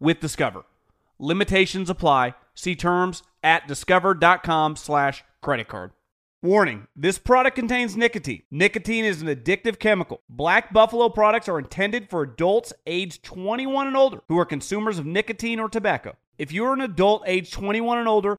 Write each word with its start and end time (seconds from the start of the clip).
with 0.00 0.20
Discover. 0.20 0.64
Limitations 1.18 1.90
apply. 1.90 2.34
See 2.54 2.74
terms 2.74 3.22
at 3.42 3.68
discover.com 3.68 4.76
slash 4.76 5.22
credit 5.42 5.68
card. 5.68 5.92
Warning, 6.42 6.86
this 6.96 7.18
product 7.18 7.54
contains 7.54 7.98
nicotine. 7.98 8.42
Nicotine 8.50 9.04
is 9.04 9.20
an 9.20 9.28
addictive 9.28 9.78
chemical. 9.78 10.22
Black 10.30 10.72
Buffalo 10.72 11.10
products 11.10 11.50
are 11.50 11.58
intended 11.58 12.08
for 12.08 12.22
adults 12.22 12.72
age 12.86 13.20
21 13.20 13.88
and 13.88 13.96
older 13.96 14.22
who 14.28 14.38
are 14.38 14.46
consumers 14.46 14.98
of 14.98 15.04
nicotine 15.04 15.60
or 15.60 15.68
tobacco. 15.68 16.16
If 16.38 16.50
you're 16.50 16.72
an 16.72 16.80
adult 16.80 17.24
age 17.26 17.52
21 17.52 17.98
and 17.98 18.08
older 18.08 18.38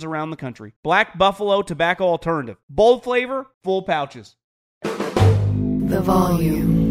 around 0.00 0.30
the 0.30 0.36
country. 0.36 0.72
Black 0.82 1.18
Buffalo 1.18 1.60
Tobacco 1.60 2.04
Alternative. 2.04 2.56
Bold 2.70 3.04
flavor, 3.04 3.48
full 3.62 3.82
pouches. 3.82 4.36
The 4.82 6.00
volume. 6.00 6.90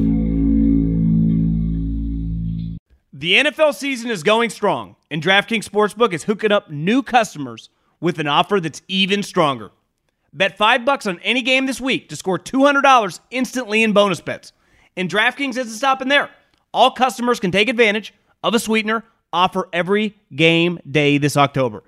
The 3.11 3.33
NFL 3.33 3.73
season 3.75 4.11
is 4.11 4.23
going 4.23 4.49
strong, 4.51 4.95
and 5.09 5.21
DraftKings 5.21 5.67
Sportsbook 5.67 6.13
is 6.13 6.23
hooking 6.23 6.51
up 6.51 6.69
new 6.69 7.01
customers 7.03 7.69
with 7.99 8.19
an 8.19 8.27
offer 8.27 8.59
that's 8.59 8.81
even 8.87 9.23
stronger. 9.23 9.71
Bet 10.33 10.57
5 10.57 10.85
bucks 10.85 11.05
on 11.07 11.19
any 11.19 11.41
game 11.41 11.65
this 11.65 11.81
week 11.81 12.09
to 12.09 12.15
score 12.15 12.39
$200 12.39 13.19
instantly 13.31 13.83
in 13.83 13.93
bonus 13.93 14.21
bets. 14.21 14.53
And 14.95 15.09
DraftKings 15.09 15.57
isn't 15.57 15.69
stopping 15.69 16.07
there. 16.07 16.29
All 16.73 16.91
customers 16.91 17.39
can 17.39 17.51
take 17.51 17.69
advantage 17.69 18.13
of 18.43 18.53
a 18.53 18.59
sweetener 18.59 19.03
offer 19.33 19.69
every 19.71 20.15
game 20.35 20.79
day 20.89 21.17
this 21.17 21.37
October. 21.37 21.83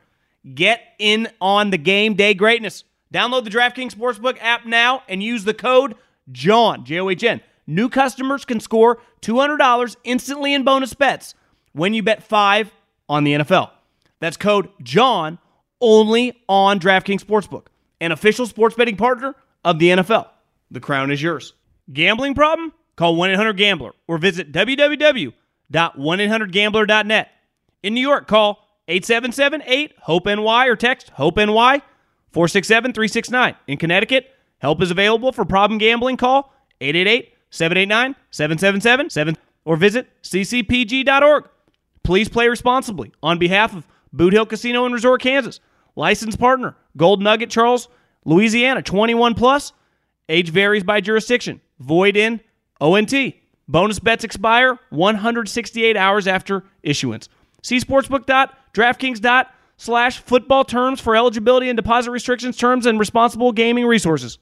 Get 0.54 0.82
in 1.00 1.30
on 1.40 1.70
the 1.70 1.78
game 1.78 2.16
day 2.16 2.34
greatness. 2.34 2.84
Download 3.14 3.44
the 3.44 3.50
DraftKings 3.50 3.94
Sportsbook 3.94 4.38
app 4.42 4.66
now 4.66 5.04
and 5.08 5.24
use 5.24 5.44
the 5.44 5.54
code 5.54 5.96
JOHN, 6.32 6.84
J 6.84 7.00
O 7.00 7.10
H 7.10 7.24
N. 7.24 7.42
New 7.66 7.88
customers 7.88 8.44
can 8.44 8.60
score 8.60 9.00
$200 9.22 9.96
instantly 10.04 10.54
in 10.54 10.64
bonus 10.64 10.94
bets 10.94 11.34
when 11.72 11.94
you 11.94 12.04
bet 12.04 12.24
5 12.24 12.72
on 13.08 13.24
the 13.24 13.34
NFL. 13.34 13.70
That's 14.20 14.38
code 14.38 14.70
JOHN 14.82 15.38
only 15.80 16.42
on 16.50 16.80
DraftKings 16.80 17.24
Sportsbook, 17.24 17.68
an 18.02 18.12
official 18.12 18.48
sports 18.48 18.76
betting 18.76 18.98
partner 18.98 19.36
of 19.64 19.80
the 19.80 19.90
NFL. 19.90 20.28
The 20.72 20.80
crown 20.80 21.12
is 21.12 21.22
yours. 21.22 21.54
Gambling 21.92 22.36
problem? 22.36 22.74
Call 22.96 23.16
1-800-GAMBLER 23.16 23.92
or 24.08 24.18
visit 24.18 24.52
www.1800gambler.net. 24.52 27.32
In 27.82 27.94
New 27.94 28.02
York, 28.02 28.28
call 28.28 28.63
877-8-HOPE-NY 28.88 30.68
or 30.68 30.76
text 30.76 31.10
HOPE-NY 31.12 31.82
467-369. 32.34 33.56
In 33.68 33.78
Connecticut, 33.78 34.32
help 34.58 34.82
is 34.82 34.92
available 34.92 35.32
for 35.32 35.46
problem 35.46 35.78
gambling. 35.78 36.18
Call 36.18 36.54
888-789-7777 36.82 39.38
or 39.66 39.78
visit 39.78 40.10
ccpg.org. 40.24 41.48
Please 42.04 42.28
play 42.28 42.50
responsibly 42.50 43.14
on 43.22 43.38
behalf 43.38 43.76
of 43.76 43.88
Boot 44.12 44.34
Hill 44.34 44.46
Casino 44.46 44.86
and 44.86 44.94
Resort, 44.94 45.22
Kansas. 45.22 45.62
Licensed 45.96 46.40
partner, 46.40 46.76
Gold 46.98 47.22
Nugget 47.22 47.50
Charles, 47.50 47.88
Louisiana, 48.26 48.82
21 48.82 49.36
plus. 49.36 49.74
Age 50.28 50.50
varies 50.50 50.84
by 50.84 51.00
jurisdiction. 51.02 51.62
Void 51.80 52.18
in 52.18 52.42
ONT. 52.82 53.14
Bonus 53.68 54.00
bets 54.00 54.24
expire 54.24 54.80
168 54.90 55.96
hours 55.96 56.28
after 56.28 56.64
issuance. 56.82 57.30
See 57.62 57.80
sportsbook.draftkings. 58.74 59.48
slash 59.78 60.20
football 60.20 60.64
terms 60.64 61.02
for 61.02 61.16
eligibility 61.16 61.70
and 61.70 61.76
deposit 61.76 62.12
restrictions, 62.12 62.56
terms, 62.58 62.86
and 62.86 63.00
responsible 63.00 63.52
gaming 63.52 63.86
resources. 63.86 64.38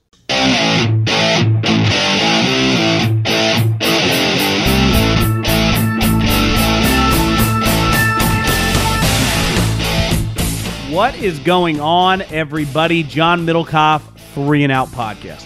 What 10.91 11.15
is 11.15 11.39
going 11.39 11.79
on, 11.79 12.21
everybody? 12.23 13.01
John 13.03 13.45
Middlekauff, 13.45 14.01
Three 14.33 14.63
and 14.63 14.71
Out 14.71 14.89
Podcast. 14.89 15.45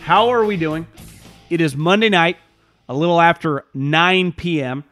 How 0.00 0.30
are 0.30 0.44
we 0.44 0.56
doing? 0.56 0.86
It 1.50 1.60
is 1.60 1.76
Monday 1.76 2.08
night, 2.08 2.38
a 2.88 2.94
little 2.94 3.20
after 3.20 3.64
9 3.74 4.32
p.m. 4.32 4.84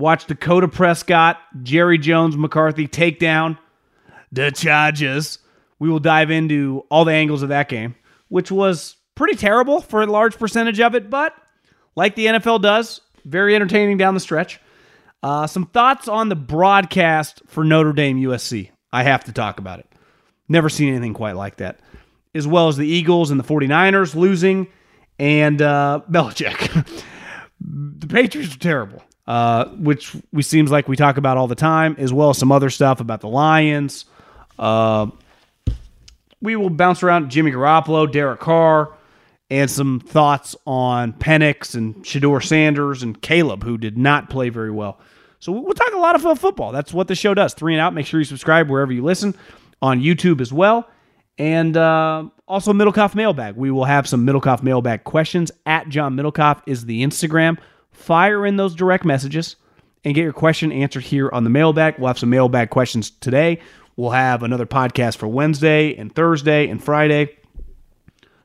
Watch 0.00 0.24
Dakota 0.24 0.66
Prescott, 0.66 1.38
Jerry 1.62 1.98
Jones, 1.98 2.36
McCarthy 2.36 2.86
take 2.86 3.18
down 3.18 3.58
the 4.32 4.50
Chargers. 4.50 5.38
We 5.78 5.90
will 5.90 5.98
dive 5.98 6.30
into 6.30 6.84
all 6.90 7.04
the 7.04 7.12
angles 7.12 7.42
of 7.42 7.50
that 7.50 7.68
game, 7.68 7.94
which 8.28 8.50
was 8.50 8.96
pretty 9.14 9.36
terrible 9.36 9.82
for 9.82 10.00
a 10.00 10.06
large 10.06 10.38
percentage 10.38 10.80
of 10.80 10.94
it, 10.94 11.10
but 11.10 11.34
like 11.94 12.14
the 12.14 12.26
NFL 12.26 12.62
does, 12.62 13.02
very 13.26 13.54
entertaining 13.54 13.98
down 13.98 14.14
the 14.14 14.20
stretch. 14.20 14.58
Uh, 15.22 15.46
some 15.46 15.66
thoughts 15.66 16.08
on 16.08 16.30
the 16.30 16.36
broadcast 16.36 17.42
for 17.46 17.62
Notre 17.62 17.92
Dame 17.92 18.18
USC. 18.18 18.70
I 18.90 19.02
have 19.02 19.24
to 19.24 19.32
talk 19.32 19.58
about 19.58 19.80
it. 19.80 19.86
Never 20.48 20.70
seen 20.70 20.88
anything 20.88 21.12
quite 21.12 21.36
like 21.36 21.56
that. 21.56 21.80
As 22.34 22.46
well 22.46 22.68
as 22.68 22.78
the 22.78 22.86
Eagles 22.86 23.30
and 23.30 23.38
the 23.38 23.44
49ers 23.44 24.14
losing 24.14 24.66
and 25.18 25.60
uh, 25.60 26.00
Belichick. 26.10 27.02
the 27.60 28.06
Patriots 28.06 28.54
are 28.54 28.58
terrible, 28.58 29.02
uh, 29.30 29.68
which 29.76 30.16
we 30.32 30.42
seems 30.42 30.72
like 30.72 30.88
we 30.88 30.96
talk 30.96 31.16
about 31.16 31.36
all 31.36 31.46
the 31.46 31.54
time, 31.54 31.94
as 31.98 32.12
well 32.12 32.30
as 32.30 32.38
some 32.38 32.50
other 32.50 32.68
stuff 32.68 32.98
about 32.98 33.20
the 33.20 33.28
Lions. 33.28 34.06
Uh, 34.58 35.06
we 36.42 36.56
will 36.56 36.68
bounce 36.68 37.04
around 37.04 37.30
Jimmy 37.30 37.52
Garoppolo, 37.52 38.10
Derek 38.10 38.40
Carr, 38.40 38.92
and 39.48 39.70
some 39.70 40.00
thoughts 40.00 40.56
on 40.66 41.12
Penix 41.12 41.76
and 41.76 41.94
Shedeur 42.04 42.42
Sanders 42.42 43.04
and 43.04 43.22
Caleb, 43.22 43.62
who 43.62 43.78
did 43.78 43.96
not 43.96 44.30
play 44.30 44.48
very 44.48 44.72
well. 44.72 44.98
So 45.38 45.52
we'll 45.52 45.74
talk 45.74 45.92
a 45.92 45.98
lot 45.98 46.16
of 46.16 46.40
football. 46.40 46.72
That's 46.72 46.92
what 46.92 47.06
the 47.06 47.14
show 47.14 47.32
does. 47.32 47.54
Three 47.54 47.74
and 47.74 47.80
out. 47.80 47.94
Make 47.94 48.06
sure 48.06 48.18
you 48.18 48.24
subscribe 48.24 48.68
wherever 48.68 48.90
you 48.90 49.04
listen 49.04 49.36
on 49.80 50.00
YouTube 50.00 50.40
as 50.40 50.52
well. 50.52 50.90
And 51.38 51.76
uh, 51.76 52.24
also 52.48 52.72
Middlekauff 52.72 53.14
Mailbag. 53.14 53.54
We 53.54 53.70
will 53.70 53.84
have 53.84 54.08
some 54.08 54.26
Middlekauff 54.26 54.64
Mailbag 54.64 55.04
questions. 55.04 55.52
At 55.66 55.88
John 55.88 56.16
Middlekauff 56.16 56.62
is 56.66 56.86
the 56.86 57.04
Instagram. 57.04 57.58
Fire 58.00 58.46
in 58.46 58.56
those 58.56 58.74
direct 58.74 59.04
messages 59.04 59.56
and 60.04 60.14
get 60.14 60.22
your 60.22 60.32
question 60.32 60.72
answered 60.72 61.02
here 61.02 61.28
on 61.32 61.44
the 61.44 61.50
mailbag. 61.50 61.98
We'll 61.98 62.08
have 62.08 62.18
some 62.18 62.30
mailbag 62.30 62.70
questions 62.70 63.10
today. 63.10 63.60
We'll 63.96 64.10
have 64.10 64.42
another 64.42 64.64
podcast 64.64 65.18
for 65.18 65.28
Wednesday 65.28 65.94
and 65.96 66.14
Thursday 66.14 66.68
and 66.68 66.82
Friday. 66.82 67.36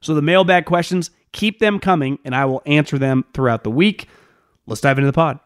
So 0.01 0.13
the 0.13 0.21
mailbag 0.21 0.65
questions, 0.65 1.09
keep 1.31 1.59
them 1.59 1.79
coming, 1.79 2.19
and 2.25 2.35
I 2.35 2.43
will 2.45 2.61
answer 2.65 2.97
them 2.97 3.23
throughout 3.33 3.63
the 3.63 3.71
week. 3.71 4.09
Let's 4.67 4.81
dive 4.81 4.97
into 4.97 5.07
the 5.07 5.13
pod. 5.13 5.39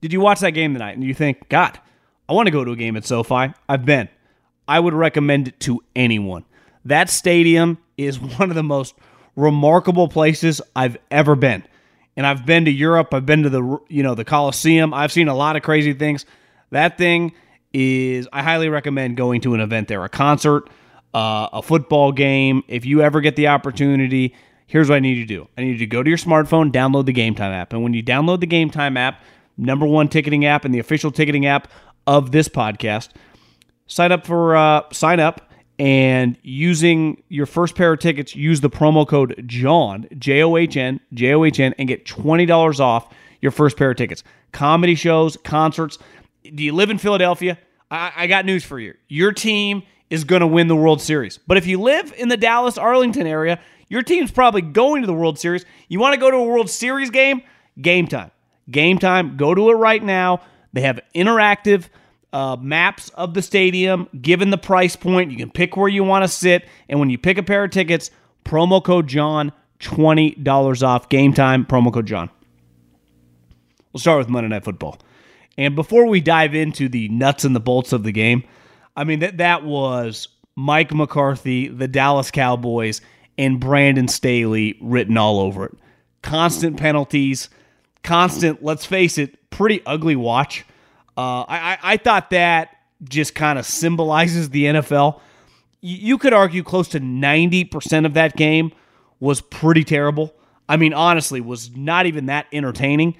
Did 0.00 0.12
you 0.12 0.20
watch 0.20 0.38
that 0.40 0.52
game 0.52 0.72
tonight 0.72 0.94
and 0.94 1.02
you 1.02 1.12
think, 1.12 1.48
God, 1.48 1.80
I 2.28 2.34
want 2.34 2.46
to 2.46 2.52
go 2.52 2.64
to 2.64 2.70
a 2.70 2.76
game 2.76 2.96
at 2.96 3.04
SoFi. 3.04 3.52
I've 3.68 3.84
been. 3.84 4.08
I 4.68 4.78
would 4.78 4.94
recommend 4.94 5.48
it 5.48 5.58
to 5.60 5.82
anyone. 5.96 6.44
That 6.84 7.10
stadium 7.10 7.78
is 7.96 8.20
one 8.38 8.50
of 8.50 8.54
the 8.54 8.62
most 8.62 8.94
remarkable 9.34 10.06
places 10.06 10.62
I've 10.76 10.96
ever 11.10 11.34
been. 11.34 11.64
And 12.18 12.26
I've 12.26 12.44
been 12.44 12.64
to 12.64 12.70
Europe, 12.72 13.14
I've 13.14 13.26
been 13.26 13.44
to 13.44 13.48
the 13.48 13.78
you 13.88 14.02
know, 14.02 14.16
the 14.16 14.24
Coliseum. 14.24 14.92
I've 14.92 15.12
seen 15.12 15.28
a 15.28 15.36
lot 15.36 15.54
of 15.54 15.62
crazy 15.62 15.92
things. 15.92 16.26
That 16.70 16.98
thing 16.98 17.32
is 17.72 18.26
I 18.32 18.42
highly 18.42 18.68
recommend 18.68 19.16
going 19.16 19.40
to 19.42 19.54
an 19.54 19.60
event 19.60 19.86
there, 19.86 20.02
a 20.02 20.08
concert, 20.08 20.68
uh, 21.14 21.48
a 21.52 21.62
football 21.62 22.10
game. 22.10 22.64
If 22.66 22.84
you 22.84 23.02
ever 23.02 23.20
get 23.20 23.36
the 23.36 23.46
opportunity, 23.46 24.34
here's 24.66 24.88
what 24.88 24.96
I 24.96 24.98
need 24.98 25.16
you 25.16 25.26
to 25.26 25.32
do. 25.32 25.48
I 25.56 25.60
need 25.60 25.74
you 25.74 25.78
to 25.78 25.86
go 25.86 26.02
to 26.02 26.10
your 26.10 26.18
smartphone, 26.18 26.72
download 26.72 27.06
the 27.06 27.12
Game 27.12 27.36
Time 27.36 27.52
app. 27.52 27.72
And 27.72 27.84
when 27.84 27.94
you 27.94 28.02
download 28.02 28.40
the 28.40 28.46
Game 28.46 28.68
Time 28.68 28.96
app, 28.96 29.22
number 29.56 29.86
one 29.86 30.08
ticketing 30.08 30.44
app 30.44 30.64
and 30.64 30.74
the 30.74 30.80
official 30.80 31.12
ticketing 31.12 31.46
app 31.46 31.70
of 32.04 32.32
this 32.32 32.48
podcast, 32.48 33.10
sign 33.86 34.10
up 34.10 34.26
for 34.26 34.56
uh, 34.56 34.82
sign 34.90 35.20
up 35.20 35.47
and 35.78 36.36
using 36.42 37.22
your 37.28 37.46
first 37.46 37.74
pair 37.74 37.92
of 37.92 38.00
tickets, 38.00 38.34
use 38.34 38.60
the 38.60 38.70
promo 38.70 39.06
code 39.06 39.44
JOHN, 39.46 40.08
J 40.18 40.42
O 40.42 40.56
H 40.56 40.76
N, 40.76 41.00
J 41.14 41.34
O 41.34 41.44
H 41.44 41.60
N, 41.60 41.74
and 41.78 41.86
get 41.86 42.04
$20 42.04 42.80
off 42.80 43.14
your 43.40 43.52
first 43.52 43.76
pair 43.76 43.90
of 43.90 43.96
tickets. 43.96 44.24
Comedy 44.52 44.94
shows, 44.94 45.36
concerts. 45.44 45.98
Do 46.42 46.62
you 46.62 46.72
live 46.72 46.90
in 46.90 46.98
Philadelphia? 46.98 47.58
I, 47.90 48.12
I 48.16 48.26
got 48.26 48.44
news 48.44 48.64
for 48.64 48.80
you. 48.80 48.94
Your 49.08 49.32
team 49.32 49.82
is 50.10 50.24
going 50.24 50.40
to 50.40 50.46
win 50.46 50.68
the 50.68 50.76
World 50.76 51.00
Series. 51.00 51.38
But 51.38 51.58
if 51.58 51.66
you 51.66 51.80
live 51.80 52.12
in 52.16 52.28
the 52.28 52.36
Dallas 52.36 52.78
Arlington 52.78 53.26
area, 53.26 53.60
your 53.88 54.02
team's 54.02 54.30
probably 54.30 54.62
going 54.62 55.02
to 55.02 55.06
the 55.06 55.14
World 55.14 55.38
Series. 55.38 55.64
You 55.88 56.00
want 56.00 56.14
to 56.14 56.20
go 56.20 56.30
to 56.30 56.36
a 56.38 56.44
World 56.44 56.70
Series 56.70 57.10
game? 57.10 57.42
Game 57.80 58.06
time. 58.06 58.30
Game 58.70 58.98
time. 58.98 59.36
Go 59.36 59.54
to 59.54 59.70
it 59.70 59.74
right 59.74 60.02
now. 60.02 60.40
They 60.72 60.82
have 60.82 61.00
interactive 61.14 61.88
uh, 62.32 62.56
maps 62.60 63.08
of 63.10 63.34
the 63.34 63.42
stadium, 63.42 64.08
given 64.20 64.50
the 64.50 64.58
price 64.58 64.96
point. 64.96 65.30
You 65.30 65.36
can 65.36 65.50
pick 65.50 65.76
where 65.76 65.88
you 65.88 66.04
want 66.04 66.24
to 66.24 66.28
sit. 66.28 66.66
And 66.88 67.00
when 67.00 67.10
you 67.10 67.18
pick 67.18 67.38
a 67.38 67.42
pair 67.42 67.64
of 67.64 67.70
tickets, 67.70 68.10
promo 68.44 68.82
code 68.82 69.06
John, 69.06 69.52
$20 69.80 70.82
off 70.82 71.08
game 71.08 71.32
time, 71.32 71.64
promo 71.64 71.92
code 71.92 72.06
John. 72.06 72.30
We'll 73.92 74.00
start 74.00 74.18
with 74.18 74.28
Monday 74.28 74.48
Night 74.48 74.64
Football. 74.64 74.98
And 75.56 75.74
before 75.74 76.06
we 76.06 76.20
dive 76.20 76.54
into 76.54 76.88
the 76.88 77.08
nuts 77.08 77.44
and 77.44 77.54
the 77.56 77.60
bolts 77.60 77.92
of 77.92 78.04
the 78.04 78.12
game, 78.12 78.44
I 78.96 79.04
mean, 79.04 79.20
that, 79.20 79.38
that 79.38 79.64
was 79.64 80.28
Mike 80.54 80.92
McCarthy, 80.92 81.68
the 81.68 81.88
Dallas 81.88 82.30
Cowboys, 82.30 83.00
and 83.36 83.60
Brandon 83.60 84.08
Staley 84.08 84.76
written 84.80 85.16
all 85.16 85.40
over 85.40 85.66
it. 85.66 85.74
Constant 86.22 86.76
penalties, 86.76 87.48
constant, 88.02 88.62
let's 88.62 88.84
face 88.84 89.18
it, 89.18 89.50
pretty 89.50 89.80
ugly 89.86 90.16
watch. 90.16 90.64
Uh, 91.18 91.44
I, 91.48 91.78
I 91.82 91.96
thought 91.96 92.30
that 92.30 92.76
just 93.02 93.34
kind 93.34 93.58
of 93.58 93.66
symbolizes 93.66 94.50
the 94.50 94.66
NFL. 94.66 95.20
You 95.80 96.16
could 96.16 96.32
argue 96.32 96.62
close 96.62 96.86
to 96.88 97.00
90% 97.00 98.06
of 98.06 98.14
that 98.14 98.36
game 98.36 98.70
was 99.18 99.40
pretty 99.40 99.82
terrible. 99.82 100.32
I 100.68 100.76
mean, 100.76 100.94
honestly, 100.94 101.40
was 101.40 101.76
not 101.76 102.06
even 102.06 102.26
that 102.26 102.46
entertaining. 102.52 103.16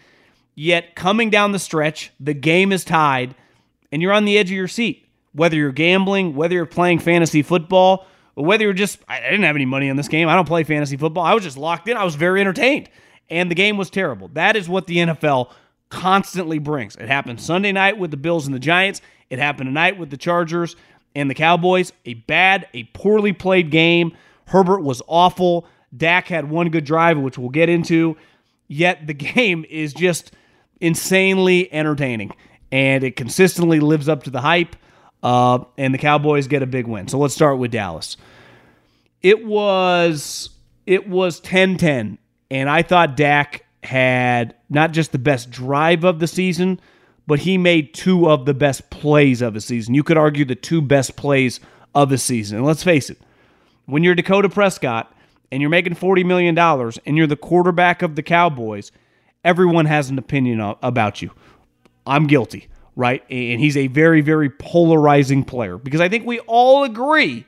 Yet 0.54 0.94
coming 0.94 1.28
down 1.28 1.50
the 1.50 1.58
stretch, 1.58 2.12
the 2.20 2.34
game 2.34 2.70
is 2.70 2.84
tied, 2.84 3.34
and 3.90 4.00
you're 4.00 4.12
on 4.12 4.26
the 4.26 4.38
edge 4.38 4.50
of 4.50 4.56
your 4.56 4.68
seat. 4.68 5.08
Whether 5.32 5.56
you're 5.56 5.72
gambling, 5.72 6.36
whether 6.36 6.54
you're 6.54 6.66
playing 6.66 7.00
fantasy 7.00 7.42
football, 7.42 8.06
or 8.36 8.44
whether 8.44 8.62
you're 8.62 8.74
just, 8.74 9.00
I 9.08 9.18
didn't 9.20 9.42
have 9.42 9.56
any 9.56 9.66
money 9.66 9.90
on 9.90 9.96
this 9.96 10.08
game. 10.08 10.28
I 10.28 10.36
don't 10.36 10.46
play 10.46 10.62
fantasy 10.62 10.96
football. 10.96 11.24
I 11.24 11.34
was 11.34 11.42
just 11.42 11.56
locked 11.56 11.88
in. 11.88 11.96
I 11.96 12.04
was 12.04 12.14
very 12.14 12.40
entertained. 12.40 12.90
And 13.28 13.50
the 13.50 13.56
game 13.56 13.76
was 13.76 13.90
terrible. 13.90 14.28
That 14.34 14.54
is 14.54 14.68
what 14.68 14.86
the 14.86 14.98
NFL 14.98 15.50
constantly 15.90 16.58
brings. 16.58 16.96
It 16.96 17.08
happened 17.08 17.40
Sunday 17.40 17.72
night 17.72 17.98
with 17.98 18.10
the 18.10 18.16
Bills 18.16 18.46
and 18.46 18.54
the 18.54 18.60
Giants. 18.60 19.00
It 19.30 19.38
happened 19.38 19.68
tonight 19.68 19.98
with 19.98 20.10
the 20.10 20.16
Chargers 20.16 20.76
and 21.14 21.30
the 21.30 21.34
Cowboys. 21.34 21.92
A 22.04 22.14
bad, 22.14 22.66
a 22.74 22.84
poorly 22.84 23.32
played 23.32 23.70
game. 23.70 24.16
Herbert 24.46 24.82
was 24.82 25.02
awful. 25.06 25.66
Dak 25.96 26.28
had 26.28 26.50
one 26.50 26.68
good 26.70 26.84
drive, 26.84 27.18
which 27.18 27.38
we'll 27.38 27.48
get 27.48 27.68
into. 27.68 28.16
Yet 28.66 29.06
the 29.06 29.14
game 29.14 29.64
is 29.68 29.92
just 29.94 30.32
insanely 30.80 31.72
entertaining, 31.72 32.32
and 32.70 33.02
it 33.02 33.16
consistently 33.16 33.80
lives 33.80 34.08
up 34.08 34.22
to 34.24 34.30
the 34.30 34.40
hype. 34.40 34.76
Uh, 35.22 35.64
and 35.76 35.92
the 35.92 35.98
Cowboys 35.98 36.46
get 36.46 36.62
a 36.62 36.66
big 36.66 36.86
win. 36.86 37.08
So 37.08 37.18
let's 37.18 37.34
start 37.34 37.58
with 37.58 37.72
Dallas. 37.72 38.16
It 39.20 39.44
was 39.44 40.50
it 40.86 41.08
was 41.08 41.40
10-10, 41.40 42.18
and 42.50 42.70
I 42.70 42.82
thought 42.82 43.16
Dak 43.16 43.66
had 43.82 44.54
not 44.68 44.92
just 44.92 45.12
the 45.12 45.18
best 45.18 45.50
drive 45.50 46.04
of 46.04 46.18
the 46.18 46.26
season, 46.26 46.80
but 47.26 47.40
he 47.40 47.58
made 47.58 47.94
two 47.94 48.28
of 48.28 48.46
the 48.46 48.54
best 48.54 48.90
plays 48.90 49.42
of 49.42 49.54
the 49.54 49.60
season. 49.60 49.94
You 49.94 50.02
could 50.02 50.16
argue 50.16 50.44
the 50.44 50.54
two 50.54 50.80
best 50.80 51.16
plays 51.16 51.60
of 51.94 52.08
the 52.08 52.18
season. 52.18 52.58
And 52.58 52.66
let's 52.66 52.82
face 52.82 53.10
it, 53.10 53.18
when 53.86 54.02
you're 54.02 54.14
Dakota 54.14 54.48
Prescott 54.48 55.14
and 55.52 55.60
you're 55.60 55.70
making 55.70 55.94
$40 55.94 56.24
million 56.24 56.58
and 56.58 57.16
you're 57.16 57.26
the 57.26 57.36
quarterback 57.36 58.02
of 58.02 58.16
the 58.16 58.22
Cowboys, 58.22 58.92
everyone 59.44 59.86
has 59.86 60.10
an 60.10 60.18
opinion 60.18 60.60
about 60.82 61.22
you. 61.22 61.30
I'm 62.06 62.26
guilty, 62.26 62.68
right? 62.96 63.22
And 63.30 63.60
he's 63.60 63.76
a 63.76 63.86
very, 63.88 64.20
very 64.20 64.50
polarizing 64.50 65.44
player 65.44 65.78
because 65.78 66.00
I 66.00 66.08
think 66.08 66.26
we 66.26 66.40
all 66.40 66.84
agree 66.84 67.44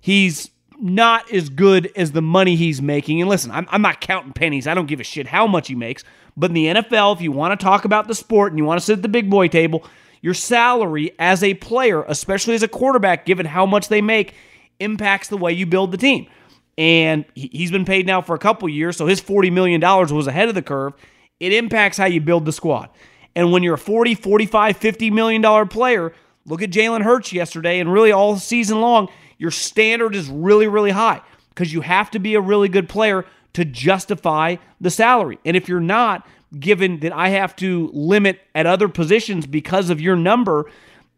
he's 0.00 0.50
not 0.80 1.30
as 1.32 1.48
good 1.48 1.90
as 1.96 2.12
the 2.12 2.22
money 2.22 2.56
he's 2.56 2.80
making. 2.80 3.20
And 3.20 3.28
listen, 3.28 3.50
I'm, 3.50 3.66
I'm 3.70 3.82
not 3.82 4.00
counting 4.00 4.32
pennies. 4.32 4.66
I 4.66 4.74
don't 4.74 4.86
give 4.86 5.00
a 5.00 5.04
shit 5.04 5.26
how 5.26 5.46
much 5.46 5.68
he 5.68 5.74
makes. 5.74 6.04
But 6.36 6.50
in 6.50 6.54
the 6.54 6.66
NFL, 6.66 7.16
if 7.16 7.20
you 7.20 7.32
want 7.32 7.58
to 7.58 7.64
talk 7.64 7.84
about 7.84 8.06
the 8.06 8.14
sport 8.14 8.52
and 8.52 8.58
you 8.58 8.64
want 8.64 8.80
to 8.80 8.84
sit 8.84 8.98
at 8.98 9.02
the 9.02 9.08
big 9.08 9.28
boy 9.28 9.48
table, 9.48 9.84
your 10.22 10.34
salary 10.34 11.12
as 11.18 11.42
a 11.42 11.54
player, 11.54 12.04
especially 12.04 12.54
as 12.54 12.62
a 12.62 12.68
quarterback, 12.68 13.26
given 13.26 13.46
how 13.46 13.66
much 13.66 13.88
they 13.88 14.00
make, 14.00 14.34
impacts 14.80 15.28
the 15.28 15.36
way 15.36 15.52
you 15.52 15.66
build 15.66 15.90
the 15.90 15.98
team. 15.98 16.28
And 16.76 17.24
he's 17.34 17.72
been 17.72 17.84
paid 17.84 18.06
now 18.06 18.22
for 18.22 18.36
a 18.36 18.38
couple 18.38 18.68
years, 18.68 18.96
so 18.96 19.06
his 19.06 19.20
$40 19.20 19.52
million 19.52 19.80
was 19.80 20.28
ahead 20.28 20.48
of 20.48 20.54
the 20.54 20.62
curve. 20.62 20.92
It 21.40 21.52
impacts 21.52 21.96
how 21.96 22.06
you 22.06 22.20
build 22.20 22.44
the 22.44 22.52
squad. 22.52 22.90
And 23.34 23.50
when 23.52 23.64
you're 23.64 23.74
a 23.74 23.78
40, 23.78 24.14
45, 24.14 24.76
50 24.76 25.10
million 25.10 25.42
dollar 25.42 25.66
player, 25.66 26.12
look 26.46 26.62
at 26.62 26.70
Jalen 26.70 27.02
Hurts 27.02 27.32
yesterday 27.32 27.80
and 27.80 27.92
really 27.92 28.12
all 28.12 28.36
season 28.36 28.80
long, 28.80 29.08
your 29.38 29.50
standard 29.50 30.14
is 30.14 30.28
really, 30.28 30.66
really 30.66 30.90
high 30.90 31.22
because 31.50 31.72
you 31.72 31.80
have 31.80 32.10
to 32.10 32.18
be 32.18 32.34
a 32.34 32.40
really 32.40 32.68
good 32.68 32.88
player 32.88 33.24
to 33.54 33.64
justify 33.64 34.56
the 34.80 34.90
salary. 34.90 35.38
And 35.44 35.56
if 35.56 35.68
you're 35.68 35.80
not, 35.80 36.26
given 36.58 37.00
that 37.00 37.12
I 37.12 37.30
have 37.30 37.56
to 37.56 37.90
limit 37.92 38.40
at 38.54 38.66
other 38.66 38.88
positions 38.88 39.46
because 39.46 39.90
of 39.90 40.00
your 40.00 40.16
number, 40.16 40.70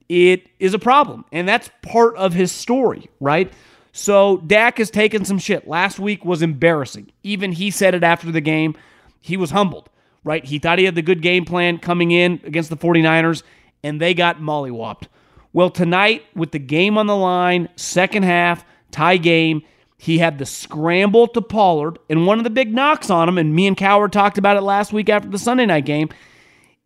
it 0.09 0.49
is 0.59 0.75
a 0.75 0.79
problem. 0.79 1.25
And 1.33 1.49
that's 1.49 1.71
part 1.83 2.17
of 2.17 2.33
his 2.33 2.53
story, 2.53 3.09
right? 3.21 3.53
So 3.93 4.39
Dak 4.39 4.79
has 4.79 4.91
taken 4.91 5.25
some 5.25 5.39
shit. 5.39 5.67
Last 5.69 5.99
week 5.99 6.25
was 6.25 6.43
embarrassing. 6.43 7.13
Even 7.23 7.53
he 7.53 7.71
said 7.71 7.95
it 7.95 8.05
after 8.05 8.31
the 8.31 8.41
game. 8.41 8.77
He 9.21 9.37
was 9.37 9.51
humbled, 9.51 9.89
right? 10.25 10.45
He 10.45 10.59
thought 10.59 10.79
he 10.79 10.85
had 10.85 10.95
the 10.95 11.03
good 11.03 11.23
game 11.23 11.45
plan 11.45 11.79
coming 11.79 12.11
in 12.11 12.41
against 12.45 12.71
the 12.71 12.77
49ers, 12.77 13.43
and 13.83 14.01
they 14.01 14.15
got 14.15 14.39
mollywopped. 14.39 15.05
Well, 15.53 15.71
tonight, 15.71 16.25
with 16.35 16.53
the 16.53 16.59
game 16.59 16.97
on 16.97 17.07
the 17.07 17.17
line, 17.17 17.69
second 17.77 18.23
half, 18.23 18.65
tie 18.91 19.17
game, 19.17 19.63
he 19.99 20.19
had 20.19 20.39
the 20.39 20.47
scramble 20.47 21.27
to 21.29 21.43
Pollard, 21.43 21.99
and 22.09 22.27
one 22.27 22.39
of 22.39 22.45
the 22.45 22.51
big 22.51 22.73
knocks 22.73 23.11
on 23.11 23.29
him, 23.29 23.37
and 23.37 23.55
me 23.55 23.67
and 23.67 23.77
Cowherd 23.77 24.13
talked 24.13 24.39
about 24.39 24.57
it 24.57 24.63
last 24.63 24.93
week 24.93 25.09
after 25.09 25.29
the 25.29 25.39
Sunday 25.39 25.67
night 25.67 25.85
game, 25.85 26.09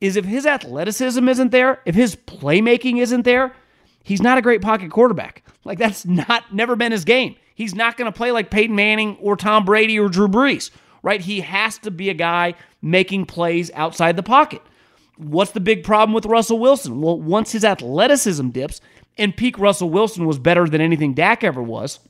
is 0.00 0.16
if 0.16 0.24
his 0.24 0.46
athleticism 0.46 1.28
isn't 1.28 1.50
there, 1.50 1.80
if 1.84 1.94
his 1.94 2.16
playmaking 2.16 3.00
isn't 3.00 3.22
there, 3.22 3.54
he's 4.02 4.22
not 4.22 4.38
a 4.38 4.42
great 4.42 4.62
pocket 4.62 4.90
quarterback. 4.90 5.44
Like 5.64 5.78
that's 5.78 6.04
not 6.04 6.52
never 6.52 6.74
been 6.76 6.92
his 6.92 7.04
game. 7.04 7.36
He's 7.54 7.74
not 7.74 7.96
going 7.96 8.10
to 8.10 8.16
play 8.16 8.32
like 8.32 8.50
Peyton 8.50 8.74
Manning 8.74 9.16
or 9.20 9.36
Tom 9.36 9.64
Brady 9.64 9.98
or 9.98 10.08
Drew 10.08 10.28
Brees, 10.28 10.70
right? 11.02 11.20
He 11.20 11.40
has 11.40 11.78
to 11.78 11.90
be 11.90 12.10
a 12.10 12.14
guy 12.14 12.54
making 12.82 13.26
plays 13.26 13.70
outside 13.74 14.16
the 14.16 14.22
pocket. 14.22 14.60
What's 15.16 15.52
the 15.52 15.60
big 15.60 15.84
problem 15.84 16.12
with 16.14 16.26
Russell 16.26 16.58
Wilson? 16.58 17.00
Well, 17.00 17.20
once 17.20 17.52
his 17.52 17.64
athleticism 17.64 18.48
dips, 18.48 18.80
and 19.16 19.36
peak 19.36 19.58
Russell 19.58 19.90
Wilson 19.90 20.26
was 20.26 20.38
better 20.38 20.66
than 20.68 20.80
anything 20.80 21.14
Dak 21.14 21.44
ever 21.44 21.62
was, 21.62 22.00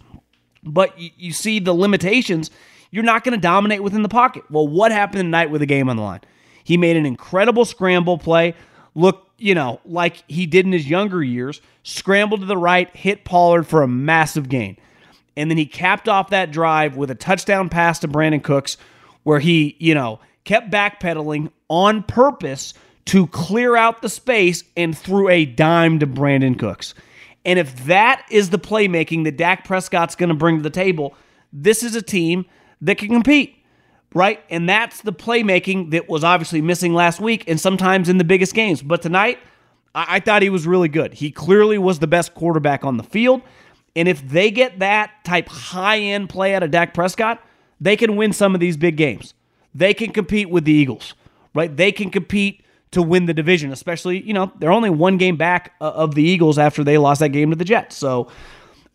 but 0.62 0.98
you, 0.98 1.10
you 1.16 1.32
see 1.32 1.58
the 1.58 1.74
limitations, 1.74 2.50
you're 2.90 3.04
not 3.04 3.24
going 3.24 3.34
to 3.34 3.40
dominate 3.40 3.82
within 3.82 4.02
the 4.02 4.08
pocket. 4.08 4.44
Well, 4.50 4.66
what 4.66 4.92
happened 4.92 5.18
tonight 5.18 5.50
with 5.50 5.60
the 5.60 5.66
game 5.66 5.88
on 5.88 5.96
the 5.96 6.02
line? 6.02 6.20
He 6.62 6.76
made 6.76 6.96
an 6.96 7.04
incredible 7.04 7.64
scramble 7.64 8.16
play. 8.16 8.54
Look, 8.94 9.28
you 9.36 9.54
know, 9.54 9.80
like 9.84 10.24
he 10.28 10.46
did 10.46 10.64
in 10.64 10.72
his 10.72 10.88
younger 10.88 11.22
years, 11.22 11.60
scrambled 11.82 12.40
to 12.40 12.46
the 12.46 12.56
right, 12.56 12.94
hit 12.96 13.24
Pollard 13.24 13.66
for 13.66 13.82
a 13.82 13.88
massive 13.88 14.48
gain. 14.48 14.78
And 15.36 15.50
then 15.50 15.58
he 15.58 15.66
capped 15.66 16.08
off 16.08 16.30
that 16.30 16.52
drive 16.52 16.96
with 16.96 17.10
a 17.10 17.14
touchdown 17.14 17.68
pass 17.68 17.98
to 17.98 18.08
Brandin 18.08 18.42
Cooks, 18.42 18.76
where 19.24 19.40
he, 19.40 19.76
you 19.78 19.94
know, 19.94 20.20
kept 20.44 20.70
backpedaling 20.70 21.50
on 21.68 22.02
purpose 22.04 22.72
to 23.06 23.26
clear 23.28 23.76
out 23.76 24.02
the 24.02 24.08
space 24.08 24.64
and 24.76 24.96
threw 24.96 25.28
a 25.28 25.44
dime 25.44 25.98
to 25.98 26.06
Brandin 26.06 26.58
Cooks. 26.58 26.94
And 27.44 27.58
if 27.58 27.84
that 27.84 28.24
is 28.30 28.50
the 28.50 28.58
playmaking 28.58 29.24
that 29.24 29.36
Dak 29.36 29.64
Prescott's 29.64 30.14
going 30.14 30.30
to 30.30 30.34
bring 30.34 30.56
to 30.56 30.62
the 30.62 30.70
table, 30.70 31.14
this 31.52 31.82
is 31.82 31.94
a 31.94 32.02
team 32.02 32.46
that 32.80 32.96
can 32.96 33.08
compete, 33.08 33.56
right? 34.14 34.42
And 34.48 34.68
that's 34.68 35.02
the 35.02 35.12
playmaking 35.12 35.90
that 35.90 36.08
was 36.08 36.24
obviously 36.24 36.62
missing 36.62 36.94
last 36.94 37.20
week 37.20 37.44
and 37.46 37.60
sometimes 37.60 38.08
in 38.08 38.18
the 38.18 38.24
biggest 38.24 38.54
games. 38.54 38.82
But 38.82 39.02
tonight, 39.02 39.38
I, 39.94 40.16
I 40.16 40.20
thought 40.20 40.42
he 40.42 40.50
was 40.50 40.66
really 40.66 40.88
good. 40.88 41.14
He 41.14 41.30
clearly 41.30 41.76
was 41.76 41.98
the 41.98 42.06
best 42.06 42.34
quarterback 42.34 42.84
on 42.84 42.96
the 42.96 43.02
field. 43.02 43.42
And 43.94 44.08
if 44.08 44.26
they 44.26 44.50
get 44.50 44.78
that 44.78 45.10
type 45.24 45.48
high 45.48 45.98
end 45.98 46.30
play 46.30 46.54
out 46.54 46.62
of 46.62 46.70
Dak 46.70 46.94
Prescott, 46.94 47.42
they 47.80 47.96
can 47.96 48.16
win 48.16 48.32
some 48.32 48.54
of 48.54 48.60
these 48.60 48.76
big 48.76 48.96
games. 48.96 49.34
They 49.74 49.92
can 49.92 50.12
compete 50.12 50.48
with 50.48 50.64
the 50.64 50.72
Eagles, 50.72 51.14
right? 51.54 51.74
They 51.74 51.92
can 51.92 52.10
compete 52.10 52.63
to 52.94 53.02
win 53.02 53.26
the 53.26 53.34
division, 53.34 53.72
especially, 53.72 54.22
you 54.22 54.32
know, 54.32 54.52
they're 54.58 54.72
only 54.72 54.90
one 54.90 55.16
game 55.16 55.36
back 55.36 55.74
uh, 55.80 55.90
of 55.90 56.14
the 56.14 56.22
Eagles 56.22 56.58
after 56.58 56.82
they 56.82 56.98
lost 56.98 57.20
that 57.20 57.30
game 57.30 57.50
to 57.50 57.56
the 57.56 57.64
Jets. 57.64 57.96
So 57.96 58.28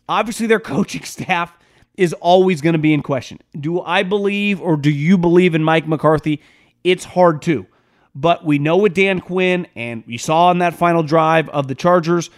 obviously 0.08 0.46
their 0.46 0.60
coaching 0.60 1.04
staff 1.04 1.56
is 1.96 2.12
always 2.14 2.60
going 2.60 2.72
to 2.72 2.78
be 2.78 2.92
in 2.92 3.02
question. 3.02 3.38
Do 3.58 3.80
I 3.80 4.02
believe 4.02 4.60
or 4.60 4.76
do 4.76 4.90
you 4.90 5.18
believe 5.18 5.54
in 5.54 5.62
Mike 5.62 5.86
McCarthy? 5.86 6.42
It's 6.84 7.04
hard 7.04 7.42
to. 7.42 7.66
But 8.14 8.44
we 8.44 8.58
know 8.58 8.76
with 8.76 8.94
Dan 8.94 9.20
Quinn, 9.20 9.68
and 9.76 10.02
we 10.06 10.18
saw 10.18 10.50
in 10.50 10.58
that 10.58 10.74
final 10.74 11.02
drive 11.02 11.48
of 11.50 11.68
the 11.68 11.74
Chargers, 11.74 12.28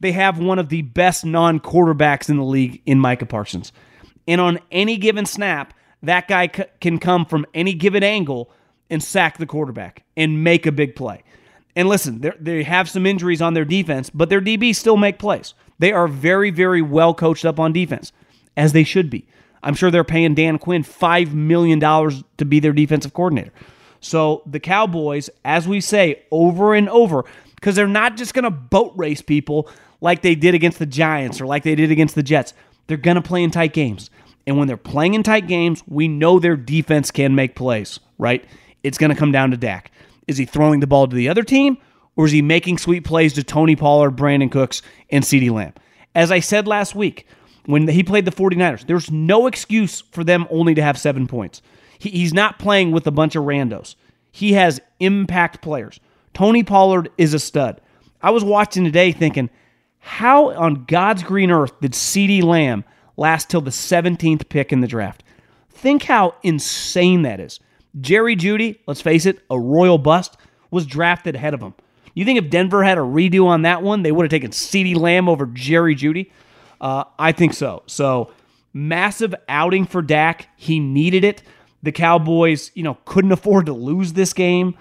they 0.00 0.12
have 0.12 0.38
one 0.38 0.58
of 0.58 0.68
the 0.70 0.82
best 0.82 1.24
non 1.24 1.60
quarterbacks 1.60 2.28
in 2.28 2.36
the 2.36 2.44
league 2.44 2.82
in 2.84 2.98
Micah 2.98 3.26
Parsons. 3.26 3.72
And 4.26 4.40
on 4.40 4.58
any 4.72 4.96
given 4.96 5.26
snap, 5.26 5.74
that 6.02 6.26
guy 6.26 6.50
c- 6.54 6.64
can 6.80 6.98
come 6.98 7.26
from 7.26 7.46
any 7.54 7.74
given 7.74 8.02
angle 8.02 8.50
and 8.90 9.02
sack 9.02 9.38
the 9.38 9.46
quarterback 9.46 10.04
and 10.16 10.44
make 10.44 10.66
a 10.66 10.72
big 10.72 10.96
play. 10.96 11.22
And 11.76 11.88
listen, 11.88 12.32
they 12.40 12.62
have 12.64 12.90
some 12.90 13.06
injuries 13.06 13.40
on 13.40 13.54
their 13.54 13.64
defense, 13.64 14.10
but 14.10 14.28
their 14.28 14.40
DBs 14.40 14.76
still 14.76 14.96
make 14.96 15.18
plays. 15.18 15.54
They 15.78 15.92
are 15.92 16.08
very, 16.08 16.50
very 16.50 16.82
well 16.82 17.14
coached 17.14 17.44
up 17.44 17.60
on 17.60 17.72
defense, 17.72 18.12
as 18.56 18.72
they 18.72 18.84
should 18.84 19.08
be. 19.08 19.26
I'm 19.62 19.74
sure 19.74 19.90
they're 19.90 20.04
paying 20.04 20.34
Dan 20.34 20.58
Quinn 20.58 20.82
$5 20.82 21.32
million 21.32 21.80
to 21.80 22.44
be 22.44 22.60
their 22.60 22.72
defensive 22.72 23.12
coordinator. 23.12 23.52
So 24.00 24.42
the 24.46 24.60
Cowboys, 24.60 25.30
as 25.44 25.68
we 25.68 25.80
say 25.80 26.22
over 26.30 26.74
and 26.74 26.88
over, 26.88 27.24
because 27.54 27.76
they're 27.76 27.86
not 27.86 28.16
just 28.16 28.34
going 28.34 28.44
to 28.44 28.50
boat 28.50 28.92
race 28.96 29.20
people 29.22 29.68
like 30.00 30.22
they 30.22 30.34
did 30.34 30.54
against 30.54 30.78
the 30.78 30.86
Giants 30.86 31.40
or 31.40 31.46
like 31.46 31.62
they 31.62 31.74
did 31.74 31.90
against 31.90 32.14
the 32.14 32.22
Jets. 32.22 32.54
They're 32.86 32.96
going 32.96 33.16
to 33.16 33.22
play 33.22 33.42
in 33.42 33.50
tight 33.50 33.74
games. 33.74 34.10
And 34.46 34.58
when 34.58 34.66
they're 34.66 34.78
playing 34.78 35.14
in 35.14 35.22
tight 35.22 35.46
games, 35.46 35.82
we 35.86 36.08
know 36.08 36.38
their 36.38 36.56
defense 36.56 37.10
can 37.10 37.34
make 37.34 37.54
plays, 37.54 38.00
right? 38.18 38.44
It's 38.82 38.98
going 38.98 39.10
to 39.10 39.16
come 39.16 39.32
down 39.32 39.50
to 39.50 39.56
Dak. 39.56 39.90
Is 40.26 40.36
he 40.38 40.44
throwing 40.44 40.80
the 40.80 40.86
ball 40.86 41.06
to 41.08 41.16
the 41.16 41.28
other 41.28 41.42
team 41.42 41.78
or 42.16 42.26
is 42.26 42.32
he 42.32 42.42
making 42.42 42.78
sweet 42.78 43.04
plays 43.04 43.32
to 43.34 43.42
Tony 43.42 43.76
Pollard, 43.76 44.16
Brandin 44.16 44.50
Cooks, 44.50 44.82
and 45.10 45.24
CeeDee 45.24 45.50
Lamb? 45.50 45.74
As 46.14 46.30
I 46.30 46.40
said 46.40 46.66
last 46.66 46.94
week, 46.94 47.26
when 47.66 47.86
he 47.88 48.02
played 48.02 48.24
the 48.24 48.30
49ers, 48.30 48.86
there's 48.86 49.10
no 49.10 49.46
excuse 49.46 50.00
for 50.00 50.24
them 50.24 50.46
only 50.50 50.74
to 50.74 50.82
have 50.82 50.98
seven 50.98 51.26
points. 51.26 51.62
He, 51.98 52.10
he's 52.10 52.34
not 52.34 52.58
playing 52.58 52.90
with 52.90 53.06
a 53.06 53.12
bunch 53.12 53.36
of 53.36 53.44
randos. 53.44 53.94
He 54.32 54.52
has 54.54 54.80
impact 54.98 55.62
players. 55.62 56.00
Tony 56.34 56.62
Pollard 56.62 57.10
is 57.18 57.34
a 57.34 57.38
stud. 57.38 57.80
I 58.22 58.30
was 58.30 58.44
watching 58.44 58.84
today 58.84 59.12
thinking, 59.12 59.50
how 59.98 60.50
on 60.50 60.84
God's 60.84 61.22
green 61.22 61.50
earth 61.50 61.78
did 61.80 61.92
CeeDee 61.92 62.42
Lamb 62.42 62.84
last 63.16 63.50
till 63.50 63.60
the 63.60 63.70
17th 63.70 64.48
pick 64.48 64.72
in 64.72 64.80
the 64.80 64.86
draft? 64.86 65.22
Think 65.70 66.04
how 66.04 66.34
insane 66.42 67.22
that 67.22 67.40
is. 67.40 67.60
Jerry 68.00 68.36
Jeudy, 68.36 68.78
let's 68.86 69.00
face 69.00 69.26
it, 69.26 69.40
a 69.50 69.58
royal 69.58 69.98
bust, 69.98 70.36
was 70.70 70.86
drafted 70.86 71.34
ahead 71.34 71.54
of 71.54 71.60
him. 71.60 71.74
You 72.14 72.24
think 72.24 72.38
if 72.38 72.50
Denver 72.50 72.82
had 72.82 72.98
a 72.98 73.02
redo 73.02 73.46
on 73.46 73.62
that 73.62 73.82
one, 73.82 74.02
they 74.02 74.12
would 74.12 74.24
have 74.24 74.30
taken 74.30 74.50
CeeDee 74.50 74.96
Lamb 74.96 75.28
over 75.28 75.46
Jerry 75.46 75.94
Jeudy? 75.94 76.30
Uh, 76.80 77.04
I 77.18 77.32
think 77.32 77.54
so. 77.54 77.82
So, 77.86 78.32
massive 78.72 79.34
outing 79.48 79.86
for 79.86 80.02
Dak. 80.02 80.48
He 80.56 80.80
needed 80.80 81.24
it. 81.24 81.42
The 81.82 81.92
Cowboys, 81.92 82.70
you 82.74 82.82
know, 82.82 82.98
couldn't 83.04 83.32
afford 83.32 83.66
to 83.66 83.72
lose 83.72 84.12
this 84.12 84.32
game. 84.32 84.76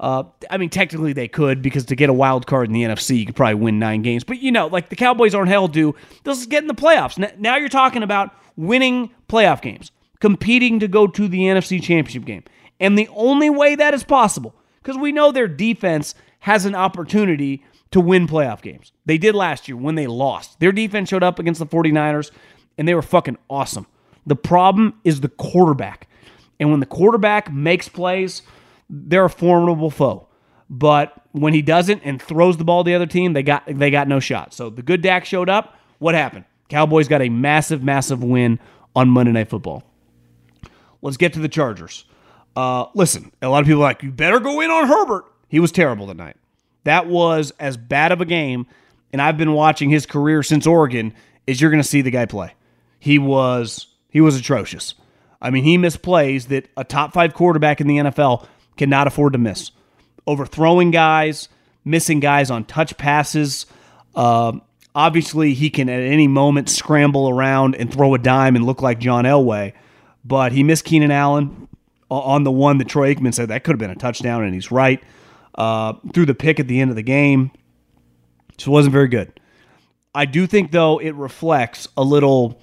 Uh, 0.00 0.24
I 0.50 0.58
mean, 0.58 0.70
technically 0.70 1.12
they 1.12 1.28
could 1.28 1.62
because 1.62 1.84
to 1.86 1.96
get 1.96 2.10
a 2.10 2.12
wild 2.12 2.46
card 2.46 2.68
in 2.68 2.72
the 2.72 2.82
NFC, 2.82 3.18
you 3.18 3.26
could 3.26 3.36
probably 3.36 3.54
win 3.54 3.78
nine 3.78 4.02
games. 4.02 4.24
But 4.24 4.40
you 4.40 4.52
know, 4.52 4.66
like 4.66 4.88
the 4.88 4.96
Cowboys 4.96 5.34
aren't 5.34 5.48
held 5.48 5.72
to. 5.74 5.94
They'll 6.22 6.34
just 6.34 6.50
get 6.50 6.62
in 6.62 6.68
the 6.68 6.74
playoffs. 6.74 7.38
Now 7.38 7.56
you're 7.56 7.68
talking 7.68 8.02
about 8.02 8.34
winning 8.56 9.10
playoff 9.28 9.62
games, 9.62 9.90
competing 10.20 10.80
to 10.80 10.88
go 10.88 11.06
to 11.06 11.28
the 11.28 11.40
NFC 11.40 11.82
Championship 11.82 12.24
game, 12.24 12.44
and 12.80 12.98
the 12.98 13.08
only 13.14 13.50
way 13.50 13.74
that 13.74 13.94
is 13.94 14.04
possible 14.04 14.54
because 14.82 14.98
we 14.98 15.12
know 15.12 15.32
their 15.32 15.48
defense 15.48 16.14
has 16.40 16.66
an 16.66 16.74
opportunity 16.74 17.64
to 17.90 18.00
win 18.00 18.26
playoff 18.26 18.60
games. 18.60 18.92
They 19.06 19.18
did 19.18 19.34
last 19.34 19.68
year 19.68 19.76
when 19.76 19.94
they 19.94 20.06
lost. 20.06 20.60
Their 20.60 20.72
defense 20.72 21.08
showed 21.08 21.22
up 21.22 21.38
against 21.38 21.60
the 21.60 21.66
49ers 21.66 22.30
and 22.76 22.88
they 22.88 22.94
were 22.94 23.02
fucking 23.02 23.38
awesome. 23.48 23.86
The 24.26 24.36
problem 24.36 24.94
is 25.04 25.20
the 25.20 25.28
quarterback. 25.28 26.08
And 26.58 26.70
when 26.70 26.80
the 26.80 26.86
quarterback 26.86 27.52
makes 27.52 27.88
plays, 27.88 28.42
they're 28.90 29.24
a 29.24 29.30
formidable 29.30 29.90
foe. 29.90 30.28
But 30.68 31.14
when 31.32 31.54
he 31.54 31.62
doesn't 31.62 32.02
and 32.04 32.20
throws 32.20 32.56
the 32.56 32.64
ball 32.64 32.84
to 32.84 32.88
the 32.88 32.94
other 32.94 33.06
team, 33.06 33.32
they 33.32 33.42
got 33.42 33.62
they 33.66 33.90
got 33.90 34.08
no 34.08 34.18
shot. 34.18 34.54
So 34.54 34.70
the 34.70 34.82
good 34.82 35.02
Dak 35.02 35.24
showed 35.24 35.48
up. 35.48 35.76
What 35.98 36.14
happened? 36.14 36.46
Cowboys 36.68 37.06
got 37.06 37.22
a 37.22 37.28
massive, 37.28 37.82
massive 37.82 38.24
win 38.24 38.58
on 38.96 39.08
Monday 39.08 39.32
Night 39.32 39.50
Football. 39.50 39.82
Let's 41.04 41.18
get 41.18 41.34
to 41.34 41.38
the 41.38 41.50
Chargers. 41.50 42.06
Uh, 42.56 42.86
listen, 42.94 43.30
a 43.42 43.48
lot 43.48 43.60
of 43.60 43.66
people 43.66 43.82
like 43.82 44.02
you 44.02 44.10
better 44.10 44.40
go 44.40 44.62
in 44.62 44.70
on 44.70 44.88
Herbert. 44.88 45.26
He 45.48 45.60
was 45.60 45.70
terrible 45.70 46.06
tonight. 46.06 46.36
That 46.84 47.06
was 47.06 47.52
as 47.60 47.76
bad 47.76 48.10
of 48.10 48.22
a 48.22 48.24
game, 48.24 48.66
and 49.12 49.20
I've 49.20 49.36
been 49.36 49.52
watching 49.52 49.90
his 49.90 50.06
career 50.06 50.42
since 50.42 50.66
Oregon. 50.66 51.12
Is 51.46 51.60
you're 51.60 51.70
going 51.70 51.82
to 51.82 51.88
see 51.88 52.00
the 52.00 52.10
guy 52.10 52.24
play. 52.24 52.54
He 52.98 53.18
was 53.18 53.88
he 54.08 54.22
was 54.22 54.38
atrocious. 54.38 54.94
I 55.42 55.50
mean, 55.50 55.62
he 55.64 55.76
missed 55.76 56.00
plays 56.00 56.46
that 56.46 56.68
a 56.74 56.84
top 56.84 57.12
five 57.12 57.34
quarterback 57.34 57.82
in 57.82 57.86
the 57.86 57.98
NFL 57.98 58.46
cannot 58.78 59.06
afford 59.06 59.34
to 59.34 59.38
miss. 59.38 59.72
Overthrowing 60.26 60.90
guys, 60.90 61.50
missing 61.84 62.18
guys 62.18 62.50
on 62.50 62.64
touch 62.64 62.96
passes. 62.96 63.66
Uh, 64.14 64.52
obviously, 64.94 65.52
he 65.52 65.68
can 65.68 65.90
at 65.90 66.00
any 66.00 66.28
moment 66.28 66.70
scramble 66.70 67.28
around 67.28 67.74
and 67.74 67.92
throw 67.92 68.14
a 68.14 68.18
dime 68.18 68.56
and 68.56 68.64
look 68.64 68.80
like 68.80 69.00
John 69.00 69.24
Elway. 69.24 69.74
But 70.24 70.52
he 70.52 70.62
missed 70.62 70.84
Keenan 70.84 71.10
Allen 71.10 71.68
on 72.10 72.44
the 72.44 72.50
one 72.50 72.78
that 72.78 72.88
Troy 72.88 73.14
Aikman 73.14 73.34
said 73.34 73.48
that 73.48 73.64
could 73.64 73.72
have 73.72 73.78
been 73.78 73.90
a 73.90 73.96
touchdown, 73.96 74.44
and 74.44 74.54
he's 74.54 74.70
right. 74.70 75.02
Uh, 75.54 75.94
threw 76.12 76.26
the 76.26 76.34
pick 76.34 76.58
at 76.58 76.68
the 76.68 76.80
end 76.80 76.90
of 76.90 76.96
the 76.96 77.02
game. 77.02 77.50
So 78.58 78.70
it 78.70 78.72
wasn't 78.72 78.92
very 78.92 79.08
good. 79.08 79.40
I 80.14 80.26
do 80.26 80.46
think, 80.46 80.70
though, 80.70 80.98
it 80.98 81.14
reflects 81.14 81.88
a 81.96 82.04
little. 82.04 82.60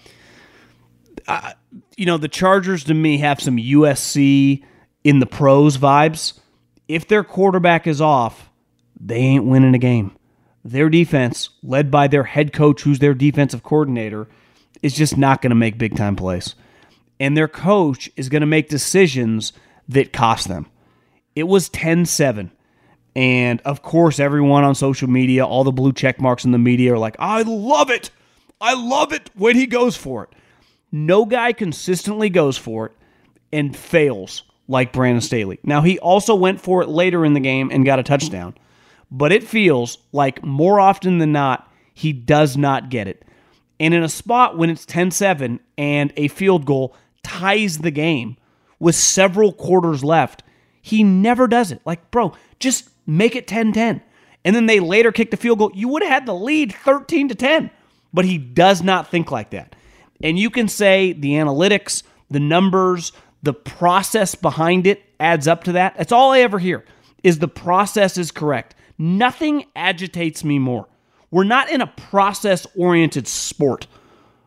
Uh, 1.27 1.53
you 1.97 2.05
know, 2.05 2.17
the 2.17 2.27
Chargers 2.27 2.83
to 2.85 2.93
me 2.93 3.17
have 3.19 3.39
some 3.39 3.57
USC 3.57 4.63
in 5.03 5.19
the 5.19 5.25
pros 5.25 5.77
vibes. 5.77 6.39
If 6.87 7.07
their 7.07 7.23
quarterback 7.23 7.87
is 7.87 8.01
off, 8.01 8.49
they 8.99 9.17
ain't 9.17 9.45
winning 9.45 9.75
a 9.75 9.79
game. 9.79 10.15
Their 10.63 10.89
defense, 10.89 11.49
led 11.63 11.89
by 11.89 12.07
their 12.07 12.23
head 12.23 12.53
coach, 12.53 12.81
who's 12.83 12.99
their 12.99 13.13
defensive 13.13 13.63
coordinator, 13.63 14.27
is 14.81 14.95
just 14.95 15.17
not 15.17 15.41
going 15.41 15.49
to 15.51 15.55
make 15.55 15.77
big 15.77 15.95
time 15.95 16.15
plays. 16.15 16.55
And 17.21 17.37
their 17.37 17.47
coach 17.47 18.09
is 18.15 18.29
going 18.29 18.41
to 18.41 18.47
make 18.47 18.67
decisions 18.67 19.53
that 19.87 20.11
cost 20.11 20.47
them. 20.47 20.65
It 21.35 21.43
was 21.43 21.69
10 21.69 22.07
7. 22.07 22.51
And 23.15 23.61
of 23.61 23.83
course, 23.83 24.19
everyone 24.19 24.63
on 24.63 24.73
social 24.73 25.07
media, 25.07 25.45
all 25.45 25.63
the 25.63 25.71
blue 25.71 25.93
check 25.93 26.19
marks 26.19 26.45
in 26.45 26.51
the 26.51 26.57
media 26.57 26.95
are 26.95 26.97
like, 26.97 27.15
I 27.19 27.43
love 27.43 27.91
it. 27.91 28.09
I 28.59 28.73
love 28.73 29.13
it 29.13 29.29
when 29.35 29.55
he 29.55 29.67
goes 29.67 29.95
for 29.95 30.23
it. 30.23 30.29
No 30.91 31.25
guy 31.25 31.53
consistently 31.53 32.29
goes 32.29 32.57
for 32.57 32.87
it 32.87 32.91
and 33.53 33.77
fails 33.77 34.41
like 34.67 34.91
Brandon 34.91 35.21
Staley. 35.21 35.59
Now, 35.63 35.81
he 35.81 35.99
also 35.99 36.33
went 36.33 36.59
for 36.59 36.81
it 36.81 36.89
later 36.89 37.23
in 37.23 37.33
the 37.33 37.39
game 37.39 37.69
and 37.71 37.85
got 37.85 37.99
a 37.99 38.03
touchdown, 38.03 38.55
but 39.11 39.31
it 39.31 39.43
feels 39.43 39.99
like 40.11 40.43
more 40.43 40.79
often 40.79 41.19
than 41.19 41.33
not, 41.33 41.71
he 41.93 42.13
does 42.13 42.57
not 42.57 42.89
get 42.89 43.07
it. 43.07 43.23
And 43.79 43.93
in 43.93 44.01
a 44.01 44.09
spot 44.09 44.57
when 44.57 44.71
it's 44.71 44.87
10 44.87 45.11
7 45.11 45.59
and 45.77 46.13
a 46.17 46.27
field 46.27 46.65
goal 46.65 46.95
ties 47.23 47.79
the 47.79 47.91
game 47.91 48.37
with 48.79 48.95
several 48.95 49.53
quarters 49.53 50.03
left, 50.03 50.43
he 50.81 51.03
never 51.03 51.47
does 51.47 51.71
it. 51.71 51.81
Like, 51.85 52.11
bro, 52.11 52.33
just 52.59 52.89
make 53.05 53.35
it 53.35 53.47
10 53.47 53.73
10. 53.73 54.01
And 54.43 54.55
then 54.55 54.65
they 54.65 54.79
later 54.79 55.11
kick 55.11 55.31
the 55.31 55.37
field 55.37 55.59
goal. 55.59 55.71
You 55.73 55.87
would 55.89 56.01
have 56.01 56.11
had 56.11 56.25
the 56.25 56.33
lead 56.33 56.73
13 56.73 57.29
to 57.29 57.35
10. 57.35 57.69
But 58.13 58.25
he 58.25 58.37
does 58.37 58.81
not 58.81 59.07
think 59.09 59.31
like 59.31 59.51
that. 59.51 59.75
And 60.23 60.37
you 60.37 60.49
can 60.49 60.67
say 60.67 61.13
the 61.13 61.33
analytics, 61.33 62.03
the 62.29 62.39
numbers, 62.39 63.11
the 63.43 63.53
process 63.53 64.35
behind 64.35 64.85
it 64.87 65.03
adds 65.19 65.47
up 65.47 65.63
to 65.65 65.73
that. 65.73 65.97
That's 65.97 66.11
all 66.11 66.31
I 66.31 66.39
ever 66.39 66.59
hear 66.59 66.83
is 67.23 67.39
the 67.39 67.47
process 67.47 68.17
is 68.17 68.31
correct. 68.31 68.75
Nothing 68.97 69.65
agitates 69.75 70.43
me 70.43 70.59
more. 70.59 70.87
We're 71.29 71.43
not 71.43 71.69
in 71.69 71.81
a 71.81 71.87
process 71.87 72.67
oriented 72.75 73.27
sport, 73.27 73.87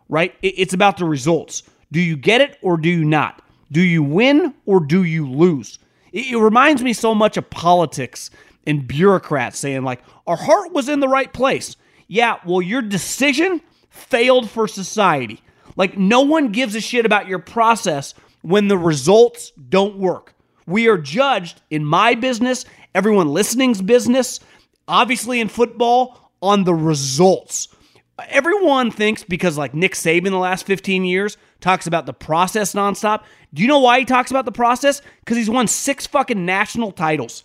right? 0.09 0.35
It's 0.43 0.75
about 0.75 0.99
the 0.99 1.07
results. 1.07 1.63
Do 1.93 2.01
you 2.01 2.17
get 2.17 2.41
it 2.41 2.59
or 2.63 2.77
do 2.77 2.89
you 2.89 3.05
not? 3.05 3.43
Do 3.71 3.81
you 3.81 4.03
win 4.03 4.55
or 4.67 4.81
do 4.81 5.03
you 5.03 5.29
lose? 5.29 5.79
It 6.13 6.37
reminds 6.39 6.83
me 6.83 6.93
so 6.93 7.15
much 7.15 7.37
of 7.37 7.51
politics 7.51 8.31
and 8.67 8.87
bureaucrats 8.87 9.59
saying, 9.59 9.83
like, 9.83 10.01
our 10.27 10.37
heart 10.37 10.73
was 10.73 10.89
in 10.89 11.01
the 11.01 11.09
right 11.09 11.33
place. 11.33 11.77
Yeah, 12.07 12.37
well, 12.45 12.63
your 12.63 12.83
decision 12.83 13.61
failed 13.91 14.49
for 14.49 14.69
society. 14.69 15.43
Like, 15.77 15.99
no 15.99 16.21
one 16.21 16.53
gives 16.53 16.75
a 16.75 16.81
shit 16.81 17.05
about 17.05 17.27
your 17.27 17.41
process 17.41 18.15
when 18.43 18.69
the 18.69 18.79
results 18.79 19.53
don't 19.69 19.99
work. 19.99 20.35
We 20.67 20.89
are 20.89 20.99
judged 20.99 21.63
in 21.71 21.85
my 21.85 22.15
business, 22.15 22.65
everyone 22.95 23.29
listening's 23.29 23.83
business, 23.83 24.41
obviously 24.87 25.41
in 25.41 25.49
football 25.49 26.31
on 26.41 26.65
the 26.65 26.75
results. 26.75 27.74
Everyone 28.29 28.91
thinks 28.91 29.25
because 29.25 29.59
like 29.59 29.75
Nick 29.75 29.95
Saban 29.95 30.31
the 30.31 30.39
last 30.39 30.67
15 30.67 31.05
years 31.05 31.37
talks 31.61 31.87
about 31.87 32.07
the 32.07 32.13
process 32.13 32.75
nonstop. 32.75 33.25
Do 33.53 33.63
you 33.63 33.69
know 33.69 33.81
why 33.81 33.99
he 33.99 34.05
talks 34.05 34.31
about 34.31 34.45
the 34.45 34.53
process? 34.53 35.03
Because 35.21 35.37
he's 35.37 35.51
won 35.51 35.67
six 35.67 36.07
fucking 36.07 36.45
national 36.45 36.93
titles. 36.93 37.43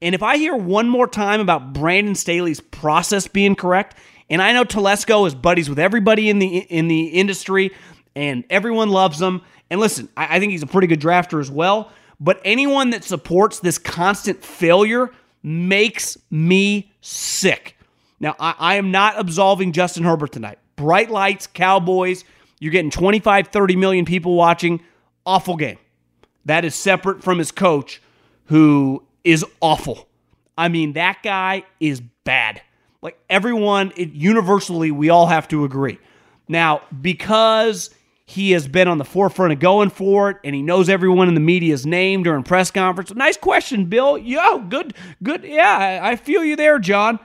And 0.00 0.14
if 0.14 0.22
I 0.22 0.36
hear 0.36 0.54
one 0.54 0.88
more 0.88 1.06
time 1.06 1.40
about 1.40 1.72
Brandon 1.72 2.14
Staley's 2.14 2.60
process 2.60 3.28
being 3.28 3.56
correct, 3.56 3.96
and 4.28 4.42
I 4.42 4.52
know 4.52 4.64
Telesco 4.64 5.26
is 5.26 5.34
buddies 5.34 5.68
with 5.68 5.78
everybody 5.78 6.28
in 6.28 6.38
the 6.38 6.58
in 6.58 6.88
the 6.88 7.06
industry, 7.08 7.70
and 8.14 8.44
everyone 8.50 8.90
loves 8.90 9.20
him. 9.20 9.42
And 9.70 9.80
listen, 9.80 10.08
I, 10.16 10.36
I 10.36 10.40
think 10.40 10.52
he's 10.52 10.62
a 10.62 10.66
pretty 10.66 10.86
good 10.86 11.00
drafter 11.00 11.40
as 11.40 11.50
well. 11.50 11.90
But 12.18 12.40
anyone 12.44 12.90
that 12.90 13.04
supports 13.04 13.60
this 13.60 13.78
constant 13.78 14.42
failure 14.42 15.10
makes 15.42 16.16
me 16.30 16.92
sick. 17.00 17.75
Now, 18.20 18.34
I, 18.38 18.54
I 18.58 18.74
am 18.76 18.90
not 18.90 19.18
absolving 19.18 19.72
Justin 19.72 20.04
Herbert 20.04 20.32
tonight. 20.32 20.58
Bright 20.76 21.10
lights, 21.10 21.46
Cowboys. 21.46 22.24
You're 22.60 22.72
getting 22.72 22.90
25, 22.90 23.48
30 23.48 23.76
million 23.76 24.04
people 24.04 24.34
watching. 24.34 24.80
Awful 25.24 25.56
game. 25.56 25.78
That 26.44 26.64
is 26.64 26.74
separate 26.74 27.22
from 27.22 27.38
his 27.38 27.50
coach, 27.50 28.00
who 28.46 29.02
is 29.24 29.44
awful. 29.60 30.08
I 30.56 30.68
mean, 30.68 30.94
that 30.94 31.18
guy 31.22 31.64
is 31.80 32.00
bad. 32.24 32.62
Like 33.02 33.18
everyone, 33.28 33.92
it, 33.96 34.12
universally, 34.12 34.90
we 34.90 35.10
all 35.10 35.26
have 35.26 35.48
to 35.48 35.64
agree. 35.64 35.98
Now, 36.48 36.82
because 37.00 37.90
he 38.24 38.52
has 38.52 38.66
been 38.66 38.88
on 38.88 38.98
the 38.98 39.04
forefront 39.04 39.52
of 39.52 39.60
going 39.60 39.90
for 39.90 40.30
it, 40.30 40.38
and 40.42 40.54
he 40.54 40.62
knows 40.62 40.88
everyone 40.88 41.28
in 41.28 41.34
the 41.34 41.40
media's 41.40 41.86
name 41.86 42.22
during 42.22 42.42
press 42.42 42.70
conference. 42.70 43.14
Nice 43.14 43.36
question, 43.36 43.86
Bill. 43.86 44.18
Yo, 44.18 44.60
good, 44.60 44.94
good. 45.22 45.44
Yeah, 45.44 46.00
I 46.02 46.16
feel 46.16 46.44
you 46.44 46.56
there, 46.56 46.78
John. 46.78 47.20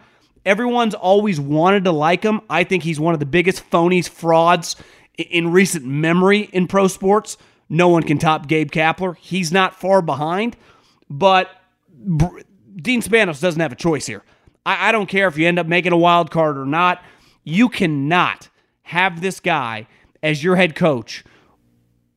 Everyone's 0.46 0.96
always 0.96 1.40
wanted 1.40 1.84
to 1.84 1.92
like 1.92 2.24
him. 2.24 2.42
I 2.50 2.64
think 2.64 2.84
he's 2.84 3.00
one 3.00 3.14
of 3.14 3.20
the 3.20 3.26
biggest 3.26 3.70
phonies, 3.70 4.10
frauds 4.10 4.76
in 5.18 5.52
recent 5.52 5.86
memory 5.86 6.50
in 6.52 6.68
pro 6.68 6.88
sports. 6.88 7.38
No 7.70 7.88
one 7.88 8.04
can 8.04 8.18
top 8.18 8.48
Gabe 8.48 8.72
Kapler. 8.72 9.16
He's 9.18 9.52
not 9.52 9.80
far 9.80 10.02
behind, 10.02 10.58
but 11.10 11.50
Dean 11.98 13.02
Spanos 13.02 13.40
doesn't 13.40 13.62
have 13.62 13.72
a 13.72 13.76
choice 13.76 14.08
here. 14.08 14.24
I, 14.66 14.90
I 14.90 14.92
don't 14.92 15.08
care 15.08 15.28
if 15.28 15.38
you 15.38 15.48
end 15.48 15.60
up 15.60 15.68
making 15.68 15.92
a 15.92 15.98
wild 15.98 16.32
card 16.32 16.58
or 16.58 16.66
not. 16.66 17.04
You 17.44 17.70
cannot 17.70 18.50
have 18.84 19.22
this 19.22 19.40
guy 19.40 19.88
as 20.22 20.44
your 20.44 20.56
head 20.56 20.76
coach 20.76 21.24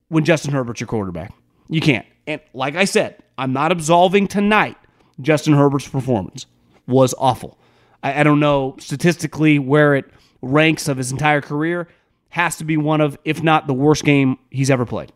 when 0.08 0.24
Justin 0.24 0.52
Herbert's 0.52 0.80
your 0.80 0.88
quarterback. 0.88 1.32
You 1.68 1.80
can't. 1.80 2.06
And 2.26 2.40
like 2.52 2.76
I 2.76 2.84
said, 2.84 3.22
I'm 3.38 3.52
not 3.52 3.72
absolving 3.72 4.28
tonight 4.28 4.76
Justin 5.20 5.54
Herbert's 5.54 5.88
performance 5.88 6.46
was 6.86 7.14
awful. 7.18 7.58
I, 8.04 8.20
I 8.20 8.22
don't 8.22 8.38
know 8.38 8.76
statistically 8.78 9.58
where 9.58 9.96
it 9.96 10.04
ranks 10.42 10.86
of 10.86 10.98
his 10.98 11.10
entire 11.10 11.40
career. 11.40 11.88
Has 12.28 12.56
to 12.56 12.64
be 12.64 12.76
one 12.76 13.00
of, 13.00 13.16
if 13.24 13.42
not 13.42 13.66
the 13.66 13.74
worst 13.74 14.04
game 14.04 14.38
he's 14.50 14.70
ever 14.70 14.84
played. 14.84 15.12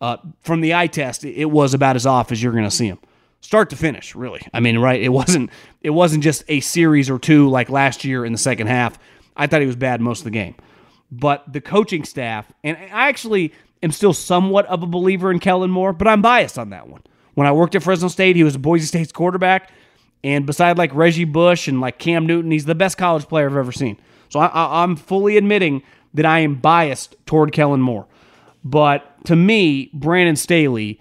Uh, 0.00 0.18
from 0.40 0.60
the 0.60 0.74
eye 0.74 0.86
test, 0.86 1.24
it 1.24 1.46
was 1.46 1.74
about 1.74 1.96
as 1.96 2.06
off 2.06 2.30
as 2.30 2.42
you're 2.42 2.52
going 2.52 2.64
to 2.64 2.70
see 2.70 2.86
him, 2.86 2.98
start 3.40 3.70
to 3.70 3.76
finish. 3.76 4.14
Really, 4.14 4.42
I 4.52 4.60
mean, 4.60 4.78
right? 4.78 5.02
It 5.02 5.08
wasn't. 5.08 5.50
It 5.80 5.90
wasn't 5.90 6.22
just 6.22 6.44
a 6.46 6.60
series 6.60 7.08
or 7.10 7.18
two 7.18 7.48
like 7.48 7.70
last 7.70 8.04
year 8.04 8.24
in 8.24 8.32
the 8.32 8.38
second 8.38 8.66
half. 8.66 8.98
I 9.36 9.46
thought 9.46 9.60
he 9.60 9.66
was 9.66 9.76
bad 9.76 10.00
most 10.00 10.20
of 10.20 10.24
the 10.24 10.30
game, 10.30 10.56
but 11.10 11.50
the 11.52 11.60
coaching 11.60 12.04
staff, 12.04 12.52
and 12.62 12.76
I 12.76 13.08
actually 13.08 13.54
am 13.82 13.90
still 13.90 14.12
somewhat 14.12 14.66
of 14.66 14.82
a 14.82 14.86
believer 14.86 15.30
in 15.30 15.38
Kellen 15.38 15.70
Moore, 15.70 15.92
but 15.92 16.06
I'm 16.06 16.20
biased 16.20 16.58
on 16.58 16.70
that 16.70 16.88
one. 16.88 17.02
When 17.34 17.46
I 17.46 17.52
worked 17.52 17.74
at 17.74 17.82
Fresno 17.82 18.08
State, 18.08 18.36
he 18.36 18.44
was 18.44 18.56
Boise 18.56 18.86
State's 18.86 19.12
quarterback. 19.12 19.70
And 20.24 20.46
beside 20.46 20.78
like 20.78 20.94
Reggie 20.94 21.24
Bush 21.24 21.68
and 21.68 21.80
like 21.80 21.98
Cam 21.98 22.26
Newton, 22.26 22.50
he's 22.50 22.64
the 22.64 22.74
best 22.74 22.98
college 22.98 23.26
player 23.28 23.46
I've 23.48 23.56
ever 23.56 23.72
seen. 23.72 23.98
So 24.28 24.40
I, 24.40 24.82
am 24.82 24.96
fully 24.96 25.36
admitting 25.36 25.82
that 26.14 26.26
I 26.26 26.40
am 26.40 26.56
biased 26.56 27.16
toward 27.26 27.52
Kellen 27.52 27.80
Moore. 27.80 28.06
But 28.64 29.24
to 29.26 29.36
me, 29.36 29.90
Brandon 29.94 30.36
Staley 30.36 31.00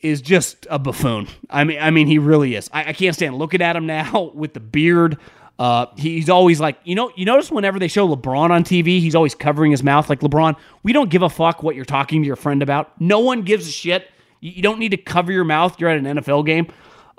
is 0.00 0.20
just 0.20 0.66
a 0.70 0.78
buffoon. 0.78 1.28
I 1.50 1.64
mean, 1.64 1.78
I 1.80 1.90
mean, 1.90 2.06
he 2.06 2.18
really 2.18 2.54
is. 2.54 2.70
I, 2.72 2.90
I 2.90 2.92
can't 2.92 3.14
stand 3.14 3.36
looking 3.36 3.62
at 3.62 3.76
him 3.76 3.86
now 3.86 4.30
with 4.34 4.54
the 4.54 4.60
beard. 4.60 5.18
Uh, 5.58 5.86
he's 5.96 6.28
always 6.28 6.60
like, 6.60 6.78
you 6.84 6.94
know, 6.94 7.12
you 7.14 7.24
notice 7.24 7.50
whenever 7.50 7.78
they 7.78 7.86
show 7.86 8.08
LeBron 8.08 8.50
on 8.50 8.64
TV, 8.64 9.00
he's 9.00 9.14
always 9.14 9.34
covering 9.34 9.70
his 9.70 9.82
mouth 9.82 10.08
like 10.08 10.20
LeBron. 10.20 10.56
We 10.82 10.92
don't 10.92 11.10
give 11.10 11.22
a 11.22 11.28
fuck 11.28 11.62
what 11.62 11.76
you're 11.76 11.84
talking 11.84 12.22
to 12.22 12.26
your 12.26 12.36
friend 12.36 12.62
about. 12.62 13.00
No 13.00 13.20
one 13.20 13.42
gives 13.42 13.68
a 13.68 13.70
shit. 13.70 14.10
You, 14.40 14.52
you 14.52 14.62
don't 14.62 14.78
need 14.78 14.90
to 14.90 14.96
cover 14.96 15.30
your 15.30 15.44
mouth. 15.44 15.78
You're 15.78 15.90
at 15.90 15.98
an 15.98 16.04
NFL 16.18 16.46
game. 16.46 16.72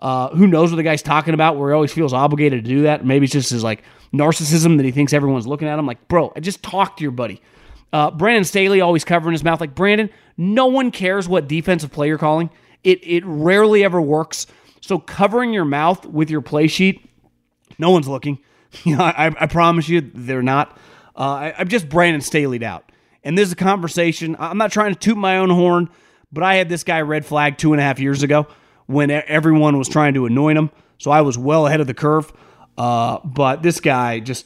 Uh, 0.03 0.27
who 0.35 0.47
knows 0.47 0.69
what 0.69 0.75
the 0.75 0.83
guy's 0.83 1.01
talking 1.01 1.33
about? 1.33 1.55
Where 1.55 1.69
he 1.69 1.73
always 1.73 1.93
feels 1.93 2.11
obligated 2.11 2.65
to 2.65 2.69
do 2.69 2.81
that. 2.81 3.05
Maybe 3.05 3.23
it's 3.23 3.31
just 3.31 3.51
his 3.51 3.63
like 3.63 3.83
narcissism 4.13 4.75
that 4.75 4.83
he 4.83 4.91
thinks 4.91 5.13
everyone's 5.13 5.47
looking 5.47 5.69
at 5.69 5.79
him. 5.79 5.87
Like, 5.87 6.09
bro, 6.09 6.33
I 6.35 6.41
just 6.41 6.61
talk 6.61 6.97
to 6.97 7.03
your 7.03 7.11
buddy. 7.11 7.41
Uh, 7.93 8.11
Brandon 8.11 8.43
Staley 8.43 8.81
always 8.81 9.05
covering 9.05 9.31
his 9.31 9.45
mouth. 9.45 9.61
Like, 9.61 9.75
Brandon, 9.75 10.09
no 10.35 10.65
one 10.65 10.91
cares 10.91 11.29
what 11.29 11.47
defensive 11.47 11.89
play 11.89 12.09
you're 12.09 12.17
calling. 12.17 12.49
It 12.83 12.99
it 13.01 13.23
rarely 13.25 13.85
ever 13.85 14.01
works. 14.01 14.45
So 14.81 14.99
covering 14.99 15.53
your 15.53 15.63
mouth 15.63 16.05
with 16.05 16.29
your 16.29 16.41
play 16.41 16.67
sheet, 16.67 17.09
no 17.79 17.89
one's 17.89 18.07
looking. 18.07 18.39
You 18.85 18.97
know, 18.97 19.03
I, 19.03 19.27
I 19.27 19.45
promise 19.45 19.87
you, 19.87 20.01
they're 20.01 20.41
not. 20.41 20.75
Uh, 21.15 21.19
I, 21.19 21.53
I'm 21.59 21.67
just 21.67 21.87
Brandon 21.87 22.21
Staleyed 22.21 22.63
out. 22.63 22.91
And 23.23 23.37
this 23.37 23.45
is 23.45 23.53
a 23.53 23.55
conversation. 23.55 24.35
I'm 24.39 24.57
not 24.57 24.71
trying 24.71 24.95
to 24.95 24.99
toot 24.99 25.15
my 25.15 25.37
own 25.37 25.51
horn, 25.51 25.91
but 26.31 26.43
I 26.43 26.55
had 26.55 26.69
this 26.69 26.83
guy 26.83 27.01
red 27.01 27.23
flag 27.23 27.59
two 27.59 27.73
and 27.73 27.79
a 27.79 27.83
half 27.83 27.99
years 27.99 28.23
ago 28.23 28.47
when 28.87 29.11
everyone 29.11 29.77
was 29.77 29.87
trying 29.89 30.13
to 30.15 30.25
anoint 30.25 30.57
him. 30.57 30.69
So 30.97 31.11
I 31.11 31.21
was 31.21 31.37
well 31.37 31.67
ahead 31.67 31.81
of 31.81 31.87
the 31.87 31.93
curve. 31.93 32.31
Uh, 32.77 33.19
but 33.23 33.61
this 33.61 33.79
guy 33.79 34.19
just, 34.19 34.45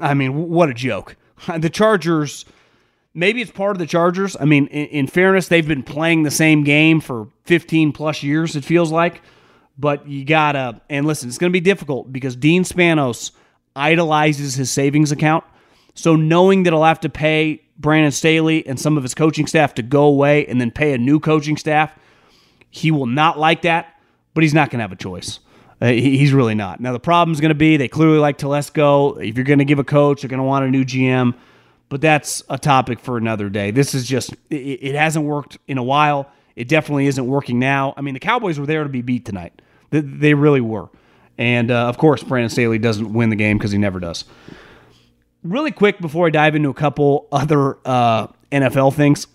I 0.00 0.14
mean, 0.14 0.50
what 0.50 0.68
a 0.68 0.74
joke. 0.74 1.16
The 1.58 1.70
Chargers, 1.70 2.44
maybe 3.14 3.42
it's 3.42 3.50
part 3.50 3.72
of 3.72 3.80
the 3.80 3.86
Chargers. 3.86 4.36
I 4.38 4.44
mean, 4.44 4.68
in, 4.68 4.86
in 4.86 5.06
fairness, 5.08 5.48
they've 5.48 5.66
been 5.66 5.82
playing 5.82 6.22
the 6.22 6.30
same 6.30 6.62
game 6.62 7.00
for 7.00 7.26
15 7.46 7.90
plus 7.90 8.22
years, 8.22 8.54
it 8.54 8.64
feels 8.64 8.92
like. 8.92 9.22
But 9.76 10.06
you 10.06 10.24
gotta, 10.24 10.80
and 10.88 11.04
listen, 11.04 11.28
it's 11.28 11.38
gonna 11.38 11.50
be 11.50 11.60
difficult 11.60 12.12
because 12.12 12.36
Dean 12.36 12.62
Spanos 12.62 13.32
idolizes 13.74 14.54
his 14.54 14.70
savings 14.70 15.10
account. 15.10 15.42
So 15.94 16.14
knowing 16.14 16.62
that 16.62 16.72
he'll 16.72 16.84
have 16.84 17.00
to 17.00 17.08
pay 17.08 17.62
Brandon 17.76 18.12
Staley 18.12 18.64
and 18.66 18.78
some 18.78 18.96
of 18.96 19.02
his 19.02 19.14
coaching 19.14 19.46
staff 19.46 19.74
to 19.74 19.82
go 19.82 20.04
away 20.04 20.46
and 20.46 20.60
then 20.60 20.70
pay 20.70 20.92
a 20.92 20.98
new 20.98 21.18
coaching 21.18 21.56
staff 21.56 21.98
he 22.72 22.90
will 22.90 23.06
not 23.06 23.38
like 23.38 23.62
that, 23.62 23.94
but 24.34 24.42
he's 24.42 24.54
not 24.54 24.70
going 24.70 24.78
to 24.78 24.82
have 24.82 24.92
a 24.92 24.96
choice. 24.96 25.38
Uh, 25.80 25.88
he's 25.88 26.32
really 26.32 26.54
not. 26.54 26.80
Now, 26.80 26.92
the 26.92 27.00
problem 27.00 27.34
is 27.34 27.40
going 27.40 27.50
to 27.50 27.54
be 27.54 27.76
they 27.76 27.86
clearly 27.86 28.18
like 28.18 28.38
Telesco. 28.38 29.22
If 29.24 29.36
you're 29.36 29.44
going 29.44 29.58
to 29.58 29.64
give 29.64 29.78
a 29.78 29.84
coach, 29.84 30.22
they're 30.22 30.28
going 30.28 30.38
to 30.38 30.44
want 30.44 30.64
a 30.64 30.70
new 30.70 30.84
GM, 30.84 31.34
but 31.90 32.00
that's 32.00 32.42
a 32.48 32.56
topic 32.56 32.98
for 32.98 33.18
another 33.18 33.50
day. 33.50 33.72
This 33.72 33.94
is 33.94 34.06
just, 34.06 34.32
it, 34.48 34.56
it 34.56 34.94
hasn't 34.94 35.26
worked 35.26 35.58
in 35.68 35.76
a 35.76 35.82
while. 35.82 36.30
It 36.56 36.66
definitely 36.66 37.06
isn't 37.06 37.26
working 37.26 37.58
now. 37.58 37.92
I 37.96 38.00
mean, 38.00 38.14
the 38.14 38.20
Cowboys 38.20 38.58
were 38.58 38.66
there 38.66 38.84
to 38.84 38.88
be 38.88 39.02
beat 39.02 39.26
tonight. 39.26 39.60
They, 39.90 40.00
they 40.00 40.34
really 40.34 40.60
were. 40.62 40.88
And 41.36 41.70
uh, 41.70 41.88
of 41.88 41.98
course, 41.98 42.22
Brandon 42.22 42.48
Staley 42.48 42.78
doesn't 42.78 43.12
win 43.12 43.28
the 43.30 43.36
game 43.36 43.58
because 43.58 43.72
he 43.72 43.78
never 43.78 44.00
does. 44.00 44.24
Really 45.42 45.72
quick 45.72 46.00
before 46.00 46.26
I 46.26 46.30
dive 46.30 46.54
into 46.54 46.70
a 46.70 46.74
couple 46.74 47.28
other 47.32 47.76
uh, 47.84 48.28
NFL 48.50 48.94
things, 48.94 49.26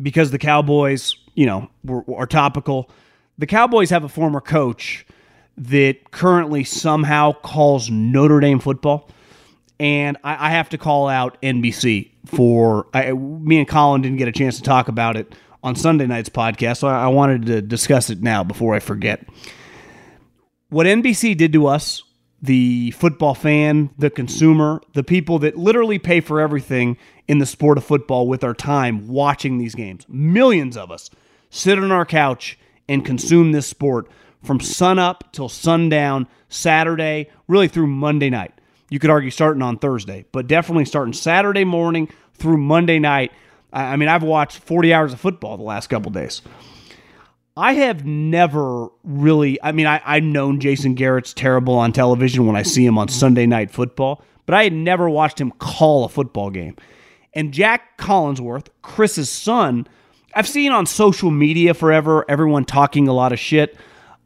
because 0.00 0.30
the 0.30 0.38
Cowboys 0.38 1.16
you 1.34 1.46
know, 1.46 1.70
are 2.14 2.26
topical. 2.26 2.90
The 3.38 3.46
Cowboys 3.46 3.90
have 3.90 4.04
a 4.04 4.08
former 4.08 4.40
coach 4.40 5.06
that 5.56 6.10
currently 6.10 6.64
somehow 6.64 7.32
calls 7.32 7.90
Notre 7.90 8.40
Dame 8.40 8.60
football. 8.60 9.08
And 9.78 10.18
I, 10.24 10.48
I 10.48 10.50
have 10.50 10.68
to 10.70 10.78
call 10.78 11.08
out 11.08 11.40
NBC 11.42 12.10
for 12.26 12.86
I, 12.92 13.12
me 13.12 13.58
and 13.58 13.68
Colin 13.68 14.02
didn't 14.02 14.18
get 14.18 14.28
a 14.28 14.32
chance 14.32 14.56
to 14.56 14.62
talk 14.62 14.88
about 14.88 15.16
it 15.16 15.34
on 15.62 15.74
Sunday 15.76 16.06
night's 16.06 16.28
podcast, 16.28 16.78
so 16.78 16.88
I, 16.88 17.04
I 17.04 17.08
wanted 17.08 17.46
to 17.46 17.62
discuss 17.62 18.10
it 18.10 18.22
now 18.22 18.42
before 18.44 18.74
I 18.74 18.78
forget. 18.78 19.26
What 20.70 20.86
NBC 20.86 21.36
did 21.36 21.52
to 21.52 21.66
us, 21.66 22.02
the 22.42 22.90
football 22.92 23.34
fan, 23.34 23.90
the 23.98 24.10
consumer, 24.10 24.80
the 24.94 25.04
people 25.04 25.38
that 25.40 25.56
literally 25.56 25.98
pay 25.98 26.20
for 26.20 26.40
everything 26.40 26.96
in 27.28 27.38
the 27.38 27.46
sport 27.46 27.78
of 27.78 27.84
football 27.84 28.26
with 28.26 28.42
our 28.42 28.54
time 28.54 29.08
watching 29.08 29.58
these 29.58 29.74
games, 29.74 30.06
millions 30.08 30.76
of 30.76 30.90
us 30.90 31.10
sit 31.50 31.78
on 31.78 31.92
our 31.92 32.06
couch 32.06 32.58
and 32.88 33.04
consume 33.04 33.52
this 33.52 33.66
sport 33.66 34.08
from 34.42 34.58
sunup 34.58 35.30
till 35.32 35.48
sundown, 35.48 36.26
Saturday, 36.48 37.28
really 37.46 37.68
through 37.68 37.86
Monday 37.86 38.30
night. 38.30 38.52
You 38.88 38.98
could 38.98 39.10
argue 39.10 39.30
starting 39.30 39.62
on 39.62 39.78
Thursday, 39.78 40.24
but 40.32 40.46
definitely 40.46 40.86
starting 40.86 41.12
Saturday 41.12 41.64
morning 41.64 42.08
through 42.34 42.56
Monday 42.56 42.98
night. 42.98 43.32
I 43.72 43.96
mean, 43.96 44.08
I've 44.08 44.24
watched 44.24 44.58
40 44.58 44.92
hours 44.92 45.12
of 45.12 45.20
football 45.20 45.56
the 45.56 45.62
last 45.62 45.88
couple 45.88 46.10
days. 46.10 46.42
I 47.56 47.74
have 47.74 48.06
never 48.06 48.88
really, 49.04 49.60
I 49.62 49.72
mean, 49.72 49.86
I, 49.86 50.00
I've 50.04 50.22
known 50.22 50.60
Jason 50.60 50.94
Garrett's 50.94 51.34
terrible 51.34 51.74
on 51.74 51.92
television 51.92 52.46
when 52.46 52.56
I 52.56 52.62
see 52.62 52.84
him 52.84 52.96
on 52.96 53.08
Sunday 53.08 53.46
night 53.46 53.70
football, 53.70 54.22
but 54.46 54.54
I 54.54 54.64
had 54.64 54.72
never 54.72 55.10
watched 55.10 55.40
him 55.40 55.50
call 55.52 56.04
a 56.04 56.08
football 56.08 56.50
game. 56.50 56.76
And 57.34 57.52
Jack 57.52 57.98
Collinsworth, 57.98 58.68
Chris's 58.82 59.28
son, 59.28 59.86
I've 60.34 60.48
seen 60.48 60.72
on 60.72 60.86
social 60.86 61.30
media 61.30 61.74
forever 61.74 62.24
everyone 62.28 62.64
talking 62.64 63.08
a 63.08 63.12
lot 63.12 63.32
of 63.32 63.38
shit 63.38 63.76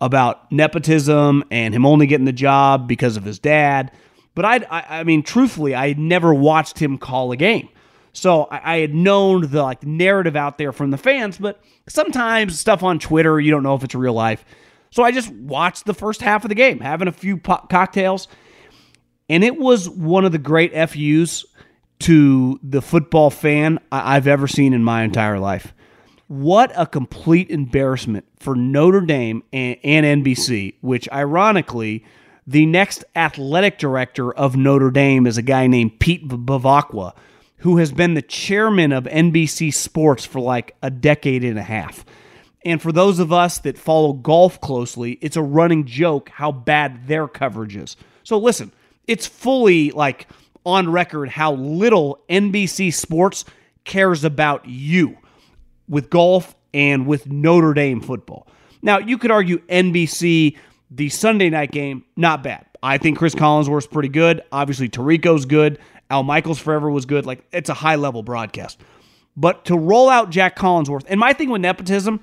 about 0.00 0.50
nepotism 0.52 1.44
and 1.50 1.74
him 1.74 1.86
only 1.86 2.06
getting 2.06 2.26
the 2.26 2.32
job 2.32 2.86
because 2.86 3.16
of 3.16 3.24
his 3.24 3.38
dad. 3.38 3.90
But 4.34 4.44
I'd, 4.44 4.64
I, 4.64 5.00
I 5.00 5.04
mean, 5.04 5.22
truthfully, 5.22 5.74
I 5.74 5.88
had 5.88 5.98
never 5.98 6.34
watched 6.34 6.78
him 6.78 6.98
call 6.98 7.32
a 7.32 7.36
game. 7.36 7.68
So 8.14 8.44
I, 8.44 8.76
I 8.76 8.78
had 8.78 8.94
known 8.94 9.50
the 9.50 9.62
like 9.62 9.84
narrative 9.84 10.36
out 10.36 10.56
there 10.56 10.72
from 10.72 10.90
the 10.90 10.96
fans, 10.96 11.36
but 11.36 11.60
sometimes 11.88 12.58
stuff 12.58 12.82
on 12.82 12.98
Twitter, 12.98 13.38
you 13.38 13.50
don't 13.50 13.62
know 13.62 13.74
if 13.74 13.84
it's 13.84 13.94
real 13.94 14.14
life. 14.14 14.44
So 14.90 15.02
I 15.02 15.10
just 15.10 15.30
watched 15.30 15.84
the 15.84 15.94
first 15.94 16.22
half 16.22 16.44
of 16.44 16.48
the 16.48 16.54
game, 16.54 16.80
having 16.80 17.08
a 17.08 17.12
few 17.12 17.36
po- 17.36 17.66
cocktails. 17.68 18.28
And 19.28 19.42
it 19.42 19.58
was 19.58 19.88
one 19.90 20.24
of 20.24 20.32
the 20.32 20.38
great 20.38 20.72
FUs 20.72 21.44
to 22.00 22.58
the 22.62 22.80
football 22.80 23.30
fan 23.30 23.78
I- 23.90 24.16
I've 24.16 24.26
ever 24.26 24.46
seen 24.46 24.72
in 24.72 24.84
my 24.84 25.02
entire 25.02 25.38
life. 25.38 25.74
What 26.28 26.72
a 26.76 26.86
complete 26.86 27.50
embarrassment 27.50 28.24
for 28.38 28.54
Notre 28.54 29.00
Dame 29.00 29.42
and, 29.52 29.76
and 29.84 30.24
NBC, 30.24 30.74
which 30.80 31.08
ironically, 31.12 32.04
the 32.46 32.66
next 32.66 33.04
athletic 33.16 33.78
director 33.78 34.32
of 34.32 34.56
Notre 34.56 34.90
Dame 34.90 35.26
is 35.26 35.36
a 35.38 35.42
guy 35.42 35.66
named 35.66 35.98
Pete 35.98 36.28
Bevacqua, 36.28 37.14
who 37.64 37.78
has 37.78 37.92
been 37.92 38.12
the 38.12 38.20
chairman 38.20 38.92
of 38.92 39.04
NBC 39.04 39.72
Sports 39.72 40.26
for 40.26 40.38
like 40.38 40.76
a 40.82 40.90
decade 40.90 41.42
and 41.42 41.58
a 41.58 41.62
half. 41.62 42.04
And 42.62 42.80
for 42.80 42.92
those 42.92 43.18
of 43.18 43.32
us 43.32 43.56
that 43.60 43.78
follow 43.78 44.12
golf 44.12 44.60
closely, 44.60 45.12
it's 45.22 45.36
a 45.36 45.42
running 45.42 45.86
joke 45.86 46.28
how 46.28 46.52
bad 46.52 47.06
their 47.06 47.26
coverage 47.26 47.74
is. 47.74 47.96
So 48.22 48.36
listen, 48.36 48.70
it's 49.06 49.26
fully 49.26 49.92
like 49.92 50.28
on 50.66 50.92
record 50.92 51.30
how 51.30 51.54
little 51.54 52.22
NBC 52.28 52.92
Sports 52.92 53.46
cares 53.84 54.24
about 54.24 54.68
you 54.68 55.16
with 55.88 56.10
golf 56.10 56.54
and 56.74 57.06
with 57.06 57.30
Notre 57.30 57.72
Dame 57.72 58.02
football. 58.02 58.46
Now, 58.82 58.98
you 58.98 59.16
could 59.16 59.30
argue 59.30 59.60
NBC, 59.68 60.58
the 60.90 61.08
Sunday 61.08 61.48
night 61.48 61.70
game, 61.70 62.04
not 62.14 62.42
bad. 62.42 62.66
I 62.82 62.98
think 62.98 63.16
Chris 63.16 63.34
Collinsworth's 63.34 63.86
pretty 63.86 64.10
good. 64.10 64.42
Obviously, 64.52 64.90
Tirico's 64.90 65.46
good. 65.46 65.78
Al 66.14 66.22
Michaels 66.22 66.60
forever 66.60 66.88
was 66.88 67.06
good. 67.06 67.26
Like, 67.26 67.44
it's 67.52 67.68
a 67.68 67.74
high 67.74 67.96
level 67.96 68.22
broadcast. 68.22 68.80
But 69.36 69.64
to 69.64 69.76
roll 69.76 70.08
out 70.08 70.30
Jack 70.30 70.56
Collinsworth, 70.56 71.04
and 71.08 71.18
my 71.18 71.32
thing 71.32 71.50
with 71.50 71.60
nepotism, 71.60 72.20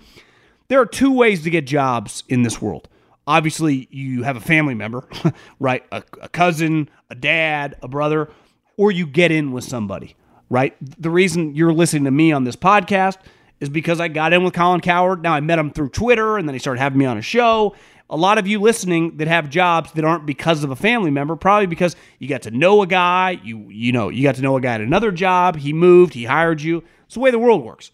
there 0.70 0.80
are 0.80 0.86
two 0.86 1.12
ways 1.12 1.44
to 1.44 1.50
get 1.50 1.68
jobs 1.68 2.24
in 2.30 2.44
this 2.44 2.62
world. 2.62 2.88
Obviously, 3.28 3.90
you 3.92 4.24
have 4.24 4.38
a 4.38 4.40
family 4.40 4.76
member, 4.76 5.10
right? 5.60 5.84
A, 5.92 6.04
a 6.22 6.30
cousin, 6.30 6.90
a 7.10 7.16
dad, 7.16 7.76
a 7.82 7.90
brother, 7.90 8.30
or 8.78 8.92
you 8.92 9.06
get 9.06 9.30
in 9.30 9.52
with 9.52 9.66
somebody, 9.66 10.16
right? 10.50 10.74
The 10.80 11.10
reason 11.10 11.54
you're 11.54 11.74
listening 11.74 12.06
to 12.06 12.12
me 12.12 12.32
on 12.32 12.46
this 12.46 12.56
podcast 12.56 13.18
is 13.60 13.68
because 13.68 14.00
I 14.00 14.08
got 14.08 14.32
in 14.32 14.42
with 14.42 14.54
Colin 14.54 14.80
Cowherd. 14.80 15.22
Now 15.22 15.34
I 15.34 15.42
met 15.42 15.60
him 15.60 15.70
through 15.70 15.90
Twitter 15.90 16.38
and 16.38 16.48
then 16.48 16.56
he 16.56 16.60
started 16.60 16.80
having 16.80 16.98
me 16.98 17.06
on 17.06 17.18
a 17.18 17.22
show. 17.22 17.76
A 18.12 18.18
lot 18.18 18.38
of 18.38 18.46
you 18.46 18.60
listening 18.60 19.18
that 19.18 19.30
have 19.30 19.50
jobs 19.50 19.94
that 19.94 20.04
aren't 20.04 20.26
because 20.26 20.64
of 20.64 20.70
a 20.70 20.76
family 20.76 21.10
member, 21.10 21.38
probably 21.38 21.66
because 21.66 21.96
you 22.20 22.28
got 22.28 22.42
to 22.44 22.52
know 22.52 22.82
a 22.82 22.88
guy, 22.88 23.40
you 23.44 23.70
you 23.70 23.94
know, 23.94 24.10
you 24.10 24.22
got 24.22 24.36
to 24.36 24.42
know 24.42 24.58
a 24.58 24.62
guy 24.62 24.76
at 24.76 24.82
another 24.82 25.12
job, 25.12 25.56
he 25.56 25.72
moved, 25.72 26.14
he 26.14 26.26
hired 26.26 26.62
you. 26.62 26.84
It's 27.06 27.14
the 27.14 27.22
way 27.22 27.32
the 27.32 27.40
world 27.40 27.64
works. 27.64 27.92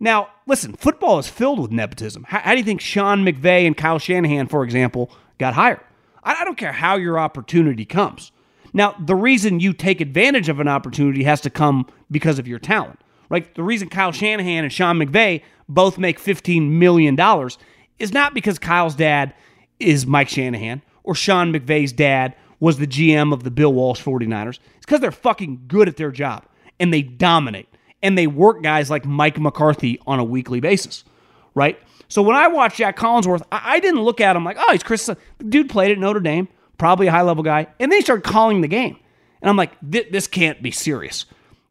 Now, 0.00 0.28
listen, 0.46 0.72
football 0.72 1.18
is 1.18 1.28
filled 1.28 1.60
with 1.60 1.70
nepotism. 1.70 2.24
How, 2.24 2.38
how 2.38 2.52
do 2.52 2.58
you 2.58 2.64
think 2.64 2.80
Sean 2.80 3.22
McVay 3.22 3.66
and 3.66 3.76
Kyle 3.76 3.98
Shanahan, 3.98 4.48
for 4.48 4.64
example, 4.64 5.10
got 5.36 5.52
hired? 5.52 5.80
I, 6.24 6.36
I 6.40 6.44
don't 6.44 6.56
care 6.56 6.72
how 6.72 6.96
your 6.96 7.18
opportunity 7.18 7.84
comes. 7.84 8.32
Now, 8.72 8.94
the 8.98 9.14
reason 9.14 9.60
you 9.60 9.74
take 9.74 10.00
advantage 10.00 10.48
of 10.48 10.58
an 10.58 10.68
opportunity 10.68 11.24
has 11.24 11.42
to 11.42 11.50
come 11.50 11.86
because 12.10 12.38
of 12.38 12.48
your 12.48 12.58
talent. 12.58 12.98
Right? 13.28 13.54
The 13.54 13.62
reason 13.62 13.90
Kyle 13.90 14.10
Shanahan 14.10 14.64
and 14.64 14.72
Sean 14.72 14.98
McVay 14.98 15.42
both 15.68 15.98
make 15.98 16.20
$15 16.20 16.70
million 16.70 17.16
is 17.98 18.12
not 18.12 18.34
because 18.34 18.58
Kyle's 18.58 18.96
dad 18.96 19.34
is 19.80 20.06
Mike 20.06 20.28
Shanahan 20.28 20.82
or 21.02 21.14
Sean 21.14 21.52
McVay's 21.52 21.92
dad 21.92 22.34
was 22.60 22.78
the 22.78 22.86
GM 22.86 23.32
of 23.32 23.42
the 23.42 23.50
Bill 23.50 23.72
Walsh 23.72 24.02
49ers. 24.02 24.58
It's 24.76 24.86
because 24.86 25.00
they're 25.00 25.10
fucking 25.10 25.64
good 25.66 25.88
at 25.88 25.96
their 25.96 26.10
job 26.10 26.44
and 26.78 26.92
they 26.92 27.02
dominate 27.02 27.68
and 28.02 28.16
they 28.16 28.26
work 28.26 28.62
guys 28.62 28.90
like 28.90 29.04
Mike 29.04 29.38
McCarthy 29.38 29.98
on 30.06 30.18
a 30.18 30.24
weekly 30.24 30.60
basis, 30.60 31.04
right? 31.54 31.78
So 32.08 32.22
when 32.22 32.36
I 32.36 32.48
watched 32.48 32.76
Jack 32.76 32.96
Collinsworth, 32.96 33.42
I, 33.50 33.76
I 33.76 33.80
didn't 33.80 34.02
look 34.02 34.20
at 34.20 34.36
him 34.36 34.44
like, 34.44 34.56
oh, 34.58 34.72
he's 34.72 34.82
Chris. 34.82 35.08
Dude 35.48 35.70
played 35.70 35.92
at 35.92 35.98
Notre 35.98 36.20
Dame, 36.20 36.48
probably 36.76 37.06
a 37.06 37.10
high 37.10 37.22
level 37.22 37.42
guy. 37.42 37.66
And 37.78 37.90
then 37.90 37.98
he 37.98 38.02
started 38.02 38.24
calling 38.24 38.60
the 38.60 38.68
game. 38.68 38.98
And 39.40 39.48
I'm 39.48 39.56
like, 39.56 39.72
this 39.80 40.26
can't 40.26 40.62
be 40.62 40.70
serious 40.70 41.24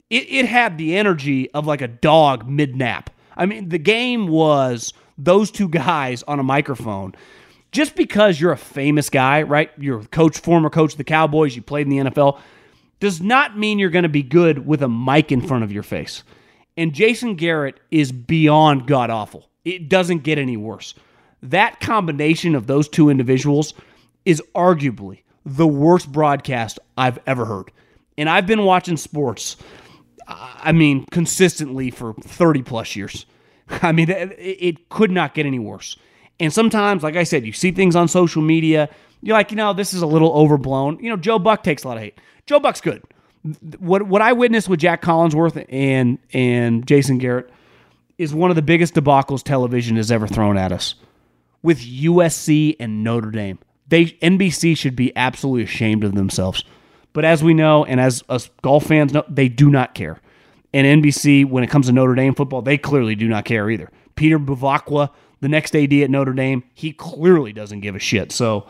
it, 0.09 0.29
it 0.29 0.45
had 0.45 0.77
the 0.77 0.95
energy 0.95 1.49
of 1.51 1.67
like 1.67 1.81
a 1.81 1.87
dog 1.87 2.47
mid 2.47 2.75
nap. 2.75 3.09
I 3.37 3.45
mean, 3.45 3.69
the 3.69 3.77
game 3.77 4.27
was 4.27 4.93
those 5.17 5.51
two 5.51 5.69
guys 5.69 6.23
on 6.23 6.39
a 6.39 6.43
microphone. 6.43 7.13
Just 7.71 7.95
because 7.95 8.39
you're 8.39 8.51
a 8.51 8.57
famous 8.57 9.09
guy, 9.09 9.43
right? 9.43 9.71
You're 9.77 10.03
coach, 10.05 10.39
former 10.39 10.69
coach 10.69 10.93
of 10.93 10.97
the 10.97 11.03
Cowboys, 11.03 11.55
you 11.55 11.61
played 11.61 11.87
in 11.87 11.89
the 11.89 12.11
NFL, 12.11 12.39
does 12.99 13.21
not 13.21 13.57
mean 13.57 13.79
you're 13.79 13.89
going 13.89 14.03
to 14.03 14.09
be 14.09 14.23
good 14.23 14.65
with 14.65 14.81
a 14.81 14.89
mic 14.89 15.31
in 15.31 15.41
front 15.41 15.63
of 15.63 15.71
your 15.71 15.83
face. 15.83 16.23
And 16.75 16.93
Jason 16.93 17.35
Garrett 17.35 17.79
is 17.91 18.11
beyond 18.11 18.87
god 18.87 19.09
awful. 19.09 19.49
It 19.65 19.89
doesn't 19.89 20.23
get 20.23 20.37
any 20.37 20.57
worse. 20.57 20.95
That 21.43 21.79
combination 21.79 22.55
of 22.55 22.67
those 22.67 22.89
two 22.89 23.09
individuals 23.09 23.73
is 24.25 24.41
arguably 24.55 25.21
the 25.45 25.67
worst 25.67 26.11
broadcast 26.11 26.79
I've 26.97 27.19
ever 27.25 27.45
heard. 27.45 27.71
And 28.17 28.29
I've 28.29 28.47
been 28.47 28.65
watching 28.65 28.97
sports 28.97 29.55
I 30.29 30.71
mean, 30.71 31.05
consistently 31.11 31.89
for 31.91 32.13
30 32.13 32.61
plus 32.61 32.95
years. 32.95 33.25
I 33.69 33.91
mean, 33.91 34.07
it 34.09 34.89
could 34.89 35.11
not 35.11 35.33
get 35.33 35.45
any 35.45 35.59
worse. 35.59 35.97
And 36.39 36.53
sometimes, 36.53 37.03
like 37.03 37.15
I 37.15 37.23
said, 37.23 37.45
you 37.45 37.53
see 37.53 37.71
things 37.71 37.95
on 37.95 38.07
social 38.07 38.41
media, 38.41 38.89
you're 39.21 39.35
like, 39.35 39.51
you 39.51 39.57
know, 39.57 39.73
this 39.73 39.93
is 39.93 40.01
a 40.01 40.07
little 40.07 40.31
overblown. 40.31 40.99
You 40.99 41.09
know, 41.09 41.17
Joe 41.17 41.39
Buck 41.39 41.63
takes 41.63 41.83
a 41.83 41.87
lot 41.87 41.97
of 41.97 42.03
hate. 42.03 42.17
Joe 42.45 42.59
Buck's 42.59 42.81
good. 42.81 43.03
What 43.79 44.03
what 44.03 44.21
I 44.21 44.33
witnessed 44.33 44.67
with 44.67 44.79
Jack 44.79 45.01
Collinsworth 45.01 45.65
and 45.69 46.19
and 46.33 46.85
Jason 46.85 47.17
Garrett 47.17 47.49
is 48.17 48.33
one 48.33 48.49
of 48.49 48.55
the 48.57 48.61
biggest 48.61 48.95
debacles 48.95 49.43
television 49.43 49.95
has 49.95 50.11
ever 50.11 50.27
thrown 50.27 50.57
at 50.57 50.71
us. 50.71 50.95
With 51.61 51.79
USC 51.79 52.75
and 52.79 53.03
Notre 53.03 53.31
Dame, 53.31 53.59
they 53.87 54.05
NBC 54.05 54.77
should 54.77 54.95
be 54.95 55.15
absolutely 55.15 55.63
ashamed 55.63 56.03
of 56.03 56.15
themselves. 56.15 56.63
But 57.13 57.25
as 57.25 57.43
we 57.43 57.53
know, 57.53 57.85
and 57.85 57.99
as 57.99 58.23
us 58.29 58.49
golf 58.61 58.85
fans 58.85 59.13
know, 59.13 59.23
they 59.27 59.49
do 59.49 59.69
not 59.69 59.95
care. 59.95 60.19
And 60.73 61.03
NBC, 61.03 61.45
when 61.45 61.63
it 61.63 61.69
comes 61.69 61.87
to 61.87 61.91
Notre 61.91 62.15
Dame 62.15 62.35
football, 62.35 62.61
they 62.61 62.77
clearly 62.77 63.15
do 63.15 63.27
not 63.27 63.45
care 63.45 63.69
either. 63.69 63.89
Peter 64.15 64.37
Bevacqua, 64.37 65.09
the 65.41 65.49
next 65.49 65.75
AD 65.75 65.93
at 65.93 66.09
Notre 66.09 66.33
Dame, 66.33 66.63
he 66.73 66.91
clearly 66.91 67.53
doesn't 67.53 67.81
give 67.81 67.95
a 67.95 67.99
shit. 67.99 68.31
So 68.31 68.67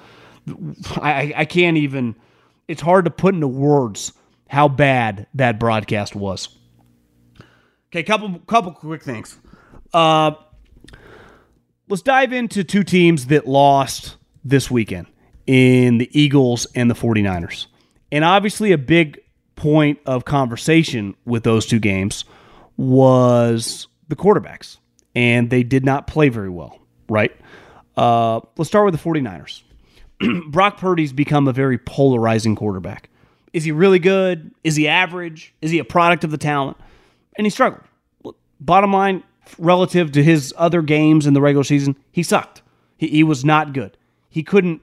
I, 0.97 1.33
I 1.35 1.45
can't 1.45 1.77
even. 1.77 2.15
It's 2.67 2.81
hard 2.81 3.05
to 3.05 3.11
put 3.11 3.33
into 3.33 3.47
words 3.47 4.13
how 4.47 4.67
bad 4.67 5.27
that 5.33 5.59
broadcast 5.59 6.15
was. 6.15 6.49
Okay, 7.87 8.03
couple 8.03 8.39
couple 8.47 8.71
quick 8.71 9.03
things. 9.03 9.37
Uh, 9.93 10.31
let's 11.87 12.03
dive 12.03 12.33
into 12.33 12.63
two 12.63 12.83
teams 12.83 13.27
that 13.27 13.47
lost 13.47 14.17
this 14.43 14.69
weekend 14.69 15.07
in 15.47 15.97
the 15.97 16.09
Eagles 16.19 16.67
and 16.75 16.89
the 16.89 16.95
49ers. 16.95 17.65
And 18.11 18.23
obviously, 18.23 18.71
a 18.71 18.77
big 18.77 19.19
point 19.55 19.99
of 20.05 20.25
conversation 20.25 21.15
with 21.25 21.43
those 21.43 21.65
two 21.65 21.79
games 21.79 22.25
was 22.77 23.87
the 24.07 24.15
quarterbacks, 24.15 24.77
and 25.15 25.49
they 25.49 25.63
did 25.63 25.85
not 25.85 26.07
play 26.07 26.29
very 26.29 26.49
well, 26.49 26.79
right? 27.09 27.35
Uh, 27.97 28.41
let's 28.57 28.69
start 28.69 28.85
with 28.85 28.93
the 28.93 29.09
49ers. 29.09 29.63
Brock 30.51 30.77
Purdy's 30.77 31.13
become 31.13 31.47
a 31.47 31.53
very 31.53 31.77
polarizing 31.77 32.55
quarterback. 32.55 33.09
Is 33.53 33.63
he 33.63 33.71
really 33.71 33.99
good? 33.99 34.51
Is 34.63 34.75
he 34.75 34.87
average? 34.87 35.53
Is 35.61 35.71
he 35.71 35.79
a 35.79 35.83
product 35.83 36.23
of 36.23 36.31
the 36.31 36.37
talent? 36.37 36.77
And 37.35 37.45
he 37.45 37.49
struggled. 37.49 37.83
Bottom 38.59 38.93
line, 38.93 39.23
relative 39.57 40.11
to 40.11 40.23
his 40.23 40.53
other 40.57 40.81
games 40.81 41.25
in 41.25 41.33
the 41.33 41.41
regular 41.41 41.63
season, 41.63 41.95
he 42.11 42.23
sucked. 42.23 42.61
He, 42.97 43.07
he 43.07 43.23
was 43.23 43.43
not 43.43 43.73
good. 43.73 43.97
He 44.29 44.43
couldn't. 44.43 44.81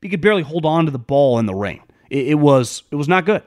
He 0.00 0.08
could 0.08 0.20
barely 0.20 0.42
hold 0.42 0.64
on 0.64 0.86
to 0.86 0.90
the 0.90 0.98
ball 0.98 1.38
in 1.38 1.46
the 1.46 1.54
rain. 1.54 1.82
It, 2.08 2.28
it 2.28 2.34
was 2.34 2.84
it 2.90 2.96
was 2.96 3.08
not 3.08 3.26
good. 3.26 3.42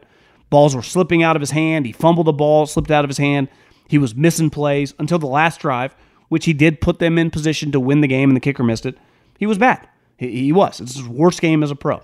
Balls 0.50 0.76
were 0.76 0.84
slipping 0.84 1.24
out 1.24 1.36
of 1.36 1.42
his 1.42 1.52
hand. 1.52 1.86
He 1.86 1.92
fumbled 1.92 2.28
the 2.28 2.34
ball, 2.34 2.66
slipped 2.66 2.92
out 2.92 3.06
of 3.06 3.10
his 3.10 3.18
hand. 3.18 3.48
He 3.88 3.98
was 3.98 4.16
missing 4.16 4.50
plays 4.50 4.94
until 5.00 5.20
the 5.20 5.28
last 5.28 5.60
drive, 5.60 5.96
which 6.30 6.46
he 6.46 6.54
did 6.54 6.82
put 6.82 7.00
them 7.00 7.18
in 7.18 7.30
position 7.30 7.72
to 7.72 7.80
win 7.80 8.02
the 8.02 8.08
game, 8.08 8.30
and 8.30 8.38
the 8.38 8.42
kicker 8.42 8.64
missed 8.64 8.86
it. 8.86 8.98
He 9.38 9.46
was 9.46 9.58
bad. 9.58 9.88
He, 10.18 10.44
he 10.44 10.52
was. 10.52 10.80
It's 10.80 10.96
his 10.96 11.08
worst 11.08 11.42
game 11.42 11.62
as 11.62 11.72
a 11.72 11.76
pro. 11.76 12.02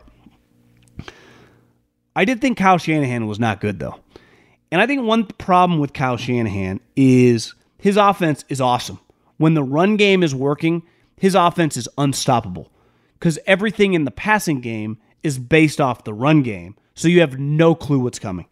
I 2.16 2.26
did 2.26 2.42
think 2.42 2.58
Kyle 2.58 2.78
Shanahan 2.78 3.28
was 3.28 3.40
not 3.40 3.62
good, 3.62 3.80
though. 3.80 4.00
And 4.72 4.82
I 4.82 4.88
think 4.88 5.04
one 5.04 5.26
problem 5.26 5.80
with 5.80 5.94
Kyle 5.94 6.18
Shanahan 6.18 6.80
is 6.96 7.54
his 7.78 7.98
offense 7.98 8.44
is 8.50 8.62
awesome. 8.62 9.00
When 9.38 9.54
the 9.54 9.64
run 9.64 9.98
game 9.98 10.24
is 10.24 10.34
working, 10.34 10.84
his 11.18 11.36
offense 11.36 11.78
is 11.78 11.90
unstoppable 11.98 12.72
because 13.20 13.40
everything 13.46 13.94
in 13.94 14.06
the 14.06 14.12
passing 14.12 14.62
game 14.62 14.98
is 15.24 15.38
based 15.38 15.82
off 15.82 16.04
the 16.04 16.14
run 16.14 16.42
game. 16.42 16.76
So 16.94 17.08
you 17.08 17.20
have 17.20 17.38
no 17.38 17.76
clue 17.76 18.00
what's 18.00 18.20
coming. 18.20 18.48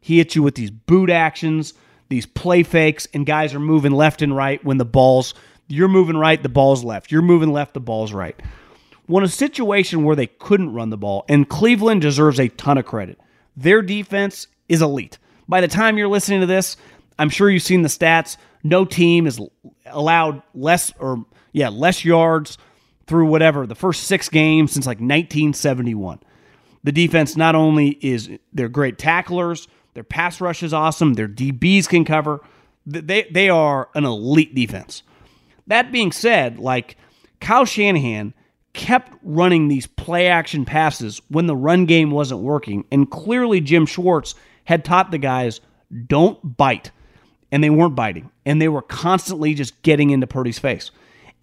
He 0.00 0.18
hits 0.18 0.34
you 0.34 0.42
with 0.42 0.54
these 0.54 0.70
boot 0.70 1.10
actions, 1.10 1.74
these 2.12 2.26
play 2.26 2.62
fakes, 2.62 3.08
and 3.12 3.26
guys 3.26 3.54
are 3.54 3.60
moving 3.60 3.92
left 3.92 4.22
and 4.22 4.36
right 4.36 4.64
when 4.64 4.76
the 4.76 4.84
ball's 4.84 5.34
you're 5.68 5.88
moving 5.88 6.18
right, 6.18 6.42
the 6.42 6.50
ball's 6.50 6.84
left. 6.84 7.10
You're 7.10 7.22
moving 7.22 7.50
left, 7.50 7.72
the 7.72 7.80
ball's 7.80 8.12
right. 8.12 8.38
Well, 9.08 9.18
in 9.18 9.24
a 9.24 9.28
situation 9.28 10.04
where 10.04 10.14
they 10.14 10.26
couldn't 10.26 10.74
run 10.74 10.90
the 10.90 10.98
ball, 10.98 11.24
and 11.28 11.48
Cleveland 11.48 12.02
deserves 12.02 12.38
a 12.38 12.48
ton 12.48 12.76
of 12.76 12.84
credit. 12.84 13.18
Their 13.56 13.80
defense 13.80 14.48
is 14.68 14.82
elite. 14.82 15.18
By 15.48 15.62
the 15.62 15.68
time 15.68 15.96
you're 15.96 16.08
listening 16.08 16.40
to 16.40 16.46
this, 16.46 16.76
I'm 17.18 17.30
sure 17.30 17.48
you've 17.48 17.62
seen 17.62 17.82
the 17.82 17.88
stats. 17.88 18.36
No 18.62 18.84
team 18.84 19.24
has 19.24 19.40
allowed 19.86 20.42
less 20.54 20.92
or 20.98 21.24
yeah, 21.52 21.70
less 21.70 22.04
yards 22.04 22.58
through 23.06 23.26
whatever 23.26 23.66
the 23.66 23.74
first 23.74 24.04
6 24.04 24.28
games 24.28 24.72
since 24.72 24.86
like 24.86 24.98
1971. 24.98 26.20
The 26.84 26.92
defense 26.92 27.36
not 27.36 27.54
only 27.54 27.90
is 28.00 28.30
they're 28.52 28.68
great 28.68 28.98
tacklers, 28.98 29.68
their 29.94 30.04
pass 30.04 30.40
rush 30.40 30.62
is 30.62 30.72
awesome, 30.72 31.14
their 31.14 31.28
DBs 31.28 31.88
can 31.88 32.04
cover. 32.04 32.40
They 32.86 33.28
they 33.30 33.48
are 33.48 33.88
an 33.94 34.04
elite 34.04 34.54
defense. 34.54 35.02
That 35.66 35.92
being 35.92 36.12
said, 36.12 36.58
like 36.58 36.96
Kyle 37.40 37.64
Shanahan 37.64 38.34
kept 38.72 39.12
running 39.22 39.68
these 39.68 39.86
play 39.86 40.28
action 40.28 40.64
passes 40.64 41.20
when 41.28 41.46
the 41.46 41.56
run 41.56 41.86
game 41.86 42.10
wasn't 42.10 42.40
working. 42.40 42.84
And 42.90 43.10
clearly, 43.10 43.60
Jim 43.60 43.86
Schwartz 43.86 44.34
had 44.64 44.84
taught 44.84 45.10
the 45.10 45.18
guys 45.18 45.60
don't 46.06 46.56
bite. 46.56 46.90
And 47.50 47.62
they 47.62 47.70
weren't 47.70 47.94
biting. 47.94 48.30
And 48.46 48.62
they 48.62 48.68
were 48.68 48.80
constantly 48.80 49.52
just 49.52 49.82
getting 49.82 50.10
into 50.10 50.26
Purdy's 50.26 50.58
face. 50.58 50.90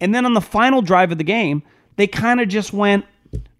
And 0.00 0.12
then 0.14 0.26
on 0.26 0.34
the 0.34 0.40
final 0.40 0.82
drive 0.82 1.12
of 1.12 1.18
the 1.18 1.24
game, 1.24 1.62
they 1.96 2.08
kind 2.08 2.40
of 2.40 2.48
just 2.48 2.72
went 2.72 3.04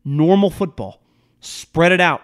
normal 0.05 0.51
football, 0.51 1.01
spread 1.41 1.93
it 1.93 2.01
out, 2.01 2.23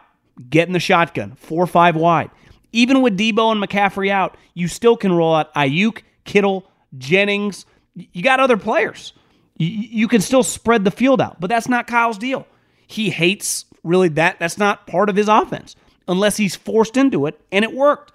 get 0.50 0.66
in 0.66 0.72
the 0.72 0.80
shotgun, 0.80 1.36
four 1.36 1.62
or 1.62 1.68
five 1.68 1.94
wide. 1.94 2.30
Even 2.76 3.00
with 3.00 3.18
Deebo 3.18 3.52
and 3.52 3.62
McCaffrey 3.62 4.10
out, 4.10 4.36
you 4.54 4.68
still 4.68 4.96
can 4.96 5.12
roll 5.12 5.34
out 5.34 5.52
Aiyuk, 5.54 6.02
Kittle, 6.24 6.70
Jennings. 6.98 7.64
You 7.94 8.22
got 8.22 8.40
other 8.40 8.56
players 8.56 9.12
you, 9.58 10.08
can 10.08 10.20
still 10.20 10.42
spread 10.42 10.84
the 10.84 10.90
field 10.90 11.20
out, 11.20 11.40
but 11.40 11.48
that's 11.48 11.68
not 11.68 11.86
Kyle's 11.86 12.18
deal. 12.18 12.46
He 12.86 13.10
hates 13.10 13.64
really 13.82 14.08
that. 14.10 14.38
That's 14.38 14.58
not 14.58 14.86
part 14.86 15.08
of 15.08 15.16
his 15.16 15.28
offense 15.28 15.76
unless 16.08 16.36
he's 16.36 16.54
forced 16.54 16.96
into 16.96 17.26
it, 17.26 17.40
and 17.50 17.64
it 17.64 17.72
worked. 17.72 18.12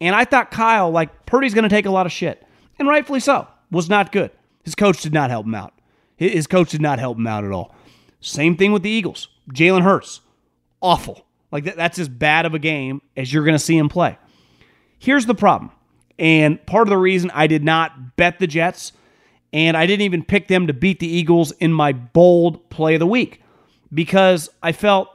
And 0.00 0.14
I 0.14 0.24
thought 0.24 0.50
Kyle, 0.50 0.90
like 0.90 1.24
Purdy's 1.24 1.54
going 1.54 1.62
to 1.62 1.68
take 1.68 1.86
a 1.86 1.90
lot 1.90 2.06
of 2.06 2.12
shit, 2.12 2.44
and 2.78 2.88
rightfully 2.88 3.20
so, 3.20 3.46
was 3.70 3.88
not 3.88 4.12
good. 4.12 4.30
His 4.64 4.74
coach 4.74 5.00
did 5.02 5.14
not 5.14 5.30
help 5.30 5.46
him 5.46 5.54
out. 5.54 5.72
His 6.16 6.46
coach 6.46 6.70
did 6.70 6.82
not 6.82 6.98
help 6.98 7.16
him 7.16 7.26
out 7.26 7.44
at 7.44 7.52
all. 7.52 7.74
Same 8.20 8.56
thing 8.56 8.72
with 8.72 8.82
the 8.82 8.90
Eagles. 8.90 9.28
Jalen 9.52 9.82
Hurts, 9.82 10.20
awful. 10.80 11.24
Like 11.52 11.64
that, 11.64 11.76
that's 11.76 11.98
as 11.98 12.08
bad 12.08 12.46
of 12.46 12.54
a 12.54 12.58
game 12.58 13.02
as 13.16 13.32
you're 13.32 13.44
going 13.44 13.54
to 13.54 13.58
see 13.58 13.76
him 13.76 13.88
play. 13.88 14.18
Here's 14.98 15.26
the 15.26 15.34
problem, 15.34 15.70
and 16.18 16.64
part 16.66 16.88
of 16.88 16.90
the 16.90 16.98
reason 16.98 17.30
I 17.32 17.46
did 17.46 17.62
not 17.62 18.16
bet 18.16 18.38
the 18.38 18.46
Jets 18.46 18.92
and 19.52 19.76
I 19.76 19.86
didn't 19.86 20.02
even 20.02 20.24
pick 20.24 20.48
them 20.48 20.66
to 20.66 20.72
beat 20.72 20.98
the 20.98 21.06
Eagles 21.06 21.52
in 21.52 21.72
my 21.72 21.92
bold 21.92 22.68
play 22.70 22.94
of 22.94 23.00
the 23.00 23.06
week 23.06 23.42
because 23.92 24.48
I 24.62 24.72
felt 24.72 25.08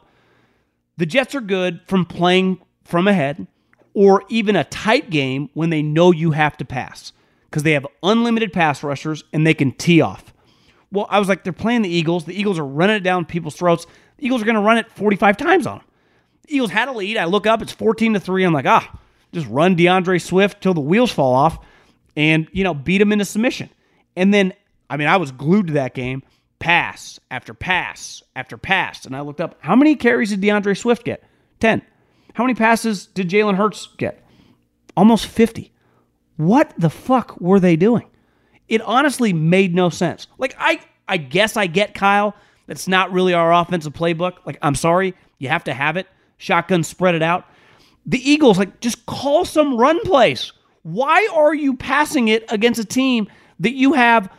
the 0.97 1.05
Jets 1.05 1.33
are 1.35 1.41
good 1.41 1.81
from 1.87 2.05
playing 2.05 2.59
from 2.83 3.07
ahead 3.07 3.47
or 3.93 4.23
even 4.29 4.55
a 4.55 4.63
tight 4.65 5.09
game 5.09 5.49
when 5.53 5.69
they 5.69 5.81
know 5.81 6.11
you 6.11 6.31
have 6.31 6.55
to 6.57 6.65
pass 6.65 7.13
because 7.49 7.63
they 7.63 7.71
have 7.71 7.87
unlimited 8.03 8.53
pass 8.53 8.83
rushers 8.83 9.23
and 9.33 9.45
they 9.45 9.53
can 9.53 9.71
tee 9.71 10.01
off. 10.01 10.33
Well, 10.91 11.07
I 11.09 11.19
was 11.19 11.27
like, 11.27 11.43
they're 11.43 11.51
playing 11.51 11.81
the 11.81 11.89
Eagles. 11.89 12.25
The 12.25 12.39
Eagles 12.39 12.59
are 12.59 12.65
running 12.65 12.97
it 12.97 13.03
down 13.03 13.25
people's 13.25 13.55
throats. 13.55 13.85
The 14.17 14.25
Eagles 14.25 14.41
are 14.41 14.45
going 14.45 14.55
to 14.55 14.61
run 14.61 14.77
it 14.77 14.89
45 14.91 15.35
times 15.35 15.67
on 15.67 15.79
them. 15.79 15.86
Eagles 16.47 16.71
had 16.71 16.87
a 16.87 16.91
lead. 16.91 17.17
I 17.17 17.25
look 17.25 17.45
up, 17.45 17.61
it's 17.61 17.71
14 17.71 18.13
to 18.13 18.19
3. 18.19 18.43
I'm 18.43 18.53
like, 18.53 18.65
ah, 18.65 18.99
just 19.33 19.47
run 19.47 19.75
D'Andre 19.75 20.17
Swift 20.17 20.61
till 20.61 20.73
the 20.73 20.81
wheels 20.81 21.11
fall 21.11 21.33
off 21.33 21.59
and, 22.15 22.47
you 22.51 22.63
know, 22.63 22.73
beat 22.73 23.01
him 23.01 23.11
into 23.11 23.25
submission. 23.25 23.69
And 24.15 24.33
then, 24.33 24.53
I 24.89 24.97
mean, 24.97 25.07
I 25.07 25.17
was 25.17 25.31
glued 25.31 25.67
to 25.67 25.73
that 25.73 25.93
game. 25.93 26.23
Pass 26.59 27.19
after 27.29 27.53
pass 27.53 28.23
after 28.35 28.57
pass. 28.57 29.05
And 29.05 29.15
I 29.15 29.21
looked 29.21 29.41
up 29.41 29.57
how 29.59 29.75
many 29.75 29.95
carries 29.95 30.31
did 30.31 30.41
D'Andre 30.41 30.73
Swift 30.73 31.03
get? 31.03 31.23
10. 31.59 31.83
How 32.33 32.43
many 32.43 32.55
passes 32.55 33.05
did 33.05 33.29
Jalen 33.29 33.55
Hurts 33.55 33.89
get? 33.97 34.23
Almost 34.95 35.27
50. 35.27 35.71
What 36.37 36.73
the 36.77 36.89
fuck 36.89 37.39
were 37.39 37.59
they 37.59 37.75
doing? 37.75 38.09
It 38.67 38.81
honestly 38.81 39.33
made 39.33 39.75
no 39.75 39.89
sense. 39.89 40.27
Like, 40.37 40.55
I, 40.57 40.79
I 41.07 41.17
guess 41.17 41.57
I 41.57 41.67
get 41.67 41.93
Kyle. 41.93 42.35
That's 42.65 42.87
not 42.87 43.11
really 43.11 43.33
our 43.33 43.53
offensive 43.53 43.93
playbook. 43.93 44.37
Like, 44.45 44.57
I'm 44.61 44.75
sorry. 44.75 45.13
You 45.39 45.49
have 45.49 45.63
to 45.65 45.73
have 45.73 45.97
it. 45.97 46.07
Shotgun, 46.37 46.83
spread 46.83 47.15
it 47.15 47.23
out. 47.23 47.45
The 48.05 48.19
Eagles, 48.19 48.57
like, 48.57 48.79
just 48.79 49.05
call 49.05 49.45
some 49.45 49.77
run 49.77 49.99
plays. 50.01 50.53
Why 50.83 51.27
are 51.33 51.53
you 51.53 51.75
passing 51.75 52.29
it 52.29 52.45
against 52.49 52.79
a 52.79 52.85
team 52.85 53.27
that 53.59 53.73
you 53.73 53.93
have 53.93 54.29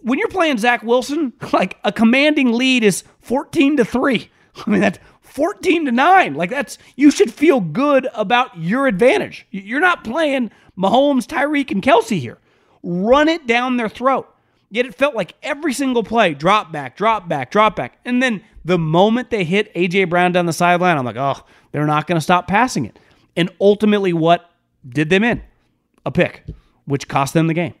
when 0.00 0.18
you're 0.18 0.28
playing 0.28 0.58
Zach 0.58 0.82
Wilson, 0.82 1.32
like 1.52 1.78
a 1.84 1.92
commanding 1.92 2.52
lead 2.52 2.84
is 2.84 3.04
14 3.20 3.78
to 3.78 3.84
3. 3.84 4.30
I 4.66 4.70
mean, 4.70 4.80
that's 4.80 4.98
14 5.22 5.86
to 5.86 5.92
9. 5.92 6.34
Like 6.34 6.50
that's 6.50 6.78
you 6.96 7.10
should 7.10 7.32
feel 7.32 7.60
good 7.60 8.08
about 8.14 8.56
your 8.58 8.86
advantage. 8.86 9.46
You're 9.50 9.80
not 9.80 10.04
playing 10.04 10.50
Mahomes, 10.76 11.26
Tyreek, 11.26 11.70
and 11.70 11.82
Kelce 11.82 12.18
here. 12.18 12.38
Run 12.82 13.28
it 13.28 13.46
down 13.46 13.76
their 13.76 13.88
throat. 13.88 14.32
Yet 14.70 14.84
it 14.84 14.94
felt 14.94 15.14
like 15.14 15.34
every 15.42 15.72
single 15.72 16.02
play, 16.02 16.34
drop 16.34 16.70
back, 16.70 16.96
drop 16.96 17.28
back, 17.28 17.50
drop 17.50 17.74
back. 17.74 17.98
And 18.04 18.22
then 18.22 18.42
the 18.64 18.78
moment 18.78 19.30
they 19.30 19.44
hit 19.44 19.74
AJ 19.74 20.10
Brown 20.10 20.32
down 20.32 20.46
the 20.46 20.52
sideline, 20.52 20.98
I'm 20.98 21.06
like, 21.06 21.16
oh, 21.16 21.42
they're 21.72 21.86
not 21.86 22.06
going 22.06 22.16
to 22.16 22.22
stop 22.22 22.46
passing 22.48 22.84
it. 22.84 22.98
And 23.36 23.50
ultimately, 23.60 24.12
what 24.12 24.50
did 24.86 25.08
them 25.08 25.24
in? 25.24 25.42
A 26.04 26.10
pick, 26.10 26.44
which 26.84 27.08
cost 27.08 27.34
them 27.34 27.46
the 27.46 27.54
game. 27.54 27.74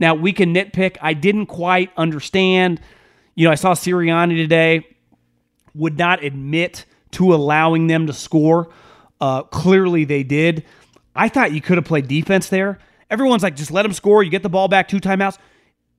Now, 0.00 0.14
we 0.14 0.32
can 0.32 0.54
nitpick. 0.54 0.96
I 1.02 1.12
didn't 1.12 1.46
quite 1.46 1.90
understand. 1.96 2.80
You 3.34 3.46
know, 3.46 3.52
I 3.52 3.56
saw 3.56 3.74
Sirianni 3.74 4.36
today 4.36 4.86
would 5.74 5.98
not 5.98 6.24
admit 6.24 6.86
to 7.12 7.34
allowing 7.34 7.88
them 7.88 8.06
to 8.06 8.12
score. 8.12 8.70
Uh, 9.20 9.42
clearly, 9.42 10.04
they 10.04 10.22
did. 10.22 10.64
I 11.14 11.28
thought 11.28 11.52
you 11.52 11.60
could 11.60 11.76
have 11.76 11.84
played 11.84 12.08
defense 12.08 12.48
there. 12.48 12.78
Everyone's 13.10 13.42
like, 13.42 13.56
just 13.56 13.70
let 13.70 13.82
them 13.82 13.92
score. 13.92 14.22
You 14.22 14.30
get 14.30 14.42
the 14.42 14.48
ball 14.48 14.68
back, 14.68 14.88
two 14.88 14.98
timeouts. 14.98 15.36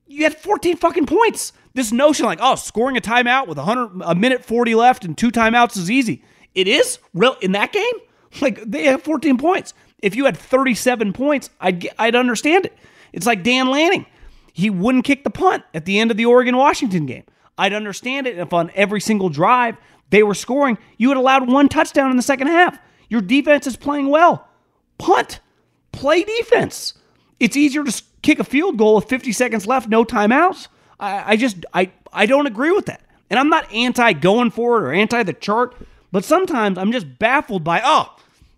You 0.06 0.24
had 0.24 0.36
14 0.36 0.76
fucking 0.76 1.06
points. 1.06 1.52
This 1.74 1.90
notion, 1.90 2.26
like, 2.26 2.38
oh, 2.40 2.54
scoring 2.54 2.96
a 2.96 3.00
timeout 3.00 3.48
with 3.48 3.58
100, 3.58 4.02
a 4.04 4.14
minute 4.14 4.44
40 4.44 4.74
left 4.74 5.04
and 5.04 5.16
two 5.16 5.30
timeouts 5.32 5.76
is 5.76 5.90
easy. 5.90 6.22
It 6.54 6.68
is 6.68 6.98
real 7.12 7.36
in 7.40 7.52
that 7.52 7.72
game. 7.72 7.94
Like 8.40 8.68
they 8.68 8.86
have 8.86 9.00
14 9.00 9.38
points. 9.38 9.74
If 10.02 10.16
you 10.16 10.24
had 10.24 10.36
37 10.36 11.12
points, 11.12 11.50
I'd 11.60 11.78
get, 11.78 11.94
I'd 12.00 12.16
understand 12.16 12.66
it. 12.66 12.76
It's 13.12 13.26
like 13.26 13.44
Dan 13.44 13.68
Lanning. 13.68 14.06
He 14.52 14.70
wouldn't 14.70 15.04
kick 15.04 15.22
the 15.22 15.30
punt 15.30 15.62
at 15.72 15.84
the 15.84 16.00
end 16.00 16.10
of 16.10 16.16
the 16.16 16.26
Oregon 16.26 16.56
Washington 16.56 17.06
game. 17.06 17.22
I'd 17.56 17.72
understand 17.72 18.26
it 18.26 18.36
if 18.36 18.52
on 18.52 18.72
every 18.74 19.00
single 19.00 19.28
drive 19.28 19.76
they 20.10 20.24
were 20.24 20.34
scoring, 20.34 20.78
you 20.98 21.10
had 21.10 21.16
allowed 21.16 21.48
one 21.48 21.68
touchdown 21.68 22.10
in 22.10 22.16
the 22.16 22.24
second 22.24 22.48
half. 22.48 22.76
Your 23.08 23.20
defense 23.20 23.68
is 23.68 23.76
playing 23.76 24.08
well. 24.08 24.48
Punt. 24.98 25.38
Play 25.92 26.24
defense. 26.24 26.94
It's 27.38 27.56
easier 27.56 27.84
to 27.84 28.02
kick 28.24 28.40
a 28.40 28.44
field 28.44 28.76
goal 28.76 28.96
with 28.96 29.04
50 29.04 29.30
seconds 29.32 29.66
left, 29.66 29.88
no 29.88 30.04
timeouts. 30.04 30.68
I, 30.98 31.32
I 31.32 31.36
just 31.36 31.64
I 31.72 31.92
I 32.12 32.26
don't 32.26 32.46
agree 32.46 32.72
with 32.72 32.86
that. 32.86 33.02
And 33.30 33.38
I'm 33.38 33.48
not 33.48 33.72
anti 33.72 34.12
going 34.14 34.50
for 34.50 34.78
it 34.78 34.82
or 34.82 34.92
anti 34.92 35.22
the 35.22 35.32
chart, 35.32 35.76
but 36.10 36.24
sometimes 36.24 36.78
I'm 36.78 36.90
just 36.90 37.18
baffled 37.18 37.62
by 37.62 37.80
oh, 37.84 38.14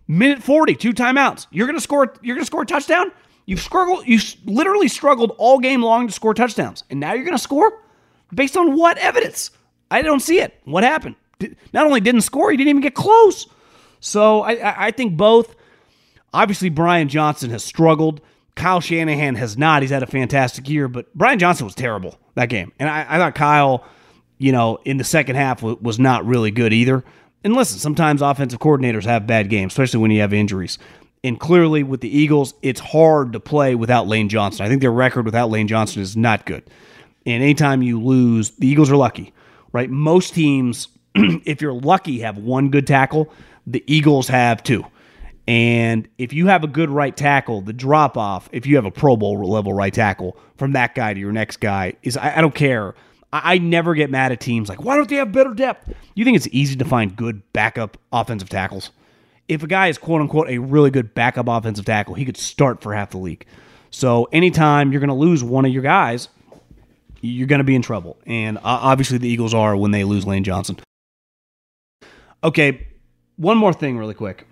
minute 0.07 0.41
40, 0.41 0.75
two 0.75 0.93
timeouts. 0.93 1.47
You're 1.51 1.67
gonna 1.67 1.79
score 1.79 2.15
you're 2.21 2.35
gonna 2.35 2.45
score 2.45 2.63
a 2.63 2.65
touchdown? 2.65 3.11
You've 3.45 3.61
struggled. 3.61 4.05
You 4.07 4.19
literally 4.45 4.87
struggled 4.87 5.33
all 5.37 5.59
game 5.59 5.81
long 5.81 6.07
to 6.07 6.13
score 6.13 6.33
touchdowns, 6.33 6.83
and 6.89 6.99
now 6.99 7.13
you're 7.13 7.29
to 7.31 7.37
score 7.37 7.81
based 8.33 8.57
on 8.57 8.75
what 8.75 8.97
evidence? 8.97 9.51
I 9.89 10.01
don't 10.01 10.19
see 10.19 10.39
it. 10.39 10.59
What 10.65 10.83
happened? 10.83 11.15
Not 11.71 11.85
only 11.85 12.01
didn't 12.01 12.21
score, 12.21 12.51
he 12.51 12.57
didn't 12.57 12.69
even 12.69 12.81
get 12.81 12.93
close. 12.93 13.47
So 13.99 14.41
I, 14.41 14.87
I 14.87 14.91
think 14.91 15.15
both. 15.15 15.55
Obviously, 16.33 16.69
Brian 16.69 17.07
Johnson 17.07 17.49
has 17.51 17.63
struggled. 17.63 18.19
Kyle 18.57 18.81
Shanahan 18.81 19.35
has 19.35 19.57
not. 19.57 19.81
He's 19.81 19.91
had 19.91 20.03
a 20.03 20.07
fantastic 20.07 20.67
year, 20.67 20.87
but 20.87 21.13
Brian 21.15 21.39
Johnson 21.39 21.65
was 21.65 21.75
terrible 21.75 22.19
that 22.35 22.49
game, 22.49 22.73
and 22.79 22.89
I, 22.89 23.05
I 23.07 23.17
thought 23.17 23.35
Kyle, 23.35 23.85
you 24.37 24.51
know, 24.51 24.79
in 24.83 24.97
the 24.97 25.03
second 25.03 25.35
half 25.35 25.63
was, 25.63 25.77
was 25.79 25.99
not 25.99 26.25
really 26.25 26.51
good 26.51 26.73
either. 26.73 27.03
And 27.43 27.55
listen, 27.55 27.79
sometimes 27.79 28.21
offensive 28.21 28.59
coordinators 28.59 29.05
have 29.05 29.25
bad 29.25 29.49
games, 29.49 29.73
especially 29.73 30.01
when 30.01 30.11
you 30.11 30.21
have 30.21 30.33
injuries. 30.33 30.79
And 31.23 31.39
clearly, 31.39 31.83
with 31.83 32.01
the 32.01 32.09
Eagles, 32.09 32.53
it's 32.61 32.79
hard 32.79 33.33
to 33.33 33.39
play 33.39 33.75
without 33.75 34.07
Lane 34.07 34.29
Johnson. 34.29 34.65
I 34.65 34.69
think 34.69 34.81
their 34.81 34.91
record 34.91 35.25
without 35.25 35.49
Lane 35.49 35.67
Johnson 35.67 36.01
is 36.01 36.17
not 36.17 36.45
good. 36.45 36.63
And 37.25 37.43
anytime 37.43 37.81
you 37.81 38.01
lose, 38.01 38.51
the 38.51 38.67
Eagles 38.67 38.89
are 38.89 38.95
lucky, 38.95 39.33
right? 39.71 39.89
Most 39.89 40.33
teams, 40.33 40.87
if 41.15 41.61
you're 41.61 41.73
lucky, 41.73 42.19
have 42.19 42.37
one 42.37 42.69
good 42.69 42.87
tackle. 42.87 43.31
The 43.65 43.83
Eagles 43.87 44.27
have 44.27 44.63
two. 44.63 44.85
And 45.47 46.07
if 46.17 46.33
you 46.33 46.47
have 46.47 46.63
a 46.63 46.67
good 46.67 46.89
right 46.89 47.15
tackle, 47.15 47.61
the 47.61 47.73
drop 47.73 48.17
off, 48.17 48.49
if 48.51 48.65
you 48.65 48.75
have 48.75 48.85
a 48.85 48.91
Pro 48.91 49.15
Bowl 49.15 49.49
level 49.49 49.73
right 49.73 49.93
tackle 49.93 50.37
from 50.57 50.73
that 50.73 50.93
guy 50.93 51.13
to 51.13 51.19
your 51.19 51.31
next 51.31 51.61
guy, 51.61 51.93
is 52.03 52.17
I, 52.17 52.37
I 52.37 52.41
don't 52.41 52.55
care. 52.55 52.95
I, 53.31 53.53
I, 53.53 53.57
never 53.57 53.95
get 53.95 54.09
mad 54.09 54.33
at 54.33 54.41
teams 54.41 54.67
like, 54.67 54.83
why 54.83 54.97
don't 54.97 55.07
they 55.07 55.15
have 55.15 55.31
better 55.31 55.53
depth? 55.53 55.93
You 56.15 56.25
think 56.25 56.35
it's 56.35 56.49
easy 56.51 56.75
to 56.75 56.85
find 56.85 57.15
good 57.15 57.41
backup 57.53 57.97
offensive 58.11 58.49
tackles? 58.49 58.91
if 59.47 59.63
a 59.63 59.67
guy 59.67 59.87
is 59.87 59.97
quote 59.97 60.21
unquote 60.21 60.49
a 60.49 60.57
really 60.57 60.91
good 60.91 61.13
backup 61.13 61.47
offensive 61.47 61.85
tackle, 61.85 62.15
he 62.15 62.25
could 62.25 62.37
start 62.37 62.81
for 62.81 62.93
half 62.93 63.11
the 63.11 63.17
league. 63.17 63.45
So 63.89 64.25
anytime 64.31 64.91
you're 64.91 64.99
going 64.99 65.09
to 65.09 65.15
lose 65.15 65.43
one 65.43 65.65
of 65.65 65.71
your 65.71 65.83
guys, 65.83 66.29
you're 67.21 67.47
going 67.47 67.59
to 67.59 67.65
be 67.65 67.75
in 67.75 67.81
trouble. 67.81 68.17
And 68.25 68.59
obviously, 68.63 69.17
the 69.17 69.29
Eagles 69.29 69.53
are 69.53 69.75
when 69.75 69.91
they 69.91 70.03
lose 70.03 70.25
Lane 70.25 70.43
Johnson. 70.43 70.77
Okay, 72.43 72.87
one 73.37 73.57
more 73.57 73.73
thing, 73.73 73.97
really 73.97 74.13
quick. 74.13 74.45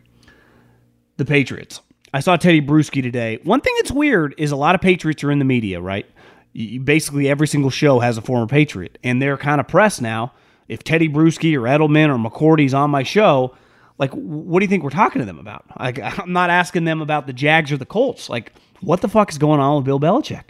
The 1.17 1.25
Patriots. 1.25 1.81
I 2.13 2.19
saw 2.19 2.37
Teddy 2.37 2.61
Bruschi 2.61 3.01
today. 3.01 3.39
One 3.43 3.61
thing 3.61 3.73
that's 3.77 3.91
weird 3.91 4.35
is 4.37 4.51
a 4.51 4.55
lot 4.55 4.75
of 4.75 4.81
Patriots 4.81 5.23
are 5.23 5.31
in 5.31 5.39
the 5.39 5.45
media, 5.45 5.81
right? 5.81 6.05
You, 6.53 6.79
basically, 6.79 7.27
every 7.27 7.47
single 7.47 7.69
show 7.69 7.99
has 7.99 8.17
a 8.17 8.21
former 8.21 8.47
Patriot, 8.47 8.97
and 9.03 9.21
they're 9.21 9.37
kind 9.37 9.59
of 9.59 9.67
pressed 9.67 10.01
now. 10.01 10.33
If 10.67 10.83
Teddy 10.83 11.09
Bruschi 11.09 11.55
or 11.55 11.63
Edelman 11.63 12.07
or 12.09 12.17
McCourty's 12.17 12.73
on 12.73 12.89
my 12.89 13.03
show, 13.03 13.55
like, 13.97 14.11
what 14.11 14.59
do 14.59 14.63
you 14.63 14.69
think 14.69 14.83
we're 14.83 14.89
talking 14.91 15.19
to 15.19 15.25
them 15.25 15.39
about? 15.39 15.65
Like, 15.77 15.99
I'm 16.19 16.31
not 16.31 16.49
asking 16.49 16.85
them 16.85 17.01
about 17.01 17.27
the 17.27 17.33
Jags 17.33 17.71
or 17.71 17.77
the 17.77 17.85
Colts. 17.85 18.29
Like, 18.29 18.53
what 18.81 19.01
the 19.01 19.09
fuck 19.09 19.29
is 19.31 19.37
going 19.37 19.59
on 19.59 19.75
with 19.77 19.85
Bill 19.85 19.99
Belichick? 19.99 20.43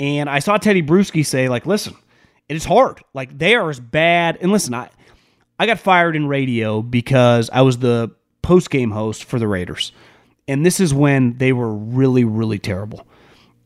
And 0.00 0.28
I 0.28 0.38
saw 0.38 0.56
Teddy 0.56 0.82
Bruschi 0.82 1.24
say, 1.24 1.48
like, 1.48 1.66
listen, 1.66 1.94
it 2.48 2.56
is 2.56 2.64
hard. 2.64 3.02
Like, 3.14 3.36
they 3.36 3.54
are 3.54 3.68
as 3.70 3.78
bad. 3.78 4.38
And 4.40 4.50
listen, 4.50 4.74
I, 4.74 4.90
I 5.58 5.66
got 5.66 5.78
fired 5.78 6.16
in 6.16 6.26
radio 6.26 6.82
because 6.82 7.50
I 7.52 7.62
was 7.62 7.78
the 7.78 8.10
post 8.42 8.70
game 8.70 8.90
host 8.90 9.24
for 9.24 9.38
the 9.38 9.48
Raiders. 9.48 9.92
And 10.48 10.66
this 10.66 10.80
is 10.80 10.92
when 10.92 11.38
they 11.38 11.52
were 11.52 11.72
really, 11.72 12.24
really 12.24 12.58
terrible. 12.58 13.06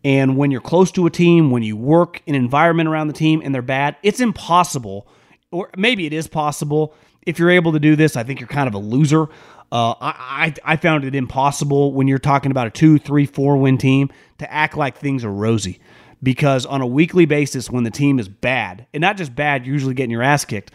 And 0.05 0.37
when 0.37 0.51
you're 0.51 0.61
close 0.61 0.93
to 0.93 1.07
a 1.07 1.11
team, 1.11 1.51
when 1.51 1.63
you 1.63 1.77
work 1.77 2.23
in 2.27 2.35
an 2.35 2.43
environment 2.43 2.89
around 2.89 3.09
the 3.09 3.15
team 3.15 3.41
and 3.43 3.55
they're 3.55 3.63
bad, 3.63 3.97
it's 4.03 4.21
impossible, 4.21 5.09
or 5.51 5.71
maybe 5.77 6.07
it 6.07 6.13
is 6.13 6.29
possible. 6.29 6.95
If 7.23 7.39
you're 7.39 7.51
able 7.51 7.73
to 7.73 7.81
do 7.81 7.97
this, 7.97 8.15
I 8.15 8.23
think 8.23 8.39
you're 8.39 8.49
kind 8.49 8.69
of 8.69 8.75
a 8.75 8.79
loser. 8.79 9.25
Uh, 9.73 9.95
I, 10.01 10.55
I, 10.55 10.55
I 10.65 10.77
found 10.77 11.05
it 11.05 11.17
impossible 11.17 11.93
when 11.93 12.07
you're 12.07 12.19
talking 12.19 12.53
about 12.53 12.69
a 12.69 12.71
two, 12.71 12.99
three, 12.99 13.27
four 13.27 13.57
win 13.57 13.79
team 13.79 14.11
to 14.39 14.53
act 14.53 14.77
like 14.77 14.97
things 14.97 15.25
are 15.25 15.33
rosy. 15.33 15.81
Because 16.23 16.67
on 16.67 16.81
a 16.81 16.87
weekly 16.87 17.27
basis, 17.27 17.69
when 17.69 17.85
the 17.85 17.91
team 17.91 18.19
is 18.19 18.29
bad, 18.29 18.87
and 18.95 19.01
not 19.01 19.17
just 19.17 19.35
bad, 19.35 19.67
you're 19.67 19.75
usually 19.75 19.95
getting 19.95 20.11
your 20.11 20.23
ass 20.23 20.45
kicked, 20.45 20.71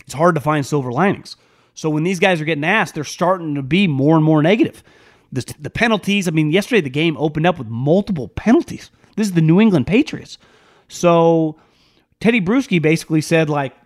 it's 0.00 0.14
hard 0.14 0.36
to 0.36 0.40
find 0.40 0.64
silver 0.64 0.92
linings. 0.92 1.36
So 1.78 1.88
when 1.88 2.02
these 2.02 2.18
guys 2.18 2.40
are 2.40 2.44
getting 2.44 2.64
asked, 2.64 2.96
they're 2.96 3.04
starting 3.04 3.54
to 3.54 3.62
be 3.62 3.86
more 3.86 4.16
and 4.16 4.24
more 4.24 4.42
negative. 4.42 4.82
The, 5.30 5.54
the 5.60 5.70
penalties, 5.70 6.26
I 6.26 6.32
mean, 6.32 6.50
yesterday 6.50 6.80
the 6.80 6.90
game 6.90 7.16
opened 7.16 7.46
up 7.46 7.56
with 7.56 7.68
multiple 7.68 8.26
penalties. 8.26 8.90
This 9.14 9.28
is 9.28 9.34
the 9.34 9.40
New 9.40 9.60
England 9.60 9.86
Patriots. 9.86 10.38
So 10.88 11.56
Teddy 12.18 12.40
Bruschi 12.40 12.82
basically 12.82 13.20
said, 13.20 13.48
like, 13.48 13.76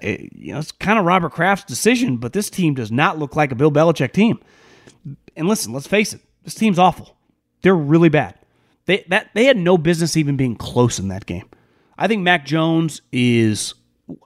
eh, 0.00 0.28
you 0.34 0.54
know, 0.54 0.60
it's 0.60 0.72
kind 0.72 0.98
of 0.98 1.04
Robert 1.04 1.32
Kraft's 1.32 1.66
decision, 1.66 2.16
but 2.16 2.32
this 2.32 2.48
team 2.48 2.72
does 2.72 2.90
not 2.90 3.18
look 3.18 3.36
like 3.36 3.52
a 3.52 3.54
Bill 3.54 3.70
Belichick 3.70 4.14
team. 4.14 4.40
And 5.36 5.48
listen, 5.48 5.74
let's 5.74 5.86
face 5.86 6.14
it, 6.14 6.22
this 6.42 6.54
team's 6.54 6.78
awful. 6.78 7.18
They're 7.60 7.76
really 7.76 8.08
bad. 8.08 8.34
They 8.86 9.04
that 9.08 9.28
they 9.34 9.44
had 9.44 9.58
no 9.58 9.76
business 9.76 10.16
even 10.16 10.38
being 10.38 10.56
close 10.56 10.98
in 10.98 11.08
that 11.08 11.26
game. 11.26 11.50
I 11.98 12.08
think 12.08 12.22
Mac 12.22 12.46
Jones 12.46 13.02
is 13.12 13.74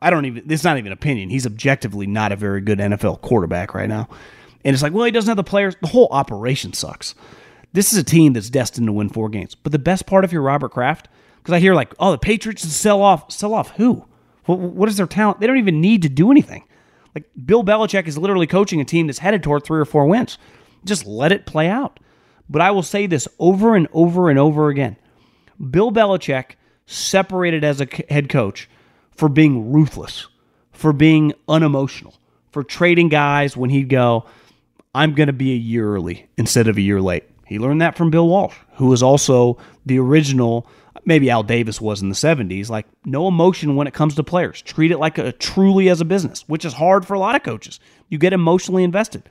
I 0.01 0.11
don't 0.11 0.25
even 0.25 0.51
it's 0.51 0.65
not 0.65 0.79
even 0.79 0.93
opinion. 0.93 1.31
He's 1.31 1.47
objectively 1.47 2.07
not 2.07 2.33
a 2.33 2.37
very 2.37 2.61
good 2.61 2.79
NFL 2.79 3.21
quarterback 3.21 3.75
right 3.75 3.89
now. 3.89 4.09
And 4.65 4.75
it's 4.75 4.83
like, 4.83 4.93
well, 4.93 5.05
he 5.05 5.13
doesn't 5.13 5.29
have 5.29 5.37
the 5.37 5.45
players. 5.45 5.77
The 5.81 5.89
whole 5.89 6.09
operation 6.11 6.73
sucks. 6.73 7.15
This 7.73 7.93
is 7.93 7.99
a 7.99 8.05
team 8.05 8.33
that's 8.33 8.51
destined 8.51 8.87
to 8.87 8.93
win 8.93 9.09
four 9.09 9.29
games. 9.29 9.55
But 9.55 9.73
the 9.73 9.79
best 9.79 10.07
part 10.07 10.25
of 10.25 10.33
your 10.33 10.43
Robert 10.43 10.71
Kraft, 10.71 11.09
because 11.39 11.53
I 11.53 11.61
hear 11.61 11.75
like, 11.75 11.95
oh, 11.99 12.11
the 12.11 12.19
Patriots 12.19 12.67
sell 12.67 13.03
off. 13.03 13.31
Sell 13.31 13.55
off 13.55 13.71
who? 13.73 14.05
What, 14.47 14.59
what 14.59 14.89
is 14.89 14.97
their 14.97 15.07
talent? 15.07 15.41
They 15.41 15.47
don't 15.47 15.59
even 15.59 15.81
need 15.81 16.03
to 16.03 16.09
do 16.09 16.31
anything. 16.31 16.65
Like 17.15 17.25
Bill 17.45 17.65
Belichick 17.65 18.07
is 18.07 18.19
literally 18.19 18.47
coaching 18.47 18.81
a 18.81 18.85
team 18.85 19.07
that's 19.07 19.19
headed 19.19 19.43
toward 19.43 19.65
three 19.65 19.81
or 19.81 19.85
four 19.85 20.07
wins. 20.07 20.39
Just 20.85 21.07
let 21.07 21.33
it 21.33 21.47
play 21.47 21.69
out. 21.69 22.01
But 22.49 22.63
I 22.63 22.71
will 22.71 22.83
say 22.83 23.07
this 23.07 23.27
over 23.39 23.75
and 23.75 23.89
over 23.93 24.31
and 24.31 24.39
over 24.39 24.69
again. 24.69 24.97
Bill 25.71 25.91
Belichick 25.91 26.53
separated 26.87 27.65
as 27.65 27.81
a 27.81 27.89
head 28.09 28.29
coach 28.29 28.69
for 29.17 29.29
being 29.29 29.73
ruthless, 29.73 30.27
for 30.73 30.93
being 30.93 31.33
unemotional, 31.49 32.15
for 32.51 32.63
trading 32.63 33.09
guys 33.09 33.57
when 33.57 33.71
he'd 33.71 33.89
go, 33.89 34.27
I'm 34.95 35.15
going 35.15 35.27
to 35.27 35.33
be 35.33 35.53
a 35.53 35.57
year 35.57 35.95
early 35.95 36.29
instead 36.37 36.69
of 36.69 36.77
a 36.77 36.81
year 36.81 37.01
late. 37.01 37.25
He 37.47 37.59
learned 37.59 37.81
that 37.83 37.97
from 37.97 38.11
Bill 38.11 38.29
Walsh, 38.29 38.57
who 38.75 38.87
was 38.87 39.03
also 39.03 39.59
the 39.85 39.99
original, 39.99 40.67
maybe 41.05 41.31
Al 41.31 41.43
Davis 41.43 41.81
was 41.81 42.03
in 42.03 42.09
the 42.09 42.15
70s, 42.15 42.69
like 42.69 42.87
no 43.05 43.29
emotion 43.29 43.77
when 43.77 43.87
it 43.87 43.95
comes 43.95 44.15
to 44.17 44.25
players. 44.25 44.63
Treat 44.63 44.91
it 44.91 44.99
like 44.99 45.19
a 45.19 45.33
truly 45.33 45.89
as 45.89 46.01
a 46.01 46.05
business, 46.05 46.45
which 46.49 46.65
is 46.65 46.73
hard 46.73 47.07
for 47.07 47.15
a 47.15 47.19
lot 47.19 47.37
of 47.37 47.43
coaches. 47.43 47.79
You 48.09 48.19
get 48.19 48.33
emotionally 48.33 48.85
invested. 48.85 49.29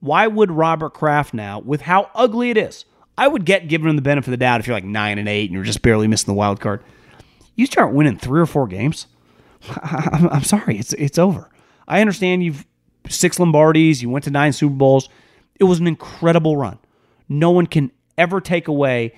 Why 0.00 0.26
would 0.26 0.50
Robert 0.50 0.94
Kraft 0.94 1.34
now, 1.34 1.58
with 1.58 1.82
how 1.82 2.10
ugly 2.14 2.50
it 2.50 2.56
is, 2.56 2.84
I 3.18 3.26
would 3.26 3.44
get 3.44 3.68
given 3.68 3.88
him 3.88 3.96
the 3.96 4.02
benefit 4.02 4.28
of 4.28 4.30
the 4.30 4.36
doubt 4.36 4.60
if 4.60 4.66
you're 4.66 4.76
like 4.76 4.84
nine 4.84 5.18
and 5.18 5.28
eight 5.28 5.46
and 5.46 5.54
you're 5.54 5.64
just 5.64 5.82
barely 5.82 6.06
missing 6.06 6.32
the 6.32 6.38
wild 6.38 6.60
card. 6.60 6.84
You 7.56 7.66
start 7.66 7.92
winning 7.92 8.16
three 8.16 8.40
or 8.40 8.46
four 8.46 8.68
games. 8.68 9.08
I'm 9.82 10.44
sorry, 10.44 10.78
it's 10.78 10.92
it's 10.94 11.18
over. 11.18 11.50
I 11.86 12.00
understand 12.00 12.42
you've 12.44 12.66
six 13.08 13.38
Lombardis, 13.38 14.02
you 14.02 14.10
went 14.10 14.24
to 14.24 14.30
nine 14.30 14.52
Super 14.52 14.74
Bowls. 14.74 15.08
It 15.58 15.64
was 15.64 15.80
an 15.80 15.86
incredible 15.86 16.56
run. 16.56 16.78
No 17.28 17.50
one 17.50 17.66
can 17.66 17.90
ever 18.16 18.40
take 18.40 18.68
away, 18.68 19.12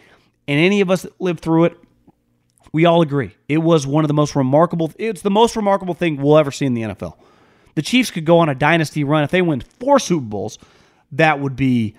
and 0.48 0.58
any 0.60 0.80
of 0.80 0.90
us 0.90 1.02
that 1.02 1.20
lived 1.20 1.40
through 1.40 1.64
it, 1.64 1.78
we 2.72 2.84
all 2.84 3.02
agree. 3.02 3.34
It 3.48 3.58
was 3.58 3.86
one 3.86 4.04
of 4.04 4.08
the 4.08 4.14
most 4.14 4.36
remarkable, 4.36 4.92
it's 4.98 5.22
the 5.22 5.30
most 5.30 5.56
remarkable 5.56 5.94
thing 5.94 6.16
we'll 6.16 6.38
ever 6.38 6.50
see 6.50 6.66
in 6.66 6.74
the 6.74 6.82
NFL. 6.82 7.16
The 7.74 7.82
Chiefs 7.82 8.10
could 8.10 8.24
go 8.24 8.38
on 8.38 8.48
a 8.48 8.54
dynasty 8.54 9.04
run. 9.04 9.24
If 9.24 9.30
they 9.30 9.42
win 9.42 9.60
four 9.60 9.98
Super 9.98 10.24
Bowls, 10.26 10.58
that 11.12 11.40
would 11.40 11.56
be, 11.56 11.94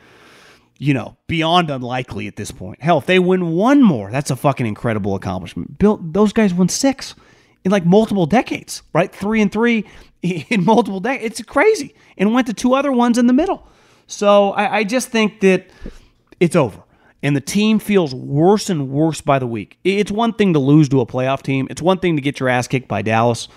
you 0.78 0.94
know, 0.94 1.18
beyond 1.28 1.70
unlikely 1.70 2.28
at 2.28 2.36
this 2.36 2.52
point. 2.52 2.82
Hell, 2.82 2.98
if 2.98 3.06
they 3.06 3.20
win 3.20 3.52
one 3.52 3.82
more, 3.82 4.12
that's 4.12 4.32
a 4.32 4.36
fucking 4.36 4.66
incredible 4.66 5.16
accomplishment. 5.16 5.78
Bill, 5.78 5.98
those 6.02 6.34
guys 6.34 6.54
won 6.54 6.70
six 6.70 7.16
in 7.63 7.71
like 7.71 7.86
multiple 7.86 8.26
decades, 8.26 8.84
right? 8.93 9.13
Three 9.13 9.41
and 9.41 9.52
three 9.52 9.86
in 10.21 10.65
multiple 10.65 11.00
decades. 11.00 11.39
It's 11.39 11.50
crazy. 11.50 11.95
And 12.17 12.34
went 12.34 12.47
to 12.47 12.54
two 12.54 12.74
other 12.74 12.91
ones 12.91 13.17
in 13.17 13.28
the 13.28 13.34
middle. 13.34 13.67
So 14.08 14.52
I, 14.52 14.78
I 14.80 14.84
just 14.84 15.10
think 15.10 15.39
that 15.41 15.67
it's 16.39 16.56
over. 16.56 16.82
And 17.24 17.36
the 17.36 17.41
team 17.41 17.80
feels 17.80 18.15
worse 18.15 18.69
and 18.69 18.89
worse 18.89 19.21
by 19.21 19.38
the 19.38 19.45
week. 19.45 19.78
It's 19.84 20.12
one 20.12 20.34
thing 20.34 20.54
to 20.54 20.60
lose 20.60 20.89
to 20.89 21.02
a 21.02 21.06
playoff 21.06 21.43
team, 21.43 21.67
it's 21.69 21.82
one 21.82 22.00
thing 22.00 22.15
to 22.15 22.21
get 22.21 22.39
your 22.39 22.50
ass 22.50 22.67
kicked 22.67 22.88
by 22.88 23.02
Dallas. 23.02 23.47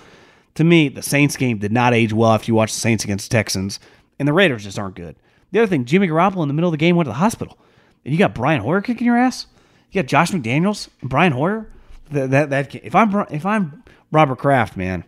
To 0.56 0.64
me, 0.64 0.88
the 0.88 1.02
Saints 1.02 1.36
game 1.36 1.58
did 1.58 1.72
not 1.72 1.94
age 1.94 2.12
well 2.12 2.30
after 2.30 2.46
you 2.46 2.54
watch 2.54 2.72
the 2.72 2.78
Saints 2.78 3.02
against 3.02 3.30
Texans, 3.30 3.80
and 4.20 4.28
the 4.28 4.32
Raiders 4.32 4.62
just 4.62 4.78
aren't 4.78 4.94
good. 4.94 5.16
The 5.50 5.58
other 5.58 5.66
thing, 5.66 5.84
Jimmy 5.84 6.06
Garoppolo 6.06 6.42
in 6.42 6.48
the 6.48 6.54
middle 6.54 6.68
of 6.68 6.72
the 6.72 6.78
game 6.78 6.94
went 6.94 7.06
to 7.06 7.10
the 7.10 7.14
hospital, 7.14 7.58
and 8.04 8.12
you 8.12 8.18
got 8.18 8.34
Brian 8.34 8.60
Hoyer 8.60 8.80
kicking 8.80 9.06
your 9.06 9.16
ass. 9.16 9.46
You 9.90 10.02
got 10.02 10.08
Josh 10.08 10.30
McDaniels 10.30 10.88
and 11.00 11.10
Brian 11.10 11.32
Hoyer. 11.32 11.66
That 12.10 12.30
that, 12.30 12.50
that 12.50 12.74
if 12.74 12.94
I'm 12.94 13.14
if 13.30 13.46
I'm 13.46 13.82
Robert 14.12 14.38
Kraft, 14.38 14.76
man, 14.76 15.04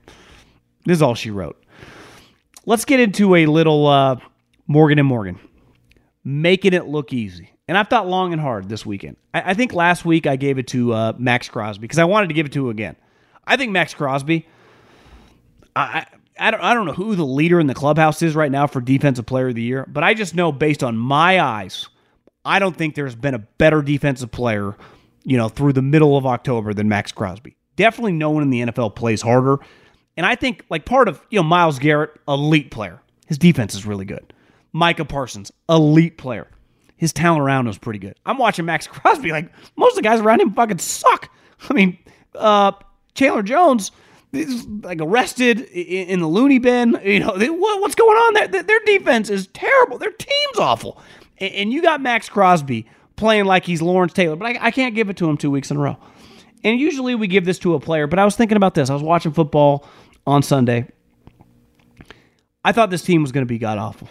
this 0.84 0.96
is 0.96 1.02
all 1.02 1.14
she 1.14 1.30
wrote. 1.30 1.62
Let's 2.64 2.84
get 2.84 3.00
into 3.00 3.34
a 3.34 3.46
little 3.46 3.86
uh, 3.86 4.16
Morgan 4.66 4.98
and 4.98 5.06
Morgan, 5.06 5.38
making 6.24 6.72
it 6.72 6.86
look 6.86 7.12
easy. 7.12 7.50
And 7.68 7.76
I've 7.76 7.88
thought 7.88 8.06
long 8.08 8.32
and 8.32 8.40
hard 8.40 8.68
this 8.68 8.86
weekend. 8.86 9.16
I, 9.34 9.50
I 9.50 9.54
think 9.54 9.72
last 9.72 10.04
week 10.04 10.26
I 10.26 10.36
gave 10.36 10.58
it 10.58 10.68
to 10.68 10.92
uh, 10.92 11.12
Maxx 11.18 11.48
Crosby 11.48 11.82
because 11.82 11.98
I 11.98 12.04
wanted 12.04 12.28
to 12.28 12.34
give 12.34 12.46
it 12.46 12.52
to 12.52 12.64
him 12.64 12.70
again. 12.70 12.96
I 13.46 13.56
think 13.56 13.72
Maxx 13.72 13.94
Crosby. 13.94 14.46
I, 15.74 16.06
I 16.38 16.50
don't 16.50 16.60
I 16.62 16.74
don't 16.74 16.86
know 16.86 16.92
who 16.92 17.14
the 17.16 17.24
leader 17.24 17.60
in 17.60 17.66
the 17.66 17.74
clubhouse 17.74 18.22
is 18.22 18.34
right 18.34 18.50
now 18.50 18.66
for 18.66 18.80
defensive 18.80 19.26
player 19.26 19.48
of 19.48 19.54
the 19.54 19.62
year, 19.62 19.86
but 19.88 20.04
I 20.04 20.14
just 20.14 20.34
know 20.34 20.52
based 20.52 20.82
on 20.82 20.96
my 20.96 21.40
eyes, 21.40 21.88
I 22.44 22.58
don't 22.58 22.76
think 22.76 22.94
there's 22.94 23.14
been 23.14 23.34
a 23.34 23.38
better 23.38 23.82
defensive 23.82 24.30
player, 24.30 24.76
you 25.26 25.36
know, 25.36 25.48
through 25.48 25.72
the 25.72 25.82
middle 25.82 26.16
of 26.16 26.24
October 26.24 26.72
than 26.72 26.88
Maxx 26.88 27.10
Crosby. 27.10 27.56
Definitely 27.74 28.12
no 28.12 28.30
one 28.30 28.44
in 28.44 28.50
the 28.50 28.60
NFL 28.60 28.94
plays 28.94 29.20
harder. 29.20 29.58
And 30.16 30.24
I 30.24 30.36
think 30.36 30.64
like 30.70 30.86
part 30.86 31.08
of, 31.08 31.20
you 31.30 31.38
know, 31.38 31.42
Myles 31.42 31.80
Garrett, 31.80 32.12
elite 32.28 32.70
player. 32.70 33.02
His 33.26 33.36
defense 33.36 33.74
is 33.74 33.84
really 33.84 34.04
good. 34.04 34.32
Micah 34.72 35.04
Parsons, 35.04 35.50
elite 35.68 36.16
player. 36.16 36.46
His 36.96 37.12
talent 37.12 37.42
around 37.42 37.66
is 37.66 37.76
pretty 37.76 37.98
good. 37.98 38.14
I'm 38.24 38.38
watching 38.38 38.64
Max 38.64 38.86
Crosby, 38.86 39.32
like 39.32 39.50
most 39.76 39.92
of 39.92 39.96
the 39.96 40.02
guys 40.02 40.20
around 40.20 40.40
him 40.40 40.54
fucking 40.54 40.78
suck. 40.78 41.28
I 41.68 41.74
mean, 41.74 41.98
uh, 42.36 42.72
Chandler 43.14 43.42
Jones 43.42 43.90
is 44.32 44.64
like 44.66 45.00
arrested 45.00 45.60
in 45.60 46.20
the 46.20 46.28
loony 46.28 46.60
bin. 46.60 46.98
You 47.02 47.20
know, 47.20 47.34
what's 47.80 47.96
going 47.96 48.16
on 48.16 48.34
there? 48.34 48.62
Their 48.62 48.80
defense 48.86 49.28
is 49.28 49.48
terrible. 49.48 49.98
Their 49.98 50.12
team's 50.12 50.58
awful. 50.58 51.00
And 51.38 51.72
you 51.72 51.82
got 51.82 52.00
Maxx 52.00 52.28
Crosby 52.28 52.86
playing 53.16 53.44
like 53.46 53.64
he's 53.64 53.82
Lawrence 53.82 54.12
Taylor, 54.12 54.36
but 54.36 54.56
I 54.60 54.70
can't 54.70 54.94
give 54.94 55.10
it 55.10 55.16
to 55.18 55.28
him 55.28 55.36
two 55.36 55.50
weeks 55.50 55.70
in 55.70 55.76
a 55.76 55.80
row. 55.80 55.96
And 56.64 56.80
usually 56.80 57.14
we 57.14 57.26
give 57.26 57.44
this 57.44 57.58
to 57.60 57.74
a 57.74 57.80
player, 57.80 58.06
but 58.06 58.18
I 58.18 58.24
was 58.24 58.36
thinking 58.36 58.56
about 58.56 58.74
this. 58.74 58.90
I 58.90 58.94
was 58.94 59.02
watching 59.02 59.32
football 59.32 59.86
on 60.26 60.42
Sunday. 60.42 60.88
I 62.64 62.72
thought 62.72 62.90
this 62.90 63.02
team 63.02 63.22
was 63.22 63.32
going 63.32 63.42
to 63.42 63.48
be 63.48 63.58
god 63.58 63.78
awful. 63.78 64.08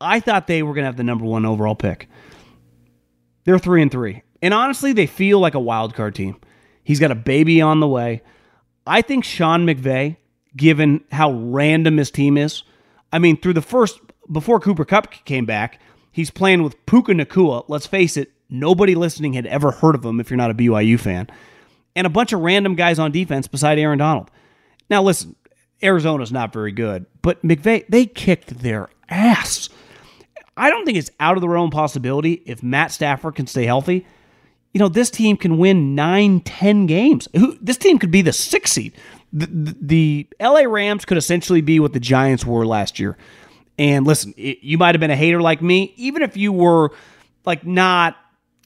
I 0.00 0.20
thought 0.20 0.46
they 0.46 0.62
were 0.62 0.74
going 0.74 0.84
to 0.84 0.88
have 0.88 0.96
the 0.96 1.04
number 1.04 1.24
one 1.24 1.44
overall 1.44 1.74
pick. 1.74 2.08
They're 3.44 3.58
three 3.58 3.82
and 3.82 3.90
three, 3.90 4.22
and 4.42 4.54
honestly, 4.54 4.92
they 4.92 5.06
feel 5.06 5.40
like 5.40 5.54
a 5.54 5.60
wild 5.60 5.94
card 5.94 6.14
team. 6.14 6.36
He's 6.84 7.00
got 7.00 7.10
a 7.10 7.16
baby 7.16 7.60
on 7.60 7.80
the 7.80 7.88
way. 7.88 8.22
I 8.86 9.02
think 9.02 9.24
Sean 9.24 9.66
McVay, 9.66 10.16
given 10.56 11.02
how 11.10 11.32
random 11.32 11.96
his 11.96 12.10
team 12.10 12.36
is, 12.38 12.62
I 13.12 13.18
mean, 13.18 13.36
through 13.38 13.54
the 13.54 13.62
first 13.62 13.98
before 14.30 14.60
Cooper 14.60 14.84
Kupp 14.84 15.10
came 15.24 15.46
back, 15.46 15.80
he's 16.12 16.30
playing 16.30 16.62
with 16.62 16.86
Puka 16.86 17.12
Nacua. 17.12 17.64
Let's 17.68 17.86
face 17.86 18.16
it, 18.16 18.32
nobody 18.50 18.94
listening 18.94 19.32
had 19.34 19.46
ever 19.46 19.70
heard 19.70 19.94
of 19.94 20.04
him 20.04 20.20
if 20.20 20.30
you're 20.30 20.36
not 20.36 20.50
a 20.50 20.54
BYU 20.54 20.98
fan. 20.98 21.28
and 21.96 22.06
a 22.06 22.10
bunch 22.10 22.32
of 22.32 22.40
random 22.40 22.74
guys 22.76 22.98
on 22.98 23.10
defense 23.10 23.48
beside 23.48 23.78
Aaron 23.78 23.98
Donald. 23.98 24.30
Now, 24.88 25.02
listen, 25.02 25.34
Arizona's 25.82 26.30
not 26.30 26.52
very 26.52 26.70
good, 26.70 27.06
but 27.22 27.42
McVay, 27.42 27.84
they 27.88 28.06
kicked 28.06 28.60
their 28.60 28.88
ass. 29.08 29.68
I 30.56 30.70
don't 30.70 30.84
think 30.84 30.98
it's 30.98 31.10
out 31.18 31.36
of 31.36 31.40
the 31.40 31.48
realm 31.48 31.70
possibility 31.70 32.34
if 32.46 32.62
Matt 32.62 32.92
Stafford 32.92 33.34
can 33.34 33.46
stay 33.46 33.64
healthy. 33.64 34.06
You 34.72 34.80
know, 34.80 34.88
this 34.88 35.10
team 35.10 35.36
can 35.36 35.58
win 35.58 35.94
nine, 35.94 36.40
ten 36.40 36.86
games. 36.86 37.26
This 37.60 37.78
team 37.78 37.98
could 37.98 38.10
be 38.10 38.22
the 38.22 38.32
sixth 38.32 38.74
seed. 38.74 38.92
The, 39.32 39.46
the, 39.46 39.76
the 39.80 40.28
LA 40.40 40.62
Rams 40.70 41.04
could 41.04 41.16
essentially 41.16 41.60
be 41.60 41.80
what 41.80 41.92
the 41.94 42.00
Giants 42.00 42.44
were 42.46 42.64
last 42.66 42.98
year. 43.00 43.16
And 43.78 44.06
listen, 44.06 44.34
it, 44.36 44.58
you 44.62 44.78
might 44.78 44.94
have 44.94 45.00
been 45.00 45.10
a 45.10 45.16
hater 45.16 45.40
like 45.40 45.62
me, 45.62 45.94
even 45.96 46.22
if 46.22 46.36
you 46.36 46.52
were 46.52 46.90
like 47.44 47.64
not, 47.66 48.16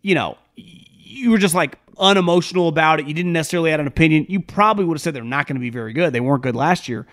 you 0.03 0.15
know, 0.15 0.37
you 0.57 1.31
were 1.31 1.39
just 1.39 1.55
like 1.55 1.79
unemotional 1.99 2.69
about 2.69 3.01
it. 3.01 3.07
You 3.07 3.15
didn't 3.15 3.33
necessarily 3.33 3.71
have 3.71 3.81
an 3.81 3.87
opinion. 3.87 4.27
You 4.29 4.41
probably 4.41 4.85
would 4.85 4.97
have 4.97 5.03
said 5.03 5.15
they're 5.15 5.25
not 5.25 5.47
going 5.47 5.57
to 5.57 5.61
be 5.61 5.71
very 5.71 5.93
good. 5.93 6.13
They 6.13 6.21
weren't 6.21 6.43
good 6.43 6.57
last 6.57 6.89
year, 6.89 7.07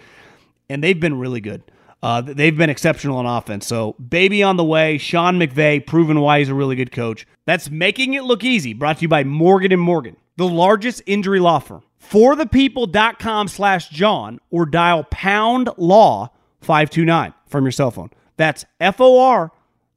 and 0.70 0.84
they've 0.84 1.00
been 1.00 1.20
really 1.20 1.42
good. 1.42 1.64
Uh, 2.02 2.22
they've 2.22 2.58
been 2.58 2.70
exceptional 2.70 3.18
on 3.18 3.26
offense. 3.26 3.68
So, 3.68 3.94
baby 3.94 4.42
on 4.42 4.56
the 4.56 4.64
way. 4.64 4.98
Sean 4.98 5.38
McVay, 5.38 5.86
proven 5.86 6.22
why 6.22 6.40
he's 6.40 6.50
a 6.50 6.54
really 6.54 6.78
good 6.78 6.92
coach. 6.94 7.28
That's 7.46 7.70
making 7.70 8.14
it 8.14 8.24
look 8.24 8.44
easy. 8.44 8.74
Brought 8.74 8.98
to 8.98 9.02
you 9.02 9.10
by 9.10 9.26
Morgan 9.26 9.74
and 9.74 9.82
Morgan, 9.82 10.16
the 10.38 10.48
largest 10.48 11.02
injury 11.06 11.42
law 11.42 11.60
firm. 11.60 11.84
Forthepeople.com 12.02 13.50
slash 13.50 13.90
John 13.90 14.40
or 14.50 14.66
dial 14.66 15.04
pound 15.12 15.70
law 15.78 16.30
529 16.62 17.34
from 17.48 17.66
your 17.66 17.72
cell 17.72 17.92
phone. 17.92 18.10
That's 18.38 18.66
F 18.80 19.02
O 19.02 19.20
R 19.20 19.52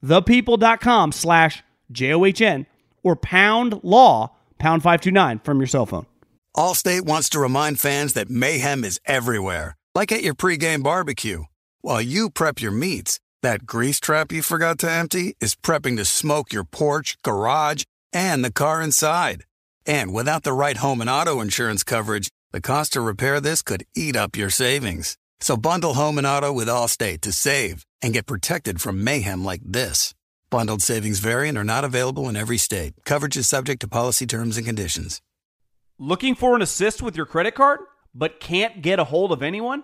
thepeople.com 0.04 1.12
slash 1.12 1.62
J 1.90 2.12
O 2.12 2.24
H 2.24 2.40
N 2.40 2.66
or 3.02 3.16
pound 3.16 3.80
law 3.82 4.34
pound 4.58 4.82
529 4.82 5.40
from 5.40 5.58
your 5.58 5.66
cell 5.66 5.86
phone. 5.86 6.06
Allstate 6.56 7.02
wants 7.02 7.28
to 7.30 7.40
remind 7.40 7.80
fans 7.80 8.12
that 8.12 8.30
mayhem 8.30 8.84
is 8.84 9.00
everywhere, 9.06 9.76
like 9.94 10.12
at 10.12 10.22
your 10.22 10.34
pregame 10.34 10.82
barbecue. 10.82 11.44
While 11.80 12.02
you 12.02 12.30
prep 12.30 12.60
your 12.60 12.72
meats, 12.72 13.18
that 13.42 13.66
grease 13.66 13.98
trap 13.98 14.30
you 14.30 14.42
forgot 14.42 14.78
to 14.80 14.90
empty 14.90 15.34
is 15.40 15.56
prepping 15.56 15.96
to 15.96 16.04
smoke 16.04 16.52
your 16.52 16.64
porch, 16.64 17.16
garage, 17.22 17.84
and 18.12 18.44
the 18.44 18.52
car 18.52 18.82
inside. 18.82 19.44
And 19.86 20.12
without 20.12 20.44
the 20.44 20.52
right 20.52 20.76
home 20.76 21.00
and 21.00 21.10
auto 21.10 21.40
insurance 21.40 21.82
coverage, 21.82 22.28
the 22.52 22.60
cost 22.60 22.92
to 22.92 23.00
repair 23.00 23.40
this 23.40 23.62
could 23.62 23.84
eat 23.96 24.14
up 24.14 24.36
your 24.36 24.50
savings. 24.50 25.16
So 25.40 25.56
bundle 25.56 25.94
home 25.94 26.18
and 26.18 26.26
auto 26.26 26.52
with 26.52 26.68
Allstate 26.68 27.22
to 27.22 27.32
save 27.32 27.84
and 28.00 28.12
get 28.12 28.26
protected 28.26 28.80
from 28.80 29.02
mayhem 29.02 29.44
like 29.44 29.62
this. 29.64 30.14
Bundled 30.52 30.82
savings 30.82 31.18
variant 31.18 31.56
are 31.56 31.64
not 31.64 31.82
available 31.82 32.28
in 32.28 32.36
every 32.36 32.58
state. 32.58 32.92
Coverage 33.06 33.38
is 33.38 33.48
subject 33.48 33.80
to 33.80 33.88
policy 33.88 34.26
terms 34.26 34.58
and 34.58 34.66
conditions. 34.66 35.22
Looking 35.98 36.34
for 36.34 36.54
an 36.54 36.60
assist 36.60 37.00
with 37.00 37.16
your 37.16 37.24
credit 37.24 37.54
card, 37.54 37.80
but 38.14 38.38
can't 38.38 38.82
get 38.82 38.98
a 38.98 39.04
hold 39.04 39.32
of 39.32 39.42
anyone? 39.42 39.82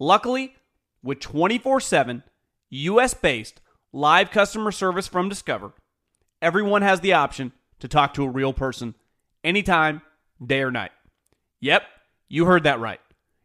Luckily, 0.00 0.56
with 1.00 1.20
24 1.20 1.78
7 1.78 2.24
US 2.70 3.14
based 3.14 3.60
live 3.92 4.32
customer 4.32 4.72
service 4.72 5.06
from 5.06 5.28
Discover, 5.28 5.74
everyone 6.42 6.82
has 6.82 6.98
the 6.98 7.12
option 7.12 7.52
to 7.78 7.86
talk 7.86 8.12
to 8.14 8.24
a 8.24 8.28
real 8.28 8.52
person 8.52 8.96
anytime, 9.44 10.02
day 10.44 10.62
or 10.62 10.72
night. 10.72 10.90
Yep, 11.60 11.84
you 12.28 12.46
heard 12.46 12.64
that 12.64 12.80
right. 12.80 13.00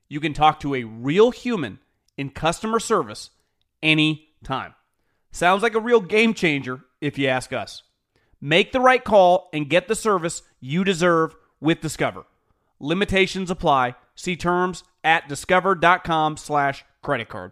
You 0.09 0.19
can 0.19 0.33
talk 0.33 0.59
to 0.61 0.73
a 0.73 0.83
real 0.83 1.29
human 1.29 1.77
in 2.17 2.31
customer 2.31 2.79
service 2.79 3.29
anytime. 3.83 4.73
Sounds 5.35 5.63
like 5.63 5.75
a 5.75 5.81
real 5.81 5.99
game 5.99 6.33
changer 6.33 6.79
if 7.01 7.17
you 7.17 7.27
ask 7.27 7.51
us. 7.51 7.83
Make 8.39 8.71
the 8.71 8.79
right 8.79 9.03
call 9.03 9.49
and 9.51 9.69
get 9.69 9.89
the 9.89 9.93
service 9.93 10.43
you 10.61 10.85
deserve 10.85 11.35
with 11.59 11.81
Discover. 11.81 12.25
Limitations 12.79 13.51
apply. 13.51 13.95
See 14.15 14.37
terms 14.37 14.85
at 15.03 15.27
discover.com 15.27 16.37
slash 16.37 16.85
credit 17.01 17.27
card. 17.27 17.51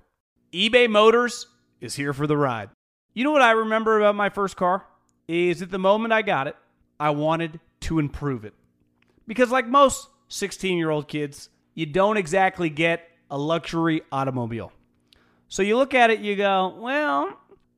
eBay 0.54 0.90
Motors 0.90 1.48
is 1.82 1.96
here 1.96 2.14
for 2.14 2.26
the 2.26 2.38
ride. 2.38 2.70
You 3.14 3.26
know 3.26 3.32
what 3.32 3.42
I 3.42 3.52
remember 3.52 4.00
about 4.00 4.16
my 4.16 4.30
first 4.30 4.56
car? 4.56 4.86
Is 5.28 5.62
at 5.62 5.70
the 5.70 5.78
moment 5.78 6.14
I 6.14 6.22
got 6.22 6.48
it, 6.48 6.56
I 7.02 7.10
wanted 7.10 7.60
to 7.82 8.00
improve 8.00 8.46
it. 8.46 8.54
Because 9.28 9.52
like 9.52 9.68
most 9.68 10.08
16-year-old 10.30 11.10
kids, 11.10 11.50
you 11.74 11.86
don't 11.86 12.16
exactly 12.16 12.70
get 12.70 13.10
a 13.30 13.38
luxury 13.38 14.04
automobile. 14.10 14.72
So 15.54 15.62
you 15.62 15.78
look 15.78 15.94
at 15.94 16.10
it, 16.10 16.20
you 16.20 16.36
go, 16.36 16.76
well, 16.80 17.38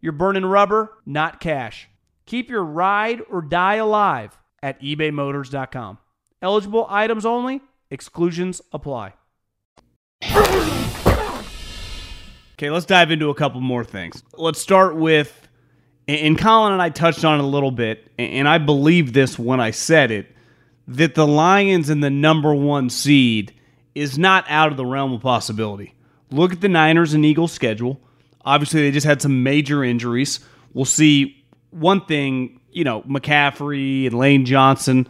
you're 0.00 0.12
burning 0.12 0.44
rubber, 0.44 0.92
not 1.06 1.40
cash. 1.40 1.88
Keep 2.26 2.50
your 2.50 2.64
ride 2.64 3.22
or 3.30 3.42
die 3.42 3.76
alive 3.76 4.38
at 4.62 4.80
ebaymotors.com. 4.80 5.98
Eligible 6.42 6.86
items 6.88 7.26
only, 7.26 7.60
exclusions 7.90 8.60
apply. 8.72 9.14
Okay, 12.54 12.70
let's 12.70 12.86
dive 12.86 13.10
into 13.10 13.30
a 13.30 13.34
couple 13.34 13.60
more 13.60 13.84
things. 13.84 14.22
Let's 14.36 14.60
start 14.60 14.96
with, 14.96 15.48
and 16.06 16.38
Colin 16.38 16.72
and 16.72 16.82
I 16.82 16.90
touched 16.90 17.24
on 17.24 17.38
it 17.38 17.44
a 17.44 17.46
little 17.46 17.70
bit, 17.70 18.10
and 18.18 18.48
I 18.48 18.58
believe 18.58 19.12
this 19.12 19.38
when 19.38 19.60
I 19.60 19.70
said 19.70 20.10
it, 20.10 20.34
that 20.88 21.14
the 21.14 21.26
Lions 21.26 21.88
in 21.88 22.00
the 22.00 22.10
number 22.10 22.54
one 22.54 22.90
seed 22.90 23.54
is 23.94 24.18
not 24.18 24.44
out 24.48 24.70
of 24.70 24.76
the 24.76 24.86
realm 24.86 25.12
of 25.12 25.20
possibility. 25.20 25.94
Look 26.30 26.52
at 26.52 26.60
the 26.60 26.68
Niners 26.68 27.14
and 27.14 27.24
Eagles 27.24 27.52
schedule. 27.52 28.00
Obviously, 28.48 28.80
they 28.80 28.90
just 28.90 29.06
had 29.06 29.20
some 29.20 29.42
major 29.42 29.84
injuries. 29.84 30.40
We'll 30.72 30.86
see 30.86 31.44
one 31.68 32.00
thing, 32.06 32.60
you 32.72 32.82
know, 32.82 33.02
McCaffrey 33.02 34.06
and 34.06 34.14
Lane 34.18 34.46
Johnson, 34.46 35.06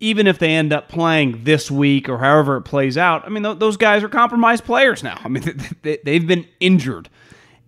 even 0.00 0.26
if 0.26 0.38
they 0.38 0.50
end 0.50 0.70
up 0.70 0.90
playing 0.90 1.44
this 1.44 1.70
week 1.70 2.10
or 2.10 2.18
however 2.18 2.58
it 2.58 2.62
plays 2.62 2.98
out, 2.98 3.24
I 3.24 3.30
mean, 3.30 3.42
th- 3.42 3.58
those 3.58 3.78
guys 3.78 4.02
are 4.02 4.10
compromised 4.10 4.64
players 4.64 5.02
now. 5.02 5.18
I 5.24 5.28
mean, 5.28 5.42
they, 5.82 5.98
they've 6.04 6.26
been 6.26 6.46
injured. 6.60 7.08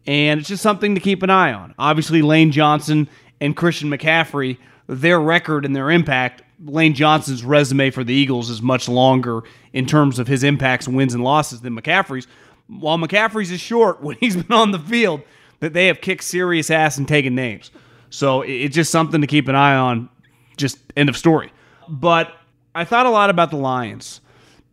And 0.07 0.39
it's 0.41 0.51
just 0.51 0.63
something 0.63 0.95
to 0.97 1.01
keep 1.01 1.23
an 1.23 1.31
eye 1.31 1.55
on. 1.55 1.75
Obviously, 1.79 2.21
Lane 2.21 2.53
Johnson 2.53 3.09
and 3.41 3.57
Christian 3.57 3.89
McCaffrey, 3.89 4.59
their 4.87 5.19
record 5.19 5.65
and 5.65 5.75
their 5.75 5.91
impact, 5.91 6.43
Lane 6.63 6.93
Johnson's 6.93 7.43
resume 7.43 7.91
for 7.91 8.05
the 8.05 8.13
Eagles 8.13 8.51
is 8.51 8.61
much 8.61 8.87
longer 8.87 9.45
in 9.73 9.87
terms 9.87 10.19
of 10.19 10.29
his 10.29 10.45
impacts, 10.45 10.87
wins, 10.87 11.15
and 11.15 11.25
losses 11.25 11.63
than 11.63 11.75
McCaffrey's. 11.75 12.27
While 12.67 12.99
McCaffrey's 12.99 13.51
is 13.51 13.61
short 13.61 14.03
when 14.03 14.17
he's 14.21 14.37
been 14.37 14.57
on 14.57 14.71
the 14.71 14.79
field, 14.79 15.23
that 15.61 15.73
they 15.73 15.87
have 15.87 16.01
kicked 16.01 16.25
serious 16.25 16.71
ass 16.71 16.99
and 16.99 17.07
taken 17.09 17.35
names. 17.35 17.71
So 18.11 18.43
it's 18.43 18.75
just 18.75 18.93
something 18.93 19.21
to 19.21 19.27
keep 19.27 19.49
an 19.49 19.55
eye 19.55 19.77
on. 19.77 20.09
Just 20.57 20.79
end 20.97 21.09
of 21.09 21.17
story. 21.17 21.53
But 21.89 22.33
I 22.75 22.85
thought 22.85 23.07
a 23.07 23.11
lot 23.11 23.31
about 23.31 23.51
the 23.51 23.57
Lions 23.57 24.21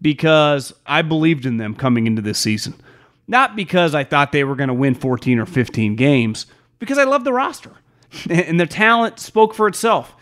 because 0.02 0.74
I 0.86 1.02
believed 1.02 1.46
in 1.46 1.58
them 1.58 1.76
coming 1.76 2.08
into 2.08 2.22
this 2.22 2.40
season. 2.40 2.76
Not 3.28 3.56
because 3.56 3.96
I 3.96 4.04
thought 4.04 4.32
they 4.32 4.44
were 4.44 4.56
going 4.56 4.68
to 4.68 4.74
win 4.74 4.96
14 4.96 5.40
or 5.40 5.46
15 5.46 5.96
games, 5.96 6.48
because 6.80 6.98
I 6.98 7.04
love 7.04 7.24
the 7.24 7.34
roster. 7.34 7.72
And 8.30 8.60
their 8.60 8.68
talent 8.68 9.20
spoke 9.20 9.54
for 9.54 9.68
itself. 9.68 10.14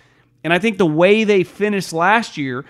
And 0.43 0.53
I 0.53 0.59
think 0.59 0.77
the 0.77 0.85
way 0.85 1.23
they 1.23 1.43
finished 1.43 1.91
last 1.91 2.37
year, 2.37 2.63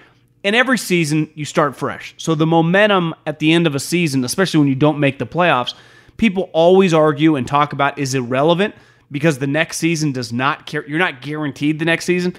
and 0.44 0.56
every 0.56 0.78
season 0.78 1.30
you 1.36 1.46
start 1.46 1.76
fresh. 1.76 2.14
So 2.18 2.36
the 2.36 2.46
momentum 2.46 3.14
at 3.26 3.40
the 3.40 3.52
end 3.52 3.68
of 3.68 3.76
a 3.76 3.80
season, 3.80 4.24
especially 4.24 4.60
when 4.60 4.70
you 4.70 4.76
don't 4.76 5.00
make 5.00 5.20
the 5.20 5.26
playoffs, 5.26 5.74
people 6.18 6.50
always 6.54 6.94
argue 6.94 7.36
and 7.36 7.48
talk 7.48 7.74
about 7.74 7.98
is 7.98 8.14
irrelevant 8.14 8.76
because 9.12 9.40
the 9.40 9.48
next 9.48 9.78
season 9.78 10.12
does 10.12 10.32
not 10.32 10.66
care. 10.66 10.88
You're 10.88 11.00
not 11.00 11.22
guaranteed 11.22 11.80
the 11.80 11.86
next 11.86 12.06
season. 12.06 12.36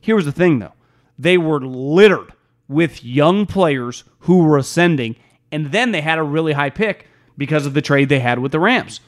Here 0.00 0.16
was 0.16 0.24
the 0.24 0.32
thing 0.32 0.58
though 0.58 0.72
they 1.18 1.38
were 1.38 1.60
littered 1.60 2.32
with 2.68 3.04
young 3.04 3.46
players 3.46 4.04
who 4.20 4.44
were 4.44 4.58
ascending, 4.58 5.16
and 5.52 5.70
then 5.70 5.92
they 5.92 6.00
had 6.00 6.18
a 6.18 6.22
really 6.22 6.52
high 6.52 6.70
pick 6.70 7.06
because 7.36 7.66
of 7.66 7.74
the 7.74 7.82
trade 7.82 8.08
they 8.08 8.20
had 8.20 8.38
with 8.38 8.52
the 8.52 8.60
Rams, 8.60 9.00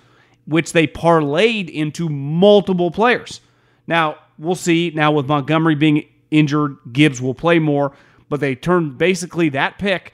which 0.47 0.72
they 0.72 0.86
parlayed 0.86 1.68
into 1.68 2.09
multiple 2.09 2.90
players. 2.90 3.40
Now, 3.86 4.18
we'll 4.38 4.55
see. 4.55 4.92
Now, 4.94 5.12
with 5.12 5.26
Montgomery 5.26 5.74
being 5.74 6.09
injured, 6.30 6.76
Gibbs 6.92 7.20
will 7.20 7.34
play 7.34 7.59
more, 7.59 7.92
but 8.29 8.41
they 8.41 8.55
turned 8.55 8.99
basically 8.99 9.49
that 9.51 9.79
pick 9.79 10.12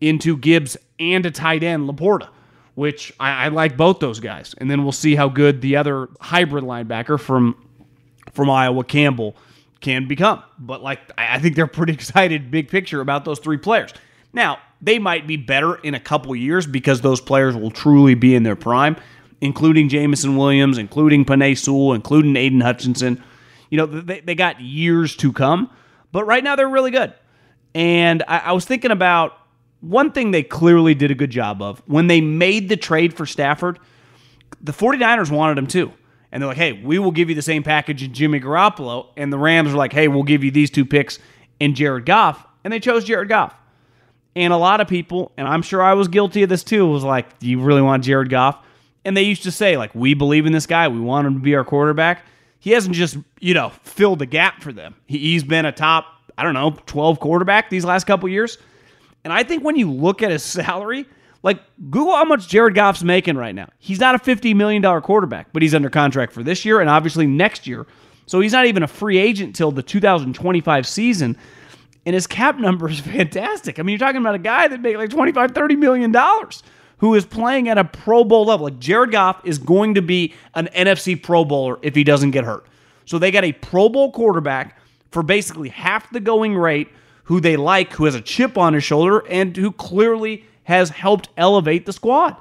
into 0.00 0.36
Gibbs 0.36 0.76
and 0.98 1.24
a 1.26 1.30
tight 1.30 1.62
end, 1.62 1.88
LaPorta, 1.88 2.28
which 2.74 3.12
I, 3.18 3.46
I 3.46 3.48
like 3.48 3.76
both 3.76 4.00
those 4.00 4.20
guys. 4.20 4.54
And 4.58 4.70
then 4.70 4.82
we'll 4.82 4.92
see 4.92 5.14
how 5.14 5.28
good 5.28 5.60
the 5.60 5.76
other 5.76 6.08
hybrid 6.20 6.64
linebacker 6.64 7.18
from 7.18 7.56
from 8.32 8.50
Iowa, 8.50 8.82
Campbell, 8.84 9.36
can 9.80 10.08
become. 10.08 10.42
But 10.58 10.82
like 10.82 11.00
I 11.16 11.38
think 11.38 11.56
they're 11.56 11.66
pretty 11.66 11.92
excited, 11.94 12.50
big 12.50 12.68
picture, 12.68 13.00
about 13.00 13.24
those 13.24 13.38
three 13.38 13.58
players. 13.58 13.92
Now, 14.32 14.58
they 14.80 14.98
might 14.98 15.26
be 15.26 15.36
better 15.36 15.76
in 15.76 15.94
a 15.94 16.00
couple 16.00 16.34
years 16.34 16.66
because 16.66 17.00
those 17.00 17.20
players 17.20 17.56
will 17.56 17.70
truly 17.70 18.14
be 18.14 18.34
in 18.34 18.42
their 18.42 18.56
prime, 18.56 18.96
including 19.40 19.88
Jameson 19.88 20.36
Williams, 20.36 20.76
including 20.76 21.24
Penei 21.24 21.56
Sewell, 21.56 21.94
including 21.94 22.36
Aidan 22.36 22.60
Hutchinson. 22.60 23.22
You 23.70 23.78
know, 23.78 23.86
they, 23.86 24.20
they 24.20 24.34
got 24.34 24.60
years 24.60 25.16
to 25.16 25.32
come, 25.32 25.70
but 26.12 26.24
right 26.24 26.42
now 26.42 26.56
they're 26.56 26.68
really 26.68 26.90
good. 26.90 27.14
And 27.74 28.22
I, 28.28 28.38
I 28.38 28.52
was 28.52 28.64
thinking 28.64 28.90
about 28.90 29.36
one 29.80 30.12
thing 30.12 30.30
they 30.30 30.42
clearly 30.42 30.94
did 30.94 31.10
a 31.10 31.14
good 31.14 31.30
job 31.30 31.60
of 31.60 31.82
when 31.86 32.06
they 32.06 32.20
made 32.20 32.68
the 32.68 32.76
trade 32.76 33.14
for 33.14 33.26
Stafford, 33.26 33.78
the 34.60 34.72
49ers 34.72 35.30
wanted 35.30 35.58
him 35.58 35.66
too. 35.66 35.92
And 36.32 36.42
they're 36.42 36.48
like, 36.48 36.56
hey, 36.56 36.72
we 36.72 36.98
will 36.98 37.12
give 37.12 37.28
you 37.28 37.34
the 37.34 37.42
same 37.42 37.62
package 37.62 38.02
in 38.02 38.12
Jimmy 38.12 38.40
Garoppolo. 38.40 39.08
And 39.16 39.32
the 39.32 39.38
Rams 39.38 39.72
are 39.72 39.76
like, 39.76 39.92
hey, 39.92 40.08
we'll 40.08 40.24
give 40.24 40.42
you 40.42 40.50
these 40.50 40.70
two 40.70 40.84
picks 40.84 41.18
in 41.60 41.74
Jared 41.74 42.06
Goff. 42.06 42.44
And 42.64 42.72
they 42.72 42.80
chose 42.80 43.04
Jared 43.04 43.28
Goff. 43.28 43.54
And 44.34 44.52
a 44.52 44.56
lot 44.56 44.80
of 44.80 44.88
people, 44.88 45.30
and 45.36 45.46
I'm 45.46 45.62
sure 45.62 45.80
I 45.80 45.94
was 45.94 46.08
guilty 46.08 46.42
of 46.42 46.48
this 46.48 46.64
too, 46.64 46.86
was 46.86 47.04
like, 47.04 47.38
do 47.38 47.48
you 47.48 47.60
really 47.60 47.82
want 47.82 48.02
Jared 48.02 48.30
Goff? 48.30 48.58
And 49.04 49.16
they 49.16 49.22
used 49.22 49.44
to 49.44 49.52
say, 49.52 49.76
like, 49.76 49.94
we 49.94 50.14
believe 50.14 50.46
in 50.46 50.52
this 50.52 50.66
guy. 50.66 50.88
We 50.88 50.98
want 50.98 51.26
him 51.26 51.34
to 51.34 51.40
be 51.40 51.54
our 51.54 51.64
quarterback. 51.64 52.24
He 52.58 52.70
hasn't 52.70 52.94
just, 52.94 53.18
you 53.38 53.54
know, 53.54 53.70
filled 53.82 54.18
the 54.18 54.26
gap 54.26 54.62
for 54.62 54.72
them. 54.72 54.96
He's 55.06 55.44
been 55.44 55.66
a 55.66 55.72
top, 55.72 56.06
I 56.36 56.42
don't 56.42 56.54
know, 56.54 56.76
12 56.86 57.20
quarterback 57.20 57.70
these 57.70 57.84
last 57.84 58.04
couple 58.06 58.28
years. 58.28 58.58
And 59.24 59.32
I 59.32 59.42
think 59.42 59.64
when 59.64 59.76
you 59.76 59.90
look 59.90 60.22
at 60.22 60.30
his 60.30 60.42
salary, 60.44 61.06
like, 61.42 61.60
Google 61.90 62.14
how 62.14 62.24
much 62.24 62.48
Jared 62.48 62.74
Goff's 62.74 63.02
making 63.02 63.36
right 63.36 63.54
now. 63.54 63.68
He's 63.78 64.00
not 64.00 64.14
a 64.14 64.18
$50 64.18 64.54
million 64.56 64.82
quarterback, 65.02 65.52
but 65.52 65.62
he's 65.62 65.74
under 65.74 65.90
contract 65.90 66.32
for 66.32 66.42
this 66.42 66.64
year 66.64 66.80
and 66.80 66.88
obviously 66.88 67.26
next 67.26 67.66
year. 67.66 67.86
So 68.26 68.40
he's 68.40 68.52
not 68.52 68.66
even 68.66 68.82
a 68.82 68.88
free 68.88 69.18
agent 69.18 69.54
till 69.54 69.70
the 69.70 69.82
2025 69.82 70.86
season. 70.86 71.36
And 72.06 72.14
his 72.14 72.26
cap 72.26 72.58
number 72.58 72.88
is 72.88 73.00
fantastic. 73.00 73.78
I 73.78 73.82
mean, 73.82 73.92
you're 73.92 74.06
talking 74.06 74.20
about 74.20 74.34
a 74.34 74.38
guy 74.38 74.68
that 74.68 74.80
made 74.80 74.96
like 74.96 75.10
25, 75.10 75.52
30 75.52 75.76
million 75.76 76.12
dollars 76.12 76.62
who 76.98 77.14
is 77.14 77.26
playing 77.26 77.68
at 77.68 77.76
a 77.76 77.84
Pro 77.84 78.24
Bowl 78.24 78.46
level. 78.46 78.64
Like 78.64 78.78
Jared 78.78 79.10
Goff 79.10 79.40
is 79.44 79.58
going 79.58 79.94
to 79.94 80.02
be 80.02 80.32
an 80.54 80.68
NFC 80.74 81.20
Pro 81.20 81.44
Bowler 81.44 81.78
if 81.82 81.94
he 81.94 82.04
doesn't 82.04 82.30
get 82.30 82.44
hurt. 82.44 82.66
So 83.04 83.18
they 83.18 83.30
got 83.30 83.44
a 83.44 83.52
Pro 83.52 83.88
Bowl 83.88 84.10
quarterback 84.12 84.78
for 85.14 85.22
basically 85.22 85.68
half 85.68 86.10
the 86.10 86.18
going 86.18 86.56
rate 86.56 86.88
who 87.22 87.40
they 87.40 87.56
like, 87.56 87.92
who 87.92 88.04
has 88.04 88.16
a 88.16 88.20
chip 88.20 88.58
on 88.58 88.74
his 88.74 88.82
shoulder, 88.82 89.20
and 89.30 89.56
who 89.56 89.70
clearly 89.70 90.44
has 90.64 90.90
helped 90.90 91.28
elevate 91.36 91.86
the 91.86 91.92
squad. 91.92 92.36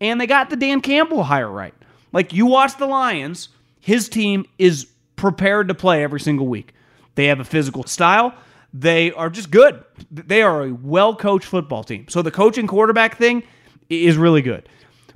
And 0.00 0.18
they 0.18 0.26
got 0.26 0.48
the 0.48 0.56
Dan 0.56 0.80
Campbell 0.80 1.24
hire 1.24 1.50
right. 1.50 1.74
Like 2.14 2.32
you 2.32 2.46
watch 2.46 2.78
the 2.78 2.86
Lions, 2.86 3.50
his 3.80 4.08
team 4.08 4.46
is 4.58 4.86
prepared 5.16 5.68
to 5.68 5.74
play 5.74 6.02
every 6.02 6.18
single 6.18 6.46
week. 6.46 6.72
They 7.16 7.26
have 7.26 7.38
a 7.38 7.44
physical 7.44 7.84
style. 7.84 8.34
They 8.72 9.12
are 9.12 9.28
just 9.28 9.50
good. 9.50 9.84
They 10.10 10.40
are 10.40 10.64
a 10.64 10.72
well 10.72 11.14
coached 11.14 11.46
football 11.46 11.84
team. 11.84 12.08
So 12.08 12.22
the 12.22 12.30
coaching 12.30 12.66
quarterback 12.66 13.18
thing 13.18 13.42
is 13.90 14.16
really 14.16 14.42
good. 14.42 14.68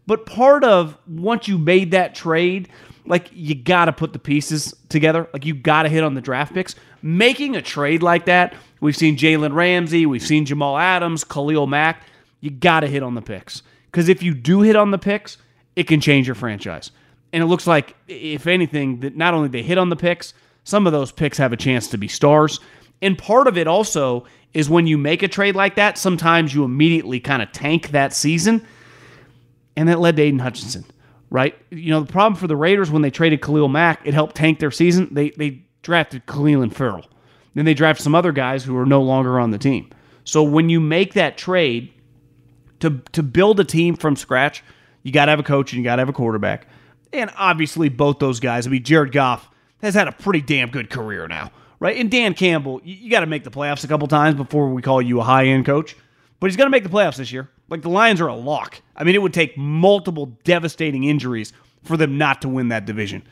But 0.07 0.27
part 0.27 0.65
of 0.65 0.99
once 1.09 1.49
you 1.49 1.57
made 1.57 1.93
that 1.93 2.15
trade, 2.15 2.69
like 3.07 3.31
you 3.33 3.55
got 3.55 3.87
to 3.87 3.93
put 3.93 4.13
the 4.13 4.19
pieces 4.19 4.75
together. 4.89 5.29
Like 5.33 5.45
you 5.45 5.55
got 5.55 5.85
to 5.85 5.89
hit 5.89 6.05
on 6.05 6.15
the 6.15 6.21
draft 6.21 6.55
picks. 6.55 6.75
Making 7.03 7.57
a 7.57 7.63
trade 7.63 8.03
like 8.03 8.27
that, 8.27 8.55
we've 8.81 8.97
seen 8.97 9.17
Jalen 9.17 9.55
Ramsey, 9.55 10.07
we've 10.07 10.23
seen 10.23 10.45
Jamal 10.45 10.77
Adams, 10.77 11.25
Khalil 11.25 11.67
Mack 11.67 12.05
you 12.41 12.51
got 12.51 12.81
to 12.81 12.87
hit 12.87 13.03
on 13.03 13.15
the 13.15 13.23
picks. 13.23 13.63
Because 13.91 14.09
if 14.09 14.23
you 14.23 14.35
do 14.35 14.63
hit 14.63 14.77
on 14.77 14.91
the 14.91 14.99
picks, 14.99 15.39
it 15.77 15.85
can 15.85 16.01
change 16.01 16.27
your 16.27 16.35
franchise. 16.35 16.91
And 17.33 17.43
it 17.43 17.47
looks 17.47 17.67
like, 17.67 17.95
if 18.09 18.47
anything, 18.47 19.01
that 19.01 19.17
not 19.17 19.35
only 19.35 19.49
they 19.49 19.63
hit 19.63 19.79
on 19.79 19.89
the 19.89 19.97
picks, 19.97 20.35
some 20.65 20.87
of 20.87 20.93
those 20.93 21.13
picks 21.13 21.39
have 21.39 21.53
a 21.53 21.57
chance 21.57 21.89
to 21.89 21.99
be 21.99 22.09
stars. 22.09 22.61
And 23.03 23.17
part 23.17 23.47
of 23.47 23.57
it 23.57 23.67
also 23.67 24.27
is 24.53 24.69
when 24.69 24.87
you 24.87 24.99
make 24.99 25.23
a 25.23 25.29
trade 25.29 25.55
like 25.55 25.77
that, 25.77 25.97
sometimes 25.97 26.55
you 26.55 26.65
immediately 26.65 27.21
kind 27.21 27.41
of 27.41 27.53
tank 27.53 27.91
that 27.91 28.13
season. 28.13 28.67
And 29.77 29.89
that 29.89 30.01
led 30.01 30.17
to 30.17 30.23
Aidan 30.23 30.41
Hutchinson, 30.41 30.85
right? 31.31 31.57
You 31.71 31.91
know, 31.91 32.01
the 32.01 32.13
problem 32.13 32.39
for 32.39 32.47
the 32.47 32.57
Raiders 32.57 32.91
when 32.91 33.03
they 33.03 33.11
traded 33.11 33.41
Khalil 33.41 33.69
Mack, 33.69 34.01
it 34.05 34.15
helped 34.15 34.37
tank 34.37 34.59
their 34.59 34.71
season. 34.71 35.09
They, 35.13 35.31
they 35.31 35.63
drafted 35.83 36.27
Clelin 36.27 36.73
Ferrell. 36.73 37.07
Then 37.55 37.65
they 37.65 37.75
drafted 37.75 38.05
some 38.05 38.15
other 38.15 38.33
guys 38.33 38.65
who 38.65 38.77
are 38.77 38.87
no 38.87 39.03
longer 39.03 39.41
on 39.41 39.51
the 39.51 39.59
team. 39.59 39.91
So 40.25 40.43
when 40.43 40.69
you 40.69 40.81
make 40.81 41.15
that 41.15 41.37
trade, 41.37 41.93
to 42.81 43.01
to 43.13 43.23
build 43.23 43.61
a 43.61 43.65
team 43.65 43.95
from 43.95 44.17
scratch, 44.17 44.63
you 45.03 45.13
got 45.13 45.27
to 45.27 45.31
have 45.31 45.41
a 45.41 45.45
coach 45.45 45.73
and 45.73 45.79
you 45.79 45.85
got 45.85 45.97
to 45.97 46.01
have 46.01 46.09
a 46.09 46.15
quarterback. 46.15 46.67
And 47.13 47.31
obviously, 47.37 47.89
both 47.89 48.19
those 48.19 48.41
guys. 48.41 48.67
I 48.67 48.71
mean, 48.71 48.83
Jared 48.83 49.13
Goff 49.13 49.49
has 49.83 49.95
had 49.95 50.09
a 50.09 50.13
pretty 50.13 50.41
damn 50.41 50.71
good 50.71 50.91
career 50.91 51.27
now, 51.29 51.51
right? 51.79 51.97
And 51.97 52.11
Dan 52.11 52.35
Campbell, 52.35 52.81
you, 52.85 52.95
you 52.95 53.11
got 53.11 53.21
to 53.21 53.27
make 53.27 53.45
the 53.45 53.51
playoffs 53.51 53.85
a 53.85 53.89
couple 53.89 54.09
times 54.09 54.37
before 54.37 54.69
we 54.71 54.83
call 54.83 55.01
you 55.01 55.21
a 55.21 55.25
high 55.25 55.47
end 55.47 55.67
coach. 55.67 55.97
But 56.39 56.49
he's 56.49 56.57
going 56.57 56.67
to 56.67 56.71
make 56.71 56.85
the 56.85 56.91
playoffs 56.91 57.17
this 57.17 57.33
year. 57.33 57.51
Like 57.71 57.83
the 57.83 57.89
Lions 57.89 58.21
are 58.21 58.27
a 58.27 58.35
lock. 58.35 58.83
I 58.97 59.05
mean, 59.05 59.15
it 59.15 59.23
would 59.23 59.33
take 59.33 59.57
multiple 59.57 60.27
devastating 60.45 61.05
injuries 61.05 61.53
for 61.85 61.97
them 61.97 62.19
not 62.19 62.43
to 62.43 62.49
win 62.49 62.69
that 62.69 62.85
division. 62.85 63.23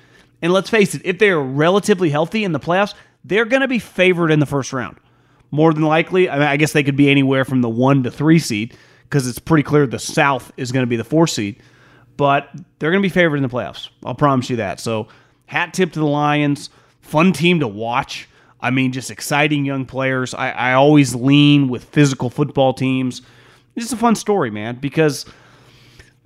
And 0.41 0.53
let's 0.53 0.71
face 0.71 0.95
it, 0.95 1.03
if 1.05 1.19
they 1.19 1.31
are 1.31 1.43
relatively 1.43 2.11
healthy 2.11 2.45
in 2.45 2.53
the 2.53 2.61
playoffs, 2.61 2.95
they're 3.25 3.45
going 3.45 3.63
to 3.63 3.69
be 3.69 3.81
favored 3.81 4.31
in 4.31 4.39
the 4.39 4.47
first 4.47 4.73
round. 4.73 4.97
More 5.51 5.73
than 5.73 5.83
likely, 5.83 6.31
I, 6.31 6.39
mean, 6.39 6.47
I 6.47 6.57
guess 6.57 6.73
they 6.73 6.83
could 6.83 6.97
be 6.97 7.11
anywhere 7.11 7.45
from 7.45 7.63
the 7.63 7.69
one 7.69 8.03
to 8.05 8.11
three 8.11 8.39
seed 8.39 8.77
because 9.05 9.27
it's 9.27 9.39
pretty 9.39 9.63
clear 9.63 9.87
the 9.87 9.99
South 9.99 10.53
is 10.57 10.71
going 10.73 10.83
to 10.83 10.89
be 10.89 10.97
the 10.97 11.05
four 11.05 11.27
seed. 11.27 11.61
But 12.17 12.49
they're 12.79 12.91
going 12.91 13.03
to 13.03 13.07
be 13.07 13.13
favored 13.13 13.37
in 13.37 13.43
the 13.43 13.49
playoffs. 13.49 13.89
I'll 14.05 14.15
promise 14.15 14.51
you 14.51 14.57
that. 14.57 14.81
So, 14.81 15.09
hat 15.47 15.73
tip 15.73 15.93
to 15.93 16.01
the 16.01 16.07
Lions. 16.07 16.71
Fun 17.01 17.33
team 17.33 17.61
to 17.61 17.69
watch. 17.69 18.29
I 18.61 18.71
mean, 18.71 18.93
just 18.93 19.11
exciting 19.11 19.65
young 19.65 19.87
players. 19.87 20.35
I, 20.35 20.51
I 20.51 20.73
always 20.75 21.15
lean 21.15 21.69
with 21.69 21.85
physical 21.85 22.29
football 22.29 22.75
teams. 22.75 23.23
It's 23.83 23.93
a 23.93 23.97
fun 23.97 24.15
story, 24.15 24.51
man, 24.51 24.77
because 24.77 25.25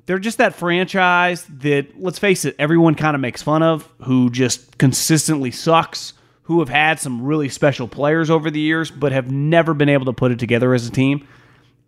they're 0.06 0.18
just 0.18 0.38
that 0.38 0.54
franchise 0.54 1.44
that, 1.58 2.00
let's 2.00 2.18
face 2.18 2.44
it, 2.44 2.56
everyone 2.58 2.94
kind 2.94 3.14
of 3.14 3.20
makes 3.20 3.42
fun 3.42 3.62
of, 3.62 3.88
who 4.02 4.30
just 4.30 4.78
consistently 4.78 5.50
sucks, 5.50 6.14
who 6.44 6.58
have 6.60 6.68
had 6.68 6.98
some 6.98 7.22
really 7.22 7.48
special 7.48 7.86
players 7.86 8.30
over 8.30 8.50
the 8.50 8.60
years, 8.60 8.90
but 8.90 9.12
have 9.12 9.30
never 9.30 9.74
been 9.74 9.88
able 9.88 10.06
to 10.06 10.12
put 10.12 10.32
it 10.32 10.38
together 10.38 10.74
as 10.74 10.86
a 10.86 10.90
team. 10.90 11.26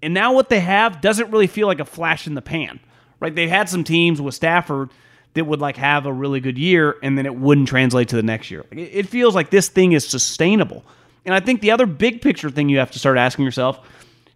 And 0.03 0.15
now 0.15 0.33
what 0.33 0.49
they 0.49 0.61
have 0.61 1.01
doesn't 1.01 1.31
really 1.31 1.47
feel 1.47 1.67
like 1.67 1.81
a 1.81 1.85
flash 1.85 2.27
in 2.27 2.35
the 2.35 2.43
pan. 2.43 2.79
Right? 3.21 3.35
They've 3.35 3.49
had 3.49 3.69
some 3.69 3.85
teams 3.85 4.21
with 4.21 4.35
Stafford 4.35 4.91
that 5.33 5.45
would 5.45 5.61
like 5.61 5.77
have 5.77 6.05
a 6.05 6.12
really 6.12 6.41
good 6.41 6.59
year 6.59 6.97
and 7.03 7.17
then 7.17 7.27
it 7.27 7.35
wouldn't 7.35 7.69
translate 7.69 8.09
to 8.09 8.17
the 8.17 8.23
next 8.23 8.51
year. 8.51 8.65
It 8.71 9.09
feels 9.09 9.35
like 9.35 9.51
this 9.51 9.69
thing 9.69 9.93
is 9.93 10.07
sustainable. 10.07 10.85
And 11.25 11.35
I 11.35 11.41
think 11.41 11.61
the 11.61 11.71
other 11.71 11.87
big 11.87 12.21
picture 12.21 12.51
thing 12.51 12.69
you 12.69 12.79
have 12.79 12.91
to 12.91 12.99
start 12.99 13.17
asking 13.17 13.45
yourself, 13.45 13.81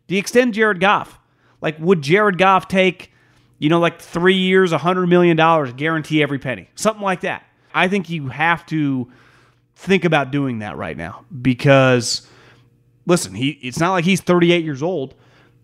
do 0.06 0.14
you 0.14 0.18
extend 0.18 0.54
Jared 0.54 0.80
Goff? 0.80 1.17
Like 1.60 1.78
would 1.78 2.02
Jared 2.02 2.38
Goff 2.38 2.68
take, 2.68 3.12
you 3.58 3.68
know, 3.68 3.80
like 3.80 4.00
3 4.00 4.34
years, 4.34 4.70
100 4.70 5.06
million 5.06 5.36
dollars, 5.36 5.72
guarantee 5.72 6.22
every 6.22 6.38
penny. 6.38 6.68
Something 6.74 7.02
like 7.02 7.20
that. 7.22 7.44
I 7.74 7.88
think 7.88 8.10
you 8.10 8.28
have 8.28 8.64
to 8.66 9.10
think 9.76 10.04
about 10.04 10.30
doing 10.30 10.58
that 10.60 10.76
right 10.76 10.96
now 10.96 11.24
because 11.40 12.26
listen, 13.06 13.34
he 13.34 13.50
it's 13.62 13.78
not 13.78 13.92
like 13.92 14.04
he's 14.04 14.20
38 14.20 14.64
years 14.64 14.82
old 14.82 15.14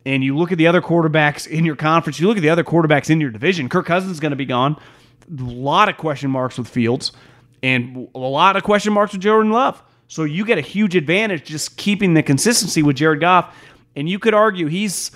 and 0.07 0.23
you 0.23 0.37
look 0.37 0.53
at 0.53 0.59
the 0.59 0.67
other 0.67 0.81
quarterbacks 0.81 1.47
in 1.47 1.65
your 1.65 1.77
conference, 1.77 2.21
you 2.21 2.29
look 2.29 2.37
at 2.37 2.43
the 2.43 2.51
other 2.51 2.65
quarterbacks 2.65 3.11
in 3.11 3.21
your 3.21 3.31
division, 3.31 3.69
Kirk 3.69 3.87
Cousins 3.87 4.13
is 4.13 4.21
going 4.21 4.31
to 4.31 4.37
be 4.37 4.45
gone. 4.45 4.77
A 5.29 5.43
lot 5.43 5.89
of 5.89 5.97
question 5.97 6.31
marks 6.31 6.59
with 6.59 6.69
Fields 6.69 7.13
and 7.63 8.09
a 8.15 8.19
lot 8.19 8.57
of 8.57 8.63
question 8.63 8.93
marks 8.93 9.13
with 9.13 9.23
Jordan 9.23 9.51
Love. 9.51 9.83
So 10.07 10.25
you 10.25 10.45
get 10.45 10.59
a 10.59 10.63
huge 10.63 10.95
advantage 10.95 11.45
just 11.45 11.77
keeping 11.77 12.15
the 12.15 12.23
consistency 12.23 12.83
with 12.83 12.97
Jared 12.97 13.21
Goff. 13.21 13.57
And 13.97 14.09
you 14.09 14.19
could 14.19 14.35
argue 14.35 14.67
he's 14.67 15.11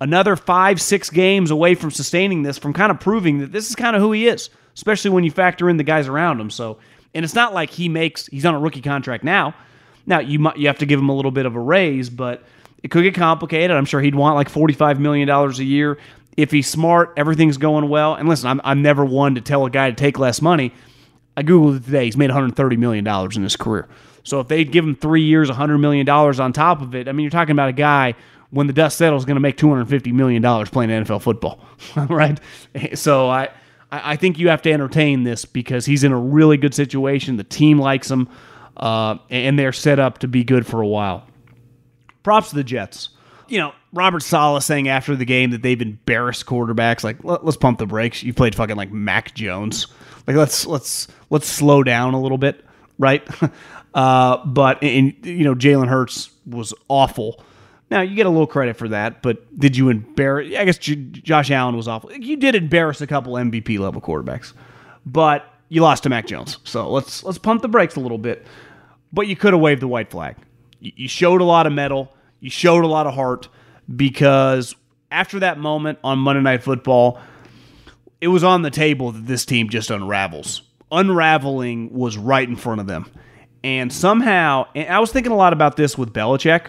another 0.00 0.36
five, 0.36 0.80
six 0.80 1.10
games 1.10 1.50
away 1.50 1.74
from 1.74 1.90
sustaining 1.90 2.42
this, 2.42 2.58
from 2.58 2.72
kind 2.72 2.90
of 2.90 3.00
proving 3.00 3.38
that 3.38 3.52
this 3.52 3.68
is 3.68 3.76
kind 3.76 3.94
of 3.94 4.02
who 4.02 4.12
he 4.12 4.26
is, 4.26 4.50
especially 4.74 5.10
when 5.10 5.24
you 5.24 5.30
factor 5.30 5.68
in 5.68 5.76
the 5.76 5.84
guys 5.84 6.08
around 6.08 6.40
him. 6.40 6.50
So, 6.50 6.78
and 7.14 7.24
it's 7.24 7.34
not 7.34 7.52
like 7.52 7.70
he 7.70 7.88
makes, 7.88 8.26
he's 8.26 8.46
on 8.46 8.54
a 8.54 8.58
rookie 8.58 8.82
contract 8.82 9.24
now. 9.24 9.54
Now, 10.06 10.20
you 10.20 10.38
might, 10.38 10.56
you 10.56 10.66
have 10.68 10.78
to 10.78 10.86
give 10.86 10.98
him 10.98 11.08
a 11.08 11.14
little 11.14 11.30
bit 11.30 11.46
of 11.46 11.54
a 11.54 11.60
raise, 11.60 12.08
but 12.08 12.42
it 12.82 12.90
could 12.90 13.02
get 13.02 13.14
complicated. 13.14 13.76
I'm 13.76 13.84
sure 13.84 14.00
he'd 14.00 14.14
want 14.14 14.36
like 14.36 14.50
$45 14.50 14.98
million 14.98 15.28
a 15.28 15.50
year. 15.62 15.98
If 16.36 16.50
he's 16.50 16.68
smart, 16.68 17.12
everything's 17.16 17.58
going 17.58 17.88
well. 17.88 18.14
And 18.14 18.28
listen, 18.28 18.48
I'm, 18.48 18.60
I'm 18.64 18.82
never 18.82 19.04
one 19.04 19.34
to 19.34 19.40
tell 19.40 19.66
a 19.66 19.70
guy 19.70 19.90
to 19.90 19.96
take 19.96 20.18
less 20.18 20.40
money. 20.40 20.72
I 21.36 21.42
googled 21.42 21.78
it 21.78 21.84
today. 21.84 22.06
He's 22.06 22.16
made 22.16 22.30
130 22.30 22.76
million 22.76 23.04
dollars 23.04 23.36
in 23.36 23.42
his 23.42 23.56
career. 23.56 23.88
So 24.24 24.40
if 24.40 24.48
they'd 24.48 24.70
give 24.70 24.84
him 24.84 24.94
three 24.94 25.22
years, 25.22 25.48
100 25.48 25.78
million 25.78 26.06
dollars 26.06 26.40
on 26.40 26.52
top 26.52 26.80
of 26.80 26.94
it, 26.94 27.08
I 27.08 27.12
mean, 27.12 27.24
you're 27.24 27.30
talking 27.30 27.52
about 27.52 27.68
a 27.68 27.74
guy 27.74 28.14
when 28.50 28.66
the 28.66 28.72
dust 28.72 28.98
settles 28.98 29.24
going 29.24 29.36
to 29.36 29.40
make 29.40 29.56
250 29.56 30.12
million 30.12 30.42
dollars 30.42 30.70
playing 30.70 30.90
NFL 30.90 31.22
football, 31.22 31.60
right? 31.96 32.38
So 32.94 33.28
I. 33.28 33.48
I 33.92 34.14
think 34.14 34.38
you 34.38 34.50
have 34.50 34.62
to 34.62 34.72
entertain 34.72 35.24
this 35.24 35.44
because 35.44 35.84
he's 35.84 36.04
in 36.04 36.12
a 36.12 36.16
really 36.16 36.56
good 36.56 36.74
situation. 36.74 37.36
The 37.36 37.42
team 37.42 37.80
likes 37.80 38.08
him, 38.08 38.28
uh, 38.76 39.16
and 39.30 39.58
they're 39.58 39.72
set 39.72 39.98
up 39.98 40.18
to 40.18 40.28
be 40.28 40.44
good 40.44 40.64
for 40.64 40.80
a 40.80 40.86
while. 40.86 41.26
Props 42.22 42.50
to 42.50 42.54
the 42.54 42.62
Jets. 42.62 43.08
You 43.48 43.58
know, 43.58 43.72
Robert 43.92 44.22
Saleh 44.22 44.62
saying 44.62 44.88
after 44.88 45.16
the 45.16 45.24
game 45.24 45.50
that 45.50 45.62
they've 45.62 45.80
embarrassed 45.80 46.46
quarterbacks. 46.46 47.02
Like, 47.02 47.24
let, 47.24 47.42
us 47.42 47.56
pump 47.56 47.78
the 47.78 47.86
brakes. 47.86 48.22
You 48.22 48.32
played 48.32 48.54
fucking 48.54 48.76
like 48.76 48.92
Mac 48.92 49.34
Jones. 49.34 49.88
Like, 50.26 50.36
let's 50.36 50.66
let's 50.66 51.08
let's 51.30 51.48
slow 51.48 51.82
down 51.82 52.14
a 52.14 52.20
little 52.20 52.38
bit, 52.38 52.64
right? 52.98 53.26
uh, 53.94 54.44
but 54.44 54.82
and 54.84 55.14
you 55.26 55.44
know, 55.44 55.54
Jalen 55.54 55.88
Hurts 55.88 56.30
was 56.46 56.72
awful. 56.88 57.42
Now 57.90 58.02
you 58.02 58.14
get 58.14 58.26
a 58.26 58.30
little 58.30 58.46
credit 58.46 58.76
for 58.76 58.88
that, 58.88 59.20
but 59.20 59.58
did 59.58 59.76
you 59.76 59.88
embarrass? 59.88 60.54
I 60.56 60.64
guess 60.64 60.78
Josh 60.78 61.50
Allen 61.50 61.76
was 61.76 61.88
awful. 61.88 62.12
You 62.12 62.36
did 62.36 62.54
embarrass 62.54 63.00
a 63.00 63.06
couple 63.06 63.32
MVP 63.32 63.78
level 63.78 64.00
quarterbacks, 64.00 64.52
but 65.04 65.44
you 65.68 65.82
lost 65.82 66.04
to 66.04 66.08
Mac 66.08 66.26
Jones. 66.26 66.58
So 66.64 66.88
let's 66.88 67.24
let's 67.24 67.38
pump 67.38 67.62
the 67.62 67.68
brakes 67.68 67.96
a 67.96 68.00
little 68.00 68.18
bit. 68.18 68.46
But 69.12 69.26
you 69.26 69.34
could 69.34 69.52
have 69.52 69.60
waved 69.60 69.82
the 69.82 69.88
white 69.88 70.10
flag. 70.10 70.36
You 70.78 71.08
showed 71.08 71.40
a 71.40 71.44
lot 71.44 71.66
of 71.66 71.72
mettle. 71.72 72.12
You 72.38 72.48
showed 72.48 72.84
a 72.84 72.86
lot 72.86 73.06
of 73.06 73.14
heart 73.14 73.48
because 73.94 74.74
after 75.10 75.40
that 75.40 75.58
moment 75.58 75.98
on 76.04 76.18
Monday 76.18 76.42
Night 76.42 76.62
Football, 76.62 77.20
it 78.20 78.28
was 78.28 78.44
on 78.44 78.62
the 78.62 78.70
table 78.70 79.12
that 79.12 79.26
this 79.26 79.44
team 79.44 79.68
just 79.68 79.90
unravels. 79.90 80.62
Unraveling 80.92 81.92
was 81.92 82.16
right 82.16 82.48
in 82.48 82.56
front 82.56 82.80
of 82.80 82.86
them. 82.86 83.10
And 83.62 83.92
somehow, 83.92 84.66
and 84.74 84.88
I 84.88 85.00
was 85.00 85.12
thinking 85.12 85.32
a 85.32 85.36
lot 85.36 85.52
about 85.52 85.76
this 85.76 85.98
with 85.98 86.12
Belichick, 86.12 86.68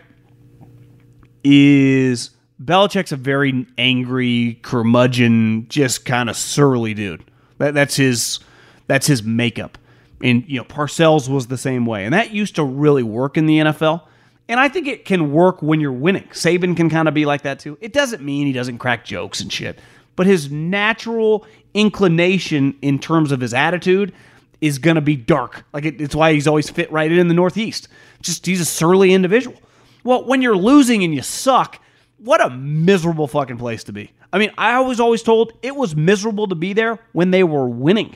is 1.43 2.31
Belichick's 2.63 3.11
a 3.11 3.17
very 3.17 3.65
angry, 3.77 4.59
curmudgeon, 4.61 5.67
just 5.69 6.05
kind 6.05 6.29
of 6.29 6.35
surly 6.35 6.93
dude. 6.93 7.23
That, 7.57 7.73
that's 7.73 7.95
his 7.95 8.39
that's 8.87 9.07
his 9.07 9.23
makeup. 9.23 9.77
And 10.23 10.43
you 10.47 10.57
know, 10.57 10.65
Parcells 10.65 11.29
was 11.29 11.47
the 11.47 11.57
same 11.57 11.85
way. 11.85 12.05
And 12.05 12.13
that 12.13 12.31
used 12.31 12.55
to 12.55 12.63
really 12.63 13.03
work 13.03 13.37
in 13.37 13.45
the 13.45 13.59
NFL. 13.59 14.03
And 14.47 14.59
I 14.59 14.67
think 14.67 14.87
it 14.87 15.05
can 15.05 15.31
work 15.31 15.61
when 15.61 15.79
you're 15.79 15.91
winning. 15.91 16.27
Saban 16.31 16.75
can 16.75 16.89
kind 16.89 17.07
of 17.07 17.13
be 17.13 17.25
like 17.25 17.43
that 17.43 17.59
too. 17.59 17.77
It 17.79 17.93
doesn't 17.93 18.21
mean 18.21 18.47
he 18.47 18.53
doesn't 18.53 18.79
crack 18.79 19.05
jokes 19.05 19.39
and 19.39 19.51
shit, 19.51 19.79
but 20.15 20.27
his 20.27 20.51
natural 20.51 21.45
inclination 21.73 22.77
in 22.81 22.99
terms 22.99 23.31
of 23.31 23.39
his 23.39 23.53
attitude 23.53 24.13
is 24.59 24.77
going 24.77 24.95
to 24.95 25.01
be 25.01 25.15
dark. 25.15 25.65
Like 25.73 25.85
it, 25.85 26.01
it's 26.01 26.13
why 26.13 26.33
he's 26.33 26.47
always 26.47 26.69
fit 26.69 26.91
right 26.91 27.11
in 27.11 27.27
the 27.27 27.33
Northeast. 27.33 27.87
Just 28.21 28.45
he's 28.45 28.61
a 28.61 28.65
surly 28.65 29.13
individual. 29.13 29.57
Well, 30.03 30.25
when 30.25 30.41
you're 30.41 30.57
losing 30.57 31.03
and 31.03 31.13
you 31.13 31.21
suck, 31.21 31.79
what 32.17 32.43
a 32.43 32.49
miserable 32.49 33.27
fucking 33.27 33.57
place 33.57 33.83
to 33.85 33.93
be. 33.93 34.11
I 34.33 34.37
mean, 34.37 34.51
I 34.57 34.79
was 34.79 34.99
always 34.99 35.23
told 35.23 35.53
it 35.61 35.75
was 35.75 35.95
miserable 35.95 36.47
to 36.47 36.55
be 36.55 36.73
there 36.73 36.99
when 37.11 37.31
they 37.31 37.43
were 37.43 37.67
winning. 37.67 38.15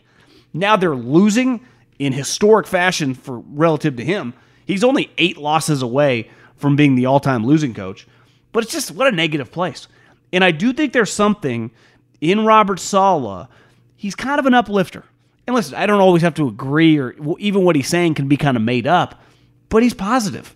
Now 0.54 0.76
they're 0.76 0.96
losing 0.96 1.66
in 2.00 2.14
historic 2.14 2.68
fashion 2.68 3.14
for 3.14 3.40
relative 3.40 3.98
to 3.98 4.06
him. 4.06 4.34
He's 4.66 4.84
only 4.84 5.12
eight 5.18 5.38
losses 5.38 5.82
away 5.82 6.30
from 6.56 6.76
being 6.76 6.96
the 6.96 7.06
all 7.06 7.20
time 7.20 7.46
losing 7.46 7.74
coach, 7.74 8.08
but 8.52 8.64
it's 8.64 8.72
just 8.72 8.92
what 8.92 9.08
a 9.08 9.16
negative 9.16 9.52
place. 9.52 9.88
And 10.32 10.44
I 10.44 10.52
do 10.52 10.74
think 10.74 10.94
there's 10.94 11.12
something 11.12 11.72
in 12.22 12.46
Robert 12.46 12.80
Saleh. 12.80 13.48
He's 13.96 14.16
kind 14.16 14.40
of 14.40 14.46
an 14.46 14.54
uplifter. 14.54 15.04
And 15.48 15.56
listen, 15.56 15.76
I 15.76 15.86
don't 15.86 16.02
always 16.02 16.24
have 16.24 16.34
to 16.36 16.48
agree, 16.48 16.98
or 16.98 17.14
even 17.40 17.64
what 17.64 17.76
he's 17.76 17.88
saying 17.88 18.16
can 18.16 18.28
be 18.28 18.38
kind 18.38 18.58
of 18.58 18.64
made 18.64 18.88
up, 18.88 19.22
but 19.70 19.84
he's 19.84 19.94
positive. 19.94 20.56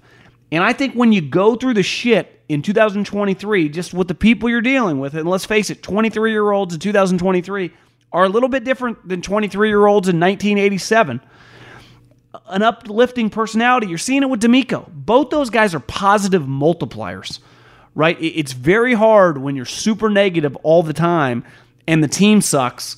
And 0.52 0.64
I 0.64 0.74
think 0.74 0.96
when 0.96 1.12
you 1.12 1.22
go 1.22 1.56
through 1.56 1.76
the 1.76 1.84
shit 1.84 2.42
in 2.50 2.62
2023, 2.62 3.70
just 3.70 3.94
with 3.94 4.08
the 4.08 4.16
people 4.16 4.50
you're 4.50 4.62
dealing 4.62 5.00
with, 5.00 5.14
and 5.14 5.30
let's 5.30 5.46
face 5.46 5.70
it, 5.70 5.84
23 5.84 6.32
year 6.32 6.52
olds 6.52 6.74
in 6.74 6.80
2023 6.80 7.72
are 8.12 8.24
a 8.24 8.30
little 8.30 8.50
bit 8.50 8.64
different 8.64 9.08
than 9.08 9.22
23 9.22 9.68
year 9.68 9.86
olds 9.86 10.08
in 10.08 10.20
1987 10.20 11.22
an 12.50 12.62
uplifting 12.62 13.30
personality. 13.30 13.88
You're 13.88 13.98
seeing 13.98 14.24
it 14.24 14.30
with 14.30 14.42
DeMeco. 14.42 14.90
Both 14.92 15.30
those 15.30 15.50
guys 15.50 15.74
are 15.74 15.80
positive 15.80 16.44
multipliers, 16.44 17.40
right? 17.96 18.18
It's 18.20 18.54
very 18.54 18.94
hard 18.94 19.38
when 19.38 19.56
you're 19.56 19.66
super 19.66 20.10
negative 20.10 20.56
all 20.58 20.84
the 20.84 20.94
time 20.94 21.44
and 21.88 22.04
the 22.04 22.08
team 22.08 22.42
sucks 22.42 22.98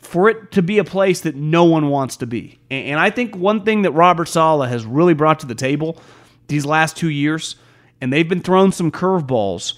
for 0.00 0.28
it 0.28 0.52
to 0.52 0.62
be 0.62 0.78
a 0.78 0.84
place 0.84 1.22
that 1.22 1.34
no 1.34 1.64
one 1.64 1.88
wants 1.88 2.18
to 2.18 2.26
be. 2.26 2.58
And 2.70 3.00
I 3.00 3.10
think 3.10 3.34
one 3.34 3.64
thing 3.64 3.82
that 3.82 3.92
Robert 3.92 4.26
Saleh 4.26 4.68
has 4.68 4.84
really 4.84 5.14
brought 5.14 5.40
to 5.40 5.46
the 5.46 5.54
table 5.54 5.98
these 6.48 6.66
last 6.66 6.96
two 6.96 7.10
years, 7.10 7.56
and 8.00 8.12
they've 8.12 8.28
been 8.28 8.40
thrown 8.40 8.72
some 8.72 8.90
curveballs, 8.90 9.74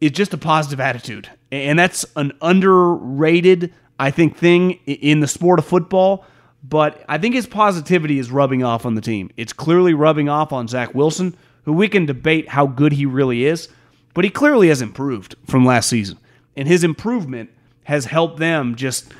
It's 0.00 0.16
just 0.16 0.34
a 0.34 0.38
positive 0.38 0.80
attitude. 0.80 1.30
And 1.50 1.78
that's 1.78 2.04
an 2.16 2.32
underrated, 2.40 3.72
I 3.98 4.10
think, 4.10 4.36
thing 4.36 4.72
in 4.86 5.20
the 5.20 5.28
sport 5.28 5.58
of 5.58 5.66
football 5.66 6.24
but 6.62 7.04
I 7.08 7.18
think 7.18 7.34
his 7.34 7.46
positivity 7.46 8.18
is 8.18 8.30
rubbing 8.30 8.62
off 8.62 8.86
on 8.86 8.94
the 8.94 9.00
team. 9.00 9.30
It's 9.36 9.52
clearly 9.52 9.94
rubbing 9.94 10.28
off 10.28 10.52
on 10.52 10.68
Zach 10.68 10.94
Wilson, 10.94 11.36
who 11.64 11.72
we 11.72 11.88
can 11.88 12.06
debate 12.06 12.48
how 12.48 12.66
good 12.66 12.92
he 12.92 13.04
really 13.04 13.44
is, 13.44 13.68
but 14.14 14.24
he 14.24 14.30
clearly 14.30 14.68
has 14.68 14.80
improved 14.80 15.34
from 15.46 15.64
last 15.64 15.88
season. 15.88 16.18
And 16.56 16.68
his 16.68 16.84
improvement 16.84 17.50
has 17.84 18.04
helped 18.04 18.38
them 18.38 18.76
just, 18.76 19.12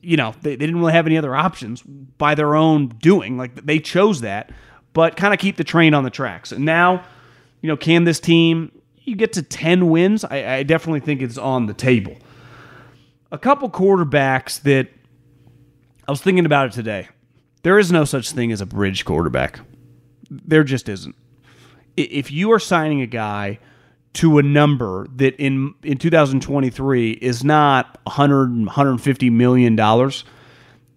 you 0.00 0.16
know, 0.16 0.34
they, 0.40 0.50
they 0.50 0.66
didn't 0.66 0.78
really 0.78 0.92
have 0.92 1.06
any 1.06 1.18
other 1.18 1.36
options 1.36 1.82
by 1.82 2.34
their 2.34 2.54
own 2.54 2.88
doing. 2.88 3.36
Like 3.36 3.66
they 3.66 3.78
chose 3.78 4.22
that, 4.22 4.50
but 4.92 5.16
kind 5.16 5.32
of 5.32 5.40
keep 5.40 5.56
the 5.56 5.64
train 5.64 5.94
on 5.94 6.04
the 6.04 6.10
tracks. 6.10 6.52
And 6.52 6.64
now, 6.64 7.04
you 7.60 7.68
know, 7.68 7.76
can 7.76 8.04
this 8.04 8.20
team, 8.20 8.72
you 8.98 9.16
get 9.16 9.32
to 9.34 9.42
10 9.42 9.88
wins? 9.88 10.24
I, 10.24 10.56
I 10.56 10.62
definitely 10.62 11.00
think 11.00 11.22
it's 11.22 11.38
on 11.38 11.66
the 11.66 11.74
table. 11.74 12.16
A 13.30 13.38
couple 13.38 13.70
quarterbacks 13.70 14.60
that 14.62 14.88
I 16.06 16.10
was 16.10 16.20
thinking 16.20 16.46
about 16.46 16.66
it 16.66 16.72
today. 16.72 17.08
There 17.62 17.78
is 17.78 17.92
no 17.92 18.04
such 18.04 18.32
thing 18.32 18.52
as 18.52 18.60
a 18.60 18.66
bridge 18.66 19.04
quarterback. 19.04 19.60
There 20.30 20.64
just 20.64 20.88
isn't. 20.88 21.14
If 21.96 22.30
you 22.30 22.52
are 22.52 22.58
signing 22.58 23.00
a 23.00 23.06
guy 23.06 23.58
to 24.14 24.38
a 24.38 24.42
number 24.42 25.06
that 25.16 25.36
in 25.36 25.74
in 25.82 25.98
2023 25.98 27.12
is 27.12 27.44
not 27.44 27.98
100 28.04 28.66
150 28.66 29.30
million 29.30 29.76
dollars, 29.76 30.24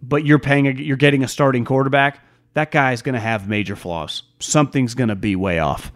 but 0.01 0.25
you're 0.25 0.39
paying 0.39 0.67
a, 0.67 0.71
you're 0.71 0.97
getting 0.97 1.23
a 1.23 1.27
starting 1.27 1.65
quarterback, 1.65 2.24
that 2.55 2.71
guy's 2.71 3.01
going 3.01 3.13
to 3.13 3.21
have 3.21 3.47
major 3.47 3.75
flaws. 3.75 4.23
Something's 4.39 4.95
going 4.95 5.09
to 5.09 5.15
be 5.15 5.35
way 5.35 5.59
off. 5.59 5.91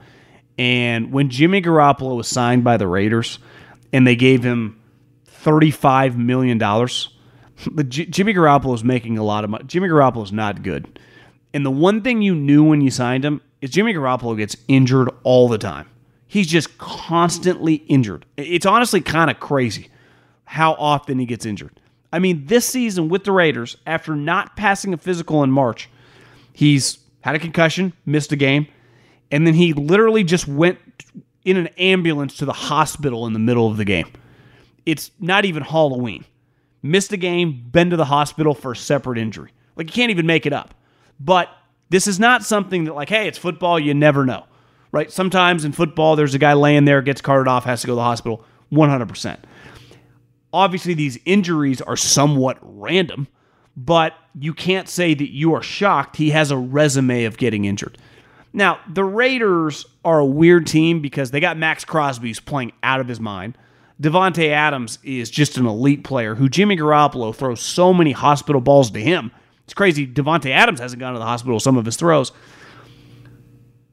And 0.57 1.12
when 1.12 1.30
Jimmy 1.30 1.62
Garoppolo 1.62 2.18
was 2.18 2.28
signed 2.28 2.66
by 2.66 2.76
the 2.78 2.88
Raiders 2.88 3.39
and 3.93 4.05
they 4.05 4.18
gave 4.18 4.43
him 4.43 4.80
35 5.26 6.18
million 6.18 6.57
dollars, 6.57 7.16
J- 7.88 8.05
Jimmy 8.05 8.34
Garoppolo 8.34 8.76
is 8.76 8.84
making 8.84 9.18
a 9.18 9.24
lot 9.24 9.45
of 9.45 9.49
money. 9.49 9.64
Jimmy 9.66 9.88
Garoppolo 9.88 10.24
is 10.24 10.34
not 10.34 10.62
good. 10.62 10.99
And 11.53 11.66
the 11.66 11.72
one 11.72 12.01
thing 12.01 12.22
you 12.22 12.36
knew 12.36 12.64
when 12.64 12.82
you 12.82 12.91
signed 12.91 13.24
him 13.24 13.41
is 13.62 13.70
Jimmy 13.70 13.93
Garoppolo 13.93 14.38
gets 14.38 14.57
injured 14.68 15.10
all 15.24 15.47
the 15.47 15.57
time. 15.57 15.88
He's 16.28 16.47
just 16.47 16.78
constantly 16.78 17.76
injured. 17.76 18.26
It's 18.38 18.66
honestly 18.66 19.01
kind 19.01 19.32
of 19.32 19.39
crazy 19.39 19.89
how 20.43 20.74
often 20.74 21.20
he 21.20 21.26
gets 21.26 21.45
injured. 21.45 21.80
I 22.12 22.20
mean, 22.20 22.47
this 22.47 22.66
season 22.66 23.07
with 23.07 23.24
the 23.24 23.32
Raiders, 23.32 23.78
after 23.88 24.16
not 24.16 24.55
passing 24.57 24.93
a 24.93 24.97
physical 24.97 25.41
in 25.43 25.51
March, 25.51 25.89
he's 26.60 26.99
had 27.22 27.36
a 27.36 27.39
concussion, 27.39 27.93
missed 28.05 28.32
a 28.32 28.36
game, 28.36 28.68
and 29.32 29.47
then 29.47 29.53
he 29.53 29.74
literally 29.74 30.24
just 30.24 30.47
went 30.47 30.80
in 31.45 31.57
an 31.57 31.68
ambulance 31.78 32.38
to 32.38 32.45
the 32.45 32.53
hospital 32.53 33.26
in 33.26 33.34
the 33.34 33.39
middle 33.39 33.68
of 33.68 33.78
the 33.78 33.86
game. 33.86 34.12
It's 34.86 35.12
not 35.20 35.45
even 35.45 35.64
Halloween 35.64 36.26
missed 36.82 37.12
a 37.12 37.18
game, 37.18 37.68
been 37.72 37.89
to 37.89 37.97
the 37.97 38.05
hospital 38.05 38.53
for 38.53 38.72
a 38.72 38.76
separate 38.76 39.18
injury. 39.18 39.51
Like 39.76 39.88
you 39.88 39.93
can't 39.93 40.12
even 40.12 40.26
make 40.26 40.45
it 40.45 40.53
up. 40.53 40.74
But 41.20 41.49
this 41.89 42.07
is 42.07 42.20
not 42.20 42.43
something 42.43 42.86
that 42.86 42.93
like, 42.93 43.10
hey, 43.10 43.28
it's 43.28 43.38
football, 43.38 43.80
you 43.80 43.93
never 43.93 44.26
know. 44.26 44.45
Right? 44.91 45.12
Sometimes 45.12 45.66
in 45.66 45.72
football 45.72 46.16
there's 46.16 46.34
a 46.34 46.39
guy 46.39 46.53
laying 46.53 46.86
there, 46.86 47.01
gets 47.01 47.22
carted 47.22 47.47
off, 47.47 47.66
has 47.66 47.82
to 47.82 47.88
go 47.88 47.91
to 47.91 47.95
the 47.95 48.03
hospital. 48.03 48.43
100%. 48.72 49.38
Obviously 50.51 50.93
these 50.93 51.20
injuries 51.26 51.82
are 51.82 51.95
somewhat 51.95 52.57
random, 52.62 53.28
but 53.86 54.13
you 54.38 54.53
can't 54.53 54.89
say 54.89 55.13
that 55.13 55.32
you 55.32 55.53
are 55.53 55.63
shocked 55.63 56.17
he 56.17 56.32
has 56.32 56.51
a 56.51 56.57
resume 56.57 57.23
of 57.23 57.38
getting 57.38 57.63
injured. 57.63 57.97
Now, 58.51 58.80
the 58.91 59.05
Raiders 59.05 59.86
are 60.03 60.19
a 60.19 60.25
weird 60.25 60.67
team 60.67 61.01
because 61.01 61.32
they 61.32 61.39
got 61.39 61.57
Maxx 61.57 61.86
Crosby 61.86 62.27
who's 62.27 62.39
playing 62.41 62.73
out 62.84 62.99
of 62.99 63.07
his 63.07 63.19
mind. 63.19 63.57
Davante 64.01 64.49
Adams 64.49 64.99
is 65.03 65.30
just 65.30 65.57
an 65.57 65.65
elite 65.65 66.03
player 66.03 66.36
who 66.36 66.49
Jimmy 66.49 66.75
Garoppolo 66.75 67.34
throws 67.34 67.61
so 67.61 67.93
many 67.93 68.11
hospital 68.11 68.59
balls 68.59 68.91
to 68.91 68.99
him. 68.99 69.32
It's 69.63 69.73
crazy. 69.73 70.05
Davante 70.05 70.51
Adams 70.51 70.80
hasn't 70.80 70.99
gone 70.99 71.13
to 71.13 71.19
the 71.19 71.25
hospital 71.25 71.55
with 71.55 71.63
some 71.63 71.77
of 71.77 71.86
his 71.86 71.95
throws. 71.95 72.34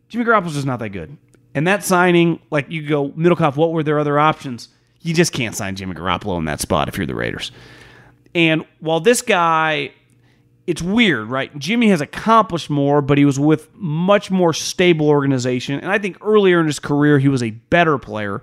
Jimmy 0.08 0.24
Garoppolo's 0.24 0.54
just 0.54 0.66
not 0.66 0.80
that 0.80 0.90
good. 0.90 1.16
And 1.54 1.66
that 1.68 1.84
signing, 1.84 2.40
like 2.50 2.70
you 2.70 2.88
go, 2.88 3.10
Middlekauff, 3.10 3.56
what 3.56 3.72
were 3.72 3.82
their 3.84 4.00
other 4.00 4.18
options? 4.18 4.68
You 5.02 5.14
just 5.14 5.32
can't 5.32 5.54
sign 5.54 5.76
Jimmy 5.76 5.94
Garoppolo 5.94 6.38
in 6.38 6.44
that 6.46 6.60
spot 6.60 6.88
if 6.88 6.96
you're 6.96 7.06
the 7.06 7.14
Raiders. 7.14 7.52
And 8.36 8.66
while 8.80 9.00
this 9.00 9.22
guy 9.22 9.92
it's 10.66 10.82
weird, 10.82 11.28
right? 11.28 11.56
Jimmy 11.58 11.88
has 11.90 12.00
accomplished 12.00 12.68
more, 12.68 13.00
but 13.00 13.18
he 13.18 13.24
was 13.24 13.38
with 13.38 13.72
much 13.74 14.30
more 14.30 14.52
stable 14.52 15.08
organization. 15.08 15.78
And 15.78 15.90
I 15.90 15.98
think 15.98 16.18
earlier 16.20 16.58
in 16.58 16.66
his 16.66 16.80
career, 16.80 17.18
he 17.18 17.28
was 17.28 17.42
a 17.42 17.50
better 17.50 17.98
player. 17.98 18.42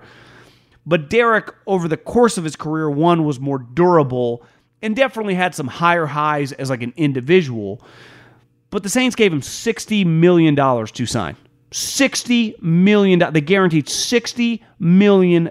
But 0.86 1.10
Derek, 1.10 1.54
over 1.66 1.86
the 1.86 1.96
course 1.96 2.38
of 2.38 2.44
his 2.44 2.56
career, 2.56 2.88
one 2.88 3.24
was 3.24 3.38
more 3.38 3.58
durable 3.58 4.42
and 4.80 4.96
definitely 4.96 5.34
had 5.34 5.54
some 5.54 5.66
higher 5.66 6.06
highs 6.06 6.52
as 6.52 6.70
like 6.70 6.82
an 6.82 6.94
individual. 6.96 7.82
But 8.70 8.82
the 8.82 8.88
Saints 8.88 9.14
gave 9.14 9.32
him 9.32 9.40
$60 9.40 10.06
million 10.06 10.56
to 10.56 11.06
sign. 11.06 11.36
$60 11.70 12.62
million. 12.62 13.18
They 13.32 13.40
guaranteed 13.40 13.86
$60 13.86 14.60
million. 14.78 15.46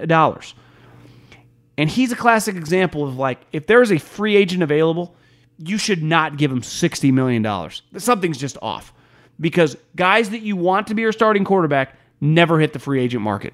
And 1.78 1.89
he's 1.89 2.11
a 2.11 2.15
classic 2.15 2.55
example 2.55 3.07
of 3.07 3.17
like, 3.17 3.39
if 3.51 3.67
there's 3.67 3.91
a 3.91 3.97
free 3.97 4.36
agent 4.36 4.63
available, 4.63 5.15
you 5.57 5.78
should 5.78 6.03
not 6.03 6.38
give 6.38 6.51
him 6.51 6.61
$60 6.61 7.11
million. 7.13 7.69
Something's 7.97 8.38
just 8.38 8.57
off 8.61 8.93
because 9.39 9.76
guys 9.95 10.30
that 10.32 10.41
you 10.41 10.55
want 10.55 10.88
to 10.88 10.93
be 10.93 11.01
your 11.01 11.11
starting 11.11 11.43
quarterback 11.43 11.95
never 12.21 12.59
hit 12.59 12.74
the 12.74 12.80
free 12.80 13.01
agent 13.01 13.24
market. 13.24 13.53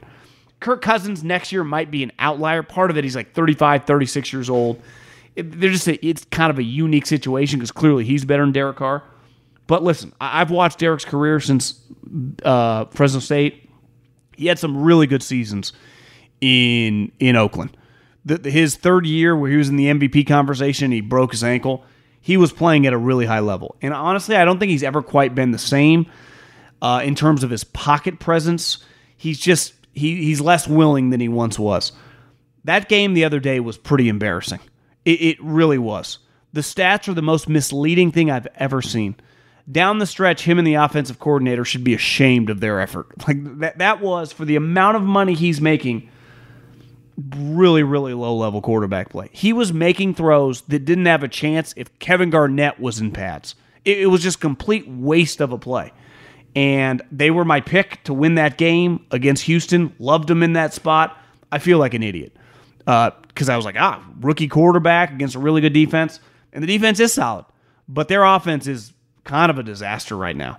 Kirk 0.60 0.82
Cousins 0.82 1.24
next 1.24 1.52
year 1.52 1.64
might 1.64 1.90
be 1.90 2.04
an 2.04 2.12
outlier. 2.20 2.64
Part 2.64 2.92
of 2.92 2.98
it, 2.98 3.04
he's 3.04 3.16
like 3.16 3.34
35, 3.34 3.86
36 3.86 4.34
years 4.34 4.50
old. 4.50 4.82
It, 5.36 5.60
they're 5.60 5.72
just 5.72 5.88
a, 5.88 6.06
it's 6.06 6.26
kind 6.26 6.50
of 6.50 6.60
a 6.60 6.64
unique 6.64 7.06
situation 7.06 7.60
because 7.60 7.72
clearly 7.72 8.04
he's 8.04 8.26
better 8.26 8.44
than 8.44 8.52
Derek 8.52 8.78
Carr. 8.78 9.04
But 9.68 9.84
listen, 9.84 10.14
I've 10.20 10.52
watched 10.52 10.80
Derek's 10.80 11.06
career 11.06 11.40
since 11.40 11.80
uh, 12.44 12.86
Fresno 12.86 13.20
State. 13.20 13.70
He 14.36 14.48
had 14.48 14.60
some 14.60 14.82
really 14.82 15.06
good 15.06 15.22
seasons 15.22 15.74
in 16.42 17.12
in 17.20 17.36
Oakland. 17.36 17.78
The, 18.38 18.50
his 18.50 18.76
third 18.76 19.06
year, 19.06 19.36
where 19.36 19.50
he 19.50 19.58
was 19.58 19.70
in 19.70 19.76
the 19.76 19.88
MVP 19.88 20.28
conversation, 20.28 20.92
he 20.92 21.02
broke 21.02 21.32
his 21.32 21.44
ankle. 21.44 21.84
He 22.22 22.38
was 22.38 22.52
playing 22.52 22.86
at 22.86 22.94
a 22.94 22.98
really 22.98 23.26
high 23.26 23.40
level, 23.40 23.76
and 23.82 23.94
honestly, 23.94 24.36
I 24.36 24.46
don't 24.46 24.60
think 24.60 24.70
he's 24.70 24.84
ever 24.84 25.02
quite 25.02 25.34
been 25.34 25.52
the 25.52 25.58
same 25.58 26.06
uh, 26.82 27.02
in 27.04 27.16
terms 27.16 27.44
of 27.44 27.50
his 27.50 27.64
pocket 27.64 28.20
presence. 28.20 28.84
He's 29.18 29.40
just 29.40 29.74
he, 29.94 30.24
he's 30.24 30.42
less 30.42 30.68
willing 30.68 31.10
than 31.10 31.20
he 31.20 31.28
once 31.28 31.58
was. 31.58 31.92
That 32.66 32.90
game 32.90 33.14
the 33.14 33.26
other 33.26 33.40
day 33.40 33.60
was 33.60 33.78
pretty 33.78 34.10
embarrassing. 34.10 34.60
It, 35.06 35.22
it 35.22 35.38
really 35.42 35.78
was. 35.78 36.20
The 36.54 36.62
stats 36.62 37.08
are 37.08 37.14
the 37.14 37.22
most 37.22 37.48
misleading 37.48 38.12
thing 38.12 38.30
I've 38.30 38.48
ever 38.56 38.82
seen. 38.82 39.16
Down 39.72 40.00
the 40.00 40.08
stretch, 40.08 40.44
him 40.44 40.58
and 40.58 40.68
the 40.68 40.76
offensive 40.76 41.20
coordinator 41.20 41.64
should 41.64 41.84
be 41.84 41.94
ashamed 41.94 42.50
of 42.50 42.60
their 42.60 42.80
effort. 42.80 43.08
Like 43.28 43.60
that, 43.60 43.78
that 43.78 44.02
was 44.02 44.32
for 44.32 44.46
the 44.46 44.56
amount 44.56 44.98
of 44.98 45.04
money 45.04 45.36
he's 45.36 45.62
making 45.62 46.10
really, 47.38 47.84
really 47.84 48.14
low 48.14 48.36
level 48.36 48.62
quarterback 48.62 49.10
play. 49.10 49.30
He 49.32 49.54
was 49.54 49.74
making 49.74 50.16
throws 50.16 50.62
that 50.62 50.86
didn't 50.86 51.06
have 51.06 51.24
a 51.24 51.28
chance 51.28 51.74
if 51.76 51.98
Kevin 52.00 52.30
Garnett 52.30 52.80
was 52.80 53.00
in 53.00 53.12
pads. 53.12 53.56
It, 53.86 54.00
it, 54.00 54.06
was 54.08 54.22
just 54.22 54.40
complete 54.40 54.88
waste 54.88 55.42
of 55.42 55.52
a 55.52 55.58
play. 55.58 55.92
And 56.56 57.02
they 57.12 57.32
were 57.32 57.46
my 57.46 57.62
pick 57.62 58.04
to 58.06 58.14
win 58.14 58.36
that 58.36 58.58
game 58.58 59.06
against 59.12 59.44
Houston. 59.44 59.94
Loved 60.00 60.28
them 60.28 60.44
in 60.44 60.54
that 60.54 60.74
spot. 60.74 61.18
I 61.52 61.60
feel 61.60 61.78
like 61.78 61.94
an 61.94 62.04
idiot 62.04 62.36
because 62.80 63.50
uh, 63.50 63.54
I 63.54 63.56
was 63.56 63.66
like, 63.66 63.76
ah, 63.78 64.04
rookie 64.20 64.48
quarterback 64.48 65.12
against 65.12 65.36
a 65.36 65.40
really 65.40 65.62
good 65.62 65.74
defense. 65.74 66.20
And 66.54 66.64
the 66.64 66.68
defense 66.68 67.00
is 67.00 67.14
solid, 67.14 67.46
but 67.88 68.08
their 68.08 68.24
offense 68.24 68.68
is 68.68 68.94
kind 69.24 69.50
of 69.52 69.60
a 69.60 69.64
disaster 69.64 70.16
right 70.16 70.36
now. 70.36 70.58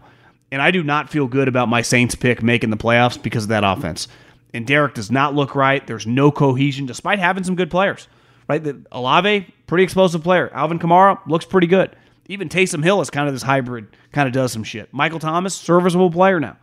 And 0.52 0.62
I 0.62 0.70
do 0.70 0.82
not 0.82 1.10
feel 1.10 1.26
good 1.26 1.48
about 1.48 1.68
my 1.68 1.82
Saints 1.82 2.14
pick 2.14 2.42
making 2.42 2.70
the 2.70 2.76
playoffs 2.76 3.20
because 3.20 3.44
of 3.44 3.48
that 3.50 3.64
offense 3.64 4.08
and 4.52 4.66
Derek 4.66 4.94
does 4.94 5.10
not 5.10 5.34
look 5.34 5.54
right. 5.54 5.86
There's 5.86 6.06
no 6.06 6.30
cohesion 6.30 6.86
despite 6.86 7.18
having 7.18 7.44
some 7.44 7.56
good 7.56 7.70
players. 7.70 8.08
Right? 8.48 8.62
The 8.62 8.84
Olave, 8.90 9.52
pretty 9.66 9.84
explosive 9.84 10.24
player. 10.24 10.50
Alvin 10.52 10.78
Kamara 10.78 11.18
looks 11.26 11.44
pretty 11.44 11.68
good. 11.68 11.94
Even 12.26 12.48
Taysom 12.48 12.82
Hill 12.82 13.00
is 13.00 13.10
kind 13.10 13.28
of 13.28 13.34
this 13.34 13.42
hybrid, 13.42 13.88
kind 14.12 14.26
of 14.26 14.32
does 14.32 14.52
some 14.52 14.64
shit. 14.64 14.92
Michael 14.92 15.18
Thomas, 15.18 15.54
serviceable 15.54 16.10
player 16.10 16.40
now. 16.40 16.56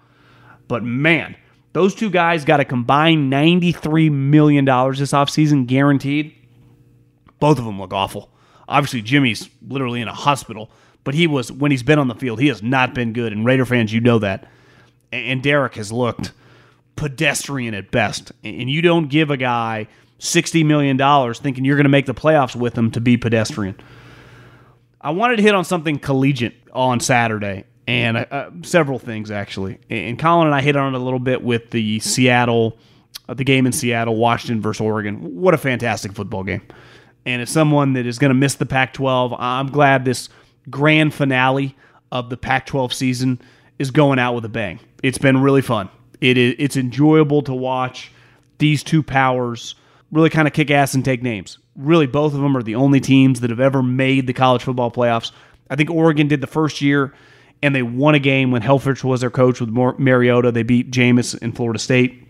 But 0.68 0.84
man, 0.84 1.36
those 1.74 1.96
two 1.96 2.10
guys 2.10 2.46
got 2.46 2.60
a 2.60 2.66
combined 2.66 3.32
$93 3.32 4.12
million 4.12 4.66
this 4.66 5.12
offseason 5.12 5.68
guaranteed. 5.68 6.34
Both 7.40 7.60
of 7.60 7.66
them 7.66 7.80
look 7.80 7.94
awful. 7.94 8.32
Obviously, 8.68 9.02
Jimmy's 9.02 9.50
literally 9.66 10.02
in 10.02 10.08
a 10.08 10.14
hospital, 10.14 10.70
but 11.04 11.14
he 11.14 11.28
was, 11.28 11.52
when 11.52 11.72
he's 11.72 11.84
been 11.84 12.00
on 12.00 12.08
the 12.08 12.16
field, 12.16 12.40
he 12.40 12.48
has 12.48 12.62
not 12.62 12.94
been 12.94 13.14
good. 13.14 13.32
And 13.32 13.46
Raider 13.46 13.66
fans, 13.66 13.94
you 13.94 14.02
know 14.02 14.20
that. 14.20 14.50
And 15.12 15.42
Derek 15.42 15.76
has 15.76 15.92
looked 15.92 16.34
pedestrian 16.98 17.74
at 17.74 17.92
best. 17.92 18.34
And 18.44 18.70
you 18.70 18.82
don't 18.82 19.08
give 19.08 19.32
a 19.32 19.38
guy 19.38 19.88
$60 20.20 20.66
million 20.66 20.98
thinking 21.34 21.64
you're 21.64 21.78
going 21.78 21.86
to 21.86 21.90
make 21.90 22.08
the 22.08 22.14
playoffs 22.14 22.56
with 22.56 22.78
him 22.78 22.92
to 22.92 23.00
be 23.00 23.16
pedestrian. 23.16 23.80
I 25.00 25.12
wanted 25.12 25.38
to 25.38 25.44
hit 25.44 25.56
on 25.56 25.64
something 25.64 26.00
collegiate 26.00 26.56
on 26.74 27.00
Saturday 27.00 27.64
and 27.88 28.18
uh, 28.18 28.26
uh, 28.30 28.50
several 28.64 29.00
things 29.00 29.32
actually. 29.32 29.80
And 29.90 30.20
Colin 30.20 30.48
and 30.48 30.56
I 30.56 30.62
hit 30.62 30.76
on 30.76 30.94
it 30.94 30.98
a 30.98 31.04
little 31.04 31.20
bit 31.20 31.42
with 31.44 31.72
the 31.72 32.00
Seattle, 32.00 32.78
uh, 33.30 33.34
the 33.34 33.44
game 33.44 33.66
in 33.66 33.72
Seattle, 33.72 34.16
Washington 34.16 34.62
versus 34.62 34.82
Oregon. 34.82 35.36
What 35.36 35.54
a 35.54 35.58
fantastic 35.58 36.14
football 36.14 36.44
game! 36.44 36.62
And 37.26 37.42
as 37.42 37.50
someone 37.50 37.94
that 37.94 38.06
is 38.06 38.20
going 38.20 38.30
to 38.30 38.36
miss 38.36 38.56
the 38.56 38.66
Pac-12, 38.66 39.36
I'm 39.38 39.68
glad 39.68 40.06
this 40.06 40.30
grand 40.70 41.14
finale 41.14 41.76
of 42.12 42.30
the 42.30 42.38
Pac-12 42.38 42.94
season 42.94 43.42
is 43.80 43.92
going 43.92 44.20
out 44.20 44.34
with 44.34 44.46
a 44.46 44.50
bang. 44.50 44.80
It's 45.04 45.18
been 45.18 45.42
really 45.42 45.62
fun. 45.62 45.90
It 46.22 46.38
is 46.38 46.56
it's 46.58 46.78
enjoyable 46.78 47.42
to 47.44 47.54
watch 47.54 48.12
these 48.58 48.84
two 48.84 49.04
powers 49.04 49.76
really 50.12 50.30
kind 50.30 50.48
of 50.48 50.54
kick 50.54 50.72
ass 50.72 50.94
and 50.94 51.04
take 51.04 51.22
names. 51.22 51.60
Really, 51.76 52.08
both 52.08 52.34
of 52.34 52.42
them 52.42 52.56
are 52.58 52.64
the 52.64 52.76
only 52.76 53.00
teams 53.00 53.42
that 53.42 53.50
have 53.50 53.60
ever 53.60 53.84
made 53.84 54.26
the 54.26 54.34
college 54.34 54.64
football 54.64 54.90
playoffs. 54.92 55.32
I 55.70 55.76
think 55.76 55.90
Oregon 55.92 56.28
did 56.28 56.42
the 56.42 56.48
first 56.48 56.82
year, 56.82 57.14
and 57.62 57.76
they 57.76 57.84
won 57.84 58.16
a 58.16 58.20
game 58.20 58.52
when 58.52 58.62
Helfrich 58.62 59.04
was 59.04 59.22
their 59.22 59.30
coach 59.30 59.60
with 59.60 59.70
Mariota. 59.70 60.52
They 60.52 60.64
beat 60.64 60.92
Jameis 60.92 61.38
in 61.40 61.52
Florida 61.52 61.78
State. 61.78 62.24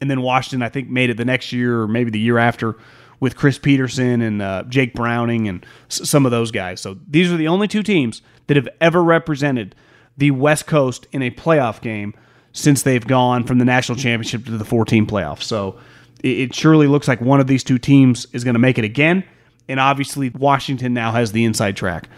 And 0.00 0.10
then 0.10 0.20
Washington, 0.20 0.62
I 0.62 0.68
think, 0.68 0.90
made 0.90 1.08
it 1.08 1.16
the 1.16 1.24
next 1.24 1.52
year 1.52 1.80
or 1.80 1.88
maybe 1.88 2.10
the 2.10 2.18
year 2.18 2.36
after 2.36 2.76
with 3.18 3.34
Chris 3.34 3.58
Petersen 3.58 4.20
and 4.20 4.42
uh, 4.42 4.64
Jake 4.68 4.92
Browning 4.92 5.48
and 5.48 5.64
s- 5.90 6.06
some 6.06 6.26
of 6.26 6.32
those 6.32 6.50
guys. 6.50 6.82
So 6.82 6.98
these 7.08 7.32
are 7.32 7.38
the 7.38 7.48
only 7.48 7.66
two 7.66 7.82
teams 7.82 8.20
that 8.46 8.58
have 8.58 8.68
ever 8.78 9.02
represented 9.02 9.74
the 10.18 10.32
West 10.32 10.66
Coast 10.66 11.06
in 11.12 11.22
a 11.22 11.30
playoff 11.30 11.80
game 11.80 12.12
since 12.56 12.82
they've 12.82 13.06
gone 13.06 13.44
from 13.44 13.58
the 13.58 13.64
national 13.66 13.98
championship 13.98 14.46
to 14.46 14.56
the 14.56 14.64
14 14.64 15.06
playoffs. 15.06 15.42
So 15.42 15.78
it, 16.24 16.54
surely 16.54 16.86
looks 16.86 17.06
like 17.06 17.20
one 17.20 17.38
of 17.38 17.46
these 17.46 17.62
two 17.62 17.78
teams 17.78 18.26
is 18.32 18.44
going 18.44 18.54
to 18.54 18.60
make 18.60 18.78
it 18.78 18.84
again. 18.84 19.24
And 19.68 19.78
obviously, 19.78 20.30
Washington 20.30 20.94
now 20.94 21.12
has 21.12 21.32
the 21.32 21.44
inside 21.44 21.76
track. 21.76 22.08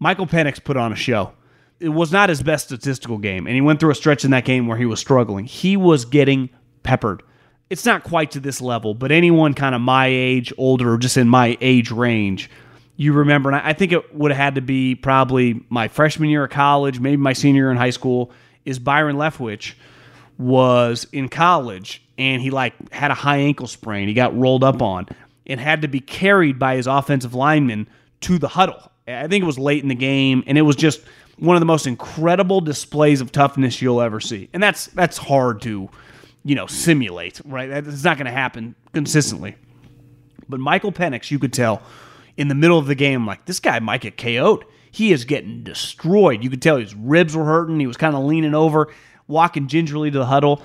Michael 0.00 0.26
Penix 0.26 0.62
put 0.62 0.76
on 0.76 0.92
a 0.92 0.96
show. 0.96 1.32
It 1.78 1.90
was 1.90 2.10
not 2.10 2.30
his 2.30 2.42
best 2.42 2.66
statistical 2.66 3.18
game, 3.18 3.46
and 3.46 3.54
he 3.54 3.60
went 3.60 3.78
through 3.78 3.90
a 3.90 3.94
stretch 3.94 4.24
in 4.24 4.32
that 4.32 4.44
game 4.44 4.66
where 4.66 4.76
he 4.76 4.86
was 4.86 4.98
struggling. 4.98 5.44
He 5.44 5.76
was 5.76 6.04
getting 6.04 6.50
peppered. 6.82 7.22
It's 7.70 7.84
not 7.84 8.02
quite 8.02 8.32
to 8.32 8.40
this 8.40 8.60
level, 8.60 8.94
but 8.94 9.12
anyone 9.12 9.54
kind 9.54 9.74
of 9.74 9.80
my 9.80 10.06
age, 10.06 10.52
older, 10.58 10.94
or 10.94 10.98
just 10.98 11.16
in 11.16 11.28
my 11.28 11.56
age 11.60 11.90
range, 11.90 12.50
you 12.96 13.12
remember, 13.12 13.50
and 13.50 13.60
I 13.60 13.72
think 13.72 13.92
it 13.92 14.14
would 14.14 14.30
have 14.30 14.38
had 14.38 14.54
to 14.56 14.60
be 14.60 14.94
probably 14.94 15.64
my 15.68 15.88
freshman 15.88 16.30
year 16.30 16.44
of 16.44 16.50
college, 16.50 16.98
maybe 16.98 17.16
my 17.16 17.32
senior 17.32 17.62
year 17.62 17.70
in 17.70 17.76
high 17.76 17.90
school 17.90 18.32
is 18.64 18.78
Byron 18.78 19.16
Leftwich 19.16 19.74
was 20.38 21.06
in 21.12 21.28
college 21.28 22.02
and 22.18 22.42
he 22.42 22.50
like 22.50 22.92
had 22.92 23.10
a 23.10 23.14
high 23.14 23.38
ankle 23.38 23.66
sprain. 23.66 24.08
He 24.08 24.14
got 24.14 24.36
rolled 24.36 24.64
up 24.64 24.82
on 24.82 25.06
and 25.46 25.60
had 25.60 25.82
to 25.82 25.88
be 25.88 26.00
carried 26.00 26.58
by 26.58 26.76
his 26.76 26.86
offensive 26.86 27.34
lineman 27.34 27.88
to 28.22 28.38
the 28.38 28.48
huddle. 28.48 28.90
I 29.06 29.26
think 29.28 29.42
it 29.42 29.46
was 29.46 29.58
late 29.58 29.82
in 29.82 29.88
the 29.88 29.94
game 29.94 30.42
and 30.46 30.56
it 30.56 30.62
was 30.62 30.76
just 30.76 31.02
one 31.38 31.56
of 31.56 31.60
the 31.60 31.66
most 31.66 31.86
incredible 31.86 32.60
displays 32.60 33.20
of 33.20 33.32
toughness 33.32 33.82
you'll 33.82 34.00
ever 34.00 34.20
see. 34.20 34.48
And 34.52 34.62
that's 34.62 34.86
that's 34.88 35.18
hard 35.18 35.60
to, 35.62 35.88
you 36.44 36.54
know, 36.54 36.66
simulate, 36.66 37.40
right? 37.44 37.68
That's 37.68 38.04
not 38.04 38.16
going 38.16 38.26
to 38.26 38.32
happen 38.32 38.74
consistently. 38.92 39.56
But 40.48 40.60
Michael 40.60 40.92
Penix, 40.92 41.30
you 41.30 41.38
could 41.38 41.52
tell 41.52 41.82
in 42.36 42.48
the 42.48 42.54
middle 42.54 42.78
of 42.78 42.86
the 42.86 42.94
game, 42.94 43.26
like 43.26 43.44
this 43.46 43.60
guy 43.60 43.78
might 43.80 44.00
get 44.00 44.16
KO'd 44.16 44.64
he 44.94 45.12
is 45.12 45.24
getting 45.24 45.64
destroyed. 45.64 46.44
You 46.44 46.50
could 46.50 46.62
tell 46.62 46.76
his 46.76 46.94
ribs 46.94 47.34
were 47.34 47.44
hurting. 47.44 47.80
He 47.80 47.86
was 47.88 47.96
kind 47.96 48.14
of 48.14 48.22
leaning 48.22 48.54
over, 48.54 48.94
walking 49.26 49.66
gingerly 49.66 50.08
to 50.12 50.18
the 50.18 50.26
huddle, 50.26 50.62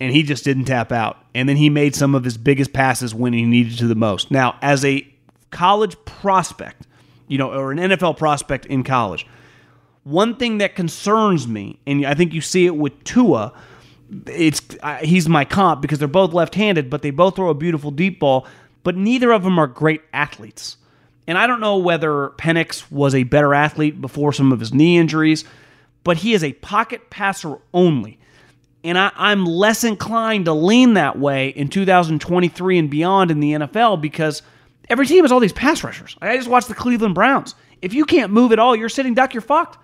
and 0.00 0.14
he 0.14 0.22
just 0.22 0.44
didn't 0.44 0.64
tap 0.64 0.90
out. 0.90 1.18
And 1.34 1.46
then 1.46 1.56
he 1.56 1.68
made 1.68 1.94
some 1.94 2.14
of 2.14 2.24
his 2.24 2.38
biggest 2.38 2.72
passes 2.72 3.14
when 3.14 3.34
he 3.34 3.44
needed 3.44 3.76
to 3.76 3.86
the 3.86 3.94
most. 3.94 4.30
Now, 4.30 4.56
as 4.62 4.82
a 4.82 5.06
college 5.50 5.94
prospect, 6.06 6.86
you 7.28 7.36
know, 7.36 7.52
or 7.52 7.70
an 7.70 7.76
NFL 7.76 8.16
prospect 8.16 8.64
in 8.64 8.82
college, 8.82 9.26
one 10.04 10.36
thing 10.36 10.56
that 10.58 10.74
concerns 10.74 11.46
me, 11.46 11.78
and 11.86 12.06
I 12.06 12.14
think 12.14 12.32
you 12.32 12.40
see 12.40 12.64
it 12.64 12.74
with 12.74 13.04
Tua, 13.04 13.52
it's 14.26 14.62
uh, 14.82 14.96
he's 15.02 15.28
my 15.28 15.44
comp 15.44 15.82
because 15.82 15.98
they're 15.98 16.08
both 16.08 16.32
left-handed, 16.32 16.88
but 16.88 17.02
they 17.02 17.10
both 17.10 17.36
throw 17.36 17.50
a 17.50 17.54
beautiful 17.54 17.90
deep 17.90 18.20
ball, 18.20 18.46
but 18.84 18.96
neither 18.96 19.30
of 19.32 19.42
them 19.42 19.58
are 19.58 19.66
great 19.66 20.00
athletes. 20.14 20.78
And 21.26 21.38
I 21.38 21.46
don't 21.46 21.60
know 21.60 21.78
whether 21.78 22.30
Penix 22.38 22.90
was 22.90 23.14
a 23.14 23.22
better 23.22 23.54
athlete 23.54 24.00
before 24.00 24.32
some 24.32 24.52
of 24.52 24.60
his 24.60 24.72
knee 24.74 24.98
injuries, 24.98 25.44
but 26.02 26.18
he 26.18 26.32
is 26.32 26.42
a 26.42 26.52
pocket 26.54 27.10
passer 27.10 27.58
only. 27.72 28.18
And 28.82 28.98
I, 28.98 29.12
am 29.16 29.44
less 29.44 29.84
inclined 29.84 30.46
to 30.46 30.54
lean 30.54 30.94
that 30.94 31.18
way 31.18 31.48
in 31.50 31.68
2023 31.68 32.78
and 32.78 32.90
beyond 32.90 33.30
in 33.30 33.40
the 33.40 33.52
NFL 33.52 34.00
because 34.00 34.42
every 34.88 35.06
team 35.06 35.24
has 35.24 35.32
all 35.32 35.40
these 35.40 35.52
pass 35.52 35.84
rushers. 35.84 36.16
I 36.22 36.36
just 36.36 36.48
watched 36.48 36.68
the 36.68 36.74
Cleveland 36.74 37.14
Browns. 37.14 37.54
If 37.82 37.92
you 37.92 38.04
can't 38.04 38.32
move 38.32 38.52
at 38.52 38.58
all, 38.58 38.74
you're 38.74 38.88
sitting 38.88 39.14
duck, 39.14 39.34
you're 39.34 39.42
fucked. 39.42 39.78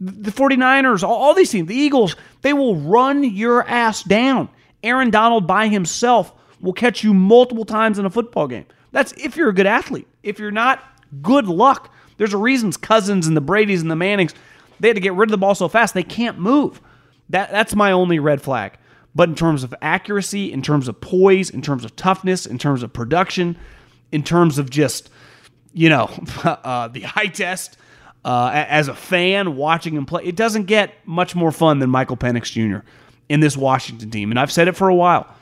The 0.00 0.30
49ers, 0.30 1.02
all, 1.02 1.14
all 1.14 1.34
these 1.34 1.50
teams, 1.50 1.68
the 1.68 1.74
Eagles, 1.74 2.16
they 2.42 2.52
will 2.52 2.76
run 2.76 3.22
your 3.24 3.68
ass 3.68 4.02
down. 4.02 4.48
Aaron 4.82 5.10
Donald 5.10 5.46
by 5.46 5.68
himself 5.68 6.32
will 6.60 6.72
catch 6.72 7.02
you 7.02 7.12
multiple 7.12 7.64
times 7.64 7.98
in 7.98 8.06
a 8.06 8.10
football 8.10 8.46
game. 8.46 8.66
That's 8.92 9.12
if 9.12 9.36
you're 9.36 9.48
a 9.48 9.54
good 9.54 9.66
athlete. 9.66 10.06
If 10.28 10.38
you're 10.38 10.50
not, 10.50 10.82
good 11.22 11.46
luck. 11.46 11.92
There's 12.18 12.34
a 12.34 12.38
reason 12.38 12.72
Cousins 12.72 13.26
and 13.26 13.36
the 13.36 13.40
Brady's 13.40 13.82
and 13.82 13.90
the 13.90 13.96
Mannings, 13.96 14.34
they 14.80 14.88
had 14.88 14.96
to 14.96 15.00
get 15.00 15.14
rid 15.14 15.28
of 15.28 15.32
the 15.32 15.38
ball 15.38 15.54
so 15.54 15.68
fast 15.68 15.94
they 15.94 16.02
can't 16.02 16.38
move. 16.38 16.80
That 17.30 17.50
that's 17.50 17.74
my 17.74 17.92
only 17.92 18.18
red 18.18 18.42
flag. 18.42 18.78
But 19.14 19.28
in 19.28 19.34
terms 19.34 19.64
of 19.64 19.74
accuracy, 19.82 20.52
in 20.52 20.62
terms 20.62 20.86
of 20.86 21.00
poise, 21.00 21.50
in 21.50 21.62
terms 21.62 21.84
of 21.84 21.96
toughness, 21.96 22.46
in 22.46 22.58
terms 22.58 22.82
of 22.82 22.92
production, 22.92 23.56
in 24.12 24.22
terms 24.22 24.58
of 24.58 24.70
just, 24.70 25.10
you 25.72 25.88
know, 25.88 26.10
uh, 26.44 26.88
the 26.88 27.00
high 27.00 27.26
test, 27.26 27.76
uh, 28.24 28.50
as 28.52 28.88
a 28.88 28.94
fan 28.94 29.56
watching 29.56 29.94
him 29.94 30.06
play, 30.06 30.24
it 30.24 30.36
doesn't 30.36 30.64
get 30.64 30.94
much 31.06 31.34
more 31.34 31.50
fun 31.50 31.78
than 31.78 31.90
Michael 31.90 32.16
Penix 32.16 32.52
Jr. 32.52 32.86
in 33.28 33.40
this 33.40 33.56
Washington 33.56 34.10
team. 34.10 34.30
And 34.30 34.38
I've 34.38 34.52
said 34.52 34.68
it 34.68 34.76
for 34.76 34.88
a 34.88 34.94
while. 34.94 35.34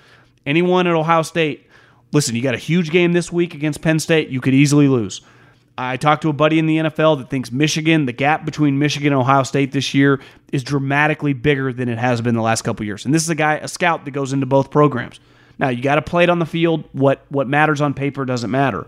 Anyone 0.47 0.87
at 0.87 0.95
Ohio 0.95 1.22
State, 1.22 1.66
listen, 2.12 2.34
you 2.36 2.42
got 2.42 2.54
a 2.54 2.59
huge 2.59 2.90
game 2.90 3.12
this 3.12 3.32
week 3.32 3.54
against 3.54 3.82
Penn 3.82 3.98
State, 3.98 4.28
you 4.28 4.40
could 4.40 4.54
easily 4.54 4.88
lose. 4.88 5.20
I 5.78 5.98
talked 5.98 6.22
to 6.22 6.30
a 6.30 6.32
buddy 6.32 6.59
in 6.59 6.66
the 6.66 6.78
NFL 6.78 7.18
that 7.18 7.28
thinks 7.28 7.52
Michigan, 7.52 8.07
the 8.07 8.12
gap 8.12 8.46
between 8.46 8.78
Michigan 8.78 9.12
and 9.12 9.20
Ohio 9.20 9.42
State 9.42 9.72
this 9.72 9.92
year 9.92 10.20
is 10.50 10.64
dramatically 10.64 11.34
bigger 11.34 11.72
than 11.72 11.88
it 11.90 11.98
has 11.98 12.22
been 12.22 12.34
the 12.34 12.42
last 12.42 12.62
couple 12.62 12.86
years. 12.86 13.04
And 13.04 13.14
this 13.14 13.22
is 13.22 13.28
a 13.28 13.34
guy, 13.34 13.57
a 13.57 13.68
scout 13.68 14.07
that 14.07 14.12
goes 14.12 14.32
into 14.32 14.46
both 14.46 14.70
programs. 14.70 15.20
Now, 15.59 15.68
you 15.68 15.82
got 15.82 15.96
to 15.96 16.02
play 16.02 16.22
it 16.22 16.30
on 16.30 16.38
the 16.38 16.46
field. 16.46 16.84
What 16.92 17.24
what 17.28 17.46
matters 17.46 17.80
on 17.80 17.92
paper 17.92 18.24
doesn't 18.24 18.50
matter. 18.50 18.86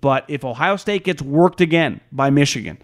But 0.00 0.24
if 0.28 0.44
Ohio 0.44 0.76
State 0.76 1.04
gets 1.04 1.22
worked 1.22 1.60
again 1.60 2.00
by 2.12 2.30
Michigan, 2.30 2.78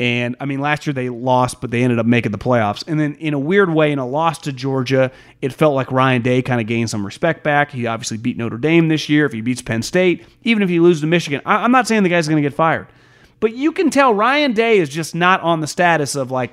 and 0.00 0.36
I 0.40 0.46
mean, 0.46 0.60
last 0.60 0.86
year 0.86 0.94
they 0.94 1.08
lost, 1.08 1.60
but 1.60 1.70
they 1.70 1.82
ended 1.82 1.98
up 1.98 2.06
making 2.06 2.32
the 2.32 2.38
playoffs. 2.38 2.82
And 2.86 2.98
then, 2.98 3.14
in 3.16 3.34
a 3.34 3.38
weird 3.38 3.72
way, 3.72 3.92
in 3.92 3.98
a 3.98 4.06
loss 4.06 4.38
to 4.38 4.52
Georgia, 4.52 5.12
it 5.40 5.52
felt 5.52 5.74
like 5.74 5.92
Ryan 5.92 6.22
Day 6.22 6.42
kind 6.42 6.60
of 6.60 6.66
gained 6.66 6.90
some 6.90 7.04
respect 7.04 7.44
back. 7.44 7.70
He 7.70 7.86
obviously 7.86 8.16
beat 8.16 8.36
Notre 8.36 8.58
Dame 8.58 8.88
this 8.88 9.08
year. 9.08 9.26
If 9.26 9.32
he 9.32 9.40
beats 9.40 9.62
Penn 9.62 9.82
State, 9.82 10.24
even 10.44 10.62
if 10.62 10.68
he 10.68 10.80
loses 10.80 11.02
to 11.02 11.06
Michigan, 11.06 11.40
I- 11.44 11.62
I'm 11.64 11.72
not 11.72 11.86
saying 11.86 12.02
the 12.02 12.08
guy's 12.08 12.26
going 12.26 12.42
to 12.42 12.48
get 12.48 12.54
fired. 12.54 12.86
But 13.38 13.54
you 13.54 13.72
can 13.72 13.90
tell 13.90 14.14
Ryan 14.14 14.52
Day 14.52 14.78
is 14.78 14.88
just 14.88 15.14
not 15.14 15.40
on 15.40 15.60
the 15.60 15.66
status 15.66 16.14
of 16.14 16.30
like 16.30 16.52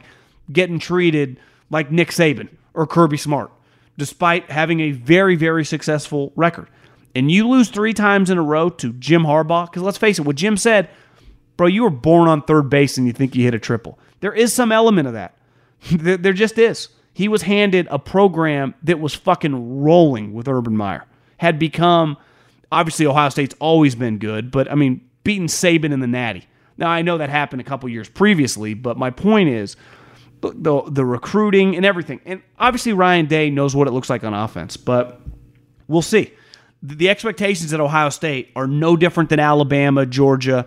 getting 0.52 0.80
treated 0.80 1.40
like 1.70 1.92
Nick 1.92 2.10
Saban 2.10 2.50
or 2.74 2.88
Kirby 2.88 3.18
Smart, 3.18 3.52
despite 3.98 4.50
having 4.50 4.80
a 4.80 4.92
very, 4.92 5.36
very 5.36 5.64
successful 5.64 6.34
record. 6.36 6.68
And 7.16 7.32
you 7.32 7.48
lose 7.48 7.70
three 7.70 7.94
times 7.94 8.30
in 8.30 8.38
a 8.38 8.44
row 8.44 8.70
to 8.70 8.94
Jim 8.94 9.24
Harbaugh, 9.24 9.66
because 9.66 9.82
let's 9.82 9.98
face 9.98 10.20
it, 10.20 10.24
what 10.24 10.36
Jim 10.36 10.58
said 10.58 10.90
bro, 11.60 11.68
you 11.68 11.84
were 11.84 11.89
born 11.89 12.30
on 12.30 12.41
third 12.41 12.70
base 12.70 12.97
and 12.97 13.05
you 13.05 13.12
think 13.12 13.36
you 13.36 13.43
hit 13.43 13.53
a 13.53 13.60
triple. 13.60 13.99
There 14.22 14.32
is 14.32 14.53
some 14.53 14.72
element 14.72 15.10
of 15.10 15.14
that. 15.14 15.36
there 15.91 16.32
just 16.32 16.57
is. 16.57 16.88
He 17.14 17.28
was 17.28 17.41
handed 17.41 17.86
a 17.91 17.99
program 17.99 18.76
that 18.84 19.01
was 19.01 19.14
fucking 19.14 19.82
rolling 19.82 20.34
with 20.34 20.47
Urban 20.47 20.78
Meyer. 20.78 21.03
Had 21.36 21.60
become, 21.60 22.16
obviously, 22.72 23.05
Ohio 23.05 23.28
State's 23.28 23.55
always 23.60 23.93
been 23.93 24.20
good, 24.20 24.51
but 24.51 24.72
I 24.72 24.76
mean, 24.76 25.01
beating 25.26 25.47
Saban 25.47 25.91
in 25.91 25.99
the 25.99 26.07
Natty. 26.07 26.47
Now, 26.78 26.88
I 26.88 27.01
know 27.01 27.18
that 27.18 27.30
happened 27.30 27.60
a 27.60 27.66
couple 27.66 27.89
years 27.89 28.07
previously, 28.07 28.74
but 28.74 28.97
my 28.97 29.10
point 29.10 29.49
is 29.49 29.76
the, 30.39 30.53
the, 30.55 30.82
the 30.89 31.05
recruiting 31.05 31.76
and 31.76 31.86
everything. 31.86 32.22
And 32.24 32.41
obviously, 32.57 32.93
Ryan 32.93 33.26
Day 33.26 33.49
knows 33.49 33.76
what 33.76 33.86
it 33.89 33.91
looks 33.91 34.10
like 34.10 34.24
on 34.24 34.34
offense, 34.34 34.78
but 34.78 35.20
we'll 35.89 36.01
see. 36.01 36.32
The 36.82 37.10
expectations 37.10 37.74
at 37.74 37.82
Ohio 37.82 38.12
State 38.12 38.49
are 38.55 38.66
no 38.66 38.95
different 38.95 39.30
than 39.30 39.41
Alabama, 39.41 40.05
Georgia, 40.05 40.66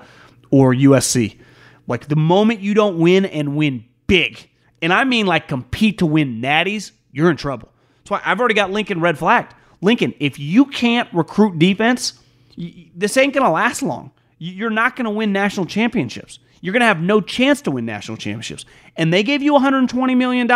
or 0.53 0.73
USC. 0.73 1.41
Like 1.89 2.07
the 2.07 2.15
moment 2.15 2.61
you 2.61 2.75
don't 2.75 2.99
win 2.99 3.25
and 3.25 3.57
win 3.57 3.85
big, 4.07 4.49
and 4.81 4.93
I 4.93 5.03
mean 5.03 5.27
like 5.27 5.49
compete 5.49 5.99
to 5.99 6.07
win 6.07 6.41
natties, 6.41 6.93
you're 7.11 7.31
in 7.31 7.37
trouble. 7.37 7.69
That's 7.99 8.11
why 8.13 8.23
I've 8.25 8.39
already 8.39 8.55
got 8.55 8.71
Lincoln 8.71 9.01
red 9.01 9.19
flagged. 9.19 9.55
Lincoln, 9.81 10.15
if 10.21 10.39
you 10.39 10.67
can't 10.67 11.13
recruit 11.13 11.59
defense, 11.59 12.21
this 12.57 13.17
ain't 13.17 13.35
going 13.35 13.45
to 13.45 13.51
last 13.51 13.83
long. 13.83 14.13
You're 14.39 14.71
not 14.71 14.95
going 14.95 15.05
to 15.05 15.11
win 15.11 15.33
national 15.33 15.67
championships. 15.67 16.39
You're 16.61 16.73
going 16.73 16.81
to 16.81 16.87
have 16.87 17.01
no 17.01 17.21
chance 17.21 17.61
to 17.63 17.73
win 17.73 17.85
national 17.85 18.17
championships. 18.17 18.65
And 18.97 19.13
they 19.13 19.23
gave 19.23 19.43
you 19.43 19.53
$120 19.53 20.17
million 20.17 20.49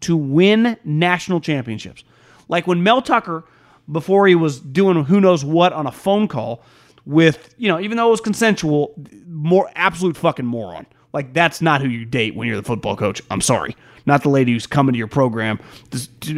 to 0.00 0.16
win 0.16 0.76
national 0.84 1.40
championships. 1.40 2.04
Like 2.48 2.66
when 2.66 2.82
Mel 2.82 3.02
Tucker, 3.02 3.44
before 3.90 4.26
he 4.26 4.34
was 4.34 4.60
doing 4.60 5.04
who 5.04 5.20
knows 5.20 5.44
what 5.44 5.72
on 5.72 5.86
a 5.86 5.92
phone 5.92 6.28
call, 6.28 6.62
with, 7.04 7.54
you 7.58 7.68
know, 7.68 7.80
even 7.80 7.96
though 7.96 8.08
it 8.08 8.10
was 8.10 8.20
consensual, 8.20 8.94
more 9.26 9.70
absolute 9.74 10.16
fucking 10.16 10.46
moron. 10.46 10.86
Like 11.12 11.32
that's 11.34 11.60
not 11.60 11.80
who 11.80 11.88
you 11.88 12.04
date 12.04 12.34
when 12.34 12.48
you're 12.48 12.56
the 12.56 12.62
football 12.62 12.96
coach. 12.96 13.22
I'm 13.30 13.40
sorry. 13.40 13.76
Not 14.06 14.22
the 14.22 14.30
lady 14.30 14.52
who's 14.52 14.66
coming 14.66 14.94
to 14.94 14.98
your 14.98 15.08
program 15.08 15.60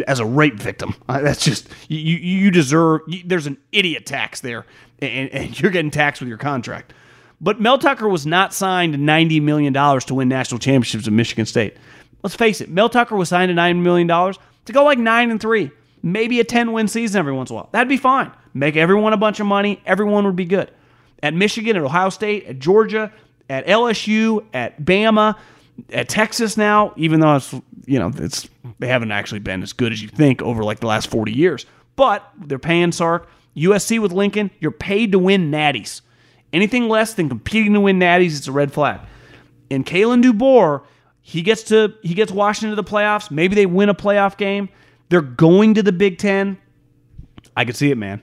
as 0.06 0.20
a 0.20 0.26
rape 0.26 0.56
victim. 0.56 0.94
Uh, 1.08 1.20
that's 1.20 1.44
just 1.44 1.68
you. 1.88 2.16
You 2.16 2.50
deserve. 2.50 3.02
There's 3.24 3.46
an 3.46 3.58
idiot 3.72 4.06
tax 4.06 4.40
there, 4.40 4.64
and, 5.00 5.30
and 5.30 5.60
you're 5.60 5.70
getting 5.70 5.90
taxed 5.90 6.20
with 6.20 6.28
your 6.28 6.38
contract. 6.38 6.92
But 7.40 7.60
Mel 7.60 7.78
Tucker 7.78 8.08
was 8.08 8.26
not 8.26 8.54
signed 8.54 8.94
$90 8.94 9.42
million 9.42 9.74
to 9.74 10.14
win 10.14 10.28
national 10.28 10.60
championships 10.60 11.06
at 11.06 11.12
Michigan 11.12 11.44
State. 11.44 11.76
Let's 12.22 12.34
face 12.34 12.60
it, 12.62 12.70
Mel 12.70 12.88
Tucker 12.88 13.16
was 13.16 13.28
signed 13.28 13.50
to 13.50 13.54
$9 13.54 13.82
million 13.82 14.08
to 14.08 14.72
go 14.72 14.82
like 14.82 14.98
9 14.98 15.30
and 15.30 15.40
3, 15.40 15.70
maybe 16.02 16.40
a 16.40 16.44
10 16.44 16.72
win 16.72 16.88
season 16.88 17.18
every 17.18 17.34
once 17.34 17.50
in 17.50 17.54
a 17.54 17.56
while. 17.56 17.68
That'd 17.70 17.88
be 17.88 17.98
fine 17.98 18.32
make 18.54 18.76
everyone 18.76 19.12
a 19.12 19.16
bunch 19.16 19.40
of 19.40 19.46
money, 19.46 19.82
everyone 19.84 20.24
would 20.24 20.36
be 20.36 20.44
good. 20.46 20.70
At 21.22 21.34
Michigan, 21.34 21.76
at 21.76 21.82
Ohio 21.82 22.08
State, 22.08 22.46
at 22.46 22.58
Georgia, 22.58 23.12
at 23.50 23.66
LSU, 23.66 24.44
at 24.54 24.82
Bama, 24.82 25.36
at 25.90 26.08
Texas 26.08 26.56
now, 26.56 26.92
even 26.96 27.20
though 27.20 27.36
it's 27.36 27.52
you 27.86 27.98
know 27.98 28.10
it's 28.16 28.48
they 28.78 28.88
haven't 28.88 29.10
actually 29.10 29.40
been 29.40 29.62
as 29.62 29.72
good 29.72 29.92
as 29.92 30.00
you 30.00 30.08
think 30.08 30.40
over 30.42 30.64
like 30.64 30.80
the 30.80 30.86
last 30.86 31.08
40 31.08 31.32
years. 31.32 31.66
But 31.96 32.28
they're 32.38 32.58
paying 32.58 32.92
Sark. 32.92 33.28
USC 33.56 34.00
with 34.00 34.12
Lincoln, 34.12 34.50
you're 34.58 34.72
paid 34.72 35.12
to 35.12 35.18
win 35.18 35.50
natties. 35.50 36.00
Anything 36.52 36.88
less 36.88 37.14
than 37.14 37.28
competing 37.28 37.72
to 37.74 37.80
win 37.80 37.98
natties, 37.98 38.36
it's 38.36 38.48
a 38.48 38.52
red 38.52 38.72
flag. 38.72 39.00
And 39.70 39.86
Kalen 39.86 40.22
DeBoer, 40.22 40.82
he 41.20 41.42
gets 41.42 41.62
to 41.64 41.94
he 42.02 42.14
gets 42.14 42.32
Washington 42.32 42.76
to 42.76 42.82
the 42.82 42.88
playoffs. 42.88 43.30
Maybe 43.30 43.54
they 43.54 43.66
win 43.66 43.88
a 43.88 43.94
playoff 43.94 44.36
game. 44.36 44.68
They're 45.08 45.20
going 45.20 45.74
to 45.74 45.82
the 45.82 45.92
Big 45.92 46.18
Ten. 46.18 46.58
I 47.56 47.64
could 47.64 47.76
see 47.76 47.90
it, 47.90 47.98
man. 47.98 48.22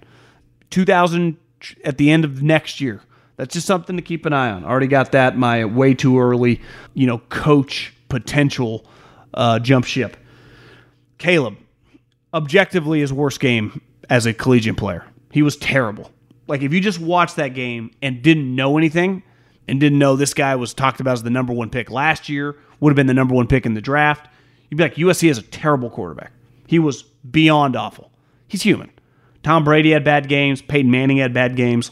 2000 0.71 1.37
at 1.85 1.97
the 1.97 2.09
end 2.09 2.25
of 2.25 2.41
next 2.41 2.81
year. 2.81 3.01
That's 3.37 3.53
just 3.53 3.67
something 3.67 3.95
to 3.95 4.01
keep 4.01 4.25
an 4.25 4.33
eye 4.33 4.49
on. 4.51 4.65
Already 4.65 4.87
got 4.87 5.13
that 5.13 5.37
my 5.37 5.65
way 5.65 5.93
too 5.93 6.19
early, 6.19 6.61
you 6.93 7.07
know, 7.07 7.19
coach 7.29 7.93
potential 8.09 8.85
uh, 9.33 9.59
jump 9.59 9.85
ship. 9.85 10.17
Caleb, 11.17 11.57
objectively 12.33 12.99
his 12.99 13.13
worst 13.13 13.39
game 13.39 13.81
as 14.09 14.25
a 14.25 14.33
collegiate 14.33 14.77
player. 14.77 15.05
He 15.31 15.41
was 15.41 15.55
terrible. 15.57 16.11
Like 16.47 16.61
if 16.61 16.73
you 16.73 16.81
just 16.81 16.99
watched 16.99 17.37
that 17.37 17.49
game 17.49 17.91
and 18.01 18.21
didn't 18.21 18.53
know 18.55 18.77
anything 18.77 19.23
and 19.67 19.79
didn't 19.79 19.99
know 19.99 20.15
this 20.15 20.33
guy 20.33 20.55
was 20.55 20.73
talked 20.73 20.99
about 20.99 21.13
as 21.13 21.23
the 21.23 21.29
number 21.29 21.53
one 21.53 21.69
pick 21.69 21.89
last 21.89 22.27
year, 22.27 22.57
would 22.79 22.89
have 22.89 22.95
been 22.95 23.07
the 23.07 23.13
number 23.13 23.33
one 23.33 23.47
pick 23.47 23.65
in 23.65 23.73
the 23.73 23.81
draft, 23.81 24.27
you'd 24.69 24.77
be 24.77 24.83
like, 24.83 24.95
USC 24.95 25.27
has 25.27 25.37
a 25.37 25.43
terrible 25.43 25.89
quarterback. 25.89 26.33
He 26.67 26.79
was 26.79 27.03
beyond 27.03 27.75
awful. 27.75 28.11
He's 28.47 28.63
human. 28.63 28.91
Tom 29.43 29.63
Brady 29.63 29.91
had 29.91 30.03
bad 30.03 30.27
games. 30.27 30.61
Peyton 30.61 30.91
Manning 30.91 31.17
had 31.17 31.33
bad 31.33 31.55
games. 31.55 31.91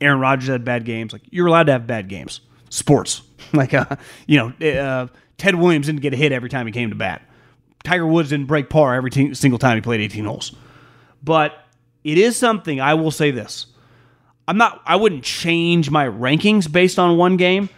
Aaron 0.00 0.20
Rodgers 0.20 0.48
had 0.48 0.64
bad 0.64 0.84
games. 0.84 1.12
Like 1.12 1.22
you're 1.30 1.46
allowed 1.46 1.64
to 1.64 1.72
have 1.72 1.86
bad 1.86 2.08
games. 2.08 2.40
Sports. 2.70 3.22
Like 3.52 3.74
uh, 3.74 3.96
you 4.26 4.38
know, 4.38 4.66
uh, 4.68 5.06
Ted 5.36 5.54
Williams 5.54 5.86
didn't 5.86 6.00
get 6.00 6.12
a 6.12 6.16
hit 6.16 6.32
every 6.32 6.48
time 6.48 6.66
he 6.66 6.72
came 6.72 6.88
to 6.88 6.96
bat. 6.96 7.22
Tiger 7.84 8.06
Woods 8.06 8.30
didn't 8.30 8.46
break 8.46 8.68
par 8.68 8.94
every 8.94 9.10
t- 9.10 9.34
single 9.34 9.58
time 9.58 9.76
he 9.76 9.80
played 9.82 10.00
18 10.00 10.24
holes. 10.24 10.56
But 11.22 11.54
it 12.02 12.18
is 12.18 12.36
something 12.36 12.80
I 12.80 12.94
will 12.94 13.10
say 13.10 13.30
this. 13.30 13.66
I'm 14.48 14.56
not 14.56 14.80
I 14.86 14.96
wouldn't 14.96 15.22
change 15.22 15.90
my 15.90 16.06
rankings 16.06 16.70
based 16.72 16.98
on 16.98 17.16
one 17.16 17.36
game, 17.36 17.68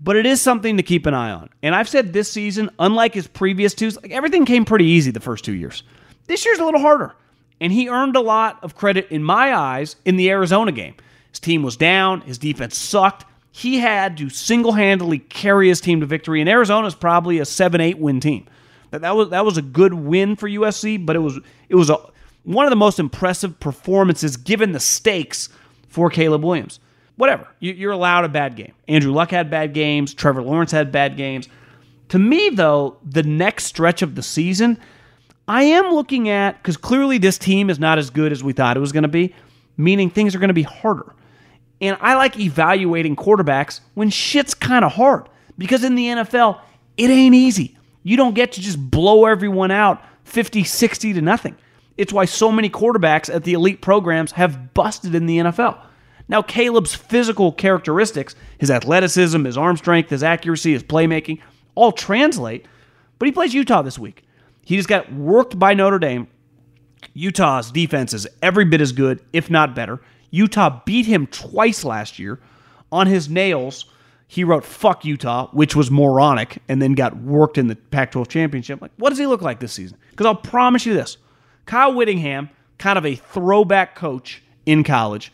but 0.00 0.16
it 0.16 0.26
is 0.26 0.40
something 0.40 0.78
to 0.78 0.82
keep 0.82 1.06
an 1.06 1.14
eye 1.14 1.30
on. 1.30 1.50
And 1.62 1.74
I've 1.74 1.88
said 1.88 2.12
this 2.12 2.30
season, 2.30 2.70
unlike 2.78 3.14
his 3.14 3.26
previous 3.26 3.74
two, 3.74 3.90
like 3.90 4.10
everything 4.10 4.46
came 4.46 4.64
pretty 4.64 4.86
easy 4.86 5.10
the 5.10 5.20
first 5.20 5.44
two 5.44 5.54
years. 5.54 5.82
This 6.26 6.44
year's 6.44 6.58
a 6.58 6.64
little 6.64 6.80
harder. 6.80 7.14
And 7.60 7.72
he 7.72 7.88
earned 7.88 8.16
a 8.16 8.20
lot 8.20 8.58
of 8.62 8.76
credit 8.76 9.08
in 9.10 9.22
my 9.22 9.54
eyes 9.54 9.96
in 10.04 10.16
the 10.16 10.30
Arizona 10.30 10.72
game. 10.72 10.94
His 11.30 11.40
team 11.40 11.62
was 11.62 11.76
down, 11.76 12.20
his 12.22 12.38
defense 12.38 12.76
sucked. 12.76 13.24
He 13.50 13.78
had 13.78 14.16
to 14.18 14.28
single 14.28 14.72
handedly 14.72 15.18
carry 15.18 15.68
his 15.68 15.80
team 15.80 16.00
to 16.00 16.06
victory, 16.06 16.40
and 16.40 16.48
Arizona's 16.48 16.94
probably 16.94 17.38
a 17.38 17.44
7 17.44 17.80
8 17.80 17.98
win 17.98 18.20
team. 18.20 18.46
That, 18.90 19.02
that, 19.02 19.16
was, 19.16 19.30
that 19.30 19.44
was 19.44 19.58
a 19.58 19.62
good 19.62 19.94
win 19.94 20.36
for 20.36 20.48
USC, 20.48 21.04
but 21.04 21.16
it 21.16 21.20
was, 21.20 21.38
it 21.68 21.74
was 21.74 21.90
a, 21.90 21.98
one 22.44 22.66
of 22.66 22.70
the 22.70 22.76
most 22.76 22.98
impressive 22.98 23.58
performances 23.60 24.36
given 24.36 24.72
the 24.72 24.80
stakes 24.80 25.48
for 25.88 26.08
Caleb 26.08 26.44
Williams. 26.44 26.80
Whatever. 27.16 27.48
You, 27.58 27.88
are 27.88 27.92
allowed 27.92 28.24
a 28.24 28.28
bad 28.28 28.54
game. 28.54 28.72
Andrew 28.86 29.12
Luck 29.12 29.30
had 29.30 29.50
bad 29.50 29.74
games, 29.74 30.14
Trevor 30.14 30.42
Lawrence 30.42 30.70
had 30.70 30.92
bad 30.92 31.16
games. 31.16 31.48
To 32.10 32.18
me, 32.18 32.48
though, 32.50 32.96
the 33.04 33.24
next 33.24 33.64
stretch 33.64 34.02
of 34.02 34.14
the 34.14 34.22
season, 34.22 34.78
I 35.48 35.62
am 35.62 35.92
looking 35.92 36.28
at 36.28 36.58
because 36.58 36.76
clearly 36.76 37.16
this 37.16 37.38
team 37.38 37.70
is 37.70 37.78
not 37.78 37.98
as 37.98 38.10
good 38.10 38.32
as 38.32 38.44
we 38.44 38.52
thought 38.52 38.76
it 38.76 38.80
was 38.80 38.92
going 38.92 39.02
to 39.02 39.08
be, 39.08 39.34
meaning 39.78 40.10
things 40.10 40.34
are 40.34 40.38
going 40.38 40.48
to 40.48 40.54
be 40.54 40.62
harder. 40.62 41.14
And 41.80 41.96
I 42.00 42.14
like 42.14 42.38
evaluating 42.38 43.16
quarterbacks 43.16 43.80
when 43.94 44.10
shit's 44.10 44.52
kind 44.52 44.84
of 44.84 44.92
hard 44.92 45.28
because 45.56 45.84
in 45.84 45.94
the 45.94 46.06
NFL, 46.06 46.60
it 46.98 47.08
ain't 47.08 47.34
easy. 47.34 47.76
You 48.02 48.16
don't 48.16 48.34
get 48.34 48.52
to 48.52 48.60
just 48.60 48.90
blow 48.90 49.24
everyone 49.24 49.70
out 49.70 50.04
50, 50.24 50.64
60 50.64 51.14
to 51.14 51.20
nothing. 51.22 51.56
It's 51.96 52.12
why 52.12 52.26
so 52.26 52.52
many 52.52 52.68
quarterbacks 52.68 53.34
at 53.34 53.44
the 53.44 53.54
elite 53.54 53.80
programs 53.80 54.32
have 54.32 54.74
busted 54.74 55.14
in 55.14 55.26
the 55.26 55.38
NFL. 55.38 55.80
Now, 56.28 56.42
Caleb's 56.42 56.94
physical 56.94 57.52
characteristics, 57.52 58.34
his 58.58 58.70
athleticism, 58.70 59.44
his 59.44 59.56
arm 59.56 59.78
strength, 59.78 60.10
his 60.10 60.22
accuracy, 60.22 60.74
his 60.74 60.82
playmaking, 60.82 61.40
all 61.74 61.90
translate, 61.90 62.66
but 63.18 63.26
he 63.26 63.32
plays 63.32 63.54
Utah 63.54 63.82
this 63.82 63.98
week. 63.98 64.24
He 64.68 64.76
just 64.76 64.86
got 64.86 65.10
worked 65.10 65.58
by 65.58 65.72
Notre 65.72 65.98
Dame. 65.98 66.28
Utah's 67.14 67.70
defense 67.70 68.12
is 68.12 68.28
every 68.42 68.66
bit 68.66 68.82
as 68.82 68.92
good, 68.92 69.24
if 69.32 69.48
not 69.48 69.74
better. 69.74 69.98
Utah 70.30 70.82
beat 70.84 71.06
him 71.06 71.26
twice 71.28 71.84
last 71.84 72.18
year. 72.18 72.38
On 72.92 73.06
his 73.06 73.30
nails, 73.30 73.86
he 74.26 74.44
wrote 74.44 74.66
fuck 74.66 75.06
Utah, 75.06 75.48
which 75.52 75.74
was 75.74 75.90
moronic, 75.90 76.58
and 76.68 76.82
then 76.82 76.92
got 76.92 77.16
worked 77.16 77.56
in 77.56 77.68
the 77.68 77.76
Pac 77.76 78.10
12 78.10 78.28
championship. 78.28 78.82
Like, 78.82 78.90
what 78.98 79.08
does 79.08 79.16
he 79.16 79.24
look 79.24 79.40
like 79.40 79.58
this 79.58 79.72
season? 79.72 79.96
Because 80.10 80.26
I'll 80.26 80.34
promise 80.34 80.84
you 80.84 80.92
this 80.92 81.16
Kyle 81.64 81.94
Whittingham, 81.94 82.50
kind 82.76 82.98
of 82.98 83.06
a 83.06 83.14
throwback 83.14 83.94
coach 83.94 84.42
in 84.66 84.84
college, 84.84 85.32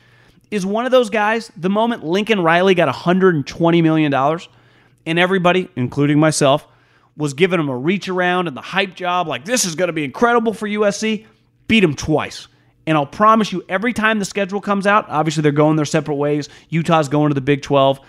is 0.53 0.65
one 0.65 0.87
of 0.87 0.93
those 0.93 1.11
guys. 1.11 1.51
The 1.57 1.71
moment 1.71 2.05
Lincoln 2.05 2.39
Riley 2.41 2.77
got 2.77 2.89
$120 2.95 3.83
million, 3.83 4.15
and 5.07 5.19
everybody, 5.19 5.69
including 5.75 6.21
myself, 6.21 6.69
was 7.17 7.35
giving 7.35 7.61
him 7.61 7.69
a 7.69 7.77
reach 7.77 8.09
around 8.09 8.49
and 8.49 8.57
the 8.57 8.63
hype 8.63 8.95
job, 8.95 9.29
like 9.29 9.45
this 9.45 9.65
is 9.65 9.75
going 9.75 9.89
to 9.89 9.93
be 9.93 10.05
incredible 10.05 10.53
for 10.53 10.69
USC, 10.69 11.27
beat 11.69 11.85
him 11.85 11.95
twice. 11.95 12.49
And 12.87 12.99
I'll 12.99 13.07
promise 13.07 13.53
you, 13.53 13.65
every 13.69 13.93
time 13.93 14.19
the 14.19 14.25
schedule 14.25 14.61
comes 14.61 14.87
out, 14.87 15.09
obviously 15.09 15.43
they're 15.43 15.53
going 15.53 15.77
their 15.77 15.85
separate 15.85 16.17
ways. 16.17 16.49
Utah's 16.69 17.09
going 17.09 17.31
to 17.31 17.35
the 17.35 17.41
Big 17.41 17.63
12 17.63 18.01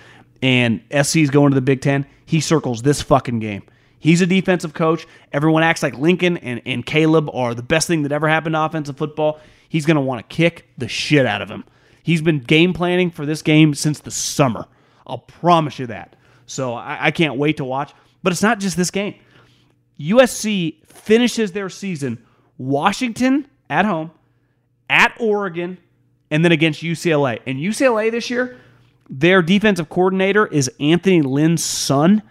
and 0.41 0.82
SC's 0.91 1.30
going 1.30 1.51
to 1.51 1.56
the 1.56 1.62
Big 1.62 1.82
10. 1.82 2.06
He 2.26 2.41
circles 2.41 2.82
this 2.82 3.01
fucking 3.01 3.39
game. 3.39 3.64
He's 3.99 4.22
a 4.22 4.28
defensive 4.28 4.74
coach. 4.74 5.08
Everyone 5.32 5.64
acts 5.64 5.82
like 5.82 5.97
Lincoln 5.97 6.38
and, 6.38 6.62
and 6.66 6.86
Caleb 6.86 7.30
are 7.34 7.56
the 7.56 7.64
best 7.64 7.88
thing 7.88 8.03
that 8.03 8.12
ever 8.12 8.28
happened 8.28 8.53
to 8.53 8.64
offensive 8.64 8.97
football. 8.97 9.39
He's 9.70 9.86
going 9.86 9.95
to 9.95 10.01
want 10.01 10.28
to 10.28 10.36
kick 10.36 10.70
the 10.78 10.88
shit 10.88 11.26
out 11.26 11.41
of 11.41 11.49
him. 11.49 11.64
He's 12.03 12.22
been 12.22 12.39
game 12.39 12.74
planning 12.74 13.10
for 13.10 13.26
this 13.26 13.41
game 13.41 13.74
since 13.74 13.99
the 13.99 14.12
summer. 14.12 14.68
I'll 15.08 15.20
promise 15.20 15.80
you 15.80 15.88
that. 15.88 16.16
So 16.45 16.74
I, 16.74 17.08
I 17.08 17.12
can't 17.12 17.38
wait 17.38 17.58
to 17.58 17.66
watch. 17.66 17.93
But 18.26 18.34
it's 18.34 18.41
not 18.41 18.59
just 18.59 18.76
this 18.76 18.89
game. 18.89 19.13
USC 19.99 20.84
finishes 20.88 21.51
their 21.51 21.69
season 21.69 22.26
Washington 22.57 23.47
at 23.69 23.86
home, 23.86 24.09
at 24.89 25.13
Oregon, 25.19 25.78
and 26.32 26.43
then 26.43 26.51
against 26.51 26.82
UCLA. 26.82 27.39
And 27.45 27.59
UCLA 27.59 28.09
this 28.09 28.32
year, 28.32 28.57
their 29.07 29.43
defensive 29.43 29.89
coordinator 29.89 30.47
is 30.47 30.71
Anthony 30.80 31.21
Lynn's 31.21 31.63
son. 31.63 32.23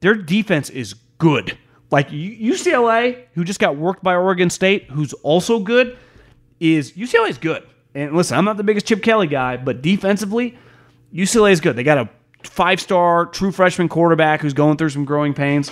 Their 0.00 0.16
defense 0.16 0.68
is 0.68 0.96
good. 1.16 1.56
Like 1.90 2.10
UCLA, 2.10 3.24
who 3.32 3.42
just 3.42 3.58
got 3.58 3.78
worked 3.78 4.02
by 4.02 4.14
Oregon 4.14 4.50
State, 4.50 4.90
who's 4.90 5.14
also 5.14 5.60
good, 5.60 5.96
is 6.60 6.92
UCLA 6.92 7.30
is 7.30 7.38
good. 7.38 7.66
And 7.94 8.14
listen, 8.14 8.36
I'm 8.36 8.44
not 8.44 8.58
the 8.58 8.64
biggest 8.64 8.84
Chip 8.84 9.02
Kelly 9.02 9.28
guy, 9.28 9.56
but 9.56 9.80
defensively, 9.80 10.58
UCLA 11.10 11.52
is 11.52 11.62
good. 11.62 11.74
They 11.74 11.84
got 11.84 11.96
a 11.96 12.10
five 12.46 12.80
star 12.80 13.26
true 13.26 13.52
freshman 13.52 13.88
quarterback 13.88 14.40
who's 14.40 14.54
going 14.54 14.76
through 14.76 14.90
some 14.90 15.04
growing 15.04 15.34
pains. 15.34 15.70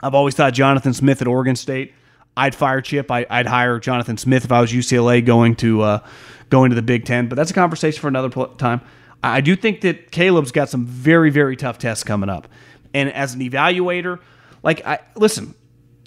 I've 0.00 0.14
always 0.14 0.34
thought 0.34 0.52
Jonathan 0.52 0.92
Smith 0.92 1.22
at 1.22 1.28
Oregon 1.28 1.56
State. 1.56 1.94
I'd 2.36 2.54
fire 2.54 2.80
Chip. 2.80 3.10
I, 3.10 3.26
would 3.30 3.46
hire 3.46 3.78
Jonathan 3.78 4.16
Smith 4.16 4.44
if 4.44 4.52
I 4.52 4.60
was 4.60 4.72
UCLA 4.72 5.24
going 5.24 5.56
to 5.56 5.82
uh, 5.82 6.06
going 6.50 6.70
to 6.70 6.76
the 6.76 6.82
Big 6.82 7.04
Ten. 7.04 7.28
But 7.28 7.36
that's 7.36 7.50
a 7.50 7.54
conversation 7.54 8.00
for 8.00 8.08
another 8.08 8.28
time. 8.56 8.80
I 9.22 9.40
do 9.40 9.56
think 9.56 9.80
that 9.82 10.10
Caleb's 10.10 10.52
got 10.52 10.68
some 10.68 10.84
very 10.84 11.30
very 11.30 11.56
tough 11.56 11.78
tests 11.78 12.04
coming 12.04 12.28
up, 12.28 12.48
and 12.92 13.10
as 13.12 13.34
an 13.34 13.40
evaluator, 13.40 14.20
like 14.62 14.84
I 14.86 14.98
listen, 15.14 15.54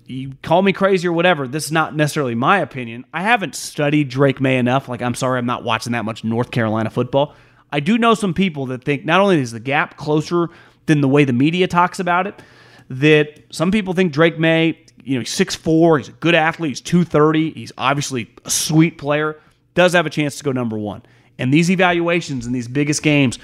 you 0.05 0.33
call 0.43 0.61
me 0.61 0.73
crazy 0.73 1.07
or 1.07 1.13
whatever. 1.13 1.47
This 1.47 1.65
is 1.65 1.71
not 1.71 1.95
necessarily 1.95 2.35
my 2.35 2.59
opinion. 2.59 3.05
I 3.13 3.23
haven't 3.23 3.55
studied 3.55 4.09
Drake 4.09 4.39
Maye 4.39 4.57
enough. 4.57 4.87
Like 4.87 5.01
I'm 5.01 5.15
sorry, 5.15 5.39
I'm 5.39 5.45
not 5.45 5.63
watching 5.63 5.93
that 5.93 6.05
much 6.05 6.23
North 6.23 6.51
Carolina 6.51 6.89
football. 6.89 7.35
I 7.71 7.79
do 7.79 7.97
know 7.97 8.13
some 8.13 8.33
people 8.33 8.65
that 8.67 8.83
think 8.83 9.05
not 9.05 9.19
only 9.19 9.39
is 9.39 9.51
the 9.51 9.59
gap 9.59 9.97
closer 9.97 10.49
than 10.85 11.01
the 11.01 11.07
way 11.07 11.25
the 11.25 11.33
media 11.33 11.67
talks 11.67 11.99
about 11.99 12.27
it, 12.27 12.41
that 12.89 13.41
some 13.49 13.71
people 13.71 13.93
think 13.93 14.13
Drake 14.13 14.39
Maye, 14.39 14.79
you 15.03 15.15
know, 15.15 15.21
he's 15.21 15.35
6'4, 15.35 15.99
he's 15.99 16.09
a 16.09 16.13
good 16.13 16.35
athlete, 16.35 16.69
he's 16.69 16.81
230, 16.81 17.51
he's 17.51 17.71
obviously 17.77 18.29
a 18.45 18.49
sweet 18.49 18.97
player, 18.97 19.39
does 19.73 19.93
have 19.93 20.05
a 20.05 20.09
chance 20.09 20.37
to 20.37 20.43
go 20.43 20.51
number 20.51 20.77
one. 20.77 21.03
And 21.37 21.53
these 21.53 21.69
evaluations 21.69 22.47
in 22.47 22.53
these 22.53 22.67
biggest 22.67 23.03
games, 23.03 23.37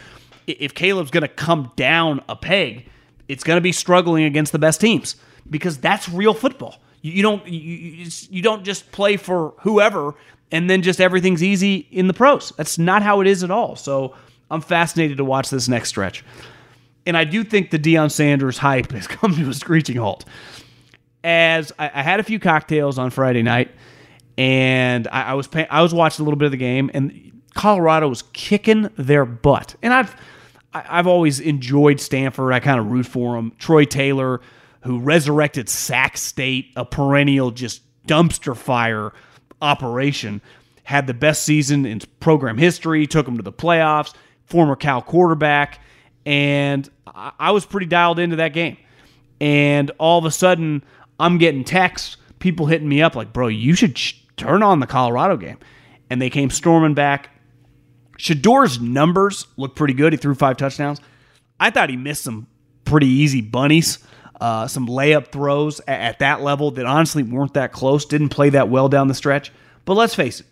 if 0.48 0.74
Caleb's 0.74 1.12
going 1.12 1.22
to 1.22 1.28
come 1.28 1.72
down 1.76 2.22
a 2.28 2.36
peg, 2.36 2.88
it's 3.28 3.44
going 3.44 3.58
to 3.58 3.62
be 3.62 3.72
struggling 3.72 4.24
against 4.24 4.52
the 4.52 4.60
best 4.60 4.82
teams 4.82 5.16
because 5.50 5.78
that's 5.78 6.10
real 6.10 6.34
football. 6.34 6.82
You, 7.04 7.22
don't 7.22 7.46
you, 7.48 8.10
you 8.30 8.42
don't 8.42 8.64
just 8.64 8.92
play 8.92 9.18
for 9.18 9.54
whoever 9.60 10.16
and 10.52 10.70
then 10.70 10.82
just 10.82 11.02
everything's 11.02 11.44
easy 11.44 11.88
in 11.92 12.08
the 12.08 12.14
pros. 12.14 12.54
That's 12.56 12.78
not 12.78 13.04
how 13.04 13.20
it 13.22 13.28
is 13.28 13.44
at 13.44 13.52
all. 13.52 13.76
So 13.76 14.16
I'm 14.50 14.62
fascinated 14.62 15.18
to 15.18 15.26
watch 15.26 15.50
this 15.50 15.68
next 15.68 15.90
stretch. 15.90 16.24
And 17.06 17.18
I 17.18 17.26
do 17.26 17.44
think 17.44 17.72
the 17.72 17.80
Deion 17.80 18.10
Sanders 18.10 18.58
hype 18.58 18.92
has 18.92 19.08
come 19.08 19.36
to 19.36 19.50
a 19.50 19.54
screeching 19.54 19.98
halt. 19.98 20.26
As 21.26 21.72
I, 21.78 21.92
I 21.94 22.04
had 22.04 22.20
a 22.20 22.24
few 22.24 22.40
cocktails 22.40 22.98
on 22.98 23.10
Friday 23.10 23.44
night, 23.44 23.72
and 24.38 25.08
I, 25.10 25.24
I 25.24 25.34
was 25.34 25.48
pay, 25.48 25.68
I 25.68 25.82
was 25.82 25.94
watching 25.94 26.24
a 26.24 26.26
little 26.26 26.38
bit 26.38 26.46
of 26.46 26.52
the 26.52 26.58
game, 26.58 26.90
and 26.94 27.44
Colorado 27.54 28.08
was 28.08 28.24
kicking 28.34 28.90
their 28.98 29.26
butt. 29.26 29.76
And 29.82 29.94
I've 29.94 30.16
I've 30.74 31.08
always 31.08 31.40
enjoyed 31.40 32.00
Stanford. 32.00 32.52
I 32.52 32.60
kind 32.60 32.80
of 32.80 32.88
root 32.88 33.06
for 33.06 33.36
them. 33.36 33.54
Troy 33.60 33.86
Taylor, 33.86 34.42
who 34.84 35.00
resurrected 35.00 35.70
Sac 35.70 36.18
State, 36.18 36.72
a 36.76 36.86
perennial 36.86 37.52
just 37.52 37.82
dumpster 38.08 38.56
fire 38.56 39.14
operation. 39.62 40.42
Had 40.84 41.08
the 41.08 41.14
best 41.14 41.44
season 41.44 41.86
in 41.86 42.02
program 42.20 42.58
history, 42.58 43.08
took 43.08 43.26
them 43.26 43.38
to 43.38 43.44
the 43.44 43.54
playoffs, 43.54 44.14
former 44.46 44.76
Cal 44.76 45.02
quarterback, 45.02 45.80
and 46.26 46.90
I 47.08 47.52
was 47.52 47.66
pretty 47.66 47.86
dialed 47.86 48.20
into 48.20 48.38
that 48.38 48.50
game. 48.50 48.78
And 49.40 49.92
all 49.98 50.20
of 50.20 50.26
a 50.26 50.32
sudden, 50.32 50.84
I'm 51.20 51.38
getting 51.38 51.64
texts, 51.64 52.18
people 52.40 52.66
hitting 52.66 52.88
me 52.88 53.02
up 53.02 53.16
like, 53.16 53.34
bro, 53.34 53.48
you 53.48 53.76
should 53.76 53.98
sh- 53.98 54.14
turn 54.38 54.64
on 54.64 54.80
the 54.80 54.88
Colorado 54.88 55.38
game. 55.38 55.58
And 56.10 56.22
they 56.22 56.30
came 56.30 56.50
storming 56.50 56.94
back. 56.94 57.30
Shedeur's 58.18 58.80
numbers 58.80 59.48
look 59.58 59.76
pretty 59.76 59.94
good. 59.94 60.14
He 60.14 60.18
threw 60.18 60.36
five 60.36 60.58
touchdowns. 60.58 61.02
I 61.60 61.70
thought 61.70 61.90
he 61.90 61.98
missed 61.98 62.24
some 62.24 62.48
pretty 62.86 63.08
easy 63.08 63.42
bunnies, 63.42 64.00
uh, 64.44 64.68
some 64.68 64.88
layup 64.88 65.28
throws 65.28 65.80
at, 65.88 66.02
at 66.02 66.20
that 66.20 66.42
level 66.42 66.70
that 66.72 66.86
honestly 66.86 67.24
weren't 67.24 67.54
that 67.54 67.72
close, 67.72 68.04
didn't 68.04 68.28
play 68.28 68.50
that 68.50 68.68
well 68.68 68.90
down 68.90 69.08
the 69.08 69.14
stretch. 69.14 69.54
But 69.86 69.94
let's 69.94 70.16
face 70.16 70.42
it, 70.42 70.46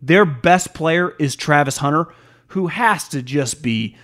their 0.00 0.24
best 0.24 0.74
player 0.74 1.16
is 1.18 1.34
Travis 1.34 1.78
Hunter, 1.78 2.06
who 2.48 2.68
has 2.68 3.08
to 3.08 3.20
just 3.20 3.60
be 3.60 3.96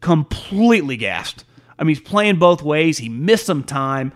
completely 0.00 0.96
gassed. 0.96 1.44
I 1.76 1.82
mean, 1.82 1.96
he's 1.96 2.04
playing 2.04 2.38
both 2.38 2.62
ways. 2.62 2.98
He 2.98 3.08
missed 3.08 3.46
some 3.46 3.64
time. 3.64 4.12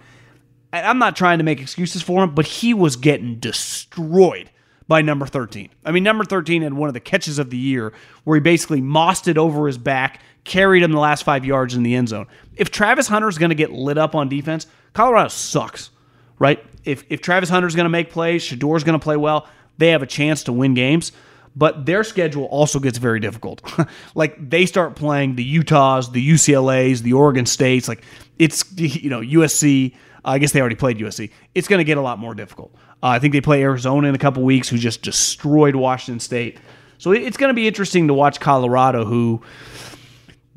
I'm 0.72 0.98
not 0.98 1.16
trying 1.16 1.38
to 1.38 1.44
make 1.44 1.60
excuses 1.60 2.00
for 2.00 2.22
him, 2.22 2.36
but 2.36 2.46
he 2.46 2.72
was 2.72 2.94
getting 2.94 3.40
destroyed 3.40 4.48
by 4.86 5.02
number 5.02 5.26
13. 5.26 5.70
I 5.84 5.90
mean, 5.90 6.04
number 6.04 6.22
13 6.22 6.62
had 6.62 6.74
one 6.74 6.86
of 6.86 6.94
the 6.94 7.00
catches 7.00 7.40
of 7.40 7.50
the 7.50 7.58
year 7.58 7.92
where 8.22 8.36
he 8.36 8.40
basically 8.40 8.80
mossed 8.80 9.26
it 9.26 9.38
over 9.38 9.66
his 9.66 9.76
back, 9.76 10.20
carried 10.48 10.82
him 10.82 10.90
the 10.90 10.98
last 10.98 11.22
five 11.22 11.44
yards 11.44 11.74
in 11.74 11.82
the 11.82 11.94
end 11.94 12.08
zone. 12.08 12.26
If 12.56 12.70
Travis 12.70 13.06
Hunter 13.06 13.28
is 13.28 13.38
going 13.38 13.50
to 13.50 13.54
get 13.54 13.70
lit 13.70 13.98
up 13.98 14.14
on 14.14 14.28
defense, 14.28 14.66
Colorado 14.94 15.28
sucks, 15.28 15.90
right? 16.38 16.64
If, 16.84 17.04
if 17.08 17.20
Travis 17.20 17.48
Hunter 17.48 17.68
is 17.68 17.76
going 17.76 17.84
to 17.84 17.90
make 17.90 18.10
plays, 18.10 18.42
Shedeur's 18.42 18.82
going 18.82 18.98
to 18.98 19.02
play 19.02 19.16
well, 19.16 19.46
they 19.76 19.90
have 19.90 20.02
a 20.02 20.06
chance 20.06 20.44
to 20.44 20.52
win 20.52 20.74
games. 20.74 21.12
But 21.54 21.86
their 21.86 22.04
schedule 22.04 22.44
also 22.44 22.78
gets 22.78 22.98
very 22.98 23.20
difficult. 23.20 23.62
like 24.14 24.50
they 24.50 24.64
start 24.64 24.96
playing 24.96 25.34
the 25.36 25.44
Utahs, 25.44 26.10
the 26.10 26.26
UCLA's, 26.26 27.02
the 27.02 27.14
Oregon 27.14 27.46
States. 27.46 27.88
Like 27.88 28.04
it's 28.38 28.64
you 28.76 29.10
know 29.10 29.20
USC. 29.20 29.94
I 30.24 30.38
guess 30.38 30.52
they 30.52 30.60
already 30.60 30.76
played 30.76 30.98
USC. 30.98 31.30
It's 31.54 31.66
going 31.66 31.78
to 31.78 31.84
get 31.84 31.96
a 31.96 32.00
lot 32.00 32.18
more 32.18 32.34
difficult. 32.34 32.72
Uh, 33.02 33.06
I 33.06 33.18
think 33.18 33.32
they 33.32 33.40
play 33.40 33.62
Arizona 33.62 34.08
in 34.08 34.14
a 34.14 34.18
couple 34.18 34.44
weeks, 34.44 34.68
who 34.68 34.78
just 34.78 35.02
destroyed 35.02 35.74
Washington 35.74 36.20
State. 36.20 36.58
So 36.98 37.12
it's 37.12 37.36
going 37.36 37.50
to 37.50 37.54
be 37.54 37.66
interesting 37.66 38.08
to 38.08 38.14
watch 38.14 38.38
Colorado, 38.38 39.04
who 39.04 39.42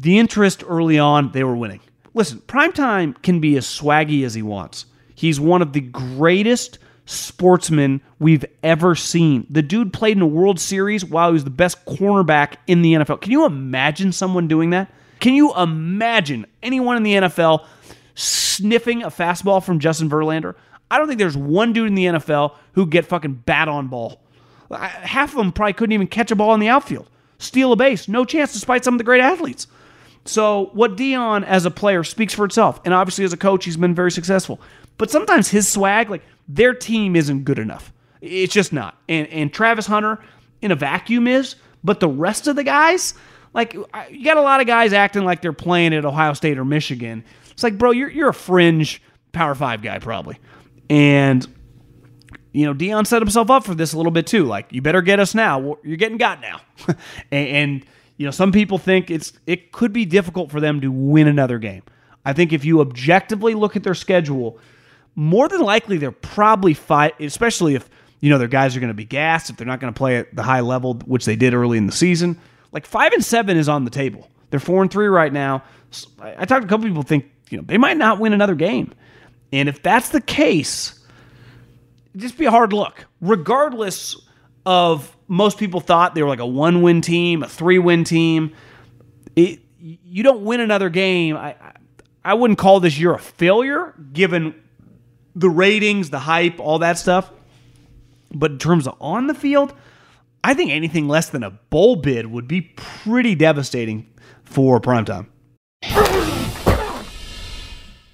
the 0.02 0.20
interest 0.20 0.64
early 0.68 0.99
on 0.99 1.32
they 1.32 1.43
were 1.43 1.56
winning. 1.56 1.80
Listen, 2.14 2.39
primetime 2.41 3.20
can 3.22 3.39
be 3.39 3.56
as 3.56 3.66
swaggy 3.66 4.26
as 4.26 4.34
he 4.34 4.41
wants. 4.41 4.86
He's 5.16 5.39
one 5.39 5.62
of 5.62 5.74
the 5.74 5.82
greatest 5.82 6.80
sportsmen 7.06 8.02
we've 8.20 8.45
ever 8.64 8.95
seen. 8.95 9.45
The 9.49 9.62
dude 9.62 9.93
played 9.93 10.18
in 10.18 10.22
a 10.22 10.28
World 10.28 10.60
Series 10.60 11.06
while 11.06 11.30
he 11.30 11.34
was 11.34 11.43
the 11.43 11.49
best 11.49 11.86
cornerback 11.86 12.56
in 12.68 12.82
the 12.82 12.93
NFL. 12.93 13.22
Can 13.22 13.32
you 13.32 13.45
imagine 13.45 14.12
someone 14.12 14.47
doing 14.47 14.72
that? 14.72 14.91
Can 15.20 15.36
you 15.36 15.56
imagine 15.56 16.47
anyone 16.64 16.97
in 16.97 17.04
the 17.04 17.14
NFL 17.14 17.66
sniffing 18.16 19.04
a 19.04 19.10
fastball 19.10 19.64
from 19.64 19.80
Justin 19.80 20.10
Verlander? 20.10 20.56
I 20.89 20.97
don't 20.97 21.08
think 21.08 21.20
there's 21.20 21.38
one 21.38 21.74
dude 21.74 21.88
in 21.88 21.95
the 21.95 22.06
NFL 22.06 22.56
who 22.74 22.86
get 22.88 23.06
fucking 23.06 23.43
bat 23.45 23.68
on 23.68 23.88
ball. 23.88 24.20
Half 24.72 25.32
of 25.32 25.38
them 25.38 25.52
probably 25.52 25.74
couldn't 25.74 25.93
even 25.93 26.08
catch 26.08 26.32
a 26.32 26.36
ball 26.36 26.54
in 26.54 26.60
the 26.60 26.70
outfield. 26.70 27.08
steal 27.38 27.72
a 27.72 27.76
base. 27.76 28.08
No 28.08 28.26
chance, 28.26 28.54
despite 28.54 28.84
some 28.84 28.93
of 28.95 28.97
the 28.97 29.04
great 29.04 29.22
athletes. 29.22 29.68
So, 30.26 30.70
what 30.74 30.98
Deion 30.98 31.44
as 31.44 31.66
a 31.66 31.72
player 31.72 32.04
speaks 32.04 32.34
for 32.34 32.46
itself. 32.46 32.80
And 32.86 32.94
obviously, 32.94 33.26
as 33.26 33.34
a 33.34 33.38
coach, 33.38 33.66
he's 33.66 33.78
been 33.78 33.96
very 33.96 34.12
successful. 34.12 34.62
But 34.98 35.10
sometimes 35.10 35.50
his 35.50 35.68
swag, 35.68 36.10
like 36.10 36.24
their 36.48 36.74
team 36.74 37.16
isn't 37.16 37.44
good 37.44 37.58
enough. 37.58 37.92
It's 38.22 38.54
just 38.54 38.72
not. 38.72 38.98
And, 39.10 39.28
and 39.30 39.52
Travis 39.52 39.88
Hunter 39.88 40.24
in 40.62 40.72
a 40.72 40.76
vacuum 40.76 41.28
is, 41.28 41.56
but 41.84 42.00
the 42.00 42.08
rest 42.08 42.48
of 42.48 42.56
the 42.56 42.64
guys, 42.64 43.16
like 43.54 43.74
you 43.74 44.24
got 44.24 44.38
a 44.38 44.42
lot 44.42 44.62
of 44.62 44.68
guys 44.68 44.94
acting 44.94 45.24
like 45.24 45.42
they're 45.42 45.54
playing 45.54 45.94
at 45.96 46.06
Ohio 46.06 46.34
State 46.34 46.60
or 46.60 46.66
Michigan. 46.66 47.24
It's 47.50 47.64
like, 47.64 47.80
bro, 47.80 47.92
you're, 47.92 48.10
you're 48.10 48.30
a 48.30 48.34
fringe 48.34 49.02
Power 49.32 49.56
Five 49.56 49.82
guy, 49.82 49.98
probably. 49.98 50.38
And 50.90 51.48
you 52.54 52.66
know, 52.66 52.74
Deion 52.74 53.08
set 53.08 53.22
himself 53.22 53.50
up 53.50 53.64
for 53.64 53.74
this 53.74 53.94
a 53.94 53.98
little 53.98 54.12
bit 54.12 54.28
too. 54.28 54.46
Like, 54.46 54.72
you 54.72 54.82
better 54.82 55.02
get 55.02 55.20
us 55.20 55.34
now. 55.34 55.78
You're 55.84 55.98
getting 55.98 56.18
got 56.18 56.42
now. 56.42 56.62
and, 57.32 57.48
and, 57.48 57.86
you 58.22 58.28
know, 58.28 58.32
some 58.32 58.52
people 58.52 58.78
think 58.78 59.10
it's 59.10 59.34
it 59.48 59.72
could 59.72 59.92
be 59.92 60.06
difficult 60.06 60.52
for 60.52 60.60
them 60.60 60.80
to 60.82 60.92
win 60.92 61.28
another 61.28 61.58
game. 61.58 61.82
I 62.24 62.34
think 62.34 62.54
if 62.54 62.64
you 62.64 62.80
objectively 62.80 63.56
look 63.56 63.76
at 63.76 63.82
their 63.82 63.96
schedule, 63.96 64.60
more 65.16 65.50
than 65.50 65.62
likely 65.62 65.98
they're 65.98 66.12
probably 66.12 66.76
fight, 66.76 67.20
especially 67.20 67.74
if 67.74 67.90
you 68.20 68.30
know 68.30 68.38
their 68.38 68.48
guys 68.48 68.78
are 68.78 68.80
going 68.80 68.90
to 68.90 68.94
be 68.94 69.06
gassed, 69.06 69.50
if 69.50 69.58
they're 69.58 69.66
not 69.66 69.80
going 69.80 69.92
to 69.92 69.98
play 69.98 70.18
at 70.18 70.36
the 70.36 70.44
high 70.44 70.60
level 70.60 70.94
which 71.08 71.26
they 71.26 71.36
did 71.36 71.56
early 71.56 71.80
in 71.80 71.88
the 71.88 71.92
season. 71.92 72.40
Like 72.72 72.86
five 72.86 73.12
and 73.12 73.26
seven 73.26 73.58
is 73.58 73.68
on 73.68 73.86
the 73.86 73.90
table. 73.90 74.30
They're 74.52 74.60
four 74.60 74.84
and 74.84 74.92
three 74.92 75.08
right 75.08 75.34
now. 75.34 75.64
I 76.22 76.46
talked 76.46 76.62
to 76.62 76.68
a 76.68 76.70
couple 76.70 76.88
people 76.88 77.02
think 77.02 77.26
you 77.50 77.58
know 77.58 77.64
they 77.66 77.80
might 77.80 77.98
not 77.98 78.20
win 78.20 78.34
another 78.34 78.54
game, 78.54 78.94
and 79.52 79.68
if 79.68 79.82
that's 79.82 80.10
the 80.10 80.22
case 80.22 81.00
just 82.16 82.38
be 82.38 82.46
a 82.46 82.52
hard 82.52 82.72
look, 82.72 83.08
regardless 83.20 84.16
of 84.66 85.16
most 85.28 85.57
people 85.57 85.80
thought 85.80 86.16
they 86.16 86.24
were 86.24 86.30
like 86.30 86.39
a 86.39 86.45
one 86.45 86.82
win 86.82 87.01
team, 87.01 87.43
a 87.43 87.49
three 87.49 87.80
win 87.80 88.03
team. 88.03 88.53
It, 89.36 89.59
you 89.80 90.24
don't 90.24 90.43
win 90.43 90.59
another 90.59 90.89
game. 90.89 91.36
I, 91.36 91.55
I 92.24 92.34
wouldn't 92.36 92.59
call 92.59 92.80
this 92.80 92.99
year 92.99 93.14
a 93.14 93.20
failure 93.20 93.95
given 94.14 94.55
the 95.36 95.49
ratings, 95.49 96.09
the 96.09 96.20
hype, 96.20 96.59
all 96.59 96.80
that 96.80 96.97
stuff. 96.97 97.32
But 98.34 98.51
in 98.51 98.59
terms 98.59 98.88
of 98.88 98.95
on 99.01 99.28
the 99.28 99.34
field, 99.34 99.74
I 100.43 100.53
think 100.53 100.72
anything 100.72 101.07
less 101.07 101.30
than 101.30 101.43
a 101.43 101.51
bowl 101.51 101.95
bid 101.95 102.28
would 102.28 102.47
be 102.47 102.62
pretty 102.62 103.36
devastating 103.36 104.07
for 104.43 104.80
primetime. 104.80 105.28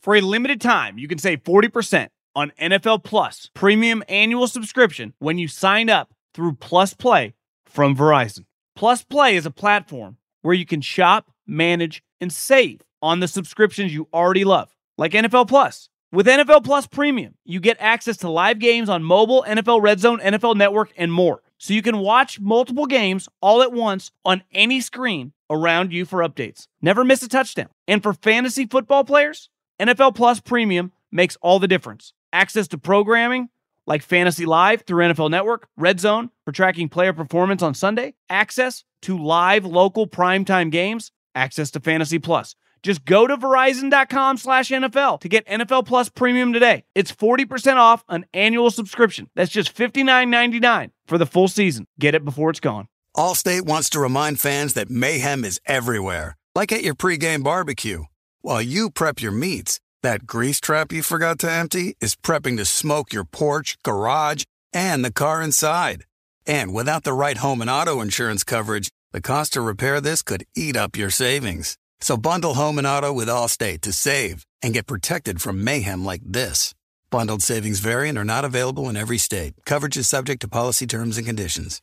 For 0.02 0.16
a 0.16 0.22
limited 0.22 0.62
time, 0.62 0.98
you 0.98 1.08
can 1.08 1.18
save 1.18 1.44
40% 1.44 2.08
on 2.36 2.52
NFL 2.62 3.04
Plus 3.04 3.50
premium 3.54 4.04
annual 4.08 4.48
subscription 4.48 5.14
when 5.20 5.38
you 5.38 5.48
sign 5.48 5.90
up 5.90 6.14
through 6.38 6.54
Plus 6.54 6.94
Play 6.94 7.34
from 7.66 7.96
Verizon. 7.96 8.46
Plus 8.76 9.04
Play 9.04 9.36
is 9.36 9.48
a 9.48 9.52
platform 9.52 10.18
where 10.44 10.54
you 10.54 10.68
can 10.68 10.82
shop, 10.82 11.32
manage, 11.48 12.04
and 12.22 12.32
save 12.32 12.82
on 13.02 13.20
the 13.20 13.28
subscriptions 13.28 13.92
you 13.92 14.08
already 14.14 14.44
love, 14.44 14.70
like 15.00 15.14
NFL 15.14 15.48
Plus. 15.48 15.90
With 16.12 16.28
NFL 16.28 16.64
Plus 16.64 16.86
Premium, 16.86 17.34
you 17.44 17.60
get 17.60 17.76
access 17.80 18.18
to 18.18 18.30
live 18.30 18.60
games 18.60 18.88
on 18.88 19.04
mobile, 19.04 19.44
NFL 19.48 19.82
Red 19.82 20.00
Zone, 20.00 20.20
NFL 20.20 20.56
Network, 20.56 20.94
and 20.96 21.12
more. 21.12 21.42
So 21.58 21.74
you 21.74 21.82
can 21.82 21.98
watch 21.98 22.40
multiple 22.40 22.86
games 22.86 23.28
all 23.42 23.64
at 23.64 23.74
once 23.74 24.12
on 24.24 24.44
any 24.52 24.80
screen 24.80 25.34
around 25.50 25.92
you 25.92 26.06
for 26.06 26.20
updates. 26.20 26.68
Never 26.84 27.04
miss 27.04 27.24
a 27.24 27.28
touchdown. 27.28 27.70
And 27.88 28.04
for 28.04 28.14
fantasy 28.14 28.68
football 28.68 29.04
players, 29.04 29.50
NFL 29.82 30.14
Plus 30.14 30.40
Premium 30.40 30.92
makes 31.12 31.36
all 31.38 31.58
the 31.58 31.68
difference 31.68 32.14
access 32.32 32.68
to 32.68 32.78
programming 32.78 33.50
like 33.88 34.04
Fantasy 34.04 34.46
Live 34.46 34.82
through 34.82 35.06
NFL 35.06 35.32
Network, 35.32 35.68
Red 35.78 36.00
Zone 36.00 36.30
for 36.46 36.52
tracking 36.52 36.90
player 36.90 37.14
performance 37.14 37.64
on 37.64 37.74
Sunday, 37.74 38.14
access 38.30 38.84
to 39.04 39.18
live 39.18 39.66
local 39.66 40.06
primetime 40.06 40.70
games, 40.70 41.12
access 41.34 41.72
to 41.72 41.80
Fantasy 41.80 42.20
Plus. 42.20 42.56
Just 42.84 43.06
go 43.06 43.26
to 43.26 43.36
Verizon.com 43.38 44.38
slash 44.38 44.70
NFL 44.70 45.22
to 45.22 45.30
get 45.30 45.48
NFL 45.48 45.88
Plus 45.88 46.10
Premium 46.10 46.54
today. 46.54 46.84
It's 46.94 47.12
40% 47.12 47.78
off 47.78 48.04
an 48.08 48.26
annual 48.34 48.70
subscription. 48.70 49.30
That's 49.36 49.52
just 49.52 49.76
$59.99 49.76 50.92
for 51.08 51.18
the 51.18 51.26
full 51.26 51.48
season. 51.48 51.88
Get 52.00 52.14
it 52.14 52.24
before 52.24 52.50
it's 52.50 52.60
gone. 52.60 52.88
Allstate 53.16 53.64
wants 53.64 53.90
to 53.92 54.00
remind 54.00 54.40
fans 54.40 54.74
that 54.74 54.92
mayhem 54.92 55.44
is 55.44 55.60
everywhere, 55.66 56.38
like 56.54 56.72
at 56.72 56.84
your 56.84 56.94
pregame 56.94 57.44
barbecue. 57.44 58.04
While 58.42 58.62
you 58.62 58.92
prep 58.92 59.22
your 59.22 59.32
meats, 59.32 59.80
that 60.08 60.26
grease 60.26 60.62
trap 60.62 60.94
you 60.94 61.04
forgot 61.04 61.38
to 61.38 61.52
empty 61.52 61.98
is 62.00 62.16
prepping 62.16 62.56
to 62.56 62.64
smoke 62.64 63.12
your 63.12 63.26
porch, 63.26 63.76
garage, 63.84 64.46
and 64.72 65.04
the 65.04 65.12
car 65.12 65.42
inside. 65.42 66.06
And 66.46 66.74
without 66.74 67.04
the 67.04 67.12
right 67.12 67.36
home 67.36 67.60
and 67.60 67.70
auto 67.70 68.00
insurance 68.00 68.46
coverage, 68.46 68.88
the 69.12 69.20
cost 69.20 69.52
to 69.54 69.62
repair 69.62 70.00
this 70.00 70.24
could 70.24 70.46
eat 70.56 70.78
up 70.78 70.96
your 70.96 71.10
savings. 71.10 71.78
So 72.00 72.16
bundle 72.16 72.54
home 72.54 72.78
and 72.78 72.88
auto 72.88 73.12
with 73.12 73.28
Allstate 73.28 73.82
to 73.82 73.92
save 73.92 74.46
and 74.62 74.74
get 74.74 74.88
protected 74.88 75.42
from 75.42 75.62
mayhem 75.62 76.06
like 76.06 76.22
this. 76.24 76.74
Bundled 77.10 77.42
savings 77.42 77.82
variant 77.82 78.18
are 78.18 78.32
not 78.34 78.46
available 78.46 78.88
in 78.88 78.96
every 78.96 79.18
state. 79.18 79.56
Coverage 79.66 79.98
is 79.98 80.08
subject 80.08 80.40
to 80.40 80.48
policy 80.48 80.88
terms 80.88 81.18
and 81.18 81.28
conditions. 81.28 81.82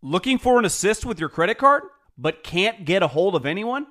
Looking 0.00 0.38
for 0.38 0.60
an 0.60 0.64
assist 0.64 1.04
with 1.04 1.18
your 1.18 1.28
credit 1.28 1.58
card, 1.58 1.82
but 2.16 2.44
can't 2.44 2.84
get 2.84 3.02
a 3.02 3.08
hold 3.08 3.34
of 3.34 3.44
anyone? 3.44 3.88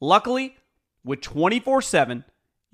Luckily, 0.00 0.56
with 1.04 1.20
24 1.20 1.82
7 1.82 2.24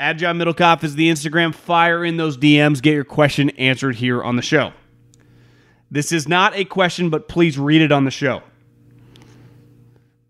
At 0.00 0.14
John 0.14 0.38
Middlekauff 0.38 0.82
is 0.82 0.94
the 0.94 1.10
Instagram. 1.10 1.54
Fire 1.54 2.02
in 2.02 2.16
those 2.16 2.38
DMs. 2.38 2.80
Get 2.80 2.94
your 2.94 3.04
question 3.04 3.50
answered 3.50 3.96
here 3.96 4.24
on 4.24 4.36
the 4.36 4.42
show. 4.42 4.72
This 5.90 6.10
is 6.10 6.26
not 6.26 6.56
a 6.56 6.64
question, 6.64 7.10
but 7.10 7.28
please 7.28 7.58
read 7.58 7.82
it 7.82 7.92
on 7.92 8.06
the 8.06 8.10
show. 8.10 8.42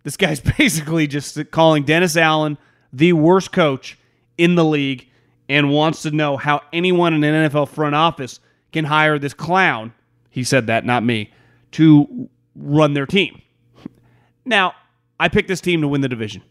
This 0.02 0.16
guy's 0.16 0.40
basically 0.58 1.06
just 1.06 1.38
calling 1.52 1.84
Dennis 1.84 2.16
Allen 2.16 2.58
the 2.92 3.12
worst 3.12 3.52
coach 3.52 3.96
in 4.36 4.56
the 4.56 4.64
league 4.64 5.08
and 5.48 5.70
wants 5.70 6.02
to 6.02 6.10
know 6.10 6.36
how 6.36 6.62
anyone 6.72 7.14
in 7.14 7.22
an 7.22 7.48
NFL 7.48 7.68
front 7.68 7.94
office 7.94 8.40
can 8.72 8.84
hire 8.84 9.20
this 9.20 9.34
clown. 9.34 9.94
He 10.30 10.42
said 10.42 10.66
that, 10.66 10.84
not 10.84 11.04
me, 11.04 11.32
to 11.72 12.28
run 12.56 12.94
their 12.94 13.06
team. 13.06 13.40
Now, 14.42 14.74
I 15.20 15.28
picked 15.28 15.48
this 15.48 15.60
team 15.60 15.82
to 15.82 15.86
win 15.86 16.00
the 16.00 16.08
division. 16.08 16.42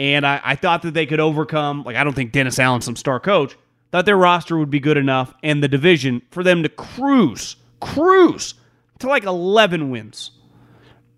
And 0.00 0.26
I, 0.26 0.40
I 0.42 0.54
thought 0.54 0.80
that 0.82 0.94
they 0.94 1.04
could 1.04 1.20
overcome, 1.20 1.82
like, 1.84 1.94
I 1.94 2.04
don't 2.04 2.14
think 2.14 2.32
Dennis 2.32 2.58
Allen's 2.58 2.86
some 2.86 2.96
star 2.96 3.20
coach. 3.20 3.54
Thought 3.92 4.06
their 4.06 4.16
roster 4.16 4.56
would 4.56 4.70
be 4.70 4.80
good 4.80 4.96
enough 4.96 5.34
and 5.42 5.62
the 5.62 5.68
division 5.68 6.22
for 6.30 6.42
them 6.42 6.62
to 6.62 6.70
cruise, 6.70 7.56
cruise 7.80 8.54
to 9.00 9.08
like 9.08 9.24
11 9.24 9.90
wins. 9.90 10.30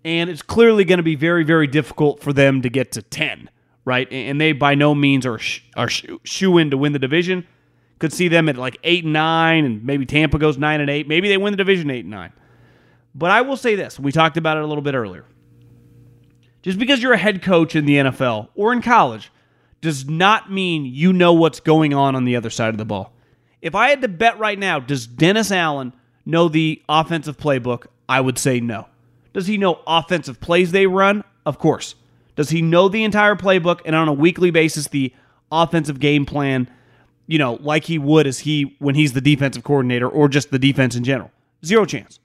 And 0.03 0.29
it's 0.29 0.41
clearly 0.41 0.83
going 0.83 0.97
to 0.97 1.03
be 1.03 1.15
very, 1.15 1.45
very 1.45 1.65
difficult 1.65 2.19
for 2.19 2.33
them 2.33 2.61
to 2.61 2.69
get 2.69 2.91
to 2.91 3.01
10, 3.01 3.49
right? 3.85 4.11
And 4.11 4.41
they 4.41 4.51
by 4.51 4.75
no 4.75 4.93
means 4.93 5.25
are, 5.25 5.39
sh- 5.39 5.61
are 5.77 5.87
sh- 5.87 6.07
shoe 6.25 6.57
in 6.57 6.69
to 6.71 6.77
win 6.77 6.91
the 6.91 6.99
division. 6.99 7.47
Could 7.99 8.11
see 8.11 8.27
them 8.27 8.49
at 8.49 8.57
like 8.57 8.79
8 8.83 9.05
and 9.05 9.13
9, 9.13 9.63
and 9.63 9.85
maybe 9.85 10.05
Tampa 10.05 10.37
goes 10.37 10.57
9 10.57 10.81
and 10.81 10.89
8. 10.89 11.07
Maybe 11.07 11.29
they 11.29 11.37
win 11.37 11.53
the 11.53 11.57
division 11.57 11.89
8 11.89 11.99
and 11.99 12.09
9. 12.09 12.33
But 13.15 13.31
I 13.31 13.43
will 13.43 13.55
say 13.55 13.75
this 13.75 13.97
we 13.97 14.11
talked 14.11 14.35
about 14.35 14.57
it 14.57 14.63
a 14.63 14.67
little 14.67 14.83
bit 14.83 14.93
earlier. 14.93 15.23
Just 16.63 16.79
because 16.79 17.01
you're 17.01 17.13
a 17.13 17.17
head 17.17 17.41
coach 17.41 17.75
in 17.75 17.85
the 17.85 17.97
NFL 17.97 18.47
or 18.55 18.73
in 18.73 18.81
college 18.81 19.31
does 19.81 20.07
not 20.07 20.49
mean 20.49 20.85
you 20.85 21.11
know 21.11 21.33
what's 21.33 21.59
going 21.59 21.93
on 21.93 22.15
on 22.15 22.23
the 22.23 22.37
other 22.37 22.49
side 22.49 22.69
of 22.69 22.77
the 22.77 22.85
ball. 22.85 23.13
If 23.61 23.75
I 23.75 23.89
had 23.89 24.01
to 24.01 24.07
bet 24.07 24.39
right 24.39 24.57
now, 24.57 24.79
does 24.79 25.05
Dennis 25.05 25.51
Allen 25.51 25.93
know 26.25 26.47
the 26.47 26.81
offensive 26.87 27.37
playbook? 27.37 27.87
I 28.07 28.21
would 28.21 28.39
say 28.39 28.61
no. 28.61 28.87
Does 29.33 29.47
he 29.47 29.57
know 29.57 29.81
offensive 29.85 30.39
plays 30.39 30.71
they 30.71 30.87
run? 30.87 31.25
Of 31.45 31.59
course. 31.59 31.95
Does 32.37 32.49
he 32.49 32.61
know 32.61 32.87
the 32.87 33.03
entire 33.03 33.35
playbook 33.35 33.81
and 33.85 33.95
on 33.95 34.07
a 34.07 34.13
weekly 34.13 34.49
basis 34.49 34.87
the 34.87 35.13
offensive 35.51 35.99
game 35.99 36.25
plan, 36.25 36.69
you 37.27 37.37
know, 37.37 37.55
like 37.61 37.83
he 37.83 37.99
would 37.99 38.25
as 38.25 38.39
he 38.39 38.75
when 38.79 38.95
he's 38.95 39.11
the 39.11 39.21
defensive 39.21 39.63
coordinator 39.63 40.07
or 40.07 40.29
just 40.29 40.49
the 40.49 40.59
defense 40.59 40.95
in 40.95 41.03
general? 41.03 41.29
Zero 41.65 41.85
chance. 41.85 42.19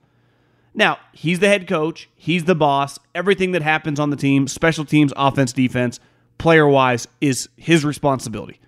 Now, 0.75 0.99
he's 1.13 1.41
the 1.41 1.49
head 1.49 1.67
coach, 1.67 2.09
he's 2.15 2.45
the 2.45 2.55
boss. 2.55 2.99
Everything 3.15 3.53
that 3.53 3.63
happens 3.63 3.99
on 3.99 4.11
the 4.11 4.17
team, 4.17 4.47
special 4.47 4.85
teams, 4.85 5.13
offense, 5.17 5.53
defense, 5.53 5.99
player 6.39 6.69
wise, 6.69 7.09
is 7.21 7.49
his 7.57 7.85
responsibility. 7.85 8.61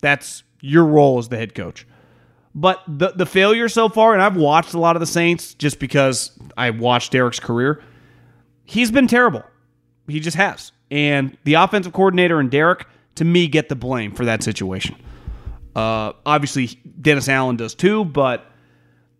That's 0.00 0.44
your 0.60 0.84
role 0.84 1.18
as 1.18 1.28
the 1.28 1.36
head 1.36 1.54
coach. 1.54 1.86
But 2.54 2.82
the 2.88 3.08
the 3.10 3.26
failure 3.26 3.68
so 3.68 3.88
far, 3.88 4.14
and 4.14 4.22
I've 4.22 4.36
watched 4.36 4.72
a 4.72 4.78
lot 4.78 4.96
of 4.96 5.00
the 5.00 5.06
Saints 5.06 5.52
just 5.54 5.78
because 5.78 6.30
I 6.56 6.70
watched 6.70 7.12
Derek's 7.12 7.38
career, 7.38 7.82
he's 8.64 8.90
been 8.90 9.06
terrible. 9.06 9.42
He 10.08 10.20
just 10.20 10.36
has. 10.36 10.72
And 10.90 11.36
the 11.44 11.54
offensive 11.54 11.92
coordinator 11.92 12.40
and 12.40 12.50
Derek, 12.50 12.86
to 13.16 13.24
me, 13.24 13.48
get 13.48 13.68
the 13.68 13.74
blame 13.74 14.14
for 14.14 14.24
that 14.24 14.42
situation. 14.42 14.96
Uh, 15.74 16.12
obviously, 16.24 16.68
Dennis 17.00 17.28
Allen 17.28 17.56
does 17.56 17.74
too, 17.74 18.04
but 18.06 18.46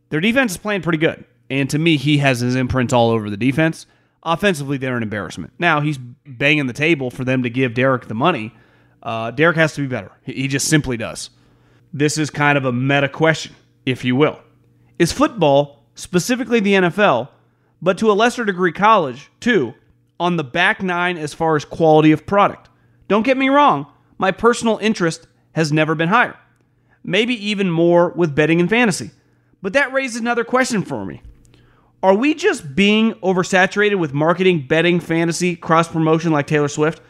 their 0.08 0.20
defense 0.20 0.52
is 0.52 0.58
playing 0.58 0.80
pretty 0.80 0.98
good. 0.98 1.24
And 1.50 1.70
to 1.70 1.78
me, 1.78 1.96
he 1.96 2.18
has 2.18 2.40
his 2.40 2.56
imprint 2.56 2.92
all 2.92 3.10
over 3.10 3.30
the 3.30 3.36
defense. 3.36 3.86
Offensively, 4.22 4.76
they're 4.76 4.96
an 4.96 5.02
embarrassment. 5.02 5.52
Now, 5.58 5.80
he's 5.80 5.98
banging 5.98 6.66
the 6.66 6.72
table 6.72 7.10
for 7.10 7.24
them 7.24 7.42
to 7.44 7.50
give 7.50 7.74
Derek 7.74 8.08
the 8.08 8.14
money. 8.14 8.52
Uh, 9.02 9.30
Derek 9.30 9.56
has 9.56 9.74
to 9.74 9.82
be 9.82 9.86
better. 9.86 10.10
He 10.22 10.48
just 10.48 10.68
simply 10.68 10.96
does. 10.96 11.30
This 11.92 12.18
is 12.18 12.28
kind 12.28 12.58
of 12.58 12.64
a 12.64 12.72
meta 12.72 13.08
question, 13.08 13.54
if 13.84 14.04
you 14.04 14.16
will. 14.16 14.40
Is 14.98 15.12
football, 15.12 15.84
specifically 15.94 16.58
the 16.58 16.74
NFL, 16.74 17.28
but 17.80 17.98
to 17.98 18.10
a 18.10 18.14
lesser 18.14 18.44
degree 18.44 18.72
college, 18.72 19.30
too, 19.38 19.74
on 20.18 20.36
the 20.36 20.44
back 20.44 20.82
nine 20.82 21.18
as 21.18 21.32
far 21.32 21.54
as 21.54 21.64
quality 21.64 22.10
of 22.10 22.26
product? 22.26 22.68
Don't 23.06 23.24
get 23.24 23.36
me 23.36 23.48
wrong, 23.48 23.86
my 24.18 24.32
personal 24.32 24.78
interest 24.78 25.28
has 25.52 25.72
never 25.72 25.94
been 25.94 26.08
higher. 26.08 26.36
Maybe 27.04 27.34
even 27.48 27.70
more 27.70 28.10
with 28.10 28.34
betting 28.34 28.60
and 28.60 28.68
fantasy. 28.68 29.12
But 29.62 29.74
that 29.74 29.92
raises 29.92 30.20
another 30.20 30.44
question 30.44 30.82
for 30.82 31.04
me. 31.04 31.22
Are 32.06 32.14
we 32.14 32.34
just 32.34 32.76
being 32.76 33.14
oversaturated 33.14 33.96
with 33.96 34.14
marketing, 34.14 34.68
betting, 34.68 35.00
fantasy, 35.00 35.56
cross 35.56 35.88
promotion 35.88 36.30
like 36.30 36.46
Taylor 36.46 36.68
Swift? 36.68 37.02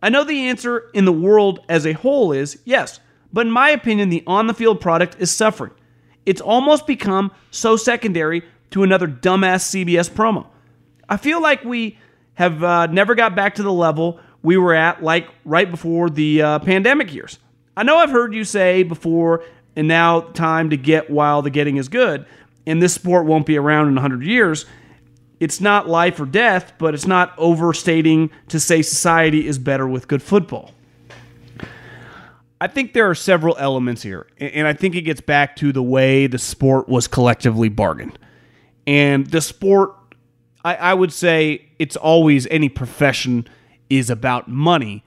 I 0.00 0.10
know 0.10 0.22
the 0.22 0.46
answer 0.46 0.90
in 0.94 1.06
the 1.06 1.12
world 1.12 1.58
as 1.68 1.84
a 1.84 1.92
whole 1.92 2.30
is 2.30 2.60
yes, 2.64 3.00
but 3.32 3.46
in 3.46 3.52
my 3.52 3.70
opinion, 3.70 4.10
the 4.10 4.22
on 4.28 4.46
the 4.46 4.54
field 4.54 4.80
product 4.80 5.16
is 5.18 5.32
suffering. 5.32 5.72
It's 6.24 6.40
almost 6.40 6.86
become 6.86 7.32
so 7.50 7.74
secondary 7.74 8.44
to 8.70 8.84
another 8.84 9.08
dumbass 9.08 9.74
CBS 9.74 10.08
promo. 10.08 10.46
I 11.08 11.16
feel 11.16 11.42
like 11.42 11.64
we 11.64 11.98
have 12.34 12.62
uh, 12.62 12.86
never 12.86 13.16
got 13.16 13.34
back 13.34 13.56
to 13.56 13.64
the 13.64 13.72
level 13.72 14.20
we 14.44 14.56
were 14.56 14.72
at 14.72 15.02
like 15.02 15.28
right 15.44 15.68
before 15.68 16.10
the 16.10 16.42
uh, 16.42 16.58
pandemic 16.60 17.12
years. 17.12 17.40
I 17.76 17.82
know 17.82 17.96
I've 17.96 18.12
heard 18.12 18.32
you 18.32 18.44
say 18.44 18.84
before, 18.84 19.42
and 19.74 19.88
now 19.88 20.20
time 20.20 20.70
to 20.70 20.76
get 20.76 21.10
while 21.10 21.42
the 21.42 21.50
getting 21.50 21.76
is 21.76 21.88
good 21.88 22.24
and 22.68 22.82
this 22.82 22.92
sport 22.92 23.24
won't 23.24 23.46
be 23.46 23.56
around 23.56 23.88
in 23.88 23.94
100 23.94 24.22
years, 24.22 24.66
it's 25.40 25.60
not 25.60 25.88
life 25.88 26.20
or 26.20 26.26
death, 26.26 26.74
but 26.78 26.94
it's 26.94 27.06
not 27.06 27.32
overstating 27.38 28.30
to 28.48 28.60
say 28.60 28.82
society 28.82 29.46
is 29.46 29.58
better 29.58 29.88
with 29.88 30.06
good 30.06 30.22
football. 30.22 30.72
I 32.60 32.66
think 32.66 32.92
there 32.92 33.08
are 33.08 33.14
several 33.14 33.56
elements 33.58 34.02
here, 34.02 34.26
and 34.36 34.66
I 34.66 34.74
think 34.74 34.96
it 34.96 35.02
gets 35.02 35.20
back 35.22 35.56
to 35.56 35.72
the 35.72 35.82
way 35.82 36.26
the 36.26 36.38
sport 36.38 36.88
was 36.88 37.06
collectively 37.06 37.70
bargained. 37.70 38.18
And 38.86 39.26
the 39.28 39.40
sport, 39.40 39.94
I, 40.62 40.74
I 40.74 40.94
would 40.94 41.12
say 41.12 41.70
it's 41.78 41.96
always 41.96 42.46
any 42.48 42.68
profession 42.68 43.48
is 43.88 44.10
about 44.10 44.48
money, 44.48 45.04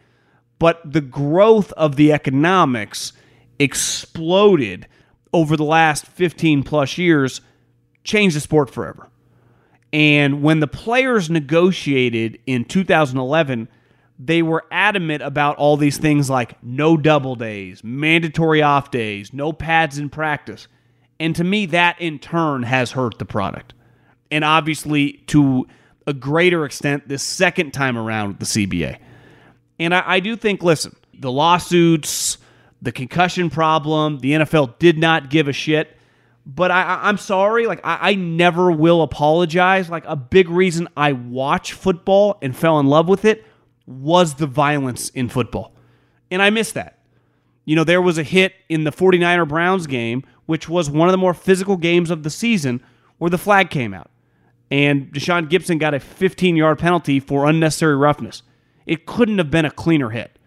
but 0.57 0.81
the 0.89 1.01
growth 1.01 1.73
of 1.73 1.95
the 1.95 2.11
economics 2.11 3.13
exploded 3.59 4.87
over 5.33 5.55
the 5.55 5.63
last 5.63 6.07
15 6.07 6.63
plus 6.63 6.97
years 6.97 7.41
changed 8.03 8.35
the 8.35 8.39
sport 8.39 8.69
forever. 8.69 9.09
And 9.93 10.41
when 10.41 10.59
the 10.59 10.67
players 10.67 11.29
negotiated 11.29 12.39
in 12.45 12.65
2011, 12.65 13.67
they 14.17 14.41
were 14.41 14.63
adamant 14.71 15.23
about 15.23 15.57
all 15.57 15.77
these 15.77 15.97
things 15.97 16.29
like 16.29 16.61
no 16.63 16.95
double 16.95 17.35
days, 17.35 17.83
mandatory 17.83 18.61
off 18.61 18.91
days, 18.91 19.33
no 19.33 19.51
pads 19.51 19.97
in 19.97 20.09
practice. 20.09 20.67
And 21.19 21.35
to 21.35 21.43
me, 21.43 21.65
that 21.67 21.99
in 21.99 22.19
turn 22.19 22.63
has 22.63 22.91
hurt 22.91 23.17
the 23.19 23.25
product. 23.25 23.73
And 24.29 24.43
obviously, 24.45 25.13
to 25.27 25.67
a 26.07 26.13
greater 26.13 26.65
extent, 26.65 27.07
this 27.07 27.23
second 27.23 27.71
time 27.71 27.97
around 27.97 28.29
with 28.29 28.39
the 28.39 28.67
CBA. 28.67 28.97
And 29.79 29.93
I, 29.93 30.03
I 30.05 30.19
do 30.19 30.35
think, 30.35 30.63
listen, 30.63 30.95
the 31.13 31.31
lawsuits, 31.31 32.37
the 32.81 32.91
concussion 32.91 33.49
problem, 33.49 34.19
the 34.19 34.33
NFL 34.33 34.79
did 34.79 34.97
not 34.97 35.29
give 35.29 35.47
a 35.47 35.53
shit 35.53 35.97
but 36.45 36.71
I, 36.71 37.09
am 37.09 37.17
sorry. 37.17 37.67
Like 37.67 37.81
I, 37.83 38.11
I, 38.11 38.15
never 38.15 38.71
will 38.71 39.01
apologize. 39.01 39.89
Like 39.89 40.03
a 40.07 40.15
big 40.15 40.49
reason 40.49 40.87
I 40.97 41.13
watch 41.13 41.73
football 41.73 42.37
and 42.41 42.55
fell 42.55 42.79
in 42.79 42.87
love 42.87 43.07
with 43.07 43.25
it 43.25 43.45
was 43.85 44.35
the 44.35 44.47
violence 44.47 45.09
in 45.09 45.29
football, 45.29 45.75
and 46.29 46.41
I 46.41 46.49
miss 46.49 46.71
that. 46.73 46.99
You 47.65 47.75
know, 47.75 47.83
there 47.83 48.01
was 48.01 48.17
a 48.17 48.23
hit 48.23 48.53
in 48.69 48.85
the 48.85 48.91
49er 48.91 49.47
Browns 49.47 49.85
game, 49.85 50.23
which 50.47 50.67
was 50.67 50.89
one 50.89 51.07
of 51.07 51.11
the 51.11 51.17
more 51.17 51.33
physical 51.33 51.77
games 51.77 52.09
of 52.09 52.23
the 52.23 52.29
season, 52.29 52.81
where 53.19 53.29
the 53.29 53.37
flag 53.37 53.69
came 53.69 53.93
out, 53.93 54.09
and 54.71 55.13
Deshaun 55.13 55.47
Gibson 55.49 55.77
got 55.77 55.93
a 55.93 55.99
15 55.99 56.55
yard 56.55 56.79
penalty 56.79 57.19
for 57.19 57.47
unnecessary 57.47 57.95
roughness. 57.95 58.41
It 58.85 59.05
couldn't 59.05 59.37
have 59.37 59.51
been 59.51 59.65
a 59.65 59.71
cleaner 59.71 60.09
hit, 60.09 60.39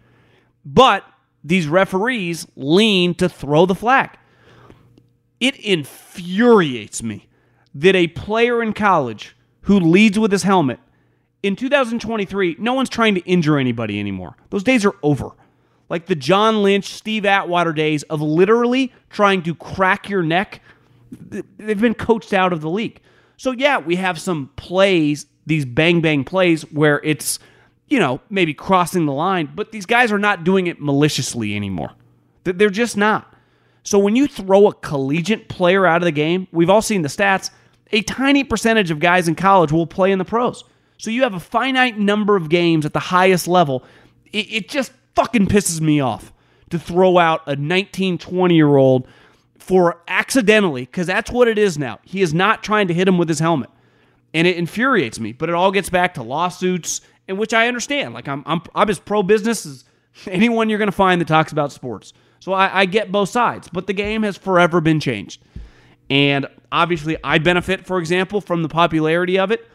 but 0.65 1.05
these 1.43 1.67
referees 1.67 2.47
leaned 2.55 3.19
to 3.19 3.29
throw 3.29 3.65
the 3.65 3.75
flag. 3.75 4.17
It 5.39 5.55
infuriates 5.57 7.03
me 7.03 7.27
that 7.73 7.95
a 7.95 8.07
player 8.07 8.63
in 8.63 8.73
college 8.73 9.35
who 9.61 9.79
leads 9.79 10.17
with 10.17 10.31
his 10.31 10.43
helmet 10.43 10.79
in 11.45 11.55
2023, 11.55 12.55
no 12.57 12.73
one's 12.73 12.89
trying 12.89 13.13
to 13.13 13.21
injure 13.21 13.59
anybody 13.59 13.99
anymore. 13.99 14.35
Those 14.49 14.63
days 14.63 14.83
are 14.83 14.95
over. 15.03 15.29
Like 15.89 16.07
the 16.07 16.15
John 16.15 16.63
Lynch, 16.63 16.85
Steve 16.85 17.23
Atwater 17.23 17.71
days 17.71 18.01
of 18.03 18.19
literally 18.19 18.91
trying 19.11 19.43
to 19.43 19.53
crack 19.53 20.09
your 20.09 20.23
neck, 20.23 20.61
they've 21.11 21.79
been 21.79 21.93
coached 21.93 22.33
out 22.33 22.51
of 22.51 22.61
the 22.61 22.69
league. 22.69 22.99
So, 23.37 23.51
yeah, 23.51 23.77
we 23.77 23.95
have 23.97 24.19
some 24.19 24.49
plays, 24.55 25.27
these 25.45 25.65
bang 25.65 26.01
bang 26.01 26.23
plays 26.23 26.63
where 26.71 26.99
it's, 27.03 27.37
you 27.87 27.99
know, 27.99 28.21
maybe 28.31 28.55
crossing 28.55 29.05
the 29.05 29.13
line, 29.13 29.51
but 29.53 29.71
these 29.71 29.85
guys 29.85 30.11
are 30.11 30.17
not 30.17 30.43
doing 30.43 30.65
it 30.65 30.81
maliciously 30.81 31.55
anymore. 31.55 31.91
They're 32.43 32.71
just 32.71 32.97
not. 32.97 33.34
So 33.85 33.99
when 33.99 34.15
you 34.15 34.27
throw 34.27 34.67
a 34.67 34.73
collegiate 34.73 35.47
player 35.47 35.85
out 35.85 36.01
of 36.01 36.05
the 36.05 36.11
game, 36.11 36.47
we've 36.51 36.69
all 36.69 36.81
seen 36.81 37.03
the 37.03 37.07
stats, 37.07 37.51
a 37.91 38.01
tiny 38.01 38.43
percentage 38.43 38.89
of 38.91 38.99
guys 38.99 39.27
in 39.27 39.35
college 39.35 39.71
will 39.71 39.87
play 39.87 40.11
in 40.11 40.17
the 40.17 40.25
pros. 40.25 40.63
So 40.97 41.11
you 41.11 41.23
have 41.23 41.35
a 41.35 41.39
finite 41.39 41.97
number 41.97 42.35
of 42.35 42.49
games 42.49 42.85
at 42.85 42.93
the 42.93 42.99
highest 42.99 43.47
level. 43.47 43.83
It, 44.33 44.51
it 44.51 44.69
just 44.69 44.91
fucking 45.13 45.47
pisses 45.47 45.79
me 45.81 45.99
off 45.99 46.33
to 46.71 46.79
throw 46.79 47.19
out 47.19 47.41
a 47.45 47.55
19, 47.55 48.17
20 48.17 48.55
year 48.55 48.75
old 48.75 49.07
for 49.59 50.01
accidentally, 50.07 50.81
because 50.81 51.07
that's 51.07 51.31
what 51.31 51.47
it 51.47 51.57
is 51.57 51.77
now. 51.77 51.99
He 52.03 52.21
is 52.21 52.33
not 52.33 52.63
trying 52.63 52.87
to 52.87 52.93
hit 52.93 53.07
him 53.07 53.17
with 53.17 53.29
his 53.29 53.39
helmet. 53.39 53.69
And 54.33 54.47
it 54.47 54.57
infuriates 54.57 55.19
me, 55.19 55.31
but 55.31 55.47
it 55.47 55.55
all 55.55 55.71
gets 55.71 55.89
back 55.89 56.15
to 56.15 56.23
lawsuits 56.23 57.01
and 57.27 57.37
which 57.37 57.53
I 57.53 57.67
understand. 57.67 58.13
Like 58.13 58.27
I'm 58.27 58.43
I'm 58.45 58.61
I'm 58.73 58.89
as 58.89 58.99
pro 58.99 59.23
business 59.23 59.65
as 59.65 59.85
anyone 60.27 60.69
you're 60.69 60.79
going 60.79 60.87
to 60.87 60.91
find 60.91 61.21
that 61.21 61.27
talks 61.27 61.51
about 61.51 61.71
sports. 61.71 62.13
So 62.45 62.53
I, 62.53 62.81
I 62.81 62.85
get 62.85 63.11
both 63.11 63.29
sides, 63.29 63.67
but 63.73 63.87
the 63.87 63.93
game 63.93 64.21
has 64.21 64.37
forever 64.37 64.79
been 64.79 64.99
changed, 64.99 65.41
and 66.11 66.45
obviously 66.71 67.17
I 67.23 67.39
benefit, 67.39 67.87
for 67.87 67.97
example, 67.97 68.39
from 68.39 68.61
the 68.61 68.69
popularity 68.69 69.39
of 69.39 69.49
it. 69.49 69.67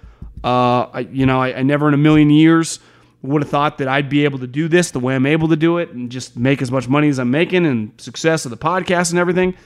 Uh, 0.44 0.82
I, 0.82 1.00
you 1.10 1.26
know, 1.26 1.42
I, 1.42 1.58
I 1.58 1.62
never 1.64 1.88
in 1.88 1.94
a 1.94 1.96
million 1.96 2.30
years 2.30 2.78
would 3.22 3.42
have 3.42 3.50
thought 3.50 3.78
that 3.78 3.88
I'd 3.88 4.08
be 4.08 4.22
able 4.24 4.38
to 4.38 4.46
do 4.46 4.68
this 4.68 4.92
the 4.92 5.00
way 5.00 5.16
I'm 5.16 5.26
able 5.26 5.48
to 5.48 5.56
do 5.56 5.78
it 5.78 5.90
and 5.90 6.12
just 6.12 6.36
make 6.36 6.62
as 6.62 6.70
much 6.70 6.86
money 6.86 7.08
as 7.08 7.18
I'm 7.18 7.32
making 7.32 7.66
and 7.66 7.90
success 8.00 8.44
of 8.44 8.52
the 8.52 8.56
podcast 8.56 9.10
and 9.10 9.18
everything. 9.18 9.56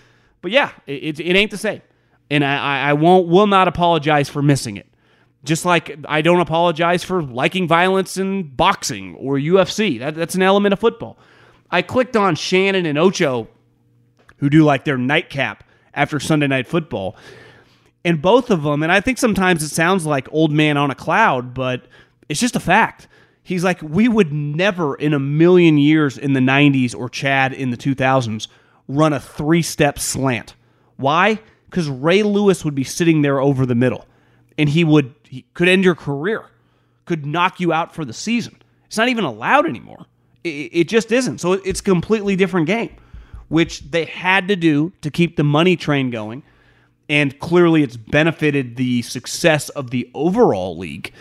But 0.41 0.53
yeah, 0.53 0.71
it, 0.87 1.21
it, 1.21 1.37
ain't 1.37 1.51
the 1.51 1.59
same. 1.59 1.83
And 2.31 2.43
I, 2.43 2.89
I 2.89 2.93
won't, 2.95 3.29
will 3.29 3.47
not 3.47 3.69
apologize 3.69 4.31
for 4.31 4.41
missing 4.41 4.79
it. 4.79 4.89
Just 5.45 5.67
like 5.67 5.95
I 6.09 6.23
don't 6.23 6.41
apologize 6.41 7.05
for 7.05 7.23
liking 7.23 7.69
violence 7.69 8.17
in 8.17 8.45
boxing 8.45 9.15
or 9.17 9.35
UFC. 9.35 9.99
That, 9.99 10.15
that's 10.15 10.37
an 10.37 10.41
element 10.41 10.73
of 10.73 10.79
football. 10.79 11.19
I 11.75 11.83
clicked 11.83 12.17
on 12.17 12.37
Shannon 12.37 12.87
and 12.87 12.97
Ocho, 12.97 13.49
who 14.37 14.49
do 14.49 14.63
like 14.63 14.85
their 14.85 14.97
nightcap 14.97 15.65
after 15.93 16.21
Sunday 16.21 16.47
Night 16.47 16.69
Football. 16.69 17.17
And 18.05 18.23
both 18.23 18.49
of 18.53 18.63
them, 18.63 18.85
and 18.85 18.93
I 18.93 19.01
think 19.01 19.19
sometimes 19.19 19.61
it 19.61 19.71
sounds 19.71 20.07
like 20.07 20.33
old 20.33 20.53
man 20.53 20.77
on 20.77 20.93
a 20.93 20.95
cloud, 20.95 21.53
but 21.53 21.87
it's 22.29 22.39
just 22.39 22.55
a 22.55 22.61
fact. 22.61 23.09
He's 23.43 23.65
like, 23.65 23.83
we 23.83 24.07
would 24.07 24.33
never 24.33 24.95
in 24.95 25.15
a 25.15 25.19
million 25.19 25.77
years 25.77 26.17
in 26.17 26.35
the 26.35 26.39
90s 26.39 26.95
or 26.95 27.09
Chad 27.09 27.53
in 27.53 27.73
the 27.73 27.77
2000s 27.77 28.47
run 28.87 29.13
a 29.13 29.19
three 29.19 29.63
step 29.63 29.99
slant. 29.99 30.55
Why? 30.95 31.41
Because 31.65 31.89
Ray 31.89 32.23
Lewis 32.23 32.65
would 32.65 32.77
be 32.77 32.85
sitting 32.85 33.23
there 33.23 33.41
over 33.41 33.67
the 33.67 33.75
middle 33.75 34.07
and 34.57 34.69
he 34.69 34.85
would, 34.85 35.13
he 35.25 35.45
could 35.55 35.67
end 35.67 35.83
your 35.83 35.97
career, 35.97 36.45
could 37.05 37.27
knock 37.27 37.59
you 37.59 37.73
out 37.73 37.93
for 37.93 38.05
the 38.05 38.13
season. 38.13 38.63
It's 38.87 38.97
not 38.97 39.09
even 39.09 39.25
allowed 39.25 39.67
anymore. 39.67 40.07
It, 40.45 40.85
just 40.85 41.11
isn't. 41.11 41.39
So 41.39 41.55
it's 41.55 41.81
a 41.81 41.83
completely 41.83 42.37
different 42.37 42.67
game, 42.67 42.95
which 43.49 43.81
they 43.91 44.05
had 44.05 44.49
to 44.49 44.57
do 44.57 44.93
to 45.01 45.11
keep 45.11 45.37
the 45.37 45.45
money 45.45 45.75
train 45.75 46.11
going. 46.11 46.43
And 47.09 47.39
clearly 47.39 47.83
it's 47.83 47.97
benefited 47.97 48.77
the 48.77 49.03
success 49.03 49.71
of 49.71 49.91
the 49.91 50.11
overall 50.15 50.77
league. 50.77 51.13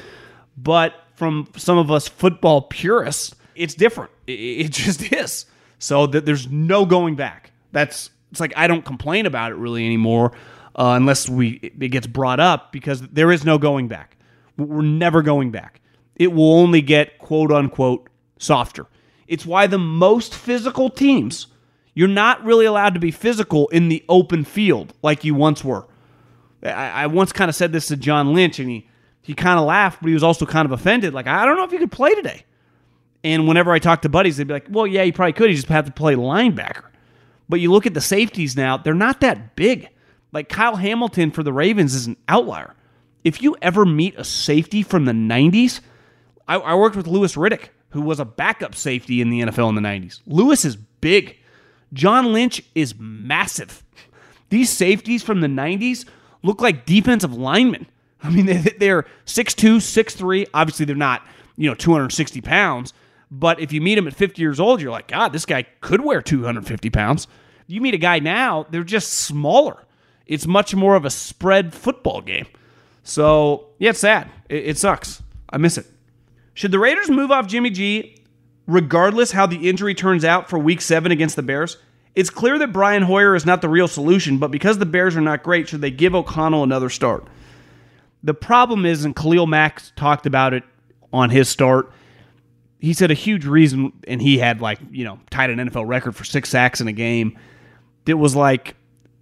But 0.57 0.93
from 1.15 1.47
some 1.55 1.77
of 1.77 1.89
us 1.89 2.07
football 2.07 2.63
purists, 2.63 3.33
it's 3.55 3.75
different. 3.75 4.11
It, 4.27 4.69
just 4.71 5.11
is. 5.11 5.45
So 5.79 6.07
that 6.07 6.25
there's 6.25 6.49
no 6.49 6.85
going 6.85 7.15
back. 7.15 7.51
That's 7.71 8.09
it's 8.31 8.39
like 8.39 8.53
I 8.55 8.67
don't 8.67 8.83
complain 8.83 9.25
about 9.25 9.51
it 9.51 9.55
really 9.55 9.85
anymore 9.85 10.31
uh, 10.75 10.93
unless 10.95 11.29
we 11.29 11.59
it 11.61 11.89
gets 11.89 12.07
brought 12.07 12.39
up 12.39 12.71
because 12.71 13.01
there 13.01 13.31
is 13.31 13.45
no 13.45 13.57
going 13.57 13.87
back. 13.87 14.17
We're 14.57 14.81
never 14.81 15.21
going 15.21 15.51
back. 15.51 15.81
It 16.15 16.33
will 16.33 16.53
only 16.53 16.81
get 16.81 17.19
quote 17.19 17.51
unquote 17.51 18.09
softer. 18.37 18.87
It's 19.27 19.45
why 19.45 19.67
the 19.67 19.79
most 19.79 20.35
physical 20.35 20.89
teams, 20.89 21.47
you're 21.93 22.07
not 22.07 22.43
really 22.43 22.65
allowed 22.65 22.93
to 22.93 22.99
be 22.99 23.11
physical 23.11 23.67
in 23.69 23.89
the 23.89 24.03
open 24.09 24.43
field 24.43 24.93
like 25.01 25.23
you 25.23 25.35
once 25.35 25.63
were. 25.63 25.87
I, 26.63 27.03
I 27.03 27.07
once 27.07 27.31
kind 27.31 27.49
of 27.49 27.55
said 27.55 27.71
this 27.71 27.87
to 27.87 27.97
John 27.97 28.33
Lynch, 28.33 28.59
and 28.59 28.69
he 28.69 28.87
he 29.21 29.33
kind 29.33 29.57
of 29.57 29.65
laughed, 29.65 30.01
but 30.01 30.09
he 30.09 30.13
was 30.13 30.23
also 30.23 30.45
kind 30.45 30.65
of 30.65 30.73
offended. 30.73 31.13
Like, 31.13 31.27
I 31.27 31.45
don't 31.45 31.55
know 31.55 31.63
if 31.63 31.71
you 31.71 31.79
could 31.79 31.91
play 31.91 32.13
today. 32.13 32.43
And 33.23 33.47
whenever 33.47 33.71
I 33.71 33.79
talk 33.79 34.01
to 34.01 34.09
buddies, 34.09 34.35
they'd 34.35 34.47
be 34.47 34.53
like, 34.53 34.67
well, 34.69 34.85
yeah, 34.85 35.03
you 35.03 35.13
probably 35.13 35.31
could. 35.31 35.49
You 35.49 35.55
just 35.55 35.67
have 35.69 35.85
to 35.85 35.93
play 35.93 36.15
linebacker. 36.15 36.83
But 37.47 37.61
you 37.61 37.71
look 37.71 37.85
at 37.85 37.93
the 37.93 38.01
safeties 38.01 38.57
now, 38.57 38.75
they're 38.75 38.93
not 38.93 39.21
that 39.21 39.55
big. 39.55 39.87
Like 40.33 40.49
Kyle 40.49 40.75
Hamilton 40.75 41.31
for 41.31 41.41
the 41.41 41.53
Ravens 41.53 41.93
is 41.93 42.07
an 42.07 42.17
outlier. 42.27 42.75
If 43.23 43.41
you 43.41 43.55
ever 43.61 43.85
meet 43.85 44.15
a 44.17 44.25
safety 44.25 44.83
from 44.83 45.05
the 45.05 45.13
90s, 45.13 45.79
I, 46.47 46.55
I 46.55 46.75
worked 46.75 46.97
with 46.97 47.07
Louis 47.07 47.33
Riddick, 47.35 47.69
who 47.93 48.01
was 48.01 48.19
a 48.19 48.25
backup 48.25 48.75
safety 48.75 49.21
in 49.21 49.29
the 49.29 49.41
NFL 49.41 49.69
in 49.69 49.75
the 49.75 49.81
90s. 49.81 50.19
Louis 50.25 50.65
is 50.65 50.75
big. 50.75 51.37
John 51.93 52.33
Lynch 52.33 52.61
is 52.73 52.95
massive. 52.97 53.83
These 54.49 54.71
safeties 54.71 55.23
from 55.23 55.41
the 55.41 55.47
90s 55.47 56.05
look 56.41 56.59
like 56.59 56.85
defensive 56.85 57.33
linemen. 57.33 57.87
I 58.23 58.29
mean, 58.29 58.45
they're 58.45 59.03
6'2, 59.25 59.77
6'3. 59.77 60.47
Obviously, 60.53 60.85
they're 60.85 60.95
not, 60.95 61.25
you 61.55 61.69
know, 61.69 61.75
260 61.75 62.41
pounds. 62.41 62.93
But 63.29 63.59
if 63.59 63.71
you 63.71 63.81
meet 63.81 63.95
them 63.95 64.07
at 64.07 64.15
50 64.15 64.41
years 64.41 64.59
old, 64.59 64.81
you're 64.81 64.91
like, 64.91 65.07
God, 65.07 65.33
this 65.33 65.45
guy 65.45 65.63
could 65.81 66.01
wear 66.01 66.21
250 66.21 66.89
pounds. 66.89 67.27
You 67.67 67.79
meet 67.79 67.93
a 67.93 67.99
guy 67.99 68.19
now, 68.19 68.65
they're 68.69 68.83
just 68.83 69.13
smaller. 69.13 69.85
It's 70.25 70.47
much 70.47 70.73
more 70.73 70.95
of 70.95 71.05
a 71.05 71.09
spread 71.09 71.73
football 71.73 72.21
game. 72.21 72.47
So, 73.03 73.67
yeah, 73.77 73.91
it's 73.91 73.99
sad. 73.99 74.29
It, 74.49 74.65
it 74.69 74.77
sucks. 74.77 75.21
I 75.49 75.57
miss 75.57 75.77
it. 75.77 75.85
Should 76.53 76.71
the 76.71 76.79
Raiders 76.79 77.09
move 77.09 77.31
off 77.31 77.47
Jimmy 77.47 77.69
G, 77.69 78.17
regardless 78.67 79.31
how 79.31 79.45
the 79.45 79.69
injury 79.69 79.95
turns 79.95 80.23
out 80.23 80.49
for 80.49 80.59
week 80.59 80.81
seven 80.81 81.11
against 81.11 81.35
the 81.35 81.43
Bears? 81.43 81.77
It's 82.15 82.29
clear 82.29 82.59
that 82.59 82.71
Brian 82.71 83.03
Hoyer 83.03 83.35
is 83.35 83.45
not 83.45 83.61
the 83.61 83.69
real 83.69 83.87
solution, 83.87 84.37
but 84.37 84.51
because 84.51 84.77
the 84.77 84.85
Bears 84.85 85.15
are 85.15 85.21
not 85.21 85.41
great, 85.41 85.67
should 85.67 85.81
they 85.81 85.89
give 85.89 86.13
O'Connell 86.13 86.63
another 86.63 86.89
start? 86.89 87.27
The 88.23 88.35
problem 88.35 88.85
is, 88.85 89.03
and 89.03 89.15
Khalil 89.15 89.47
Mack 89.47 89.81
talked 89.95 90.25
about 90.25 90.53
it 90.53 90.63
on 91.11 91.29
his 91.29 91.49
start. 91.49 91.91
He 92.79 92.93
said 92.93 93.09
a 93.09 93.15
huge 93.15 93.45
reason, 93.45 93.93
and 94.07 94.21
he 94.21 94.37
had 94.37 94.61
like, 94.61 94.79
you 94.91 95.05
know, 95.05 95.19
tied 95.31 95.49
an 95.49 95.57
NFL 95.57 95.87
record 95.87 96.15
for 96.15 96.23
six 96.23 96.49
sacks 96.49 96.81
in 96.81 96.87
a 96.87 96.93
game. 96.93 97.37
It 98.05 98.13
was 98.13 98.35
like, 98.35 98.75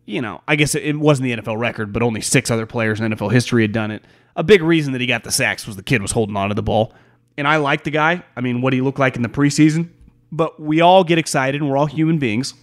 you 0.06 0.22
know, 0.22 0.42
I 0.48 0.56
guess 0.56 0.76
it 0.76 0.98
wasn't 0.98 1.26
the 1.26 1.38
NFL 1.38 1.60
record, 1.60 1.94
but 1.94 2.04
only 2.04 2.22
six 2.22 2.52
other 2.52 2.66
players 2.66 3.00
in 3.00 3.12
NFL 3.12 3.32
history 3.32 3.62
had 3.62 3.72
done 3.72 3.92
it. 3.92 4.04
A 4.36 4.44
big 4.44 4.62
reason 4.62 4.94
that 4.94 5.02
he 5.02 5.08
got 5.08 5.24
the 5.24 5.32
sacks 5.32 5.66
was 5.66 5.76
the 5.76 5.84
kid 5.84 6.02
was 6.02 6.12
holding 6.12 6.36
on 6.36 6.50
to 6.50 6.56
the 6.56 6.64
ball. 6.64 6.94
And 7.38 7.48
I 7.48 7.58
like 7.58 7.84
the 7.84 7.92
guy. 7.92 8.24
I 8.36 8.42
mean, 8.42 8.62
what 8.62 8.74
he 8.74 8.82
looked 8.82 9.00
like 9.00 9.16
in 9.16 9.22
the 9.22 9.30
preseason. 9.30 9.90
But 10.32 10.60
we 10.60 10.82
all 10.82 11.04
get 11.04 11.18
excited, 11.18 11.62
and 11.62 11.70
we're 11.70 11.78
all 11.78 11.88
human 11.88 12.18
beings. 12.18 12.54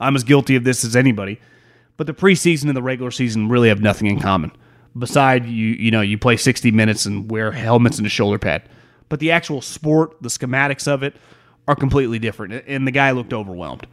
I'm 0.00 0.16
as 0.16 0.24
guilty 0.24 0.56
of 0.56 0.64
this 0.64 0.84
as 0.84 0.94
anybody. 0.96 1.40
But 1.96 2.06
the 2.06 2.14
preseason 2.14 2.68
and 2.68 2.76
the 2.76 2.82
regular 2.82 3.10
season 3.10 3.48
really 3.48 3.68
have 3.68 3.80
nothing 3.80 4.06
in 4.06 4.20
common 4.20 4.52
beside 4.98 5.46
you 5.46 5.66
you 5.66 5.90
know 5.90 6.00
you 6.00 6.18
play 6.18 6.36
60 6.36 6.70
minutes 6.70 7.06
and 7.06 7.30
wear 7.30 7.52
helmets 7.52 7.98
and 7.98 8.06
a 8.06 8.10
shoulder 8.10 8.38
pad 8.38 8.62
but 9.08 9.20
the 9.20 9.30
actual 9.30 9.60
sport 9.60 10.16
the 10.20 10.28
schematics 10.28 10.88
of 10.88 11.02
it 11.02 11.14
are 11.66 11.76
completely 11.76 12.18
different 12.18 12.64
and 12.66 12.86
the 12.86 12.90
guy 12.90 13.10
looked 13.10 13.32
overwhelmed 13.32 13.86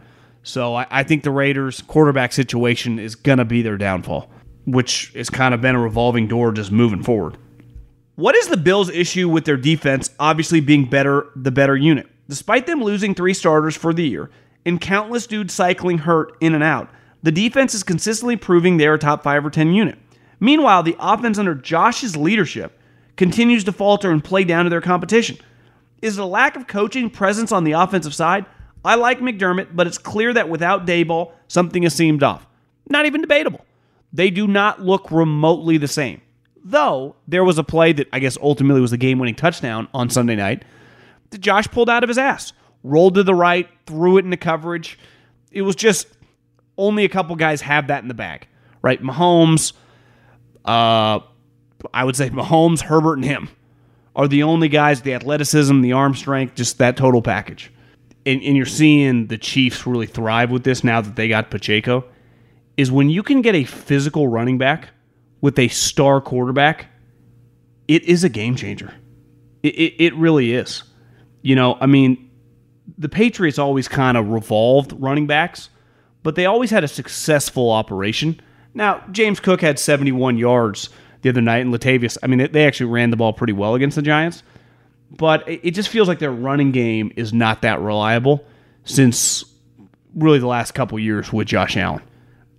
so 0.43 0.75
i, 0.75 0.87
I 0.89 1.03
think 1.03 1.23
the 1.23 1.31
raiders 1.31 1.81
quarterback 1.81 2.31
situation 2.33 2.99
is 2.99 3.15
going 3.15 3.37
to 3.37 3.45
be 3.45 3.61
their 3.61 3.77
downfall 3.77 4.31
which 4.65 5.11
has 5.15 5.29
kind 5.29 5.53
of 5.53 5.61
been 5.61 5.75
a 5.75 5.81
revolving 5.81 6.27
door 6.27 6.51
just 6.51 6.71
moving 6.71 7.03
forward 7.03 7.37
what 8.15 8.35
is 8.35 8.47
the 8.47 8.57
bills 8.57 8.89
issue 8.89 9.27
with 9.29 9.45
their 9.45 9.57
defense 9.57 10.09
obviously 10.19 10.59
being 10.59 10.89
better 10.89 11.27
the 11.35 11.51
better 11.51 11.75
unit 11.75 12.07
despite 12.27 12.65
them 12.65 12.83
losing 12.83 13.13
three 13.13 13.33
starters 13.33 13.75
for 13.75 13.93
the 13.93 14.07
year 14.07 14.29
and 14.65 14.81
countless 14.81 15.27
dudes 15.27 15.53
cycling 15.53 15.99
hurt 15.99 16.35
in 16.41 16.53
and 16.53 16.63
out 16.63 16.89
the 17.23 17.31
defense 17.31 17.73
is 17.73 17.83
consistently 17.83 18.35
proving 18.35 18.77
they're 18.77 18.93
a 18.93 18.99
top 18.99 19.23
five 19.23 19.45
or 19.45 19.49
ten 19.49 19.73
unit 19.73 19.97
Meanwhile, 20.39 20.83
the 20.83 20.95
offense 20.99 21.37
under 21.37 21.55
Josh's 21.55 22.15
leadership 22.15 22.79
continues 23.15 23.63
to 23.65 23.71
falter 23.71 24.11
and 24.11 24.23
play 24.23 24.43
down 24.43 24.65
to 24.65 24.69
their 24.69 24.81
competition. 24.81 25.37
Is 26.01 26.17
a 26.17 26.25
lack 26.25 26.55
of 26.55 26.67
coaching 26.67 27.09
presence 27.09 27.51
on 27.51 27.63
the 27.63 27.71
offensive 27.71 28.13
side? 28.13 28.45
I 28.83 28.95
like 28.95 29.19
McDermott, 29.19 29.69
but 29.73 29.87
it's 29.87 29.97
clear 29.97 30.33
that 30.33 30.49
without 30.49 30.85
Daboll, 30.85 31.31
something 31.47 31.83
has 31.83 31.95
seemed 31.95 32.21
off. 32.21 32.45
Not 32.89 33.05
even 33.05 33.21
debatable. 33.21 33.65
They 34.13 34.29
do 34.29 34.47
not 34.47 34.81
look 34.81 35.09
remotely 35.11 35.77
the 35.77 35.87
same. 35.87 36.21
Though 36.67 37.15
there 37.27 37.43
was 37.43 37.59
a 37.59 37.63
play 37.63 37.93
that 37.93 38.07
I 38.11 38.17
guess 38.17 38.39
ultimately 38.41 38.81
was 38.81 38.89
the 38.89 38.97
game 38.97 39.19
winning 39.19 39.35
touchdown 39.35 39.87
on 39.93 40.09
Sunday 40.09 40.35
night 40.35 40.65
that 41.29 41.37
Josh 41.37 41.67
pulled 41.67 41.91
out 41.91 42.03
of 42.03 42.09
his 42.09 42.17
ass. 42.17 42.53
Rolled 42.83 43.15
to 43.15 43.23
the 43.23 43.35
right, 43.35 43.69
threw 43.85 44.17
it 44.17 44.25
into 44.25 44.37
coverage. 44.37 44.97
It 45.51 45.61
was 45.61 45.75
just 45.75 46.07
only 46.75 47.05
a 47.05 47.09
couple 47.09 47.35
guys 47.35 47.61
have 47.61 47.87
that 47.87 48.01
in 48.01 48.07
the 48.07 48.15
bag, 48.15 48.47
right? 48.81 49.01
Mahomes, 49.01 49.73
uh, 50.65 51.19
I 51.93 52.03
would 52.03 52.15
say 52.15 52.29
Mahomes, 52.31 52.81
Herbert, 52.81 53.13
and 53.13 53.25
him 53.25 53.49
are 54.15 54.27
the 54.27 54.43
only 54.43 54.67
guys 54.67 55.01
the 55.01 55.13
athleticism, 55.13 55.81
the 55.81 55.93
arm 55.93 56.15
strength, 56.15 56.55
just 56.55 56.79
that 56.79 56.97
total 56.97 57.21
package. 57.21 57.71
And, 58.25 58.41
and 58.41 58.57
you're 58.57 58.65
seeing 58.65 59.27
the 59.27 59.37
Chiefs 59.37 59.85
really 59.85 60.07
thrive 60.07 60.49
with 60.49 60.63
this 60.63 60.83
now 60.83 61.01
that 61.01 61.15
they 61.15 61.27
got 61.27 61.51
Pacheco. 61.51 62.05
Is 62.75 62.91
when 62.91 63.09
you 63.09 63.23
can 63.23 63.41
get 63.41 63.55
a 63.55 63.63
physical 63.63 64.27
running 64.27 64.57
back 64.57 64.89
with 65.45 65.59
a 65.59 65.67
star 65.67 66.19
quarterback, 66.19 66.87
it 67.87 68.01
is 68.05 68.23
a 68.23 68.29
game 68.29 68.55
changer. 68.55 68.91
It, 69.61 69.75
it, 69.75 70.03
it 70.05 70.15
really 70.15 70.53
is. 70.53 70.81
You 71.43 71.55
know, 71.55 71.77
I 71.79 71.85
mean, 71.85 72.31
the 72.97 73.09
Patriots 73.09 73.59
always 73.59 73.87
kind 73.87 74.17
of 74.17 74.29
revolved 74.29 74.93
running 74.97 75.27
backs, 75.27 75.69
but 76.23 76.33
they 76.33 76.47
always 76.47 76.71
had 76.71 76.83
a 76.83 76.87
successful 76.87 77.69
operation. 77.69 78.41
Now, 78.73 79.03
James 79.11 79.39
Cook 79.39 79.61
had 79.61 79.77
71 79.77 80.39
yards 80.39 80.89
the 81.21 81.29
other 81.29 81.41
night, 81.41 81.59
and 81.59 81.71
Latavius, 81.71 82.17
I 82.23 82.25
mean, 82.25 82.51
they 82.51 82.65
actually 82.65 82.89
ran 82.89 83.11
the 83.11 83.17
ball 83.17 83.31
pretty 83.31 83.53
well 83.53 83.75
against 83.75 83.97
the 83.97 84.01
Giants, 84.01 84.41
but 85.11 85.47
it 85.47 85.75
just 85.75 85.89
feels 85.89 86.07
like 86.07 86.17
their 86.17 86.31
running 86.31 86.71
game 86.71 87.13
is 87.15 87.33
not 87.33 87.61
that 87.61 87.79
reliable 87.81 88.43
since 88.83 89.45
really 90.15 90.39
the 90.39 90.47
last 90.47 90.71
couple 90.71 90.97
years 90.97 91.31
with 91.31 91.47
Josh 91.47 91.77
Allen. 91.77 92.01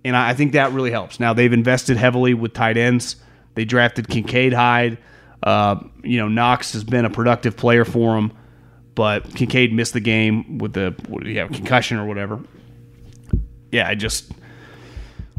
And 0.03 0.15
I 0.15 0.33
think 0.33 0.53
that 0.53 0.71
really 0.71 0.91
helps. 0.91 1.19
Now, 1.19 1.33
they've 1.33 1.51
invested 1.51 1.97
heavily 1.97 2.33
with 2.33 2.53
tight 2.53 2.77
ends. 2.77 3.17
They 3.55 3.65
drafted 3.65 4.07
Kincaid 4.07 4.53
Hyde. 4.53 4.97
Uh, 5.43 5.77
you 6.03 6.17
know, 6.17 6.27
Knox 6.27 6.73
has 6.73 6.83
been 6.83 7.05
a 7.05 7.09
productive 7.09 7.57
player 7.57 7.85
for 7.85 8.15
them, 8.15 8.31
but 8.95 9.33
Kincaid 9.35 9.73
missed 9.73 9.93
the 9.93 9.99
game 9.99 10.57
with 10.57 10.73
the 10.73 10.95
concussion 11.53 11.97
or 11.97 12.05
whatever. 12.05 12.39
Yeah, 13.71 13.87
I 13.87 13.95
just 13.95 14.31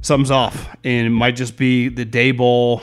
something's 0.02 0.30
off, 0.30 0.68
and 0.84 1.06
it 1.06 1.10
might 1.10 1.36
just 1.36 1.56
be 1.56 1.88
the 1.88 2.04
Daboll. 2.04 2.82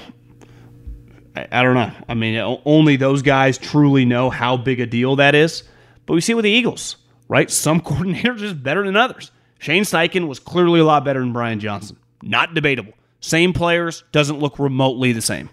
I, 1.35 1.47
I 1.51 1.63
don't 1.63 1.75
know. 1.75 1.91
I 2.09 2.13
mean, 2.15 2.59
only 2.65 2.95
those 2.95 3.21
guys 3.21 3.57
truly 3.57 4.05
know 4.05 4.29
how 4.29 4.57
big 4.57 4.79
a 4.79 4.85
deal 4.85 5.15
that 5.17 5.35
is. 5.35 5.63
But 6.05 6.13
we 6.13 6.21
see 6.21 6.33
it 6.33 6.35
with 6.35 6.43
the 6.43 6.51
Eagles, 6.51 6.97
right? 7.27 7.49
Some 7.49 7.81
coordinators 7.81 8.39
just 8.39 8.61
better 8.61 8.83
than 8.85 8.95
others. 8.95 9.31
Shane 9.65 9.81
Steichen 9.81 10.27
was 10.27 10.37
clearly 10.37 10.79
a 10.79 10.85
lot 10.85 11.03
better 11.03 11.19
than 11.19 11.33
Brian 11.33 11.59
Johnson. 11.59 11.97
Not 12.21 12.53
debatable. 12.53 12.93
Same 13.19 13.51
players, 13.51 14.03
doesn't 14.11 14.37
look 14.37 14.59
remotely 14.59 15.11
the 15.11 15.23
same. 15.23 15.49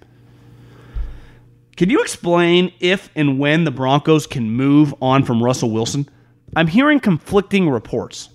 Can 1.78 1.88
you 1.88 2.02
explain 2.02 2.74
if 2.78 3.08
and 3.16 3.38
when 3.38 3.64
the 3.64 3.70
Broncos 3.70 4.26
can 4.26 4.50
move 4.50 4.94
on 5.00 5.24
from 5.24 5.42
Russell 5.42 5.70
Wilson? 5.70 6.06
I'm 6.54 6.66
hearing 6.66 7.00
conflicting 7.00 7.70
reports. 7.70 8.28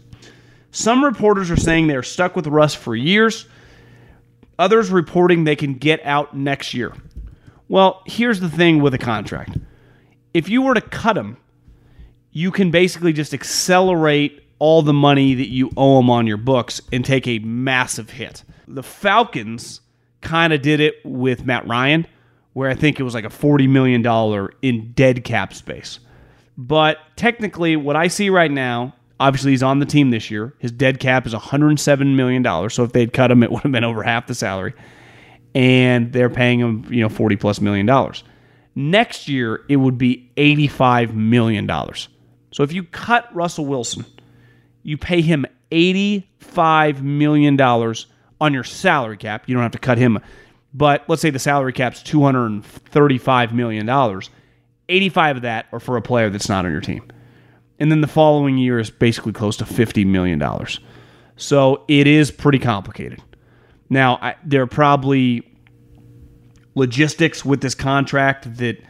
Some 0.71 1.05
reporters 1.05 1.51
are 1.51 1.55
saying 1.55 1.85
they're 1.85 2.01
stuck 2.01 2.35
with 2.35 2.47
Russ 2.47 2.73
for 2.73 2.95
years, 2.95 3.45
others 4.57 4.89
reporting 4.89 5.43
they 5.43 5.55
can 5.55 5.75
get 5.75 6.03
out 6.03 6.35
next 6.35 6.73
year. 6.73 6.91
Well, 7.67 8.01
here's 8.07 8.39
the 8.39 8.49
thing 8.49 8.81
with 8.81 8.95
a 8.95 8.97
contract 8.97 9.55
if 10.33 10.49
you 10.49 10.63
were 10.63 10.73
to 10.73 10.81
cut 10.81 11.15
him, 11.15 11.37
you 12.31 12.49
can 12.49 12.71
basically 12.71 13.13
just 13.13 13.31
accelerate 13.31 14.41
all 14.59 14.81
the 14.81 14.93
money 14.93 15.33
that 15.35 15.49
you 15.49 15.69
owe 15.77 15.97
them 15.97 16.09
on 16.09 16.27
your 16.27 16.37
books 16.37 16.81
and 16.91 17.05
take 17.05 17.27
a 17.27 17.39
massive 17.39 18.09
hit. 18.09 18.43
The 18.67 18.83
Falcons 18.83 19.81
kind 20.21 20.53
of 20.53 20.61
did 20.61 20.79
it 20.79 20.95
with 21.05 21.45
Matt 21.45 21.67
Ryan, 21.67 22.07
where 22.53 22.69
I 22.69 22.73
think 22.73 22.99
it 22.99 23.03
was 23.03 23.13
like 23.13 23.25
a 23.25 23.29
$40 23.29 23.69
million 23.69 24.49
in 24.61 24.91
dead 24.93 25.23
cap 25.23 25.53
space. 25.53 25.99
But 26.57 26.97
technically, 27.15 27.75
what 27.75 27.95
I 27.95 28.07
see 28.07 28.29
right 28.29 28.51
now, 28.51 28.95
obviously 29.19 29.51
he's 29.51 29.63
on 29.63 29.79
the 29.79 29.85
team 29.85 30.09
this 30.09 30.31
year. 30.31 30.53
His 30.57 30.71
dead 30.71 30.99
cap 30.99 31.27
is 31.27 31.33
$107 31.33 32.15
million. 32.15 32.69
So 32.69 32.83
if 32.83 32.93
they'd 32.93 33.13
cut 33.13 33.29
him, 33.29 33.43
it 33.43 33.51
would 33.51 33.61
have 33.61 33.71
been 33.71 33.83
over 33.83 34.01
half 34.01 34.27
the 34.27 34.33
salary. 34.35 34.73
And 35.53 36.11
they're 36.11 36.29
paying 36.29 36.59
him, 36.59 36.85
you 36.89 37.01
know, 37.01 37.09
40 37.09 37.35
plus 37.35 37.61
million 37.61 37.85
dollars. 37.85 38.23
Next 38.75 39.27
year, 39.27 39.61
it 39.69 39.77
would 39.77 39.97
be 39.97 40.31
$85 40.37 41.13
million. 41.13 41.67
So 42.51 42.63
if 42.63 42.71
you 42.71 42.83
cut 42.83 43.33
Russell 43.35 43.65
Wilson, 43.65 44.05
you 44.87 44.97
pay 44.97 45.19
him 45.19 45.45
$85 45.69 47.01
million 47.01 47.59
on 47.59 48.53
your 48.53 48.63
salary 48.63 49.17
cap. 49.17 49.43
You 49.45 49.53
don't 49.53 49.61
have 49.61 49.73
to 49.73 49.79
cut 49.79 49.97
him. 49.97 50.17
But 50.73 51.03
let's 51.09 51.21
say 51.21 51.29
the 51.29 51.39
salary 51.39 51.73
cap's 51.73 52.01
$235 52.03 53.51
million. 53.51 54.21
85 54.87 55.35
of 55.35 55.41
that 55.41 55.65
are 55.73 55.81
for 55.81 55.97
a 55.97 56.01
player 56.01 56.29
that's 56.29 56.47
not 56.47 56.65
on 56.65 56.71
your 56.71 56.79
team. 56.79 57.03
And 57.79 57.91
then 57.91 57.99
the 57.99 58.07
following 58.07 58.57
year 58.57 58.79
is 58.79 58.89
basically 58.89 59.33
close 59.33 59.57
to 59.57 59.65
$50 59.65 60.07
million. 60.07 60.41
So 61.35 61.83
it 61.89 62.07
is 62.07 62.31
pretty 62.31 62.59
complicated. 62.59 63.21
Now, 63.89 64.17
I, 64.21 64.35
there 64.45 64.61
are 64.61 64.67
probably 64.67 65.45
logistics 66.75 67.43
with 67.43 67.59
this 67.59 67.75
contract 67.75 68.55
that, 68.55 68.81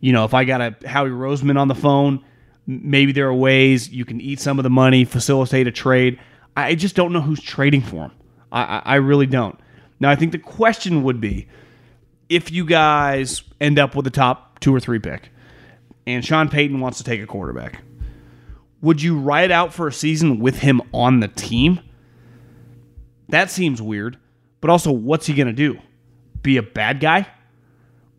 you 0.00 0.14
know, 0.14 0.24
if 0.24 0.32
I 0.32 0.44
got 0.44 0.62
a 0.62 0.88
Howie 0.88 1.10
Roseman 1.10 1.58
on 1.58 1.68
the 1.68 1.74
phone, 1.74 2.24
Maybe 2.66 3.12
there 3.12 3.26
are 3.26 3.34
ways 3.34 3.88
you 3.88 4.04
can 4.04 4.20
eat 4.20 4.40
some 4.40 4.58
of 4.58 4.62
the 4.62 4.70
money, 4.70 5.04
facilitate 5.04 5.66
a 5.66 5.72
trade. 5.72 6.18
I 6.56 6.74
just 6.74 6.94
don't 6.94 7.12
know 7.12 7.20
who's 7.20 7.40
trading 7.40 7.82
for 7.82 8.04
him. 8.04 8.12
I, 8.52 8.82
I 8.84 8.94
really 8.96 9.26
don't. 9.26 9.58
Now, 9.98 10.10
I 10.10 10.16
think 10.16 10.32
the 10.32 10.38
question 10.38 11.02
would 11.02 11.20
be 11.20 11.48
if 12.28 12.50
you 12.50 12.64
guys 12.64 13.42
end 13.60 13.78
up 13.78 13.94
with 13.94 14.06
a 14.06 14.10
top 14.10 14.60
two 14.60 14.74
or 14.74 14.80
three 14.80 14.98
pick 14.98 15.30
and 16.06 16.24
Sean 16.24 16.48
Payton 16.48 16.80
wants 16.80 16.98
to 16.98 17.04
take 17.04 17.22
a 17.22 17.26
quarterback, 17.26 17.82
would 18.80 19.00
you 19.00 19.18
ride 19.18 19.50
out 19.50 19.72
for 19.72 19.86
a 19.86 19.92
season 19.92 20.40
with 20.40 20.58
him 20.58 20.82
on 20.92 21.20
the 21.20 21.28
team? 21.28 21.80
That 23.28 23.50
seems 23.50 23.80
weird. 23.80 24.18
But 24.60 24.70
also, 24.70 24.92
what's 24.92 25.26
he 25.26 25.34
going 25.34 25.48
to 25.48 25.52
do? 25.52 25.78
Be 26.42 26.56
a 26.56 26.62
bad 26.62 27.00
guy? 27.00 27.26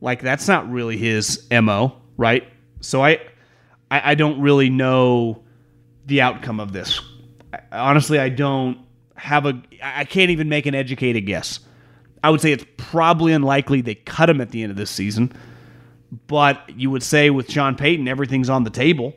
Like, 0.02 0.22
that's 0.22 0.48
not 0.48 0.70
really 0.70 0.98
his 0.98 1.48
MO, 1.52 2.02
right? 2.18 2.48
So 2.82 3.04
I. 3.04 3.22
I, 3.94 4.12
I 4.12 4.16
don't 4.16 4.42
really 4.42 4.72
know 4.72 5.44
the 6.08 6.22
outcome 6.22 6.60
of 6.60 6.74
this. 6.74 7.00
Honestly, 7.72 8.18
I 8.18 8.30
don't 8.30 8.80
have 9.16 9.46
a. 9.46 9.62
I 9.84 10.06
can't 10.06 10.32
even 10.32 10.50
make 10.50 10.66
an 10.66 10.74
educated 10.74 11.28
guess. 11.28 11.60
I 12.24 12.32
would 12.32 12.42
say 12.42 12.52
it's 12.52 12.66
probably 12.78 13.34
unlikely 13.34 13.82
they 13.82 13.94
cut 13.94 14.32
him 14.32 14.42
at 14.42 14.50
the 14.50 14.64
end 14.64 14.72
of 14.72 14.78
this 14.78 14.90
season. 14.90 15.32
But 16.26 16.68
you 16.76 16.90
would 16.90 17.04
say 17.04 17.30
with 17.30 17.52
Sean 17.52 17.76
Payton, 17.76 18.08
everything's 18.08 18.50
on 18.50 18.64
the 18.64 18.72
table. 18.72 19.14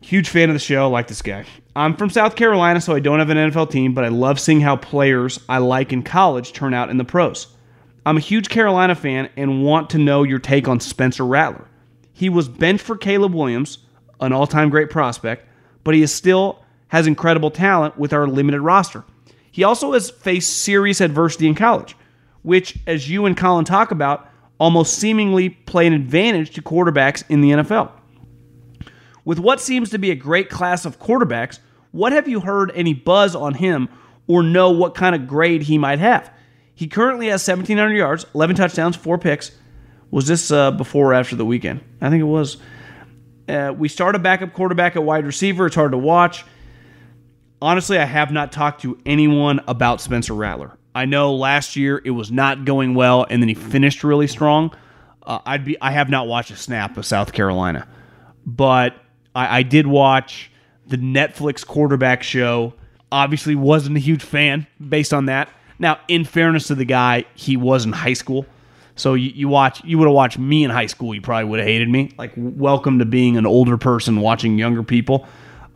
Huge 0.00 0.28
fan 0.28 0.50
of 0.50 0.54
the 0.54 0.60
show. 0.60 0.90
like 0.90 1.06
this 1.06 1.22
guy. 1.22 1.44
I'm 1.76 1.94
from 1.94 2.10
South 2.10 2.34
Carolina, 2.34 2.80
so 2.80 2.96
I 2.96 3.00
don't 3.00 3.20
have 3.20 3.30
an 3.30 3.36
NFL 3.36 3.70
team, 3.70 3.94
but 3.94 4.04
I 4.04 4.08
love 4.08 4.40
seeing 4.40 4.60
how 4.60 4.76
players 4.76 5.38
I 5.48 5.58
like 5.58 5.92
in 5.92 6.02
college 6.02 6.52
turn 6.52 6.74
out 6.74 6.90
in 6.90 6.96
the 6.96 7.04
pros. 7.04 7.46
I'm 8.04 8.16
a 8.16 8.20
huge 8.20 8.48
Carolina 8.48 8.96
fan 8.96 9.30
and 9.36 9.62
want 9.62 9.90
to 9.90 9.98
know 9.98 10.24
your 10.24 10.38
take 10.40 10.66
on 10.66 10.80
Spencer 10.80 11.24
Rattler. 11.24 11.68
He 12.12 12.28
was 12.28 12.48
benched 12.48 12.84
for 12.84 12.96
Caleb 12.96 13.34
Williams, 13.34 13.78
an 14.20 14.32
all 14.32 14.46
time 14.46 14.70
great 14.70 14.90
prospect, 14.90 15.46
but 15.84 15.94
he 15.94 16.02
is 16.02 16.12
still 16.12 16.62
has 16.88 17.06
incredible 17.06 17.50
talent 17.50 17.98
with 17.98 18.12
our 18.12 18.26
limited 18.26 18.60
roster. 18.60 19.04
He 19.50 19.64
also 19.64 19.92
has 19.92 20.10
faced 20.10 20.58
serious 20.62 21.00
adversity 21.00 21.46
in 21.46 21.54
college, 21.54 21.96
which, 22.42 22.78
as 22.86 23.10
you 23.10 23.26
and 23.26 23.36
Colin 23.36 23.64
talk 23.64 23.90
about, 23.90 24.28
almost 24.58 24.94
seemingly 24.94 25.50
play 25.50 25.86
an 25.86 25.92
advantage 25.92 26.50
to 26.52 26.62
quarterbacks 26.62 27.24
in 27.28 27.40
the 27.40 27.50
NFL. 27.50 27.90
With 29.24 29.38
what 29.38 29.60
seems 29.60 29.90
to 29.90 29.98
be 29.98 30.10
a 30.10 30.14
great 30.14 30.48
class 30.48 30.84
of 30.84 30.98
quarterbacks, 30.98 31.58
what 31.90 32.12
have 32.12 32.28
you 32.28 32.40
heard 32.40 32.72
any 32.74 32.94
buzz 32.94 33.34
on 33.34 33.54
him 33.54 33.88
or 34.26 34.42
know 34.42 34.70
what 34.70 34.94
kind 34.94 35.14
of 35.14 35.26
grade 35.26 35.62
he 35.62 35.78
might 35.78 35.98
have? 35.98 36.30
He 36.74 36.86
currently 36.86 37.26
has 37.26 37.46
1,700 37.46 37.94
yards, 37.94 38.26
11 38.34 38.56
touchdowns, 38.56 38.96
four 38.96 39.18
picks. 39.18 39.50
Was 40.10 40.26
this 40.26 40.50
uh, 40.50 40.70
before 40.70 41.10
or 41.10 41.14
after 41.14 41.36
the 41.36 41.44
weekend? 41.44 41.80
I 42.00 42.08
think 42.08 42.20
it 42.20 42.24
was. 42.24 42.56
Uh, 43.48 43.72
we 43.76 43.88
start 43.88 44.14
a 44.14 44.18
backup 44.18 44.52
quarterback 44.52 44.94
at 44.96 45.02
wide 45.02 45.24
receiver. 45.24 45.66
It's 45.66 45.74
hard 45.74 45.92
to 45.92 45.98
watch. 45.98 46.44
Honestly, 47.62 47.98
I 47.98 48.04
have 48.04 48.30
not 48.30 48.52
talked 48.52 48.82
to 48.82 48.98
anyone 49.06 49.60
about 49.66 50.00
Spencer 50.00 50.34
Rattler. 50.34 50.76
I 50.94 51.06
know 51.06 51.34
last 51.34 51.76
year 51.76 52.00
it 52.04 52.10
was 52.10 52.30
not 52.30 52.64
going 52.64 52.94
well, 52.94 53.26
and 53.28 53.42
then 53.42 53.48
he 53.48 53.54
finished 53.54 54.04
really 54.04 54.26
strong. 54.26 54.74
Uh, 55.22 55.40
I'd 55.46 55.64
be 55.64 55.80
I 55.80 55.90
have 55.90 56.08
not 56.08 56.26
watched 56.26 56.50
a 56.50 56.56
snap 56.56 56.96
of 56.96 57.06
South 57.06 57.32
Carolina, 57.32 57.88
but 58.44 58.94
I, 59.34 59.58
I 59.58 59.62
did 59.62 59.86
watch 59.86 60.50
the 60.86 60.96
Netflix 60.96 61.66
quarterback 61.66 62.22
show. 62.22 62.74
Obviously, 63.10 63.54
wasn't 63.54 63.96
a 63.96 64.00
huge 64.00 64.22
fan 64.22 64.66
based 64.86 65.14
on 65.14 65.26
that. 65.26 65.50
Now, 65.78 66.00
in 66.08 66.24
fairness 66.24 66.66
to 66.68 66.74
the 66.74 66.84
guy, 66.84 67.24
he 67.34 67.56
was 67.56 67.84
in 67.84 67.92
high 67.92 68.12
school. 68.12 68.46
So 68.98 69.14
you, 69.14 69.30
you 69.30 69.48
watch, 69.48 69.82
you 69.84 69.96
would 69.98 70.06
have 70.06 70.14
watched 70.14 70.38
me 70.38 70.64
in 70.64 70.70
high 70.70 70.86
school. 70.86 71.14
You 71.14 71.20
probably 71.20 71.48
would 71.48 71.60
have 71.60 71.68
hated 71.68 71.88
me. 71.88 72.12
Like, 72.18 72.32
welcome 72.36 72.98
to 72.98 73.04
being 73.04 73.36
an 73.36 73.46
older 73.46 73.78
person 73.78 74.20
watching 74.20 74.58
younger 74.58 74.82
people, 74.82 75.26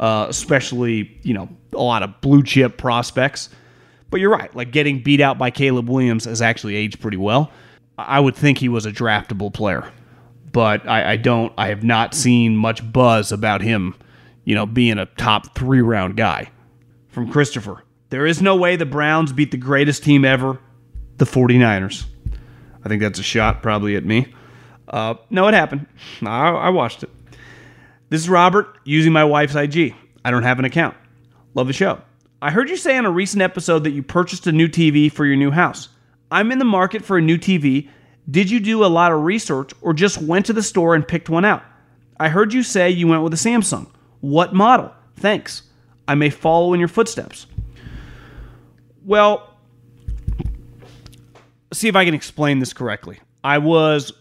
uh, 0.01 0.27
especially 0.29 1.19
you 1.23 1.33
know 1.33 1.49
a 1.73 1.83
lot 1.83 2.03
of 2.03 2.21
blue 2.21 2.43
chip 2.43 2.77
prospects. 2.77 3.49
But 4.11 4.21
you're 4.21 4.31
right. 4.31 4.55
Like 4.55 4.73
getting 4.73 5.03
beat 5.03 5.21
out 5.21 5.39
by 5.39 5.51
Caleb 5.51 5.89
Williams 5.89 6.27
has 6.27 6.43
actually 6.43 6.75
aged 6.75 7.01
pretty 7.01 7.17
well. 7.17 7.51
I 7.97 8.19
would 8.19 8.35
think 8.35 8.59
he 8.59 8.69
was 8.69 8.87
a 8.87 8.93
draftable 8.93 9.55
player, 9.55 9.91
but 10.51 10.87
I, 10.89 11.13
I 11.13 11.17
don't. 11.17 11.53
I 11.57 11.69
have 11.69 11.85
not 11.85 12.15
seen 12.15 12.57
much 12.57 12.93
buzz 12.93 13.31
about 13.31 13.63
him. 13.63 13.95
You 14.45 14.57
know, 14.57 14.67
being 14.67 14.99
a 14.99 15.07
top 15.07 15.55
three 15.55 15.81
round 15.81 16.17
guy. 16.17 16.51
From 17.07 17.31
Christopher, 17.31 17.85
there 18.09 18.27
is 18.27 18.43
no 18.43 18.57
way 18.57 18.75
the 18.75 18.87
Browns 18.87 19.33
beat 19.33 19.53
the 19.53 19.59
greatest 19.59 20.03
team 20.03 20.25
ever, 20.25 20.59
the 21.19 21.27
49ers. 21.27 22.07
I 22.85 22.89
think 22.89 23.01
that's 23.01 23.19
a 23.19 23.23
shot 23.23 23.63
probably 23.63 23.97
at 23.97 24.05
me. 24.05 24.33
Uh, 24.89 25.15
no, 25.31 25.49
it 25.49 25.55
happened. 25.55 25.87
I, 26.23 26.51
I 26.51 26.69
watched 26.71 27.03
it. 27.03 27.11
This 28.09 28.21
is 28.23 28.29
Robert 28.29 28.79
using 28.85 29.13
my 29.13 29.25
wife's 29.25 29.55
IG. 29.55 29.95
I 30.25 30.31
don't 30.31 30.43
have 30.43 30.59
an 30.59 30.65
account. 30.65 30.97
Love 31.55 31.67
the 31.67 31.73
show. 31.73 32.01
I 32.41 32.51
heard 32.51 32.69
you 32.69 32.77
say 32.77 32.97
on 32.99 33.07
a 33.07 33.11
recent 33.11 33.43
episode 33.43 33.85
that 33.85 33.93
you 33.93 34.03
purchased 34.03 34.47
a 34.47 34.53
new 34.53 34.69
TV 34.69 35.11
for 35.11 35.25
your 35.25 35.37
new 35.37 35.51
house. 35.51 35.89
I'm 36.31 36.51
in 36.51 36.59
the 36.59 36.65
market 36.65 37.05
for 37.05 37.17
a 37.17 37.23
new 37.23 37.39
TV. 37.39 37.89
Did 38.31 38.51
you 38.51 38.61
do 38.61 38.85
a 38.85 38.87
lot 38.87 39.13
of 39.13 39.23
research 39.23 39.73
or 39.81 39.93
just 39.93 40.21
went 40.21 40.47
to 40.47 40.53
the 40.53 40.63
store 40.63 40.95
and 40.95 41.07
picked 41.07 41.29
one 41.31 41.45
out? 41.45 41.63
I 42.19 42.29
heard 42.29 42.53
you 42.53 42.63
say 42.63 42.91
you 42.91 43.07
went 43.07 43.23
with 43.23 43.33
a 43.33 43.37
Samsung. 43.37 43.89
What 44.21 44.55
model? 44.55 44.93
Thanks. 45.17 45.63
I 46.09 46.15
may 46.15 46.31
follow 46.31 46.73
in 46.73 46.81
your 46.81 46.89
footsteps. 46.89 47.47
Well, 49.05 49.52
see 51.73 51.89
if 51.89 51.97
I 51.97 52.05
can 52.05 52.15
explain 52.15 52.59
this 52.59 52.73
correctly. 52.73 53.19
I 53.45 53.59
was 53.59 54.13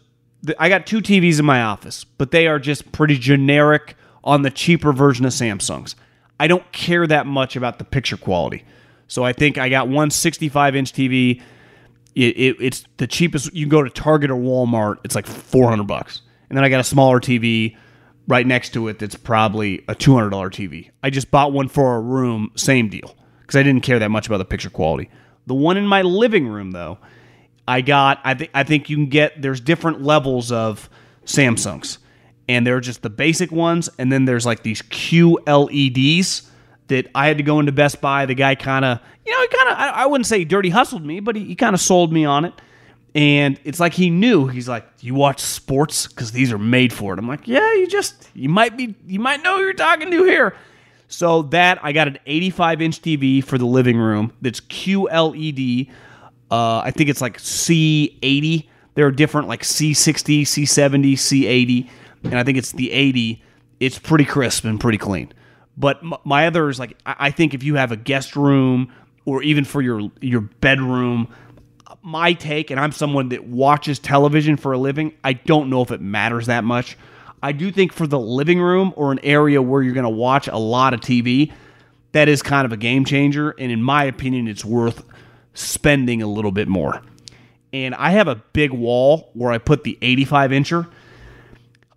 I 0.58 0.70
got 0.70 0.88
two 0.88 1.02
TVs 1.02 1.40
in 1.40 1.46
my 1.46 1.62
office, 1.62 2.04
but 2.04 2.32
they 2.32 2.48
are 2.48 2.60
just 2.60 2.92
pretty 2.92 3.18
generic 3.18 3.96
on 4.24 4.42
the 4.42 4.50
cheaper 4.50 4.92
version 4.92 5.26
of 5.26 5.34
Samsungs. 5.34 5.96
I 6.40 6.48
don't 6.48 6.70
care 6.72 7.06
that 7.06 7.28
much 7.28 7.56
about 7.56 7.78
the 7.78 7.86
picture 7.86 8.18
quality. 8.18 8.66
So 9.08 9.24
I 9.24 9.34
think 9.34 9.58
I 9.58 9.70
got 9.70 9.88
one 9.88 10.10
65 10.10 10.76
inch 10.76 10.94
TV. 10.94 11.42
it, 12.16 12.38
it, 12.38 12.56
it's 12.60 12.86
the 12.98 13.08
cheapest. 13.08 13.54
You 13.54 13.66
can 13.66 13.70
go 13.70 13.84
to 13.84 13.90
Target 13.90 14.32
or 14.32 14.36
Walmart, 14.36 14.98
it's 15.04 15.16
like 15.16 15.28
400 15.28 15.84
bucks. 15.84 16.22
And 16.50 16.58
then 16.58 16.64
I 16.64 16.70
got 16.70 16.80
a 16.80 16.84
smaller 16.84 17.20
TV 17.20 17.78
right 18.28 18.46
next 18.46 18.70
to 18.74 18.88
it 18.88 19.00
that's 19.00 19.16
probably 19.16 19.84
a 19.88 19.96
$200 19.96 20.32
TV. 20.32 20.90
I 21.04 21.10
just 21.10 21.30
bought 21.32 21.54
one 21.54 21.68
for 21.68 21.96
a 21.96 22.02
room, 22.02 22.52
same 22.56 22.90
deal, 22.90 23.16
because 23.42 23.56
I 23.56 23.64
didn't 23.64 23.84
care 23.84 24.00
that 24.00 24.10
much 24.10 24.28
about 24.28 24.38
the 24.38 24.46
picture 24.46 24.70
quality. 24.70 25.10
The 25.48 25.54
one 25.54 25.78
in 25.78 25.86
my 25.86 26.02
living 26.02 26.48
room, 26.48 26.72
though, 26.72 26.98
I 27.68 27.82
got. 27.82 28.20
I 28.24 28.34
think 28.34 28.52
I 28.54 28.64
think 28.64 28.90
you 28.90 28.98
can 28.98 29.08
get. 29.08 29.42
There's 29.42 29.62
different 29.62 30.02
levels 30.02 30.52
of 30.52 30.90
Samsungs, 31.26 31.98
and 32.48 32.66
they're 32.66 32.80
just 32.80 33.02
the 33.02 33.10
basic 33.10 33.52
ones, 33.52 33.90
and 33.98 34.12
then 34.12 34.26
there's 34.26 34.46
like 34.46 34.64
these 34.64 34.82
QLEDs 34.82 36.48
that 36.88 37.10
I 37.16 37.28
had 37.28 37.38
to 37.38 37.44
go 37.44 37.60
into 37.60 37.72
Best 37.72 38.02
Buy. 38.02 38.26
The 38.26 38.36
guy 38.36 38.56
kind 38.56 38.84
of, 38.84 39.00
you 39.26 39.32
know, 39.32 39.42
he 39.42 39.48
kind 39.48 39.70
of. 39.70 39.78
I, 39.78 39.90
I, 39.90 40.06
wouldn't 40.08 40.26
say 40.28 40.44
dirty 40.44 40.70
hustled 40.70 41.06
me, 41.06 41.20
but 41.20 41.36
he, 41.36 41.46
he 41.46 41.56
kind 41.56 41.74
of 41.74 41.82
sold 41.82 42.12
me 42.12 42.26
on 42.26 42.46
it. 42.46 42.54
And 43.14 43.60
it's 43.64 43.80
like 43.80 43.94
he 43.94 44.10
knew. 44.10 44.48
He's 44.48 44.70
like, 44.70 44.86
"You 45.02 45.16
watch 45.16 45.42
sports 45.42 46.08
because 46.08 46.32
these 46.32 46.52
are 46.52 46.58
made 46.58 46.94
for 46.94 47.14
it." 47.14 47.20
I'm 47.20 47.28
like, 47.28 47.48
"Yeah, 47.48 47.74
you 47.74 47.88
just 47.88 48.30
you 48.34 48.48
might 48.48 48.78
be 48.78 48.96
you 49.06 49.20
might 49.20 49.44
know 49.44 49.58
who 49.58 49.64
you're 49.64 49.74
talking 49.74 50.12
to 50.12 50.24
here." 50.24 50.56
So 51.08 51.42
that 51.44 51.80
I 51.84 51.92
got 51.92 52.08
an 52.08 52.20
85 52.26 52.82
inch 52.82 53.02
TV 53.02 53.44
for 53.44 53.58
the 53.58 53.66
living 53.66 53.98
room 53.98 54.32
that's 54.42 54.62
QLED. 54.62 55.90
Uh, 56.52 56.82
I 56.84 56.92
think 56.92 57.10
it's 57.10 57.22
like 57.22 57.38
C80. 57.38 58.68
There 58.94 59.08
are 59.08 59.12
different 59.12 59.48
like 59.48 59.64
C60, 59.64 60.42
C70, 60.42 61.14
C80, 61.14 61.90
and 62.26 62.36
I 62.36 62.44
think 62.44 62.58
it's 62.58 62.74
the 62.74 62.92
80. 62.92 63.42
It's 63.80 63.98
pretty 63.98 64.26
crisp 64.26 64.66
and 64.66 64.80
pretty 64.80 64.98
clean. 64.98 65.32
But 65.78 66.04
my 66.04 66.18
my 66.26 66.48
is 66.48 66.78
like 66.78 66.98
I 67.06 67.16
I 67.20 67.32
think 67.32 67.54
if 67.54 67.64
you 67.64 67.76
have 67.76 67.92
a 67.92 67.96
guest 67.96 68.36
room 68.36 68.92
or 69.26 69.42
even 69.44 69.64
for 69.64 69.82
your 69.82 70.12
your 70.20 70.42
bedroom, 70.42 71.34
my 72.02 72.34
take, 72.34 72.70
and 72.70 72.80
I'm 72.80 72.92
someone 72.92 73.30
that 73.30 73.46
watches 73.46 73.98
television 73.98 74.58
for 74.58 74.74
a 74.74 74.78
living, 74.78 75.14
I 75.24 75.34
don't 75.34 75.70
know 75.70 75.82
if 75.82 75.92
it 75.92 76.02
matters 76.02 76.48
that 76.48 76.66
much. 76.66 76.98
I 77.42 77.54
do 77.54 77.72
think 77.72 77.94
for 77.94 78.06
the 78.06 78.20
living 78.20 78.60
room 78.60 78.94
or 78.96 79.12
an 79.12 79.20
area 79.24 79.62
where 79.62 79.82
you're 79.82 79.94
going 79.94 80.04
to 80.04 80.10
watch 80.10 80.48
a 80.48 80.58
lot 80.58 80.94
of 80.94 81.00
TV, 81.00 81.52
that 82.12 82.28
is 82.28 82.44
kind 82.44 82.66
of 82.66 82.72
a 82.72 82.78
game 82.78 83.04
changer. 83.04 83.56
And 83.58 83.72
in 83.72 83.82
my 83.82 84.04
opinion, 84.04 84.48
it's 84.48 84.64
worth 84.64 85.04
spending 85.54 86.22
a 86.22 86.28
little 86.28 86.52
bit 86.52 86.68
more. 86.68 87.02
And 87.74 87.96
I 87.96 88.12
have 88.12 88.28
a 88.28 88.36
big 88.36 88.72
wall 88.72 89.30
where 89.34 89.52
I 89.52 89.58
put 89.58 89.84
the 89.84 89.98
85 90.02 90.52
incher. 90.52 90.92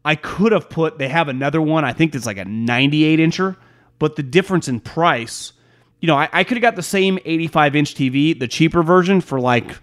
I 0.05 0.15
could 0.15 0.53
have 0.53 0.69
put, 0.69 0.99
they 0.99 1.09
have 1.09 1.29
another 1.29 1.61
one, 1.61 1.85
I 1.85 1.93
think 1.93 2.13
that's 2.13 2.27
like 2.27 2.37
a 2.37 2.45
98 2.45 3.19
incher, 3.19 3.57
but 3.99 4.17
the 4.17 4.23
difference 4.23 4.69
in 4.69 4.81
price, 4.81 5.53
you 6.01 6.07
know, 6.07 6.17
I, 6.17 6.29
I 6.33 6.45
could 6.45 6.59
have 6.59 6.63
got 6.63 6.77
the 6.77 6.83
same 6.83 7.19
85 7.25 7.77
inch 7.77 7.95
TV, 7.95 8.39
the 8.39 8.47
cheaper 8.47 8.83
version, 8.83 9.23
for 9.23 9.41
like, 9.41 9.77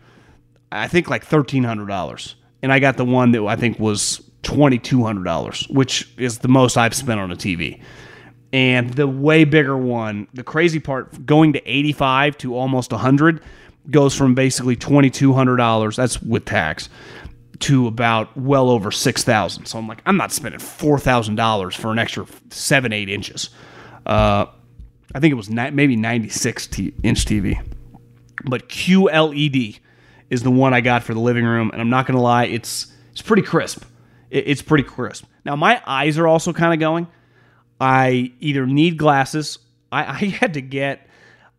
I 0.72 0.88
think 0.88 1.10
like 1.10 1.26
$1,300. 1.28 2.36
And 2.62 2.72
I 2.72 2.80
got 2.80 2.98
the 2.98 3.06
one 3.06 3.32
that 3.32 3.44
I 3.44 3.56
think 3.56 3.80
was 3.80 4.22
$2,200, 4.44 5.74
which 5.74 6.08
is 6.18 6.40
the 6.40 6.48
most 6.48 6.78
I've 6.78 6.94
spent 6.94 7.20
on 7.20 7.32
a 7.32 7.36
TV. 7.36 7.82
And 8.54 8.94
the 8.94 9.08
way 9.08 9.44
bigger 9.44 9.78
one, 9.78 10.28
the 10.34 10.44
crazy 10.44 10.80
part, 10.80 11.26
going 11.26 11.54
to 11.54 11.68
85 11.68 12.38
to 12.40 12.56
almost 12.56 12.92
100 12.92 13.42
goes 13.90 14.16
from 14.16 14.36
basically 14.36 14.76
$2,200, 14.76 15.96
that's 15.96 16.22
with 16.22 16.46
tax, 16.46 16.90
to 17.60 17.88
about 17.88 18.36
well 18.38 18.70
over 18.70 18.92
6000 18.92 19.66
So 19.66 19.78
I'm 19.78 19.88
like, 19.88 20.02
I'm 20.06 20.18
not 20.18 20.32
spending 20.32 20.60
$4,000 20.60 21.74
for 21.76 21.92
an 21.92 22.00
extra 22.00 22.26
7, 22.50 22.94
8 22.94 23.10
inches. 23.10 23.50
Uh, 24.06 24.46
I 25.14 25.20
think 25.20 25.32
it 25.32 25.36
was 25.36 25.50
ni- 25.50 25.70
maybe 25.72 25.96
96 25.96 26.68
t- 26.68 26.94
inch 27.04 27.26
TV. 27.26 27.60
But 28.46 28.70
QLED 28.70 29.80
is 30.30 30.44
the 30.44 30.52
one 30.52 30.74
I 30.74 30.82
got 30.82 31.04
for 31.04 31.14
the 31.14 31.20
living 31.20 31.46
room, 31.46 31.70
and 31.72 31.82
I'm 31.82 31.90
not 31.90 32.08
gonna 32.08 32.22
lie, 32.22 32.46
it's 32.46 32.88
it's 33.12 33.22
pretty 33.22 33.44
crisp. 33.44 33.84
It- 34.30 34.46
it's 34.48 34.62
pretty 34.62 34.84
crisp. 34.84 35.26
Now 35.46 35.56
my 35.56 35.82
eyes 35.86 36.18
are 36.18 36.28
also 36.28 36.54
kind 36.54 36.74
of 36.74 36.80
going. 36.80 37.08
I 37.80 38.32
either 38.40 38.66
need 38.66 38.98
glasses. 38.98 39.60
I, 39.92 40.04
I 40.06 40.26
had 40.26 40.54
to 40.56 40.62
get 40.62 41.06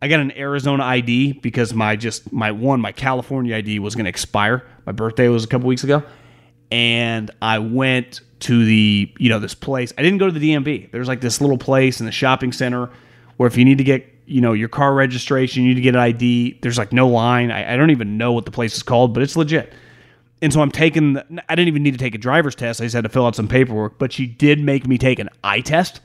I 0.03 0.09
got 0.09 0.19
an 0.19 0.37
Arizona 0.37 0.83
ID 0.83 1.35
because 1.35 1.73
my 1.73 1.95
just 1.95 2.33
my 2.33 2.51
one 2.51 2.81
my 2.81 2.91
California 2.91 3.55
ID 3.55 3.79
was 3.79 3.95
going 3.95 4.07
to 4.07 4.11
expire. 4.11 4.67
My 4.85 4.91
birthday 4.91 5.29
was 5.29 5.45
a 5.45 5.47
couple 5.47 5.69
weeks 5.69 5.85
ago, 5.85 6.03
and 6.73 7.31
I 7.41 7.61
went 7.61 8.21
to 8.41 8.65
the 8.65 9.15
you 9.17 9.29
know 9.29 9.39
this 9.39 9.55
place. 9.55 9.93
I 9.97 10.03
didn't 10.03 10.19
go 10.19 10.27
to 10.27 10.37
the 10.37 10.55
DMV. 10.55 10.91
There's 10.91 11.07
like 11.07 11.21
this 11.21 11.41
little 11.41 11.57
place 11.57 12.01
in 12.01 12.07
the 12.07 12.13
shopping 12.13 12.51
center 12.51 12.91
where 13.37 13.47
if 13.47 13.57
you 13.57 13.65
need 13.65 13.79
to 13.79 13.85
get 13.85 14.05
you 14.27 14.41
know 14.41 14.55
your 14.55 14.69
car 14.69 14.93
registration, 14.93 15.63
you 15.63 15.69
need 15.69 15.77
to 15.77 15.81
get 15.81 15.95
an 15.95 16.01
ID. 16.01 16.59
There's 16.63 16.79
like 16.79 16.93
no 16.93 17.07
line. 17.07 17.53
I, 17.53 17.75
I 17.75 17.77
don't 17.77 17.91
even 17.91 18.19
know 18.19 18.33
what 18.33 18.45
the 18.45 18.51
place 18.51 18.75
is 18.75 18.83
called, 18.83 19.15
but 19.15 19.23
it's 19.23 19.37
legit. 19.37 19.73
And 20.41 20.53
so 20.53 20.63
I'm 20.63 20.73
taking. 20.73 21.13
The, 21.13 21.45
I 21.49 21.55
didn't 21.55 21.69
even 21.69 21.85
need 21.85 21.93
to 21.93 21.99
take 21.99 22.17
a 22.17 22.19
driver's 22.19 22.57
test. 22.57 22.81
I 22.81 22.85
just 22.85 22.97
had 22.97 23.05
to 23.05 23.09
fill 23.09 23.25
out 23.25 23.37
some 23.37 23.47
paperwork. 23.47 24.01
But 24.01 24.13
she 24.13 24.27
did 24.27 24.59
make 24.59 24.85
me 24.85 24.99
take 24.99 25.21
an 25.21 25.29
eye 25.45 25.61
test, 25.61 26.01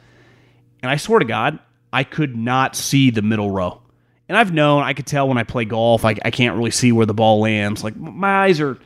and 0.84 0.92
I 0.92 0.98
swear 0.98 1.18
to 1.18 1.26
God, 1.26 1.58
I 1.92 2.04
could 2.04 2.38
not 2.38 2.76
see 2.76 3.10
the 3.10 3.24
middle 3.24 3.50
row. 3.50 3.82
And 4.30 4.38
I've 4.38 4.54
known, 4.54 4.84
I 4.84 4.94
could 4.94 5.06
tell 5.06 5.28
when 5.28 5.38
I 5.38 5.44
play 5.44 5.66
golf, 5.66 6.04
I, 6.04 6.16
I 6.24 6.32
can't 6.32 6.58
really 6.58 6.72
see 6.72 6.92
where 6.92 7.06
the 7.06 7.14
ball 7.14 7.40
lands. 7.40 7.84
Like 7.84 7.96
my 7.96 8.44
eyes 8.44 8.60
are 8.60 8.78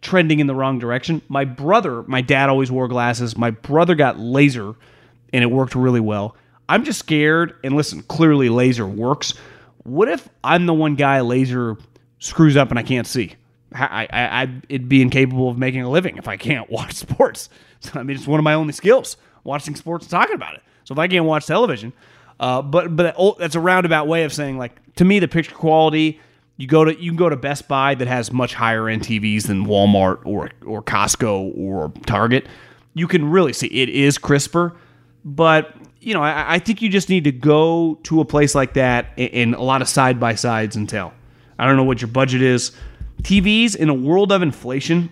trending 0.00 0.40
in 0.40 0.46
the 0.46 0.54
wrong 0.54 0.78
direction. 0.78 1.20
My 1.28 1.44
brother, 1.44 2.02
my 2.04 2.22
dad 2.22 2.48
always 2.48 2.70
wore 2.70 2.88
glasses. 2.88 3.36
My 3.36 3.50
brother 3.50 3.94
got 3.94 4.18
laser, 4.18 4.74
and 5.32 5.42
it 5.42 5.48
worked 5.48 5.74
really 5.74 6.00
well. 6.00 6.34
I'm 6.68 6.84
just 6.84 6.98
scared. 6.98 7.56
And 7.62 7.76
listen, 7.76 8.02
clearly 8.04 8.48
laser 8.48 8.86
works. 8.86 9.34
What 9.82 10.08
if 10.08 10.28
I'm 10.42 10.66
the 10.66 10.74
one 10.74 10.94
guy 10.94 11.20
laser 11.20 11.76
screws 12.18 12.56
up 12.56 12.70
and 12.70 12.78
I 12.78 12.82
can't 12.82 13.06
see? 13.06 13.34
I, 13.72 14.08
I, 14.10 14.42
I'd 14.42 14.88
be 14.88 15.02
incapable 15.02 15.50
of 15.50 15.58
making 15.58 15.82
a 15.82 15.90
living 15.90 16.16
if 16.16 16.28
I 16.28 16.36
can't 16.36 16.70
watch 16.70 16.94
sports. 16.94 17.50
So, 17.80 17.92
I 18.00 18.02
mean, 18.02 18.16
it's 18.16 18.26
one 18.26 18.40
of 18.40 18.44
my 18.44 18.54
only 18.54 18.72
skills, 18.72 19.16
watching 19.44 19.76
sports 19.76 20.06
and 20.06 20.10
talking 20.10 20.34
about 20.34 20.54
it. 20.54 20.62
So 20.84 20.94
if 20.94 20.98
I 20.98 21.08
can't 21.08 21.24
watch 21.24 21.46
television, 21.46 21.92
uh, 22.38 22.62
but 22.62 22.94
but 22.94 23.16
that's 23.38 23.54
a 23.54 23.60
roundabout 23.60 24.06
way 24.06 24.24
of 24.24 24.32
saying 24.32 24.58
like 24.58 24.94
to 24.96 25.04
me 25.04 25.18
the 25.18 25.28
picture 25.28 25.54
quality. 25.54 26.20
You 26.58 26.66
go 26.66 26.84
to 26.84 26.98
you 26.98 27.10
can 27.10 27.16
go 27.16 27.28
to 27.28 27.36
Best 27.36 27.68
Buy 27.68 27.94
that 27.94 28.08
has 28.08 28.32
much 28.32 28.54
higher 28.54 28.88
end 28.88 29.02
TVs 29.02 29.46
than 29.46 29.66
Walmart 29.66 30.20
or 30.24 30.50
or 30.64 30.82
Costco 30.82 31.56
or 31.56 31.92
Target. 32.06 32.46
You 32.94 33.06
can 33.06 33.30
really 33.30 33.52
see 33.52 33.66
it 33.66 33.90
is 33.90 34.16
crisper, 34.16 34.74
but 35.24 35.74
you 36.00 36.14
know 36.14 36.22
I, 36.22 36.54
I 36.54 36.58
think 36.58 36.80
you 36.80 36.88
just 36.88 37.08
need 37.08 37.24
to 37.24 37.32
go 37.32 37.98
to 38.04 38.20
a 38.20 38.24
place 38.24 38.54
like 38.54 38.74
that 38.74 39.12
in 39.18 39.54
a 39.54 39.62
lot 39.62 39.82
of 39.82 39.88
side 39.88 40.18
by 40.18 40.34
sides 40.34 40.76
and 40.76 40.88
tell. 40.88 41.12
I 41.58 41.66
don't 41.66 41.76
know 41.76 41.84
what 41.84 42.00
your 42.00 42.08
budget 42.08 42.42
is. 42.42 42.72
TVs 43.22 43.76
in 43.76 43.88
a 43.88 43.94
world 43.94 44.30
of 44.30 44.42
inflation, 44.42 45.10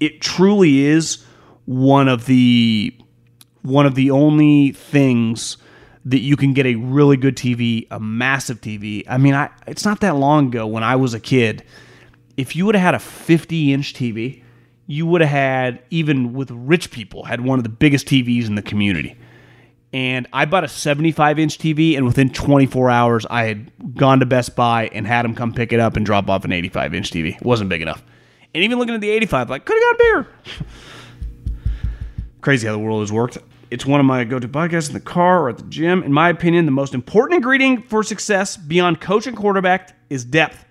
it 0.00 0.20
truly 0.20 0.80
is 0.80 1.24
one 1.66 2.08
of 2.08 2.26
the 2.26 2.96
one 3.62 3.86
of 3.86 3.94
the 3.94 4.10
only 4.10 4.72
things 4.72 5.56
that 6.04 6.20
you 6.20 6.36
can 6.36 6.52
get 6.52 6.66
a 6.66 6.74
really 6.74 7.16
good 7.16 7.36
TV, 7.36 7.86
a 7.90 8.00
massive 8.00 8.60
TV. 8.60 9.04
I 9.08 9.18
mean, 9.18 9.34
I 9.34 9.50
it's 9.66 9.84
not 9.84 10.00
that 10.00 10.16
long 10.16 10.48
ago 10.48 10.66
when 10.66 10.82
I 10.82 10.96
was 10.96 11.14
a 11.14 11.20
kid. 11.20 11.64
If 12.36 12.56
you 12.56 12.66
would 12.66 12.74
have 12.74 12.82
had 12.82 12.94
a 12.94 12.98
50 12.98 13.72
inch 13.72 13.94
TV, 13.94 14.42
you 14.86 15.06
would 15.06 15.20
have 15.20 15.30
had 15.30 15.82
even 15.90 16.32
with 16.32 16.50
rich 16.50 16.90
people 16.90 17.24
had 17.24 17.40
one 17.40 17.58
of 17.58 17.62
the 17.62 17.68
biggest 17.68 18.06
TVs 18.06 18.46
in 18.46 18.54
the 18.54 18.62
community. 18.62 19.16
And 19.94 20.26
I 20.32 20.46
bought 20.46 20.64
a 20.64 20.68
75 20.68 21.38
inch 21.38 21.58
TV, 21.58 21.96
and 21.96 22.06
within 22.06 22.30
24 22.30 22.90
hours, 22.90 23.26
I 23.28 23.44
had 23.44 23.70
gone 23.94 24.20
to 24.20 24.26
Best 24.26 24.56
Buy 24.56 24.88
and 24.88 25.06
had 25.06 25.22
them 25.22 25.34
come 25.34 25.52
pick 25.52 25.72
it 25.72 25.80
up 25.80 25.96
and 25.96 26.06
drop 26.06 26.30
off 26.30 26.44
an 26.46 26.52
85 26.52 26.94
inch 26.94 27.10
TV. 27.10 27.36
It 27.36 27.42
wasn't 27.42 27.68
big 27.68 27.82
enough. 27.82 28.02
And 28.54 28.64
even 28.64 28.78
looking 28.78 28.94
at 28.94 29.00
the 29.00 29.10
85, 29.10 29.50
like, 29.50 29.64
could 29.64 29.74
have 29.74 29.82
got 29.82 29.98
bigger. 29.98 30.66
Crazy 32.40 32.66
how 32.66 32.72
the 32.72 32.78
world 32.78 33.00
has 33.00 33.12
worked. 33.12 33.38
It's 33.72 33.86
one 33.86 34.00
of 34.00 34.04
my 34.04 34.24
go 34.24 34.38
to 34.38 34.46
podcasts 34.46 34.88
in 34.88 34.92
the 34.92 35.00
car 35.00 35.44
or 35.44 35.48
at 35.48 35.56
the 35.56 35.64
gym. 35.64 36.02
In 36.02 36.12
my 36.12 36.28
opinion, 36.28 36.66
the 36.66 36.70
most 36.70 36.92
important 36.92 37.36
ingredient 37.36 37.88
for 37.88 38.02
success 38.02 38.54
beyond 38.54 39.00
coach 39.00 39.26
and 39.26 39.34
quarterback 39.34 39.96
is 40.10 40.26
depth. 40.26 40.66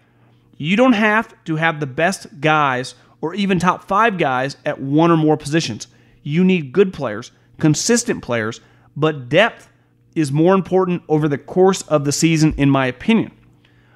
You 0.57 0.75
don't 0.75 0.93
have 0.93 1.33
to 1.45 1.55
have 1.55 1.79
the 1.79 1.87
best 1.87 2.27
guys 2.39 2.93
or 3.19 3.33
even 3.33 3.57
top 3.57 3.87
five 3.87 4.19
guys 4.19 4.55
at 4.67 4.79
one 4.79 5.09
or 5.09 5.17
more 5.17 5.35
positions. 5.35 5.87
You 6.21 6.43
need 6.43 6.73
good 6.73 6.93
players, 6.93 7.31
consistent 7.57 8.21
players, 8.21 8.61
but 8.95 9.29
depth 9.29 9.67
is 10.13 10.31
more 10.31 10.53
important 10.53 11.01
over 11.09 11.27
the 11.27 11.39
course 11.39 11.81
of 11.81 12.05
the 12.05 12.11
season, 12.11 12.53
in 12.55 12.69
my 12.69 12.85
opinion. 12.85 13.31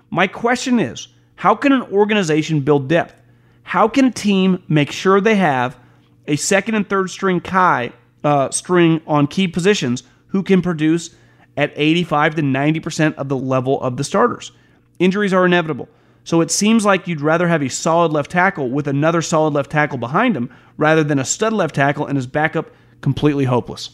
My 0.09 0.25
question 0.25 0.79
is 0.79 1.09
how 1.35 1.53
can 1.53 1.73
an 1.73 1.83
organization 1.83 2.61
build 2.61 2.87
depth? 2.87 3.21
How 3.61 3.87
can 3.87 4.05
a 4.05 4.11
team 4.11 4.63
make 4.67 4.91
sure 4.91 5.21
they 5.21 5.35
have 5.35 5.77
a 6.25 6.37
second 6.37 6.73
and 6.73 6.89
third 6.89 7.11
string 7.11 7.39
Kai 7.39 7.93
uh, 8.25 8.51
string 8.51 9.01
on 9.07 9.27
key 9.27 9.47
positions 9.47 10.03
who 10.27 10.43
can 10.43 10.61
produce 10.61 11.15
at 11.55 11.71
85 11.75 12.35
to 12.35 12.41
90% 12.41 13.15
of 13.15 13.29
the 13.29 13.37
level 13.37 13.79
of 13.81 13.95
the 13.95 14.03
starters? 14.03 14.51
Injuries 14.99 15.31
are 15.31 15.45
inevitable. 15.45 15.87
So 16.25 16.41
it 16.41 16.49
seems 16.49 16.83
like 16.83 17.07
you'd 17.07 17.21
rather 17.21 17.47
have 17.47 17.61
a 17.61 17.69
solid 17.69 18.11
left 18.11 18.31
tackle 18.31 18.71
with 18.71 18.87
another 18.87 19.21
solid 19.21 19.53
left 19.53 19.69
tackle 19.69 19.99
behind 19.99 20.35
him 20.35 20.51
rather 20.75 21.03
than 21.03 21.19
a 21.19 21.25
stud 21.25 21.53
left 21.53 21.75
tackle 21.75 22.07
and 22.07 22.17
his 22.17 22.27
backup 22.27 22.71
completely 22.99 23.45
hopeless. 23.45 23.91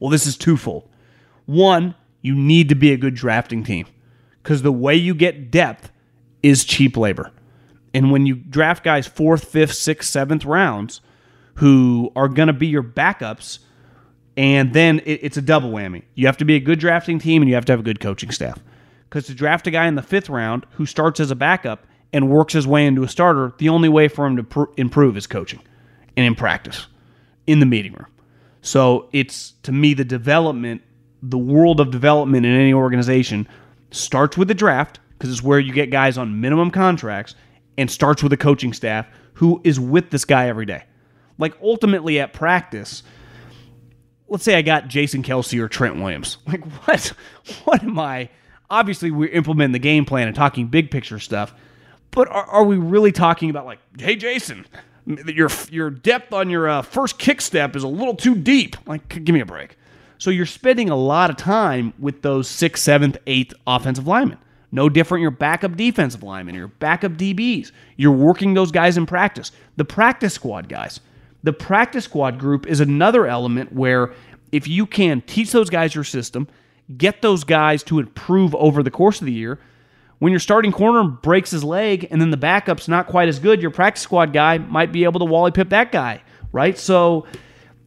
Well, 0.00 0.10
this 0.10 0.26
is 0.26 0.36
twofold. 0.36 0.88
One, 1.46 1.94
you 2.20 2.34
need 2.34 2.68
to 2.70 2.74
be 2.74 2.92
a 2.92 2.96
good 2.96 3.14
drafting 3.14 3.62
team 3.62 3.86
because 4.42 4.62
the 4.62 4.72
way 4.72 4.96
you 4.96 5.14
get 5.14 5.52
depth 5.52 5.92
is 6.42 6.64
cheap 6.64 6.96
labor. 6.96 7.30
And 7.94 8.10
when 8.10 8.26
you 8.26 8.34
draft 8.34 8.82
guys 8.82 9.06
fourth, 9.06 9.44
fifth, 9.44 9.74
sixth, 9.74 10.10
seventh 10.10 10.44
rounds 10.44 11.00
who 11.56 12.12
are 12.16 12.28
going 12.28 12.46
to 12.46 12.52
be 12.52 12.66
your 12.66 12.82
backups, 12.82 13.58
and 14.36 14.72
then 14.72 15.00
it, 15.00 15.20
it's 15.22 15.36
a 15.36 15.42
double 15.42 15.70
whammy. 15.70 16.02
You 16.14 16.26
have 16.26 16.36
to 16.38 16.44
be 16.44 16.54
a 16.54 16.60
good 16.60 16.78
drafting 16.78 17.18
team 17.18 17.42
and 17.42 17.48
you 17.48 17.54
have 17.54 17.64
to 17.66 17.72
have 17.72 17.80
a 17.80 17.84
good 17.84 18.00
coaching 18.00 18.30
staff. 18.30 18.58
Because 19.08 19.26
to 19.26 19.34
draft 19.34 19.66
a 19.66 19.70
guy 19.70 19.86
in 19.86 19.94
the 19.94 20.02
fifth 20.02 20.28
round 20.28 20.66
who 20.72 20.84
starts 20.84 21.20
as 21.20 21.30
a 21.30 21.34
backup 21.34 21.86
and 22.12 22.28
works 22.28 22.52
his 22.52 22.66
way 22.66 22.86
into 22.86 23.02
a 23.02 23.08
starter, 23.08 23.52
the 23.58 23.68
only 23.68 23.88
way 23.88 24.08
for 24.08 24.26
him 24.26 24.36
to 24.36 24.44
pr- 24.44 24.64
improve 24.76 25.16
is 25.16 25.26
coaching 25.26 25.60
and 26.16 26.26
in 26.26 26.34
practice, 26.34 26.86
in 27.46 27.60
the 27.60 27.66
meeting 27.66 27.92
room. 27.92 28.06
So 28.60 29.08
it's 29.12 29.52
to 29.62 29.72
me 29.72 29.94
the 29.94 30.04
development, 30.04 30.82
the 31.22 31.38
world 31.38 31.80
of 31.80 31.90
development 31.90 32.44
in 32.44 32.52
any 32.52 32.74
organization 32.74 33.48
starts 33.92 34.36
with 34.36 34.48
the 34.48 34.54
draft 34.54 34.98
because 35.12 35.30
it's 35.30 35.42
where 35.42 35.60
you 35.60 35.72
get 35.72 35.90
guys 35.90 36.18
on 36.18 36.40
minimum 36.40 36.70
contracts 36.70 37.34
and 37.78 37.90
starts 37.90 38.22
with 38.22 38.32
a 38.32 38.36
coaching 38.36 38.72
staff 38.72 39.06
who 39.34 39.60
is 39.64 39.78
with 39.78 40.10
this 40.10 40.24
guy 40.24 40.48
every 40.48 40.66
day. 40.66 40.84
Like 41.38 41.54
ultimately 41.62 42.18
at 42.20 42.32
practice, 42.32 43.02
let's 44.28 44.44
say 44.44 44.56
I 44.56 44.62
got 44.62 44.88
Jason 44.88 45.22
Kelce 45.22 45.58
or 45.60 45.68
Trent 45.68 45.96
Williams. 45.96 46.38
Like 46.46 46.64
what? 46.86 47.12
What 47.64 47.82
am 47.82 47.98
I? 47.98 48.30
Obviously, 48.70 49.10
we're 49.10 49.30
implementing 49.30 49.72
the 49.72 49.78
game 49.78 50.04
plan 50.04 50.26
and 50.26 50.34
talking 50.34 50.66
big 50.66 50.90
picture 50.90 51.20
stuff, 51.20 51.54
but 52.10 52.28
are, 52.28 52.44
are 52.46 52.64
we 52.64 52.76
really 52.76 53.12
talking 53.12 53.48
about 53.48 53.64
like, 53.64 53.78
hey, 53.98 54.16
Jason, 54.16 54.66
your 55.06 55.48
your 55.70 55.90
depth 55.90 56.32
on 56.32 56.50
your 56.50 56.68
uh, 56.68 56.82
first 56.82 57.18
kick 57.18 57.40
step 57.40 57.76
is 57.76 57.84
a 57.84 57.88
little 57.88 58.16
too 58.16 58.34
deep. 58.34 58.76
Like, 58.88 59.08
give 59.08 59.32
me 59.32 59.40
a 59.40 59.46
break. 59.46 59.76
So 60.18 60.30
you're 60.30 60.46
spending 60.46 60.88
a 60.90 60.96
lot 60.96 61.30
of 61.30 61.36
time 61.36 61.92
with 61.98 62.22
those 62.22 62.48
sixth, 62.48 62.82
seventh, 62.82 63.18
eighth 63.26 63.54
offensive 63.66 64.06
linemen. 64.06 64.38
No 64.72 64.88
different 64.88 65.22
your 65.22 65.30
backup 65.30 65.76
defensive 65.76 66.22
linemen, 66.22 66.54
your 66.54 66.68
backup 66.68 67.12
DBs. 67.12 67.70
You're 67.96 68.12
working 68.12 68.54
those 68.54 68.72
guys 68.72 68.96
in 68.96 69.06
practice. 69.06 69.52
The 69.76 69.84
practice 69.84 70.34
squad 70.34 70.68
guys. 70.68 71.00
The 71.46 71.52
practice 71.52 72.06
squad 72.06 72.40
group 72.40 72.66
is 72.66 72.80
another 72.80 73.24
element 73.24 73.72
where 73.72 74.12
if 74.50 74.66
you 74.66 74.84
can 74.84 75.20
teach 75.20 75.52
those 75.52 75.70
guys 75.70 75.94
your 75.94 76.02
system, 76.02 76.48
get 76.98 77.22
those 77.22 77.44
guys 77.44 77.84
to 77.84 78.00
improve 78.00 78.52
over 78.56 78.82
the 78.82 78.90
course 78.90 79.20
of 79.20 79.26
the 79.26 79.32
year, 79.32 79.60
when 80.18 80.32
your 80.32 80.40
starting 80.40 80.72
corner 80.72 81.04
breaks 81.08 81.52
his 81.52 81.62
leg 81.62 82.08
and 82.10 82.20
then 82.20 82.32
the 82.32 82.36
backup's 82.36 82.88
not 82.88 83.06
quite 83.06 83.28
as 83.28 83.38
good, 83.38 83.62
your 83.62 83.70
practice 83.70 84.02
squad 84.02 84.32
guy 84.32 84.58
might 84.58 84.90
be 84.90 85.04
able 85.04 85.20
to 85.20 85.24
Wally 85.24 85.52
Pipp 85.52 85.68
that 85.68 85.92
guy, 85.92 86.20
right? 86.50 86.76
So 86.76 87.26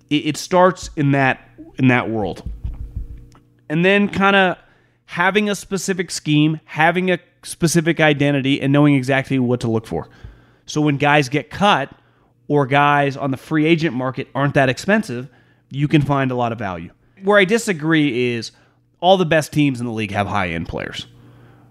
it, 0.09 0.27
it 0.27 0.37
starts 0.37 0.89
in 0.95 1.11
that 1.11 1.41
in 1.77 1.89
that 1.89 2.09
world. 2.09 2.49
And 3.67 3.83
then 3.83 4.07
kind 4.07 4.37
of 4.37 4.57
having 5.03 5.49
a 5.49 5.55
specific 5.55 6.11
scheme, 6.11 6.61
having 6.63 7.11
a 7.11 7.19
specific 7.43 7.99
identity, 7.99 8.61
and 8.61 8.71
knowing 8.71 8.95
exactly 8.95 9.37
what 9.37 9.59
to 9.59 9.69
look 9.69 9.85
for. 9.85 10.07
So 10.65 10.79
when 10.79 10.95
guys 10.95 11.27
get 11.27 11.49
cut 11.49 11.93
or 12.49 12.65
guys 12.65 13.15
on 13.15 13.31
the 13.31 13.37
free 13.37 13.65
agent 13.65 13.95
market 13.95 14.27
aren't 14.35 14.55
that 14.55 14.67
expensive, 14.67 15.29
you 15.69 15.87
can 15.87 16.01
find 16.01 16.31
a 16.31 16.35
lot 16.35 16.51
of 16.51 16.59
value. 16.59 16.91
Where 17.23 17.37
I 17.37 17.45
disagree 17.45 18.33
is 18.33 18.51
all 18.99 19.15
the 19.15 19.25
best 19.25 19.53
teams 19.53 19.79
in 19.79 19.85
the 19.85 19.93
league 19.93 20.11
have 20.11 20.27
high 20.27 20.49
end 20.49 20.67
players 20.67 21.07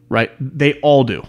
right? 0.08 0.30
They 0.40 0.74
all 0.80 1.04
do. 1.04 1.22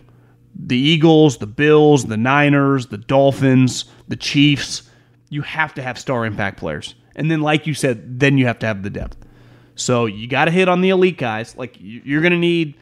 The 0.55 0.77
Eagles, 0.77 1.37
the 1.37 1.47
Bills, 1.47 2.05
the 2.05 2.17
Niners, 2.17 2.87
the 2.87 2.97
Dolphins, 2.97 3.85
the 4.07 4.15
Chiefs, 4.15 4.83
you 5.29 5.41
have 5.43 5.73
to 5.75 5.81
have 5.81 5.97
star 5.97 6.25
impact 6.25 6.57
players. 6.57 6.95
And 7.15 7.29
then, 7.29 7.41
like 7.41 7.67
you 7.67 7.73
said, 7.73 8.19
then 8.19 8.37
you 8.37 8.47
have 8.47 8.59
to 8.59 8.65
have 8.65 8.83
the 8.83 8.89
depth. 8.89 9.17
So 9.75 10.05
you 10.05 10.27
got 10.27 10.45
to 10.45 10.51
hit 10.51 10.67
on 10.67 10.81
the 10.81 10.89
elite 10.89 11.17
guys. 11.17 11.55
Like 11.55 11.77
you're 11.79 12.21
going 12.21 12.33
to 12.33 12.39
need 12.39 12.75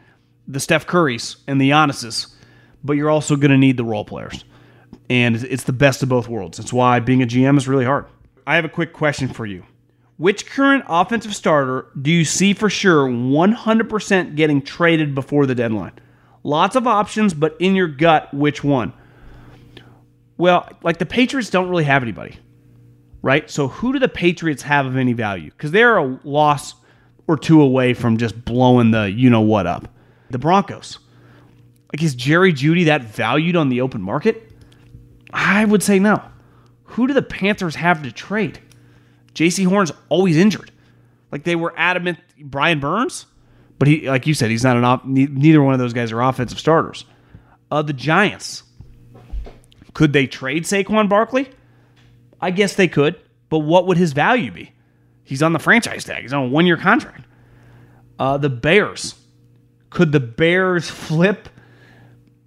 the 0.48 0.60
Steph 0.60 0.88
Currys 0.88 1.38
and 1.48 1.60
the 1.60 1.70
Giannis's, 1.70 2.36
but 2.84 2.94
you're 2.94 3.10
also 3.10 3.36
going 3.36 3.52
to 3.52 3.58
need 3.58 3.78
the 3.78 3.84
role 3.84 4.06
players. 4.06 4.46
And 5.10 5.36
it's 5.36 5.64
the 5.64 5.74
best 5.74 6.04
of 6.04 6.10
both 6.10 6.28
worlds. 6.28 6.58
That's 6.58 6.74
why 6.74 7.00
being 7.00 7.24
a 7.24 7.28
GM 7.28 7.58
is 7.58 7.68
really 7.68 7.86
hard. 7.86 8.06
I 8.46 8.56
have 8.56 8.66
a 8.66 8.70
quick 8.70 8.94
question 8.94 9.28
for 9.28 9.46
you. 9.46 9.64
Which 10.18 10.48
current 10.48 10.84
offensive 10.88 11.36
starter 11.36 11.88
do 12.02 12.12
you 12.12 12.26
see 12.26 12.54
for 12.54 12.70
sure 12.70 13.08
100% 13.08 14.36
getting 14.36 14.62
traded 14.62 15.14
before 15.14 15.46
the 15.46 15.56
deadline? 15.56 15.94
Lots 16.44 16.76
of 16.76 16.88
options, 16.88 17.34
but 17.34 17.56
in 17.60 17.76
your 17.76 17.88
gut, 17.88 18.34
which 18.34 18.64
one? 18.64 18.94
Well, 20.38 20.70
like 20.84 20.98
the 20.98 21.06
Patriots 21.06 21.50
don't 21.50 21.70
really 21.70 21.84
have 21.84 22.04
anybody, 22.04 22.38
right? 23.22 23.50
So 23.50 23.68
who 23.68 23.94
do 23.94 24.00
the 24.00 24.08
Patriots 24.08 24.64
have 24.64 24.86
of 24.86 24.98
any 24.98 25.14
value? 25.14 25.52
Because 25.52 25.72
they're 25.72 25.98
a 25.98 26.20
loss 26.24 26.76
or 27.28 27.38
two 27.38 27.62
away 27.62 27.94
from 27.94 28.18
just 28.18 28.46
blowing 28.46 28.92
the 28.92 29.12
you 29.12 29.30
know 29.30 29.42
what 29.42 29.68
up. 29.68 29.88
The 30.30 30.40
Broncos. 30.40 31.00
Like, 31.94 32.04
is 32.04 32.16
Jerry 32.16 32.54
Jeudy 32.54 32.86
that 32.86 33.04
valued 33.04 33.56
on 33.56 33.70
the 33.70 33.82
open 33.82 34.02
market? 34.02 34.47
I 35.34 35.66
would 35.66 35.84
say 35.84 36.00
no. 36.00 36.22
Who 36.86 37.08
do 37.08 37.14
the 37.14 37.22
Panthers 37.22 37.76
have 37.76 38.04
to 38.04 38.12
trade? 38.12 38.60
Jaycee 39.34 39.68
Horn's 39.68 39.92
always 40.10 40.38
injured. 40.38 40.72
Like 41.32 41.44
they 41.44 41.56
were 41.56 41.74
adamant 41.78 42.20
Brian 42.40 42.80
Burns, 42.80 43.26
but 43.78 43.88
he 43.88 44.10
like 44.10 44.26
you 44.26 44.34
said 44.34 44.50
he's 44.50 44.64
not 44.64 44.78
an 44.78 44.84
op, 44.86 45.06
neither 45.06 45.62
one 45.62 45.74
of 45.74 45.80
those 45.80 45.94
guys 45.94 46.12
are 46.12 46.22
offensive 46.22 46.60
starters. 46.60 47.06
Uh, 47.70 47.82
the 47.82 47.94
Giants. 47.94 48.64
Could 49.94 50.14
they 50.14 50.28
trade 50.28 50.64
Saquon 50.64 51.10
Barkley? 51.10 51.50
I 52.40 52.52
guess 52.52 52.76
they 52.76 52.88
could, 52.88 53.20
but 53.50 53.60
what 53.60 53.88
would 53.88 53.98
his 53.98 54.14
value 54.14 54.52
be? 54.52 54.72
He's 55.24 55.44
on 55.44 55.54
the 55.54 55.60
franchise 55.60 56.04
tag. 56.06 56.22
He's 56.22 56.34
on 56.34 56.46
a 56.46 56.48
one-year 56.48 56.78
contract. 56.78 57.26
Uh, 58.18 58.38
the 58.38 58.50
Bears. 58.50 59.16
Could 59.90 60.12
the 60.12 60.20
Bears 60.20 60.90
flip? 60.90 61.50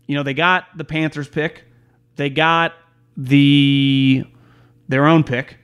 You 0.06 0.14
know, 0.16 0.22
they 0.22 0.34
got 0.34 0.66
the 0.76 0.84
Panthers 0.84 1.28
pick. 1.28 1.64
They 2.20 2.28
got 2.28 2.74
the 3.16 4.24
their 4.90 5.06
own 5.06 5.24
pick. 5.24 5.56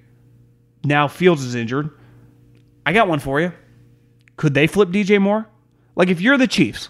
Now 0.85 1.07
Fields 1.07 1.45
is 1.45 1.55
injured. 1.55 1.91
I 2.87 2.95
got 2.95 3.09
one 3.09 3.19
for 3.19 3.43
you. 3.43 3.53
Could 4.39 4.55
they 4.55 4.67
flip 4.67 4.89
DJ 4.89 5.21
Moore? 5.21 5.47
Like 5.97 6.09
if 6.09 6.19
you're 6.19 6.39
the 6.39 6.47
Chiefs, 6.47 6.89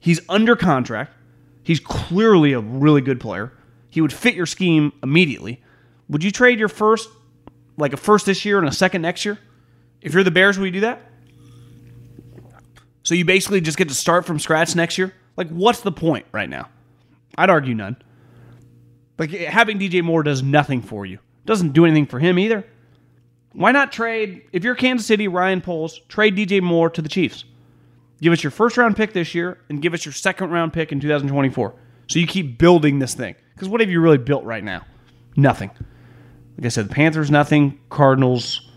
he's 0.00 0.20
under 0.28 0.56
contract. 0.56 1.12
He's 1.62 1.78
clearly 1.78 2.54
a 2.54 2.58
really 2.58 3.02
good 3.02 3.20
player. 3.20 3.52
He 3.88 4.00
would 4.00 4.12
fit 4.12 4.34
your 4.34 4.46
scheme 4.46 4.92
immediately. 5.04 5.62
Would 6.08 6.24
you 6.24 6.32
trade 6.32 6.58
your 6.58 6.68
first, 6.68 7.08
like 7.76 7.92
a 7.92 7.96
first 7.96 8.26
this 8.26 8.44
year 8.44 8.58
and 8.58 8.66
a 8.66 8.72
second 8.72 9.02
next 9.02 9.24
year? 9.24 9.38
If 10.00 10.12
you're 10.12 10.24
the 10.24 10.32
Bears, 10.32 10.58
would 10.58 10.66
you 10.66 10.72
do 10.72 10.80
that? 10.80 11.02
So 13.04 13.14
you 13.14 13.24
basically 13.24 13.60
just 13.60 13.78
get 13.78 13.88
to 13.90 13.94
start 13.94 14.26
from 14.26 14.40
scratch 14.40 14.74
next 14.74 14.98
year? 14.98 15.14
Like, 15.36 15.50
what's 15.50 15.82
the 15.82 15.92
point 15.92 16.26
right 16.32 16.50
now? 16.50 16.68
I'd 17.36 17.50
argue 17.50 17.74
none. 17.74 17.96
Like, 19.18 19.30
having 19.30 19.78
DJ 19.78 20.02
Moore 20.02 20.22
does 20.22 20.42
nothing 20.42 20.82
for 20.82 21.06
you. 21.06 21.18
Doesn't 21.44 21.72
do 21.72 21.84
anything 21.84 22.06
for 22.06 22.18
him 22.18 22.38
either. 22.38 22.64
Why 23.52 23.72
not 23.72 23.92
trade, 23.92 24.42
if 24.52 24.64
you're 24.64 24.74
Kansas 24.74 25.06
City, 25.06 25.28
Ryan 25.28 25.60
Poles, 25.60 26.00
trade 26.08 26.36
DJ 26.36 26.62
Moore 26.62 26.90
to 26.90 27.02
the 27.02 27.08
Chiefs? 27.08 27.44
Give 28.20 28.32
us 28.32 28.42
your 28.42 28.50
first 28.50 28.76
round 28.76 28.96
pick 28.96 29.12
this 29.12 29.34
year 29.34 29.58
and 29.68 29.82
give 29.82 29.94
us 29.94 30.04
your 30.04 30.12
second 30.12 30.50
round 30.50 30.72
pick 30.72 30.92
in 30.92 31.00
2024. 31.00 31.74
So 32.06 32.18
you 32.18 32.26
keep 32.26 32.58
building 32.58 32.98
this 32.98 33.14
thing. 33.14 33.34
Because 33.54 33.68
what 33.68 33.80
have 33.80 33.90
you 33.90 34.00
really 34.00 34.18
built 34.18 34.44
right 34.44 34.62
now? 34.62 34.86
Nothing. 35.36 35.70
Like 36.56 36.66
I 36.66 36.68
said, 36.68 36.88
the 36.88 36.94
Panthers, 36.94 37.30
nothing. 37.30 37.80
Cardinals, 37.90 38.70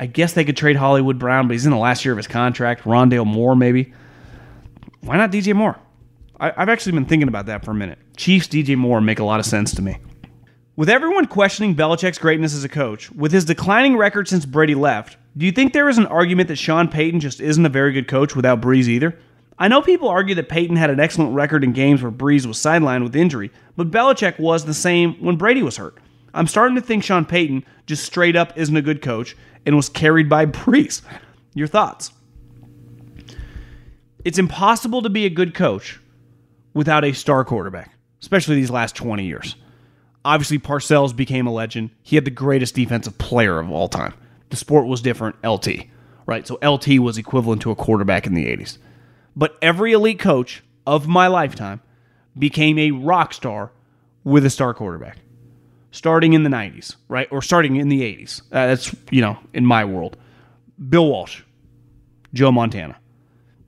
I 0.00 0.06
guess 0.06 0.32
they 0.32 0.44
could 0.44 0.56
trade 0.56 0.76
Hollywood 0.76 1.18
Brown, 1.18 1.48
but 1.48 1.52
he's 1.52 1.66
in 1.66 1.72
the 1.72 1.78
last 1.78 2.04
year 2.04 2.12
of 2.12 2.16
his 2.16 2.26
contract. 2.26 2.82
Rondale 2.84 3.26
Moore, 3.26 3.54
maybe. 3.54 3.92
Why 5.00 5.16
not 5.16 5.30
DJ 5.30 5.54
Moore? 5.54 5.78
I, 6.42 6.52
have 6.56 6.68
actually 6.68 6.92
been 6.92 7.04
thinking 7.04 7.28
about 7.28 7.46
that 7.46 7.64
for 7.64 7.70
a 7.70 7.74
minute. 7.74 7.98
Chiefs, 8.16 8.48
DJ 8.48 8.76
Moore 8.76 9.00
make 9.00 9.20
a 9.20 9.24
lot 9.24 9.38
of 9.38 9.46
sense 9.46 9.72
to 9.76 9.82
me. 9.82 9.98
With 10.74 10.90
everyone 10.90 11.26
questioning 11.26 11.76
Belichick's 11.76 12.18
greatness 12.18 12.52
as 12.52 12.64
a 12.64 12.68
coach, 12.68 13.12
with 13.12 13.30
his 13.30 13.44
declining 13.44 13.96
record 13.96 14.26
since 14.26 14.44
Brady 14.44 14.74
left, 14.74 15.18
do 15.36 15.46
you 15.46 15.52
think 15.52 15.72
there 15.72 15.88
is 15.88 15.98
an 15.98 16.06
argument 16.06 16.48
that 16.48 16.56
Sean 16.56 16.88
Payton 16.88 17.20
just 17.20 17.40
isn't 17.40 17.64
a 17.64 17.68
very 17.68 17.92
good 17.92 18.08
coach 18.08 18.34
without 18.34 18.60
Brees 18.60 18.88
either? 18.88 19.16
I 19.56 19.68
know 19.68 19.82
people 19.82 20.08
argue 20.08 20.34
that 20.34 20.48
Payton 20.48 20.74
had 20.74 20.90
an 20.90 20.98
excellent 20.98 21.32
record 21.32 21.62
in 21.62 21.72
games 21.72 22.02
where 22.02 22.10
Brees 22.10 22.44
was 22.44 22.58
sidelined 22.58 23.04
with 23.04 23.14
injury, 23.14 23.52
but 23.76 23.92
Belichick 23.92 24.40
was 24.40 24.64
the 24.64 24.74
same 24.74 25.14
when 25.24 25.36
Brady 25.36 25.62
was 25.62 25.76
hurt. 25.76 25.98
I'm 26.34 26.48
starting 26.48 26.74
to 26.74 26.82
think 26.82 27.04
Sean 27.04 27.24
Payton 27.24 27.64
just 27.86 28.04
straight 28.04 28.34
up 28.34 28.58
isn't 28.58 28.76
a 28.76 28.82
good 28.82 29.00
coach 29.00 29.36
and 29.64 29.76
was 29.76 29.88
carried 29.88 30.28
by 30.28 30.46
Brees. 30.46 31.02
Your 31.54 31.68
thoughts? 31.68 32.10
It's 34.24 34.38
impossible 34.38 35.02
to 35.02 35.10
be 35.10 35.24
a 35.24 35.30
good 35.30 35.54
coach 35.54 36.00
without 36.74 37.04
a 37.04 37.12
star 37.12 37.44
quarterback, 37.44 37.94
especially 38.20 38.56
these 38.56 38.70
last 38.70 38.94
20 38.96 39.24
years. 39.24 39.56
Obviously, 40.24 40.58
Parcells 40.58 41.14
became 41.14 41.46
a 41.46 41.52
legend. 41.52 41.90
He 42.02 42.16
had 42.16 42.24
the 42.24 42.30
greatest 42.30 42.74
defensive 42.74 43.18
player 43.18 43.58
of 43.58 43.70
all 43.70 43.88
time. 43.88 44.14
The 44.50 44.56
sport 44.56 44.86
was 44.86 45.02
different, 45.02 45.36
LT, 45.44 45.86
right? 46.26 46.46
So 46.46 46.58
LT 46.62 47.00
was 47.00 47.18
equivalent 47.18 47.62
to 47.62 47.70
a 47.70 47.76
quarterback 47.76 48.26
in 48.26 48.34
the 48.34 48.46
80s. 48.46 48.78
But 49.34 49.56
every 49.60 49.92
elite 49.92 50.18
coach 50.18 50.62
of 50.86 51.08
my 51.08 51.26
lifetime 51.26 51.80
became 52.38 52.78
a 52.78 52.90
rock 52.92 53.32
star 53.32 53.72
with 54.24 54.44
a 54.44 54.50
star 54.50 54.74
quarterback. 54.74 55.18
Starting 55.90 56.32
in 56.32 56.42
the 56.42 56.50
90s, 56.50 56.96
right? 57.08 57.28
Or 57.30 57.42
starting 57.42 57.76
in 57.76 57.88
the 57.88 58.00
80s. 58.02 58.42
Uh, 58.52 58.66
that's, 58.68 58.94
you 59.10 59.20
know, 59.20 59.38
in 59.52 59.66
my 59.66 59.84
world. 59.84 60.16
Bill 60.88 61.06
Walsh, 61.06 61.42
Joe 62.32 62.50
Montana. 62.52 62.96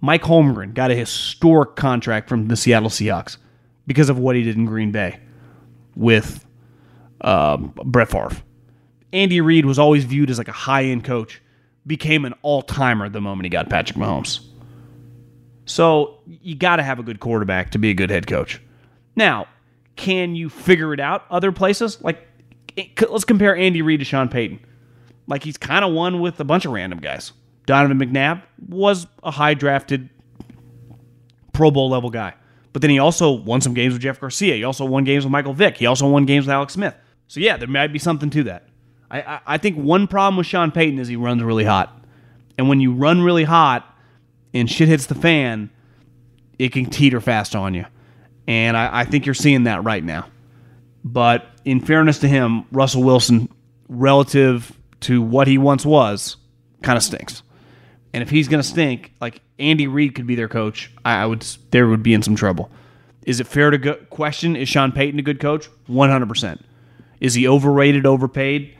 Mike 0.05 0.23
Holmgren 0.23 0.75
got 0.75 0.91
a 0.91 0.95
historic 0.95 1.77
contract 1.77 2.29
from 2.29 2.49
the 2.49 2.57
Seattle 2.57 2.91
Seahawks. 2.91 3.39
because 3.87 4.11
of 4.11 4.19
what 4.19 4.37
he 4.37 4.43
did 4.43 4.55
in 4.55 4.67
Green 4.67 4.93
Bay 4.93 5.19
with 5.97 6.45
um, 7.23 7.73
Brett 7.85 8.11
Favre. 8.11 8.37
Andy 9.15 9.41
Reid 9.41 9.65
was 9.65 9.79
always 9.79 10.05
viewed 10.05 10.29
as 10.29 10.37
like 10.37 10.49
a 10.49 10.53
high 10.53 10.85
end 10.85 11.05
coach, 11.05 11.41
became 11.87 12.27
an 12.27 12.35
all 12.43 12.61
timer 12.61 13.09
the 13.09 13.21
moment 13.21 13.47
he 13.47 13.51
got 13.51 13.71
Patrick 13.71 13.99
Mahomes. 13.99 14.41
So 15.65 16.21
you 16.27 16.55
got 16.55 16.77
to 16.77 16.83
have 16.83 16.99
a 16.99 17.03
good 17.03 17.21
quarterback 17.21 17.71
to 17.71 17.79
be 17.79 17.89
a 17.91 17.95
good 17.95 18.11
head 18.11 18.27
coach. 18.27 18.61
Now, 19.17 19.47
can 19.97 20.35
you 20.35 20.51
figure 20.51 20.93
it 20.93 21.01
out 21.01 21.25
other 21.31 21.51
places? 21.51 22.03
Like, 22.03 22.27
let's 23.09 23.25
compare 23.25 23.57
Andy 23.57 23.81
Reid 23.81 24.01
to 24.01 24.05
Sean 24.05 24.29
Payton. 24.29 24.61
Like, 25.27 25.45
he's 25.45 25.57
kind 25.57 25.83
of 25.83 25.93
won 25.93 26.21
with 26.21 26.39
a 26.41 26.45
bunch 26.45 26.67
of 26.67 26.73
random 26.73 26.99
guys. 26.99 27.33
Donovan 27.67 27.99
McNabb 27.99 28.43
was 28.69 29.07
a 29.23 29.31
high 29.31 29.55
drafted 29.55 30.09
Pro 31.53 31.71
Bowl 31.71 31.89
level 31.89 32.11
guy. 32.11 32.35
But 32.73 32.83
then 32.83 32.91
he 32.91 32.99
also 32.99 33.31
won 33.31 33.61
some 33.61 33.73
games 33.73 33.95
with 33.95 34.03
Jeff 34.03 34.21
Garcia. 34.21 34.57
He 34.57 34.65
also 34.65 34.85
won 34.85 35.05
games 35.05 35.25
with 35.25 35.31
Michael 35.31 35.55
Vick. 35.55 35.77
He 35.77 35.87
also 35.87 36.09
won 36.09 36.27
games 36.27 36.45
with 36.47 36.53
Alex 36.53 36.75
Smith. 36.75 36.95
So 37.29 37.41
yeah, 37.41 37.57
there 37.57 37.69
might 37.69 37.93
be 37.93 37.99
something 37.99 38.31
to 38.31 38.43
that. 38.45 38.69
I, 39.11 39.41
I, 39.47 39.59
think 39.59 39.77
one 39.77 40.09
problem 40.09 40.37
with 40.37 40.47
Sean 40.47 40.73
Payton 40.73 40.99
is 40.99 41.07
he 41.07 41.15
runs 41.15 41.41
really 41.43 41.65
hot. 41.65 42.05
And 42.59 42.69
when 42.69 42.81
you 42.81 42.93
run 42.93 43.23
really 43.23 43.45
hot 43.45 43.89
and 44.53 44.69
shit 44.69 44.89
hits 44.89 45.07
the 45.07 45.15
fan, 45.15 45.71
it 46.59 46.73
can 46.73 46.87
teeter 46.87 47.21
fast 47.21 47.55
on 47.55 47.75
you. 47.75 47.85
And 48.49 48.77
I, 48.77 49.01
I 49.01 49.05
think 49.05 49.25
you're 49.25 49.35
seeing 49.35 49.65
that 49.65 49.85
right 49.85 50.03
now. 50.03 50.27
But 51.05 51.47
in 51.65 51.81
fairness 51.81 52.19
to 52.21 52.29
him, 52.29 52.65
Russell 52.73 53.05
Wilson, 53.05 53.49
relative 53.89 54.77
to 55.01 55.23
what 55.23 55.47
he 55.47 55.59
once 55.59 55.87
was, 55.87 56.37
kind 56.83 56.97
of 56.97 57.05
stinks. 57.05 57.44
And 58.15 58.23
if 58.23 58.31
he's 58.31 58.47
going 58.47 58.63
to 58.63 58.69
stink, 58.69 59.13
like 59.21 59.43
Andy 59.59 59.89
Reid 59.89 60.15
could 60.15 60.27
be 60.27 60.37
their 60.37 60.49
coach, 60.49 60.91
I, 61.05 61.23
I 61.23 61.27
would 61.27 61.45
there 61.73 61.89
would 61.89 62.05
be 62.05 62.15
in 62.15 62.23
some 62.23 62.37
trouble. 62.37 62.71
Is 63.27 63.41
it 63.41 63.47
fair 63.49 63.71
to 63.71 63.79
go, 63.79 63.95
question 64.09 64.55
is 64.55 64.69
Sean 64.69 64.93
Payton 64.93 65.19
a 65.19 65.23
good 65.23 65.41
coach? 65.41 65.69
100%. 65.89 66.63
Is 67.21 67.35
he 67.35 67.49
overrated, 67.49 68.07
overpaid? 68.07 68.77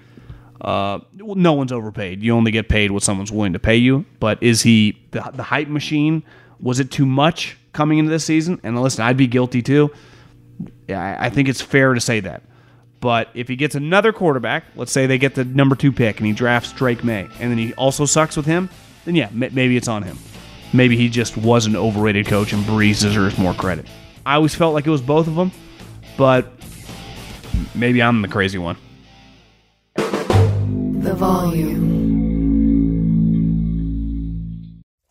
Uh, 0.61 1.01
no 1.13 1.53
one's 1.53 1.73
overpaid. 1.73 2.23
You 2.23 2.35
only 2.35 2.53
get 2.53 2.69
paid 2.69 2.93
what 2.93 3.03
someone's 3.03 3.33
willing 3.33 3.55
to 3.55 3.59
pay 3.59 3.77
you. 3.77 4.05
But 4.21 4.41
is 4.41 4.63
he 4.63 5.03
the, 5.11 5.29
the 5.35 5.43
hype 5.43 5.69
machine? 5.69 6.23
Was 6.61 6.79
it 6.79 6.91
too 6.91 7.07
much 7.07 7.57
coming 7.73 7.99
into 7.99 8.11
this 8.11 8.25
season? 8.25 8.61
And 8.63 8.81
listen, 8.81 9.05
I'd 9.05 9.17
be 9.17 9.27
guilty 9.27 9.63
too. 9.63 9.91
Yeah, 10.87 11.17
I 11.19 11.29
think 11.29 11.49
it's 11.49 11.61
fair 11.61 11.93
to 11.93 12.01
say 12.01 12.21
that. 12.21 12.43
But 13.01 13.29
if 13.35 13.49
he 13.49 13.57
gets 13.57 13.75
another 13.75 14.13
quarterback, 14.13 14.65
let's 14.77 14.93
say 14.93 15.07
they 15.07 15.19
get 15.19 15.35
the 15.35 15.45
number 15.45 15.75
two 15.75 15.93
pick 15.93 16.19
and 16.19 16.27
he 16.27 16.33
drafts 16.33 16.73
Drake 16.73 17.03
Maye, 17.03 17.29
and 17.41 17.51
then 17.51 17.59
he 17.59 17.75
also 17.75 18.07
sucks 18.07 18.37
with 18.37 18.47
him, 18.47 18.71
then 19.05 19.15
yeah, 19.15 19.29
maybe 19.33 19.77
it's 19.77 19.89
on 19.89 20.03
him. 20.03 20.19
Maybe 20.73 20.97
he 20.97 21.09
just 21.09 21.37
was 21.37 21.67
an 21.67 21.77
overrated 21.77 22.27
coach 22.27 22.53
and 22.53 22.65
Brees 22.65 23.01
deserves 23.01 23.39
more 23.39 23.55
credit. 23.55 23.87
I 24.27 24.35
always 24.35 24.55
felt 24.55 24.75
like 24.75 24.87
it 24.87 24.91
was 24.91 25.03
both 25.03 25.29
of 25.29 25.35
them, 25.35 25.53
but 26.17 26.51
maybe 27.75 28.03
I'm 28.03 28.23
the 28.23 28.29
crazy 28.29 28.59
one. 28.59 28.77
The 29.95 31.15
volume. 31.15 31.95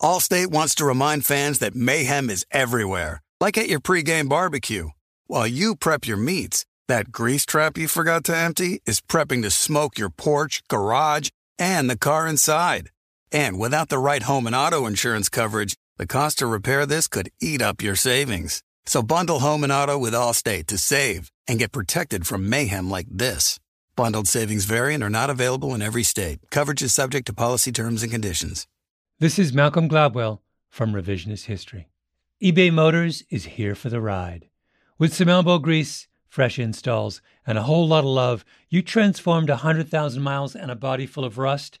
Allstate 0.02 0.48
wants 0.48 0.74
to 0.74 0.84
remind 0.84 1.24
fans 1.24 1.60
that 1.60 1.74
mayhem 1.74 2.28
is 2.28 2.44
everywhere, 2.50 3.22
like 3.40 3.56
at 3.56 3.68
your 3.68 3.80
pregame 3.80 4.28
barbecue. 4.28 4.90
While 5.28 5.46
you 5.46 5.76
prep 5.76 6.06
your 6.06 6.18
meats, 6.18 6.66
that 6.88 7.10
grease 7.10 7.46
trap 7.46 7.78
you 7.78 7.88
forgot 7.88 8.24
to 8.24 8.36
empty 8.36 8.82
is 8.84 9.00
prepping 9.00 9.40
to 9.42 9.50
smoke 9.50 9.96
your 9.96 10.10
porch, 10.10 10.62
garage, 10.68 11.30
and 11.58 11.88
the 11.88 11.96
car 11.96 12.28
inside. 12.28 12.90
And 13.34 13.58
without 13.58 13.88
the 13.88 13.98
right 13.98 14.22
home 14.22 14.46
and 14.46 14.54
auto 14.54 14.86
insurance 14.86 15.28
coverage, 15.28 15.74
the 15.96 16.06
cost 16.06 16.38
to 16.38 16.46
repair 16.46 16.86
this 16.86 17.08
could 17.08 17.32
eat 17.40 17.60
up 17.60 17.82
your 17.82 17.96
savings. 17.96 18.62
So 18.86 19.02
bundle 19.02 19.40
home 19.40 19.64
and 19.64 19.72
auto 19.72 19.98
with 19.98 20.14
Allstate 20.14 20.68
to 20.68 20.78
save 20.78 21.32
and 21.48 21.58
get 21.58 21.72
protected 21.72 22.28
from 22.28 22.48
mayhem 22.48 22.88
like 22.88 23.08
this. 23.10 23.58
Bundled 23.96 24.28
savings 24.28 24.66
variant 24.66 25.02
are 25.02 25.10
not 25.10 25.30
available 25.30 25.74
in 25.74 25.82
every 25.82 26.04
state. 26.04 26.38
Coverage 26.52 26.80
is 26.80 26.94
subject 26.94 27.26
to 27.26 27.32
policy 27.32 27.72
terms 27.72 28.04
and 28.04 28.12
conditions. 28.12 28.68
This 29.18 29.36
is 29.36 29.52
Malcolm 29.52 29.88
Gladwell 29.88 30.38
from 30.70 30.92
Revisionist 30.92 31.46
History. 31.46 31.88
eBay 32.40 32.72
Motors 32.72 33.24
is 33.30 33.46
here 33.46 33.74
for 33.74 33.88
the 33.88 34.00
ride. 34.00 34.48
With 34.96 35.12
some 35.12 35.28
elbow 35.28 35.58
grease, 35.58 36.06
fresh 36.28 36.56
installs, 36.56 37.20
and 37.44 37.58
a 37.58 37.64
whole 37.64 37.88
lot 37.88 38.04
of 38.04 38.10
love, 38.10 38.44
you 38.68 38.80
transformed 38.80 39.50
a 39.50 39.54
100,000 39.54 40.22
miles 40.22 40.54
and 40.54 40.70
a 40.70 40.76
body 40.76 41.06
full 41.06 41.24
of 41.24 41.36
rust 41.36 41.80